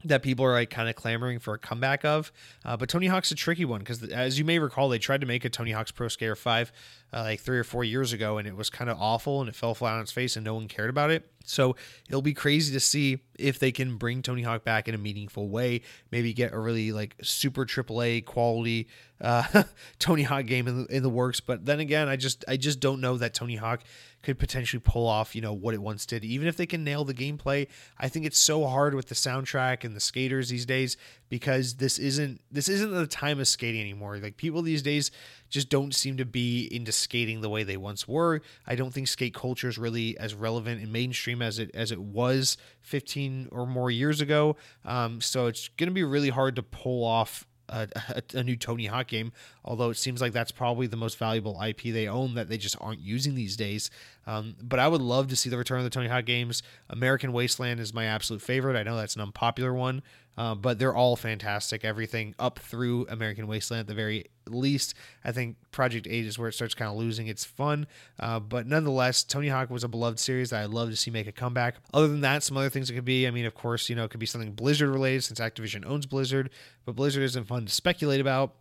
that 0.07 0.23
people 0.23 0.45
are 0.45 0.53
like 0.53 0.69
kind 0.69 0.89
of 0.89 0.95
clamoring 0.95 1.39
for 1.39 1.53
a 1.53 1.57
comeback 1.57 2.05
of. 2.05 2.31
Uh, 2.63 2.77
but 2.77 2.89
Tony 2.89 3.07
Hawk's 3.07 3.31
a 3.31 3.35
tricky 3.35 3.65
one 3.65 3.79
because, 3.79 4.03
as 4.03 4.39
you 4.39 4.45
may 4.45 4.59
recall, 4.59 4.89
they 4.89 4.99
tried 4.99 5.21
to 5.21 5.27
make 5.27 5.45
a 5.45 5.49
Tony 5.49 5.71
Hawk's 5.71 5.91
Pro 5.91 6.07
Skater 6.07 6.35
5 6.35 6.71
uh, 7.13 7.21
like 7.21 7.39
three 7.39 7.57
or 7.57 7.63
four 7.63 7.83
years 7.83 8.13
ago, 8.13 8.37
and 8.37 8.47
it 8.47 8.55
was 8.55 8.69
kind 8.69 8.89
of 8.89 8.97
awful 8.99 9.41
and 9.41 9.49
it 9.49 9.55
fell 9.55 9.73
flat 9.73 9.95
on 9.95 10.01
its 10.01 10.11
face 10.11 10.35
and 10.35 10.45
no 10.45 10.53
one 10.53 10.67
cared 10.67 10.89
about 10.89 11.11
it. 11.11 11.29
So 11.45 11.75
it'll 12.07 12.21
be 12.21 12.33
crazy 12.33 12.73
to 12.73 12.79
see 12.79 13.19
if 13.37 13.59
they 13.59 13.71
can 13.71 13.97
bring 13.97 14.21
Tony 14.21 14.41
Hawk 14.41 14.63
back 14.63 14.87
in 14.87 14.95
a 14.95 14.97
meaningful 14.97 15.49
way. 15.49 15.81
Maybe 16.11 16.33
get 16.33 16.53
a 16.53 16.59
really 16.59 16.91
like 16.91 17.15
super 17.21 17.65
AAA 17.65 18.25
quality 18.25 18.87
uh, 19.21 19.63
Tony 19.99 20.23
Hawk 20.23 20.45
game 20.45 20.67
in 20.67 20.83
the, 20.83 20.95
in 20.95 21.03
the 21.03 21.09
works. 21.09 21.39
But 21.39 21.65
then 21.65 21.79
again, 21.79 22.07
I 22.07 22.15
just 22.15 22.43
I 22.47 22.57
just 22.57 22.79
don't 22.79 23.01
know 23.01 23.17
that 23.17 23.33
Tony 23.33 23.55
Hawk 23.55 23.83
could 24.23 24.39
potentially 24.39 24.81
pull 24.83 25.07
off 25.07 25.35
you 25.35 25.41
know 25.41 25.53
what 25.53 25.73
it 25.73 25.81
once 25.81 26.05
did. 26.05 26.25
Even 26.25 26.47
if 26.47 26.57
they 26.57 26.65
can 26.65 26.83
nail 26.83 27.05
the 27.05 27.13
gameplay, 27.13 27.67
I 27.97 28.09
think 28.09 28.25
it's 28.25 28.39
so 28.39 28.65
hard 28.65 28.93
with 28.93 29.07
the 29.07 29.15
soundtrack 29.15 29.83
and 29.83 29.95
the 29.95 29.99
skaters 29.99 30.49
these 30.49 30.65
days 30.65 30.97
because 31.29 31.75
this 31.75 31.97
isn't 31.97 32.41
this 32.51 32.69
isn't 32.69 32.91
the 32.91 33.07
time 33.07 33.39
of 33.39 33.47
skating 33.47 33.81
anymore. 33.81 34.17
Like 34.17 34.37
people 34.37 34.61
these 34.61 34.81
days 34.81 35.11
just 35.49 35.69
don't 35.69 35.93
seem 35.93 36.17
to 36.17 36.25
be 36.25 36.67
into 36.71 36.91
skating 36.91 37.41
the 37.41 37.49
way 37.49 37.63
they 37.63 37.77
once 37.77 38.07
were. 38.07 38.41
I 38.67 38.75
don't 38.75 38.93
think 38.93 39.07
skate 39.07 39.33
culture 39.33 39.67
is 39.67 39.77
really 39.77 40.17
as 40.17 40.33
relevant 40.33 40.81
and 40.81 40.91
mainstream 40.91 41.41
as 41.41 41.59
it 41.59 41.71
as 41.73 41.91
it 41.91 41.99
was 41.99 42.57
15 42.81 43.49
or 43.51 43.65
more 43.65 43.89
years 43.89 44.21
ago. 44.21 44.55
Um, 44.83 45.21
so 45.21 45.47
it's 45.47 45.67
going 45.69 45.89
to 45.89 45.93
be 45.93 46.03
really 46.03 46.29
hard 46.29 46.55
to 46.57 46.63
pull 46.63 47.03
off 47.03 47.45
a, 47.69 47.87
a, 48.09 48.37
a, 48.39 48.43
new 48.43 48.55
Tony 48.55 48.85
Hawk 48.85 49.07
game, 49.07 49.31
although 49.63 49.89
it 49.89 49.97
seems 49.97 50.21
like 50.21 50.33
that's 50.33 50.51
probably 50.51 50.87
the 50.87 50.97
most 50.97 51.17
valuable 51.17 51.59
IP 51.61 51.83
they 51.83 52.07
own 52.07 52.35
that 52.35 52.49
they 52.49 52.57
just 52.57 52.75
aren't 52.79 52.99
using 52.99 53.35
these 53.35 53.55
days. 53.55 53.89
Um, 54.27 54.55
but 54.61 54.79
I 54.79 54.87
would 54.87 55.01
love 55.01 55.27
to 55.29 55.35
see 55.35 55.49
the 55.49 55.57
return 55.57 55.79
of 55.79 55.83
the 55.83 55.89
Tony 55.89 56.07
Hawk 56.07 56.25
games. 56.25 56.63
American 56.89 57.33
Wasteland 57.33 57.79
is 57.79 57.93
my 57.93 58.05
absolute 58.05 58.41
favorite. 58.41 58.77
I 58.77 58.83
know 58.83 58.97
that's 58.97 59.15
an 59.15 59.21
unpopular 59.21 59.73
one, 59.73 60.03
uh, 60.37 60.55
but 60.55 60.79
they're 60.79 60.95
all 60.95 61.15
fantastic. 61.15 61.85
Everything 61.85 62.35
up 62.39 62.59
through 62.59 63.05
American 63.09 63.47
Wasteland 63.47 63.81
at 63.81 63.87
the 63.87 63.93
very 63.93 64.25
least. 64.47 64.93
I 65.23 65.31
think 65.31 65.57
Project 65.71 66.07
8 66.07 66.25
is 66.25 66.37
where 66.37 66.49
it 66.49 66.53
starts 66.53 66.73
kind 66.73 66.91
of 66.91 66.97
losing 66.97 67.27
its 67.27 67.45
fun. 67.45 67.87
Uh, 68.19 68.39
but 68.39 68.67
nonetheless, 68.67 69.23
Tony 69.23 69.49
Hawk 69.49 69.69
was 69.69 69.83
a 69.83 69.87
beloved 69.87 70.19
series 70.19 70.49
that 70.51 70.63
I'd 70.63 70.69
love 70.69 70.89
to 70.89 70.95
see 70.95 71.11
make 71.11 71.27
a 71.27 71.31
comeback. 71.31 71.75
Other 71.93 72.07
than 72.07 72.21
that, 72.21 72.43
some 72.43 72.57
other 72.57 72.69
things 72.69 72.89
it 72.89 72.93
could 72.93 73.05
be. 73.05 73.27
I 73.27 73.31
mean, 73.31 73.45
of 73.45 73.55
course, 73.55 73.89
you 73.89 73.95
know, 73.95 74.03
it 74.03 74.11
could 74.11 74.19
be 74.19 74.25
something 74.25 74.51
Blizzard 74.51 74.89
related 74.89 75.23
since 75.23 75.39
Activision 75.39 75.85
owns 75.85 76.05
Blizzard, 76.05 76.49
but 76.85 76.95
Blizzard 76.95 77.23
isn't 77.23 77.45
fun 77.45 77.65
to 77.65 77.71
speculate 77.71 78.21
about. 78.21 78.55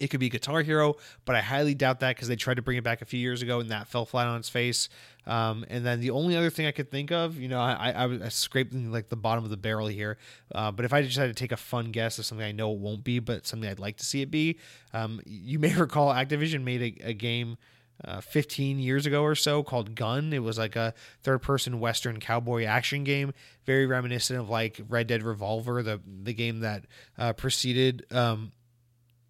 It 0.00 0.08
could 0.08 0.18
be 0.18 0.28
Guitar 0.28 0.62
Hero, 0.62 0.96
but 1.24 1.36
I 1.36 1.40
highly 1.40 1.74
doubt 1.74 2.00
that 2.00 2.16
because 2.16 2.26
they 2.26 2.34
tried 2.34 2.54
to 2.54 2.62
bring 2.62 2.76
it 2.76 2.84
back 2.84 3.00
a 3.00 3.04
few 3.04 3.20
years 3.20 3.42
ago 3.42 3.60
and 3.60 3.70
that 3.70 3.86
fell 3.86 4.04
flat 4.04 4.26
on 4.26 4.38
its 4.38 4.48
face. 4.48 4.88
Um, 5.26 5.64
and 5.68 5.86
then 5.86 6.00
the 6.00 6.10
only 6.10 6.36
other 6.36 6.50
thing 6.50 6.66
I 6.66 6.72
could 6.72 6.90
think 6.90 7.12
of, 7.12 7.38
you 7.38 7.48
know, 7.48 7.60
I, 7.60 7.92
I, 7.92 8.24
I 8.24 8.28
scraping 8.28 8.90
like 8.90 9.08
the 9.08 9.16
bottom 9.16 9.44
of 9.44 9.50
the 9.50 9.56
barrel 9.56 9.86
here, 9.86 10.18
uh, 10.54 10.72
but 10.72 10.84
if 10.84 10.92
I 10.92 11.02
just 11.02 11.16
had 11.16 11.28
to 11.28 11.34
take 11.34 11.52
a 11.52 11.56
fun 11.56 11.92
guess 11.92 12.18
of 12.18 12.26
something 12.26 12.44
I 12.44 12.52
know 12.52 12.72
it 12.72 12.78
won't 12.78 13.04
be, 13.04 13.20
but 13.20 13.46
something 13.46 13.68
I'd 13.68 13.78
like 13.78 13.96
to 13.98 14.04
see 14.04 14.20
it 14.20 14.30
be, 14.30 14.58
um, 14.92 15.20
you 15.24 15.58
may 15.58 15.74
recall 15.78 16.12
Activision 16.12 16.64
made 16.64 16.82
a, 16.82 17.10
a 17.10 17.14
game. 17.14 17.56
Uh, 18.04 18.20
15 18.20 18.80
years 18.80 19.06
ago 19.06 19.22
or 19.22 19.36
so 19.36 19.62
called 19.62 19.94
Gun. 19.94 20.32
It 20.32 20.40
was 20.40 20.58
like 20.58 20.74
a 20.74 20.92
third 21.22 21.42
person 21.42 21.78
Western 21.78 22.18
cowboy 22.18 22.64
action 22.64 23.04
game, 23.04 23.32
very 23.66 23.86
reminiscent 23.86 24.40
of 24.40 24.50
like 24.50 24.80
Red 24.88 25.06
Dead 25.06 25.22
Revolver, 25.22 25.80
the, 25.80 26.00
the 26.24 26.34
game 26.34 26.58
that 26.58 26.86
uh, 27.16 27.34
preceded 27.34 28.04
um, 28.12 28.50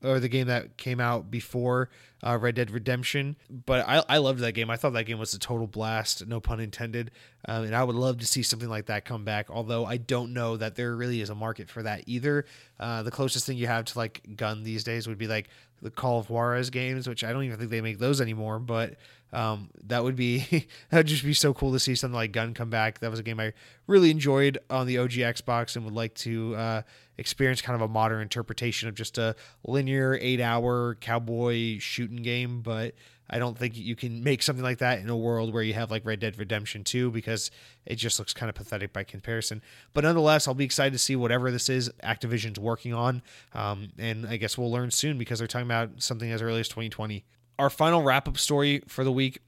or 0.05 0.21
the 0.21 0.29
game 0.29 0.47
that 0.49 0.77
came 0.77 1.01
out 1.01 1.31
before 1.31 1.89
uh, 2.25 2.39
Red 2.39 2.55
Dead 2.55 2.71
Redemption. 2.71 3.37
But 3.51 3.87
I, 3.89 4.03
I 4.09 4.19
loved 4.19 4.41
that 4.41 4.53
game. 4.53 4.71
I 4.71 4.77
thought 4.77 4.93
that 4.95 5.05
game 5.05 5.19
was 5.19 5.35
a 5.35 5.39
total 5.39 5.67
blast, 5.67 6.27
no 6.27 6.41
pun 6.41 6.61
intended. 6.61 7.11
Um, 7.47 7.65
and 7.65 7.77
I 7.77 7.85
would 7.85 7.97
love 7.97 8.19
to 8.19 8.27
see 8.27 8.43
something 8.43 8.69
like 8.69 8.87
that 8.87 9.05
come 9.05 9.25
back. 9.25 9.51
Although 9.51 9.85
I 9.85 9.97
don't 9.97 10.33
know 10.33 10.57
that 10.57 10.75
there 10.75 10.95
really 10.97 11.21
is 11.21 11.31
a 11.31 11.35
market 11.35 11.69
for 11.69 11.83
that 11.83 12.05
either. 12.07 12.47
Uh, 12.81 13.03
the 13.03 13.11
closest 13.11 13.47
thing 13.47 13.57
you 13.57 13.67
have 13.67 13.85
to 13.87 13.99
like 13.99 14.23
gun 14.37 14.63
these 14.63 14.85
days 14.85 15.07
would 15.07 15.19
be 15.19 15.27
like 15.27 15.49
the 15.83 15.91
Call 15.91 16.19
of 16.19 16.31
Juarez 16.31 16.71
games, 16.71 17.09
which 17.09 17.25
I 17.25 17.33
don't 17.33 17.45
even 17.45 17.59
think 17.59 17.71
they 17.71 17.83
make 17.83 17.99
those 17.99 18.21
anymore. 18.21 18.59
But 18.59 18.97
um, 19.33 19.69
that 19.87 20.03
would 20.03 20.17
be 20.17 20.39
that 20.91 20.99
would 20.99 21.07
just 21.07 21.25
be 21.25 21.35
so 21.35 21.53
cool 21.53 21.73
to 21.73 21.79
see 21.79 21.95
something 21.95 22.17
like 22.17 22.33
Gun 22.33 22.55
come 22.55 22.71
back. 22.71 23.01
That 23.01 23.11
was 23.11 23.21
a 23.21 23.23
game 23.23 23.39
I 23.39 23.53
really 23.87 24.11
enjoyed 24.11 24.59
on 24.71 24.87
the 24.87 24.99
OG 24.99 25.13
Xbox 25.13 25.77
and 25.77 25.85
would 25.85 25.95
like 25.95 26.15
to 26.17 26.55
uh, 26.57 26.83
experience 27.19 27.61
kind 27.61 27.75
of 27.75 27.83
a 27.83 27.93
modern 27.93 28.23
interpretation 28.23 28.89
of 28.89 28.95
just 28.95 29.19
a 29.19 29.35
linear 29.67 30.19
eight 30.21 30.41
hour 30.41 30.97
cowboy 30.97 31.79
shooting 31.79 32.23
game. 32.23 32.61
But 32.61 32.95
I 33.29 33.39
don't 33.39 33.57
think 33.57 33.77
you 33.77 33.97
can 33.97 34.23
make 34.23 34.43
something 34.43 34.63
like 34.63 34.79
that 34.79 34.99
in 34.99 35.09
a 35.09 35.17
world 35.17 35.53
where 35.53 35.63
you 35.63 35.75
have 35.75 35.91
like 35.91 36.05
Red 36.05 36.21
Dead 36.21 36.39
Redemption 36.39 36.85
2 36.85 37.11
because 37.11 37.51
it 37.87 37.97
just 37.97 38.19
looks 38.19 38.35
kind 38.35 38.51
of 38.51 38.55
pathetic 38.55 38.93
by 38.93 39.05
comparison. 39.05 39.63
But 39.93 40.05
nonetheless, 40.05 40.47
I'll 40.47 40.55
be 40.55 40.65
excited 40.65 40.93
to 40.93 40.99
see 40.99 41.17
whatever 41.17 41.51
this 41.51 41.69
is 41.69 41.91
Activision's 42.03 42.59
working 42.59 42.93
on. 42.93 43.23
Um, 43.55 43.89
and 43.99 44.27
I 44.27 44.37
guess 44.37 44.59
we'll 44.59 44.71
learn 44.71 44.91
soon 44.91 45.19
because 45.19 45.39
they're 45.39 45.49
talking 45.49 45.67
about 45.67 46.03
something 46.03 46.31
as 46.31 46.43
early 46.43 46.61
as 46.61 46.69
2020 46.69 47.25
our 47.59 47.71
final 47.71 48.03
wrap 48.03 48.29
up 48.29 48.39
story 48.39 48.83
for 48.89 49.05
the 49.05 49.13
week 49.13 49.41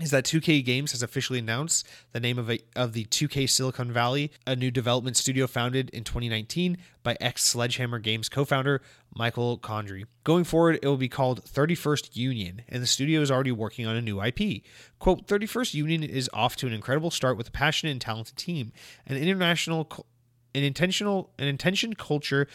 is 0.00 0.10
that 0.10 0.24
2K 0.24 0.64
Games 0.64 0.92
has 0.92 1.02
officially 1.02 1.38
announced 1.38 1.86
the 2.12 2.20
name 2.20 2.38
of 2.38 2.50
a, 2.50 2.60
of 2.76 2.92
the 2.92 3.04
2K 3.06 3.48
Silicon 3.48 3.92
Valley, 3.92 4.30
a 4.46 4.54
new 4.54 4.70
development 4.70 5.16
studio 5.16 5.46
founded 5.46 5.90
in 5.90 6.04
2019 6.04 6.78
by 7.02 7.16
ex 7.20 7.44
Sledgehammer 7.44 7.98
Games 7.98 8.28
co-founder 8.28 8.80
Michael 9.14 9.58
Condrey. 9.58 10.04
Going 10.24 10.44
forward, 10.44 10.78
it 10.82 10.86
will 10.86 10.96
be 10.96 11.08
called 11.08 11.44
31st 11.44 12.14
Union, 12.14 12.62
and 12.68 12.82
the 12.82 12.86
studio 12.86 13.20
is 13.20 13.30
already 13.30 13.52
working 13.52 13.86
on 13.86 13.96
a 13.96 14.02
new 14.02 14.22
IP. 14.22 14.62
Quote, 14.98 15.26
31st 15.26 15.74
Union 15.74 16.02
is 16.02 16.30
off 16.32 16.54
to 16.56 16.66
an 16.66 16.72
incredible 16.72 17.10
start 17.10 17.36
with 17.36 17.48
a 17.48 17.52
passionate 17.52 17.92
and 17.92 18.00
talented 18.00 18.36
team, 18.36 18.72
an 19.06 19.16
international 19.16 20.06
an 20.54 20.64
intentional 20.64 21.30
an 21.38 21.46
intention 21.46 21.94
culture 21.94 22.48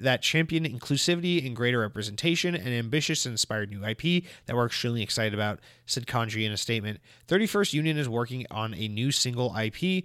that 0.00 0.22
champion 0.22 0.64
inclusivity 0.64 1.44
and 1.44 1.54
greater 1.56 1.80
representation 1.80 2.54
and 2.54 2.68
ambitious 2.68 3.26
and 3.26 3.32
inspired 3.32 3.70
new 3.70 3.84
IP 3.84 4.24
that 4.46 4.56
we're 4.56 4.66
extremely 4.66 5.02
excited 5.02 5.34
about, 5.34 5.60
said 5.86 6.06
Condrey 6.06 6.44
in 6.44 6.52
a 6.52 6.56
statement. 6.56 7.00
31st 7.28 7.72
Union 7.72 7.98
is 7.98 8.08
working 8.08 8.46
on 8.50 8.74
a 8.74 8.88
new 8.88 9.10
single 9.10 9.54
IP, 9.56 10.04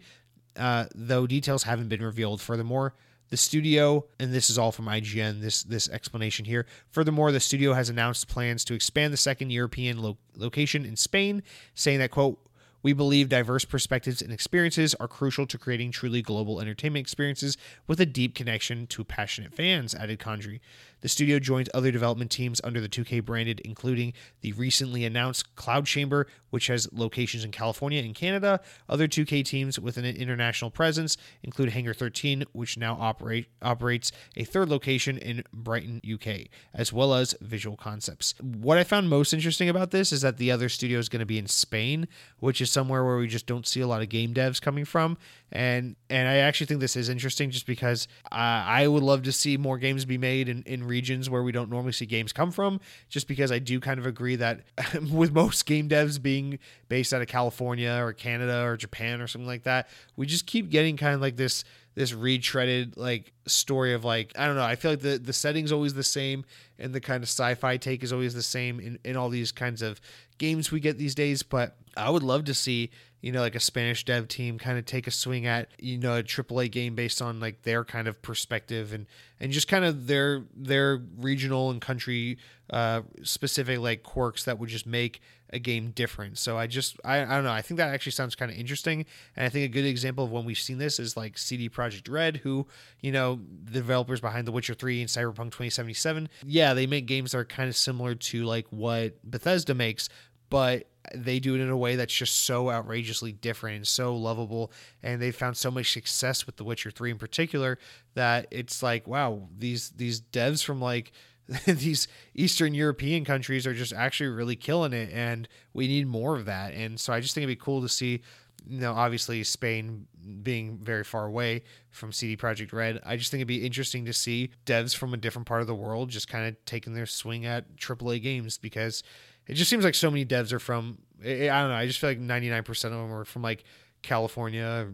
uh, 0.58 0.86
though 0.94 1.28
details 1.28 1.64
haven't 1.64 1.90
been 1.90 2.02
revealed. 2.02 2.42
Furthermore, 2.42 2.94
the 3.30 3.38
studio, 3.38 4.06
and 4.20 4.34
this 4.34 4.50
is 4.50 4.58
all 4.58 4.72
from 4.72 4.86
IGN, 4.86 5.42
this 5.42 5.64
this 5.64 5.90
explanation 5.90 6.46
here. 6.46 6.66
Furthermore, 6.92 7.32
the 7.32 7.40
studio 7.40 7.74
has 7.74 7.90
announced 7.90 8.28
plans 8.28 8.64
to 8.66 8.74
expand 8.74 9.12
the 9.12 9.18
second 9.18 9.50
European 9.50 10.02
lo- 10.02 10.18
location 10.36 10.86
in 10.86 10.96
Spain, 10.96 11.42
saying 11.74 12.00
that 12.00 12.12
quote 12.12 12.40
We 12.86 12.94
believe 12.94 13.30
diverse 13.30 13.66
perspectives 13.66 14.22
and 14.22 14.32
experiences 14.32 14.94
are 15.00 15.08
crucial 15.08 15.48
to 15.48 15.58
creating 15.58 15.90
truly 15.90 16.22
global 16.22 16.62
entertainment 16.62 17.02
experiences 17.02 17.58
with 17.88 18.00
a 18.00 18.06
deep 18.06 18.36
connection 18.36 18.86
to 18.86 19.04
passionate 19.04 19.56
fans, 19.56 19.96
added 19.96 20.20
Condrey. 20.20 20.60
The 21.02 21.10
studio 21.10 21.40
joins 21.40 21.68
other 21.74 21.92
development 21.92 22.30
teams 22.30 22.62
under 22.64 22.80
the 22.80 22.90
2K 22.90 23.26
branded, 23.26 23.60
including 23.66 24.14
the 24.42 24.54
recently 24.54 25.04
announced 25.04 25.56
Cloud 25.56 25.88
Chamber, 25.88 26.28
which 26.52 26.68
has 26.68 26.88
locations 26.92 27.44
in 27.44 27.52
California 27.52 28.02
and 28.02 28.16
Canada. 28.16 28.60
Other 28.88 29.08
2K 29.08 29.44
teams 29.44 29.80
with 29.80 29.98
an 29.98 30.06
international 30.06 30.72
presence 30.72 31.18
include 31.44 31.70
Hangar 31.70 31.94
13, 31.94 32.44
which 32.54 32.78
now 32.78 32.98
operate, 33.00 33.48
operates 33.62 34.12
a 34.38 34.44
third 34.44 34.70
location 34.70 35.18
in 35.18 35.44
Brighton, 35.52 36.02
UK, 36.12 36.48
as 36.74 36.94
well 36.94 37.14
as 37.16 37.36
Visual 37.42 37.78
Concepts. 37.78 38.36
What 38.42 38.78
I 38.78 38.84
found 38.84 39.10
most 39.10 39.34
interesting 39.34 39.70
about 39.70 39.92
this 39.92 40.12
is 40.12 40.22
that 40.22 40.38
the 40.38 40.52
other 40.52 40.70
studio 40.70 41.00
is 41.00 41.10
going 41.10 41.20
to 41.20 41.26
be 41.26 41.40
in 41.40 41.48
Spain, 41.48 42.08
which 42.40 42.62
is 42.62 42.75
somewhere 42.76 43.04
where 43.06 43.18
we 43.18 43.28
just 43.28 43.48
don't 43.48 43.66
see 43.66 43.80
a 43.80 43.88
lot 43.88 44.02
of 44.02 44.10
game 44.10 44.34
devs 44.34 44.62
coming 44.62 44.86
from. 44.86 45.18
And 45.52 45.96
and 46.10 46.28
I 46.28 46.38
actually 46.38 46.68
think 46.68 46.82
this 46.82 46.96
is 46.96 47.08
interesting 47.08 47.50
just 47.50 47.66
because 47.66 48.08
uh, 48.32 48.36
I 48.36 48.88
would 48.88 49.02
love 49.02 49.24
to 49.24 49.32
see 49.32 49.56
more 49.58 49.78
games 49.78 50.04
be 50.04 50.18
made 50.18 50.50
in, 50.50 50.62
in 50.64 50.84
regions 50.84 51.30
where 51.30 51.42
we 51.42 51.52
don't 51.54 51.70
normally 51.70 51.94
see 51.94 52.06
games 52.06 52.34
come 52.34 52.52
from, 52.52 52.82
just 53.10 53.28
because 53.28 53.52
I 53.52 53.60
do 53.60 53.80
kind 53.80 53.98
of 54.00 54.06
agree 54.06 54.36
that 54.36 54.62
with 55.12 55.32
most 55.32 55.66
game 55.66 55.88
devs 55.88 56.22
being 56.22 56.60
based 56.90 57.14
out 57.14 57.22
of 57.22 57.28
California 57.28 57.98
or 58.02 58.12
Canada 58.12 58.64
or 58.64 58.76
Japan 58.76 59.22
or 59.22 59.28
something 59.28 59.48
like 59.48 59.64
that, 59.64 59.88
we 60.18 60.26
just 60.26 60.46
keep 60.46 60.70
getting 60.70 60.98
kind 60.98 61.16
of 61.16 61.22
like 61.22 61.38
this 61.38 61.64
this 61.96 62.12
retreaded 62.12 62.94
like 62.98 63.32
story 63.48 63.94
of 63.94 64.04
like 64.04 64.34
I 64.38 64.46
don't 64.46 64.56
know. 64.56 64.64
I 64.64 64.76
feel 64.76 64.92
like 64.92 65.02
the 65.02 65.18
the 65.18 65.34
setting's 65.34 65.72
always 65.72 65.94
the 65.94 66.04
same 66.04 66.46
and 66.78 66.94
the 66.94 67.02
kind 67.02 67.24
of 67.24 67.30
sci-fi 67.30 67.78
take 67.78 68.04
is 68.04 68.12
always 68.12 68.34
the 68.34 68.44
same 68.44 68.80
in, 68.80 69.00
in 69.04 69.16
all 69.16 69.30
these 69.30 69.52
kinds 69.52 69.82
of 69.82 70.00
games 70.38 70.72
we 70.72 70.80
get 70.80 70.98
these 70.98 71.16
days. 71.16 71.42
But 71.42 71.78
I 71.96 72.10
would 72.10 72.24
love 72.24 72.44
to 72.46 72.54
see 72.54 72.92
you 73.22 73.32
know 73.32 73.40
like 73.40 73.56
a 73.56 73.60
Spanish 73.62 74.04
dev 74.04 74.28
team 74.28 74.60
kind 74.60 74.78
of 74.78 74.86
take 74.86 75.08
a 75.08 75.12
swing 75.12 75.46
at 75.46 75.70
you 75.80 75.98
know 75.98 76.18
a 76.18 76.24
AAA 76.24 76.70
game 76.70 76.96
based 76.96 77.22
on 77.22 77.40
like 77.40 77.64
their 77.64 77.86
kind 77.86 78.08
of 78.10 78.22
perspective 78.22 78.94
and 78.94 79.08
and 79.40 79.54
just 79.54 79.70
kind 79.70 79.86
of 79.86 80.08
their 80.08 80.44
their 80.54 81.02
regional 81.18 81.72
and 81.72 81.82
country 81.82 82.38
uh, 82.72 83.02
specific 83.24 83.80
like 83.80 84.04
quirks 84.04 84.44
that 84.44 84.60
would 84.60 84.70
just 84.70 84.86
make 84.86 85.22
a 85.56 85.60
game 85.60 85.92
different. 85.92 86.38
So 86.38 86.58
I 86.58 86.68
just 86.68 87.00
I, 87.04 87.22
I 87.22 87.26
don't 87.26 87.44
know. 87.44 87.52
I 87.52 87.62
think 87.62 87.78
that 87.78 87.94
actually 87.94 88.12
sounds 88.12 88.36
kind 88.36 88.52
of 88.52 88.58
interesting, 88.58 89.06
and 89.36 89.46
I 89.46 89.50
think 89.50 89.66
a 89.66 89.74
good 89.74 89.86
example 89.86 90.26
of 90.26 90.32
when 90.32 90.46
we've 90.46 90.60
seen 90.60 90.78
this 90.78 91.00
is 91.00 91.18
like 91.18 91.38
CD 91.38 91.70
Projekt 91.70 92.12
Red, 92.12 92.38
who 92.38 92.68
you 93.02 93.12
know 93.12 93.40
the 93.64 93.72
developers 93.72 94.22
behind 94.22 94.46
The 94.46 94.52
Witcher 94.52 94.74
Three 94.74 95.02
and 95.02 95.10
Cyberpunk 95.10 95.52
2077. 95.52 96.30
Yeah, 96.46 96.74
they 96.74 96.86
make 96.86 97.08
games 97.08 97.32
that 97.32 97.40
are 97.40 97.46
kind 97.46 97.70
of 97.70 97.76
similar 97.76 98.14
to 98.16 98.44
like 98.44 98.68
what 98.70 99.14
Bethesda 99.24 99.74
makes, 99.74 100.10
but 100.50 100.88
they 101.14 101.40
do 101.40 101.56
it 101.56 101.62
in 101.62 101.70
a 101.70 101.78
way 101.78 101.96
that's 101.96 102.14
just 102.14 102.36
so 102.42 102.70
outrageously 102.70 103.32
different 103.32 103.78
and 103.78 103.88
so 103.88 104.16
lovable 104.16 104.72
and 105.04 105.22
they 105.22 105.32
found 105.32 105.56
so 105.56 105.70
much 105.70 105.94
success 105.94 106.48
with 106.48 106.56
the 106.58 106.64
witcher 106.64 106.90
3 106.90 107.12
in 107.12 107.18
particular 107.20 107.78
that 108.16 108.48
it's 108.50 108.82
like 108.82 109.08
wow 109.08 109.48
these 109.56 109.92
these 109.92 110.20
devs 110.20 110.64
from 110.64 110.82
like 110.82 111.12
these 111.66 112.08
Eastern 112.34 112.74
European 112.74 113.24
countries 113.24 113.68
are 113.68 113.74
just 113.74 113.94
actually 113.94 114.30
really 114.30 114.56
killing 114.56 114.94
it, 114.94 115.12
and 115.14 115.48
we 115.74 115.88
need 115.88 116.08
more 116.08 116.36
of 116.36 116.46
that. 116.46 116.74
And 116.74 117.00
so 117.00 117.14
I 117.14 117.20
just 117.20 117.36
think 117.36 117.44
it'd 117.44 117.58
be 117.58 117.64
cool 117.64 117.82
to 117.82 117.90
see, 117.90 118.22
you 118.68 118.80
know, 118.80 118.94
obviously 118.94 119.44
Spain 119.44 120.08
being 120.42 120.80
very 120.82 121.04
far 121.04 121.26
away 121.26 121.64
from 121.92 122.12
CD 122.12 122.36
Projekt 122.36 122.74
Red. 122.74 123.00
I 123.06 123.16
just 123.16 123.30
think 123.30 123.40
it'd 123.40 123.48
be 123.48 123.66
interesting 123.66 124.06
to 124.06 124.14
see 124.14 124.50
devs 124.66 124.96
from 124.96 125.14
a 125.14 125.18
different 125.18 125.48
part 125.48 125.62
of 125.62 125.68
the 125.68 125.76
world 125.76 126.10
just 126.10 126.28
kind 126.28 126.48
of 126.48 126.66
taking 126.66 126.94
their 126.94 127.06
swing 127.06 127.46
at 127.46 127.76
AAA 127.78 128.24
games 128.24 128.58
because 128.58 129.04
it 129.48 129.54
just 129.54 129.70
seems 129.70 129.84
like 129.86 129.96
so 129.96 130.10
many 130.10 130.26
devs 130.26 130.52
are 130.52 130.60
from. 130.60 130.98
I 131.24 131.28
don't 131.28 131.70
know. 131.70 131.76
I 131.76 131.86
just 131.86 132.00
feel 132.00 132.10
like 132.10 132.20
ninety 132.20 132.50
nine 132.50 132.64
percent 132.64 132.94
of 132.94 133.00
them 133.00 133.14
are 133.14 133.26
from 133.26 133.44
like 133.44 133.64
California, 134.02 134.88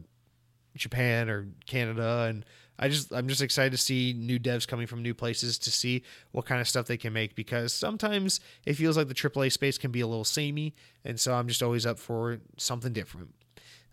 Japan, 0.76 1.30
or 1.30 1.48
Canada, 1.66 2.28
and 2.30 2.46
I 2.80 2.88
just 2.90 3.12
I'm 3.14 3.28
just 3.28 3.42
excited 3.42 3.72
to 3.72 3.78
see 3.78 4.14
new 4.18 4.40
devs 4.40 4.68
coming 4.68 4.88
from 4.88 5.04
new 5.04 5.14
places 5.14 5.60
to 5.60 5.72
see 5.72 6.04
what 6.32 6.46
kind 6.46 6.60
of 6.60 6.68
stuff 6.68 6.88
they 6.88 6.98
can 6.98 7.14
make 7.14 7.36
because 7.36 7.74
sometimes 7.74 8.40
it 8.66 8.74
feels 8.74 8.98
like 8.98 9.08
the 9.08 9.14
AAA 9.14 9.52
space 9.52 9.78
can 9.78 9.92
be 9.92 10.02
a 10.02 10.08
little 10.08 10.24
samey, 10.24 10.74
and 11.06 11.20
so 11.20 11.34
I'm 11.34 11.48
just 11.48 11.62
always 11.62 11.86
up 11.86 12.00
for 12.00 12.40
something 12.58 12.92
different. 12.92 13.34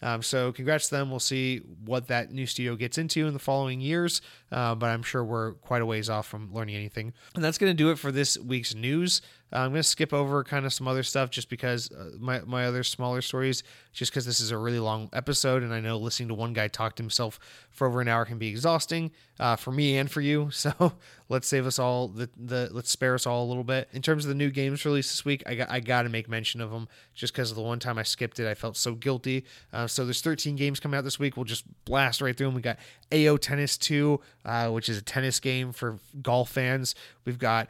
Um, 0.00 0.22
so 0.22 0.52
congrats 0.52 0.88
to 0.88 0.94
them. 0.94 1.10
We'll 1.10 1.18
see 1.18 1.58
what 1.84 2.08
that 2.08 2.32
new 2.32 2.46
studio 2.46 2.76
gets 2.76 2.98
into 2.98 3.26
in 3.26 3.32
the 3.32 3.38
following 3.38 3.80
years, 3.80 4.20
uh, 4.52 4.74
but 4.74 4.86
I'm 4.86 5.02
sure 5.02 5.24
we're 5.24 5.54
quite 5.54 5.82
a 5.82 5.86
ways 5.86 6.08
off 6.08 6.26
from 6.26 6.52
learning 6.52 6.76
anything. 6.76 7.12
And 7.34 7.42
that's 7.42 7.58
going 7.58 7.70
to 7.70 7.76
do 7.76 7.90
it 7.90 7.98
for 7.98 8.12
this 8.12 8.38
week's 8.38 8.74
news. 8.74 9.22
Uh, 9.52 9.60
I'm 9.60 9.70
going 9.70 9.80
to 9.80 9.82
skip 9.82 10.12
over 10.12 10.44
kind 10.44 10.66
of 10.66 10.72
some 10.72 10.86
other 10.86 11.02
stuff 11.02 11.30
just 11.30 11.48
because 11.48 11.90
uh, 11.90 12.10
my, 12.18 12.40
my 12.40 12.66
other 12.66 12.82
smaller 12.82 13.22
stories, 13.22 13.62
just 13.92 14.12
because 14.12 14.26
this 14.26 14.40
is 14.40 14.50
a 14.50 14.58
really 14.58 14.78
long 14.78 15.08
episode. 15.12 15.62
And 15.62 15.72
I 15.72 15.80
know 15.80 15.96
listening 15.98 16.28
to 16.28 16.34
one 16.34 16.52
guy 16.52 16.68
talk 16.68 16.96
to 16.96 17.02
himself 17.02 17.38
for 17.70 17.86
over 17.86 18.00
an 18.00 18.08
hour 18.08 18.24
can 18.24 18.38
be 18.38 18.48
exhausting 18.48 19.10
uh, 19.40 19.56
for 19.56 19.72
me 19.72 19.96
and 19.96 20.10
for 20.10 20.20
you. 20.20 20.50
So 20.58 20.92
let's 21.28 21.46
save 21.46 21.66
us 21.66 21.78
all 21.78 22.08
the, 22.08 22.28
the, 22.36 22.68
let's 22.72 22.90
spare 22.90 23.14
us 23.14 23.26
all 23.26 23.44
a 23.44 23.48
little 23.48 23.64
bit. 23.64 23.88
In 23.92 24.02
terms 24.02 24.24
of 24.24 24.28
the 24.28 24.34
new 24.34 24.50
games 24.50 24.84
released 24.84 25.10
this 25.10 25.24
week, 25.24 25.42
I 25.46 25.54
got, 25.54 25.70
I 25.70 25.78
got 25.78 26.02
to 26.02 26.08
make 26.08 26.28
mention 26.28 26.60
of 26.60 26.70
them 26.70 26.88
just 27.14 27.32
because 27.32 27.54
the 27.54 27.62
one 27.62 27.78
time 27.78 27.96
I 27.96 28.02
skipped 28.02 28.40
it, 28.40 28.48
I 28.48 28.54
felt 28.54 28.76
so 28.76 28.94
guilty. 28.94 29.44
Uh, 29.72 29.86
so 29.86 30.04
there's 30.04 30.20
13 30.20 30.56
games 30.56 30.80
coming 30.80 30.98
out 30.98 31.04
this 31.04 31.18
week. 31.18 31.36
We'll 31.36 31.44
just 31.44 31.64
blast 31.84 32.20
right 32.20 32.36
through 32.36 32.48
them. 32.48 32.54
We 32.54 32.60
got 32.60 32.78
AO 33.12 33.36
Tennis 33.36 33.78
2, 33.78 34.20
uh, 34.44 34.68
which 34.70 34.88
is 34.88 34.98
a 34.98 35.02
tennis 35.02 35.38
game 35.38 35.72
for 35.72 36.00
golf 36.20 36.50
fans. 36.50 36.94
We've 37.24 37.38
got 37.38 37.68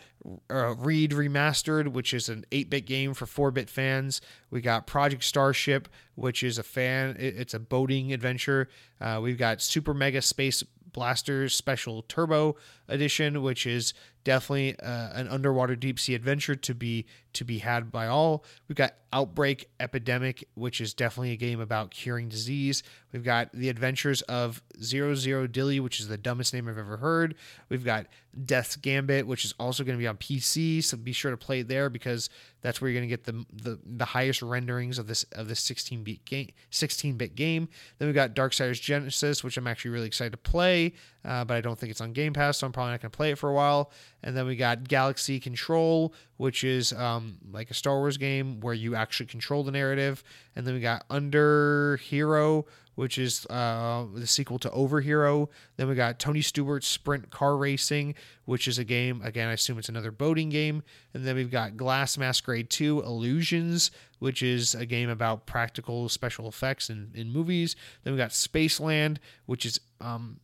uh, 0.51 0.75
Reed 0.77 1.13
Remastered, 1.13 1.89
which 1.89 2.13
is 2.13 2.29
an 2.29 2.45
8 2.53 2.71
bit 2.71 2.87
game 2.87 3.15
for 3.15 3.27
4 3.27 3.51
bit 3.51 3.71
fans. 3.71 4.21
We 4.51 4.61
got 4.61 4.87
Project 4.87 5.25
Starship, 5.25 5.89
which 6.15 6.43
is 6.43 6.59
a 6.59 6.63
fan, 6.63 7.17
it's 7.19 7.55
a 7.55 7.59
boating 7.59 8.13
adventure. 8.13 8.69
Uh, 9.01 9.21
we've 9.23 9.39
got 9.39 9.63
Super 9.63 9.95
Mega 9.95 10.23
Space 10.23 10.63
Blasters 10.93 11.55
Special 11.55 12.03
Turbo 12.03 12.57
Edition, 12.89 13.43
which 13.43 13.67
is 13.67 13.95
definitely 14.25 14.79
uh, 14.81 15.11
an 15.13 15.29
underwater 15.29 15.77
deep 15.77 15.99
sea 15.99 16.15
adventure 16.15 16.55
to 16.55 16.75
be 16.75 17.07
to 17.35 17.45
be 17.45 17.59
had 17.59 17.93
by 17.93 18.07
all. 18.07 18.45
We've 18.67 18.77
got 18.77 18.95
Outbreak 19.13 19.71
Epidemic, 19.81 20.47
which 20.55 20.81
is 20.81 20.93
definitely 20.93 21.33
a 21.33 21.37
game 21.37 21.61
about 21.61 21.91
curing 21.91 22.29
disease. 22.29 22.83
We've 23.13 23.25
got 23.25 23.51
The 23.53 23.69
Adventures 23.69 24.23
of 24.23 24.63
Zero 24.83 25.15
Zero 25.15 25.47
Dilly, 25.47 25.81
which 25.81 26.01
is 26.01 26.09
the 26.09 26.19
dumbest 26.19 26.53
name 26.53 26.69
I've 26.69 26.79
ever 26.79 26.99
heard. 26.99 27.37
We've 27.69 27.85
got 27.85 28.07
Death's 28.45 28.77
Gambit, 28.77 29.27
which 29.27 29.45
is 29.45 29.55
also 29.59 29.85
going 29.85 29.97
to 29.97 30.03
be 30.03 30.07
on 30.07 30.17
PC, 30.17 30.83
so 30.85 30.97
be 30.97 31.13
sure 31.13 31.31
to 31.31 31.37
play 31.37 31.61
it 31.61 31.69
there 31.69 31.89
because 31.89 32.29
that's 32.61 32.81
where 32.81 32.91
you're 32.91 33.01
going 33.01 33.09
to 33.09 33.17
get 33.17 33.25
the, 33.25 33.45
the 33.63 33.79
the 33.85 34.05
highest 34.05 34.43
renderings 34.43 34.99
of 34.99 35.07
this 35.07 35.25
of 35.33 35.49
this 35.49 35.61
16 35.61 36.03
bit 36.03 36.25
game. 36.25 36.51
16 36.71 37.17
bit 37.17 37.35
game. 37.35 37.69
Then 37.99 38.09
we've 38.09 38.15
got 38.15 38.35
Darksiders 38.35 38.81
Genesis, 38.81 39.43
which 39.43 39.57
I'm 39.57 39.67
actually 39.67 39.93
really 39.93 40.07
excited 40.07 40.33
to 40.33 40.39
play, 40.39 40.95
uh, 41.25 41.45
but 41.45 41.57
I 41.57 41.61
don't 41.61 41.79
think 41.79 41.91
it's 41.91 42.01
on 42.01 42.13
Game 42.13 42.33
Pass, 42.33 42.59
so 42.59 42.67
I'm 42.67 42.73
probably 42.73 42.93
not 42.93 43.01
going 43.01 43.11
to 43.11 43.17
play 43.17 43.31
it 43.31 43.39
for 43.39 43.49
a 43.49 43.55
while. 43.55 43.91
And 44.23 44.37
then 44.37 44.47
we 44.47 44.57
got 44.57 44.89
Galaxy 44.89 45.39
Control, 45.39 46.13
which 46.37 46.65
is 46.65 46.93
um, 46.93 47.39
like 47.53 47.71
a 47.71 47.75
Star 47.75 47.99
Wars 47.99 48.17
game 48.17 48.61
where 48.61 48.75
you 48.75 48.95
actually 48.95 49.27
control 49.27 49.63
the 49.63 49.71
narrative. 49.71 50.25
And 50.57 50.67
then 50.67 50.75
we 50.75 50.81
got 50.81 51.05
Under 51.09 51.99
Hero, 51.99 52.67
which 52.97 53.17
is 53.17 53.47
uh, 53.47 54.07
the 54.13 54.27
sequel 54.27 54.59
to 54.59 54.71
Over 54.73 55.01
Hero. 55.01 55.51
Then 55.77 55.87
we 55.89 55.95
got 55.95 56.19
Tony 56.19 56.43
Stewart's 56.43 56.89
Sprint 56.89 57.31
Car 57.31 57.57
Racing, 57.57 58.17
which 58.45 58.67
is 58.67 58.77
a 58.77 58.85
game, 58.85 59.23
again, 59.23 59.49
I 59.49 59.53
assume 59.53 59.79
it's 59.79 59.89
another 59.89 60.11
boating 60.11 60.49
game. 60.49 60.83
And 61.15 61.25
then 61.25 61.37
we've 61.37 61.51
got 61.51 61.77
Glass 61.77 62.19
Masquerade 62.19 62.71
2 62.71 63.03
Illusions, 63.05 63.93
which 64.19 64.43
is 64.43 64.75
a 64.75 64.85
game 64.85 65.11
about 65.11 65.47
practical 65.47 66.09
special 66.09 66.49
effects 66.49 66.91
in, 66.91 67.13
in 67.15 67.31
movies. 67.31 67.77
Then 68.03 68.15
we 68.15 68.17
got 68.17 68.31
Spaceland, 68.31 69.19
which 69.47 69.65
is 69.65 69.79
um, 70.01 70.41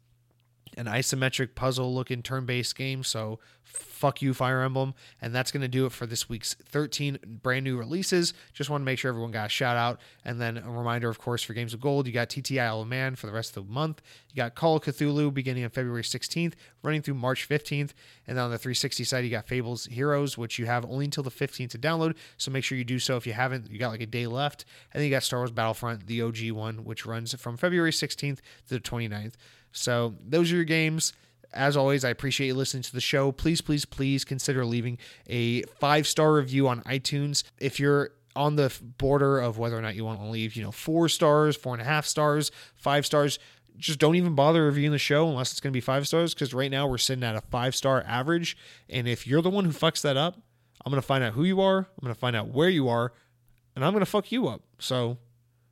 an 0.76 0.86
isometric 0.86 1.54
puzzle 1.54 1.94
looking 1.94 2.22
turn 2.22 2.46
based 2.46 2.76
game. 2.76 3.02
So 3.02 3.38
fuck 3.62 4.20
you, 4.20 4.34
Fire 4.34 4.62
Emblem. 4.62 4.94
And 5.20 5.34
that's 5.34 5.50
going 5.50 5.62
to 5.62 5.68
do 5.68 5.86
it 5.86 5.92
for 5.92 6.06
this 6.06 6.28
week's 6.28 6.54
13 6.54 7.18
brand 7.42 7.64
new 7.64 7.76
releases. 7.76 8.34
Just 8.52 8.70
want 8.70 8.82
to 8.82 8.84
make 8.84 8.98
sure 8.98 9.08
everyone 9.08 9.30
got 9.30 9.46
a 9.46 9.48
shout 9.48 9.76
out. 9.76 10.00
And 10.24 10.40
then 10.40 10.58
a 10.58 10.70
reminder, 10.70 11.08
of 11.08 11.18
course, 11.18 11.42
for 11.42 11.54
Games 11.54 11.74
of 11.74 11.80
Gold, 11.80 12.06
you 12.06 12.12
got 12.12 12.30
TT 12.30 12.58
Isle 12.58 12.82
of 12.82 12.88
Man 12.88 13.16
for 13.16 13.26
the 13.26 13.32
rest 13.32 13.56
of 13.56 13.66
the 13.66 13.72
month. 13.72 14.02
You 14.30 14.36
got 14.36 14.54
Call 14.54 14.76
of 14.76 14.82
Cthulhu 14.82 15.32
beginning 15.32 15.64
on 15.64 15.70
February 15.70 16.02
16th, 16.02 16.54
running 16.82 17.02
through 17.02 17.14
March 17.14 17.48
15th. 17.48 17.92
And 18.26 18.36
then 18.36 18.44
on 18.44 18.50
the 18.50 18.58
360 18.58 19.04
side, 19.04 19.24
you 19.24 19.30
got 19.30 19.48
Fables 19.48 19.86
Heroes, 19.86 20.36
which 20.36 20.58
you 20.58 20.66
have 20.66 20.84
only 20.84 21.06
until 21.06 21.24
the 21.24 21.30
15th 21.30 21.70
to 21.70 21.78
download. 21.78 22.16
So 22.36 22.50
make 22.50 22.64
sure 22.64 22.78
you 22.78 22.84
do 22.84 22.98
so 22.98 23.16
if 23.16 23.26
you 23.26 23.32
haven't. 23.32 23.70
You 23.70 23.78
got 23.78 23.90
like 23.90 24.02
a 24.02 24.06
day 24.06 24.26
left. 24.26 24.64
And 24.92 25.00
then 25.00 25.08
you 25.08 25.14
got 25.14 25.22
Star 25.22 25.40
Wars 25.40 25.50
Battlefront, 25.50 26.06
the 26.06 26.22
OG 26.22 26.50
one, 26.50 26.84
which 26.84 27.06
runs 27.06 27.34
from 27.34 27.56
February 27.56 27.90
16th 27.90 28.38
to 28.68 28.74
the 28.74 28.80
29th. 28.80 29.34
So 29.74 30.14
those 30.24 30.50
are 30.50 30.56
your 30.56 30.64
games. 30.64 31.12
As 31.52 31.76
always, 31.76 32.04
I 32.04 32.10
appreciate 32.10 32.48
you 32.48 32.54
listening 32.54 32.82
to 32.84 32.92
the 32.92 33.00
show. 33.00 33.30
Please, 33.30 33.60
please, 33.60 33.84
please 33.84 34.24
consider 34.24 34.64
leaving 34.64 34.98
a 35.28 35.62
five 35.78 36.06
star 36.06 36.32
review 36.32 36.66
on 36.66 36.82
iTunes. 36.82 37.44
If 37.58 37.78
you're 37.78 38.10
on 38.34 38.56
the 38.56 38.72
border 38.98 39.38
of 39.38 39.58
whether 39.58 39.76
or 39.76 39.82
not 39.82 39.94
you 39.94 40.04
want 40.04 40.20
to 40.20 40.26
leave, 40.26 40.56
you 40.56 40.62
know, 40.62 40.72
four 40.72 41.08
stars, 41.08 41.56
four 41.56 41.74
and 41.74 41.82
a 41.82 41.84
half 41.84 42.06
stars, 42.06 42.50
five 42.74 43.06
stars, 43.06 43.38
just 43.76 43.98
don't 43.98 44.16
even 44.16 44.34
bother 44.34 44.64
reviewing 44.64 44.92
the 44.92 44.98
show 44.98 45.28
unless 45.28 45.52
it's 45.52 45.60
going 45.60 45.72
to 45.72 45.76
be 45.76 45.80
five 45.80 46.06
stars. 46.06 46.34
Because 46.34 46.54
right 46.54 46.70
now 46.70 46.86
we're 46.86 46.98
sitting 46.98 47.24
at 47.24 47.36
a 47.36 47.40
five 47.40 47.76
star 47.76 48.02
average. 48.06 48.56
And 48.88 49.06
if 49.06 49.26
you're 49.26 49.42
the 49.42 49.50
one 49.50 49.64
who 49.64 49.72
fucks 49.72 50.02
that 50.02 50.16
up, 50.16 50.40
I'm 50.84 50.90
going 50.90 51.00
to 51.00 51.06
find 51.06 51.24
out 51.24 51.34
who 51.34 51.44
you 51.44 51.60
are, 51.60 51.78
I'm 51.78 52.02
going 52.02 52.14
to 52.14 52.18
find 52.18 52.36
out 52.36 52.48
where 52.48 52.68
you 52.68 52.88
are, 52.88 53.12
and 53.74 53.84
I'm 53.84 53.92
going 53.92 54.04
to 54.04 54.10
fuck 54.10 54.30
you 54.30 54.48
up. 54.48 54.62
So 54.78 55.18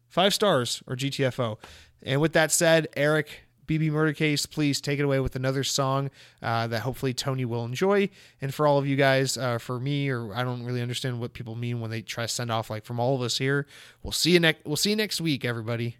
five 0.08 0.32
stars 0.32 0.82
or 0.86 0.96
GTFO. 0.96 1.58
And 2.02 2.20
with 2.20 2.32
that 2.32 2.50
said, 2.50 2.88
Eric, 2.96 3.44
BB 3.66 3.90
Murder 3.90 4.12
Case, 4.12 4.46
please 4.46 4.80
take 4.80 4.98
it 4.98 5.02
away 5.02 5.20
with 5.20 5.36
another 5.36 5.64
song 5.64 6.10
uh, 6.42 6.66
that 6.66 6.80
hopefully 6.80 7.14
Tony 7.14 7.44
will 7.44 7.64
enjoy. 7.64 8.08
And 8.40 8.54
for 8.54 8.66
all 8.66 8.78
of 8.78 8.86
you 8.86 8.96
guys, 8.96 9.36
uh, 9.36 9.58
for 9.58 9.78
me, 9.78 10.08
or 10.08 10.34
I 10.34 10.42
don't 10.42 10.64
really 10.64 10.82
understand 10.82 11.20
what 11.20 11.32
people 11.32 11.54
mean 11.54 11.80
when 11.80 11.90
they 11.90 12.02
try 12.02 12.24
to 12.24 12.28
send 12.28 12.50
off 12.50 12.70
like 12.70 12.84
from 12.84 13.00
all 13.00 13.14
of 13.14 13.22
us 13.22 13.38
here. 13.38 13.66
We'll 14.02 14.12
see 14.12 14.32
you 14.32 14.40
next. 14.40 14.64
We'll 14.66 14.76
see 14.76 14.90
you 14.90 14.96
next 14.96 15.20
week, 15.20 15.44
everybody. 15.44 15.96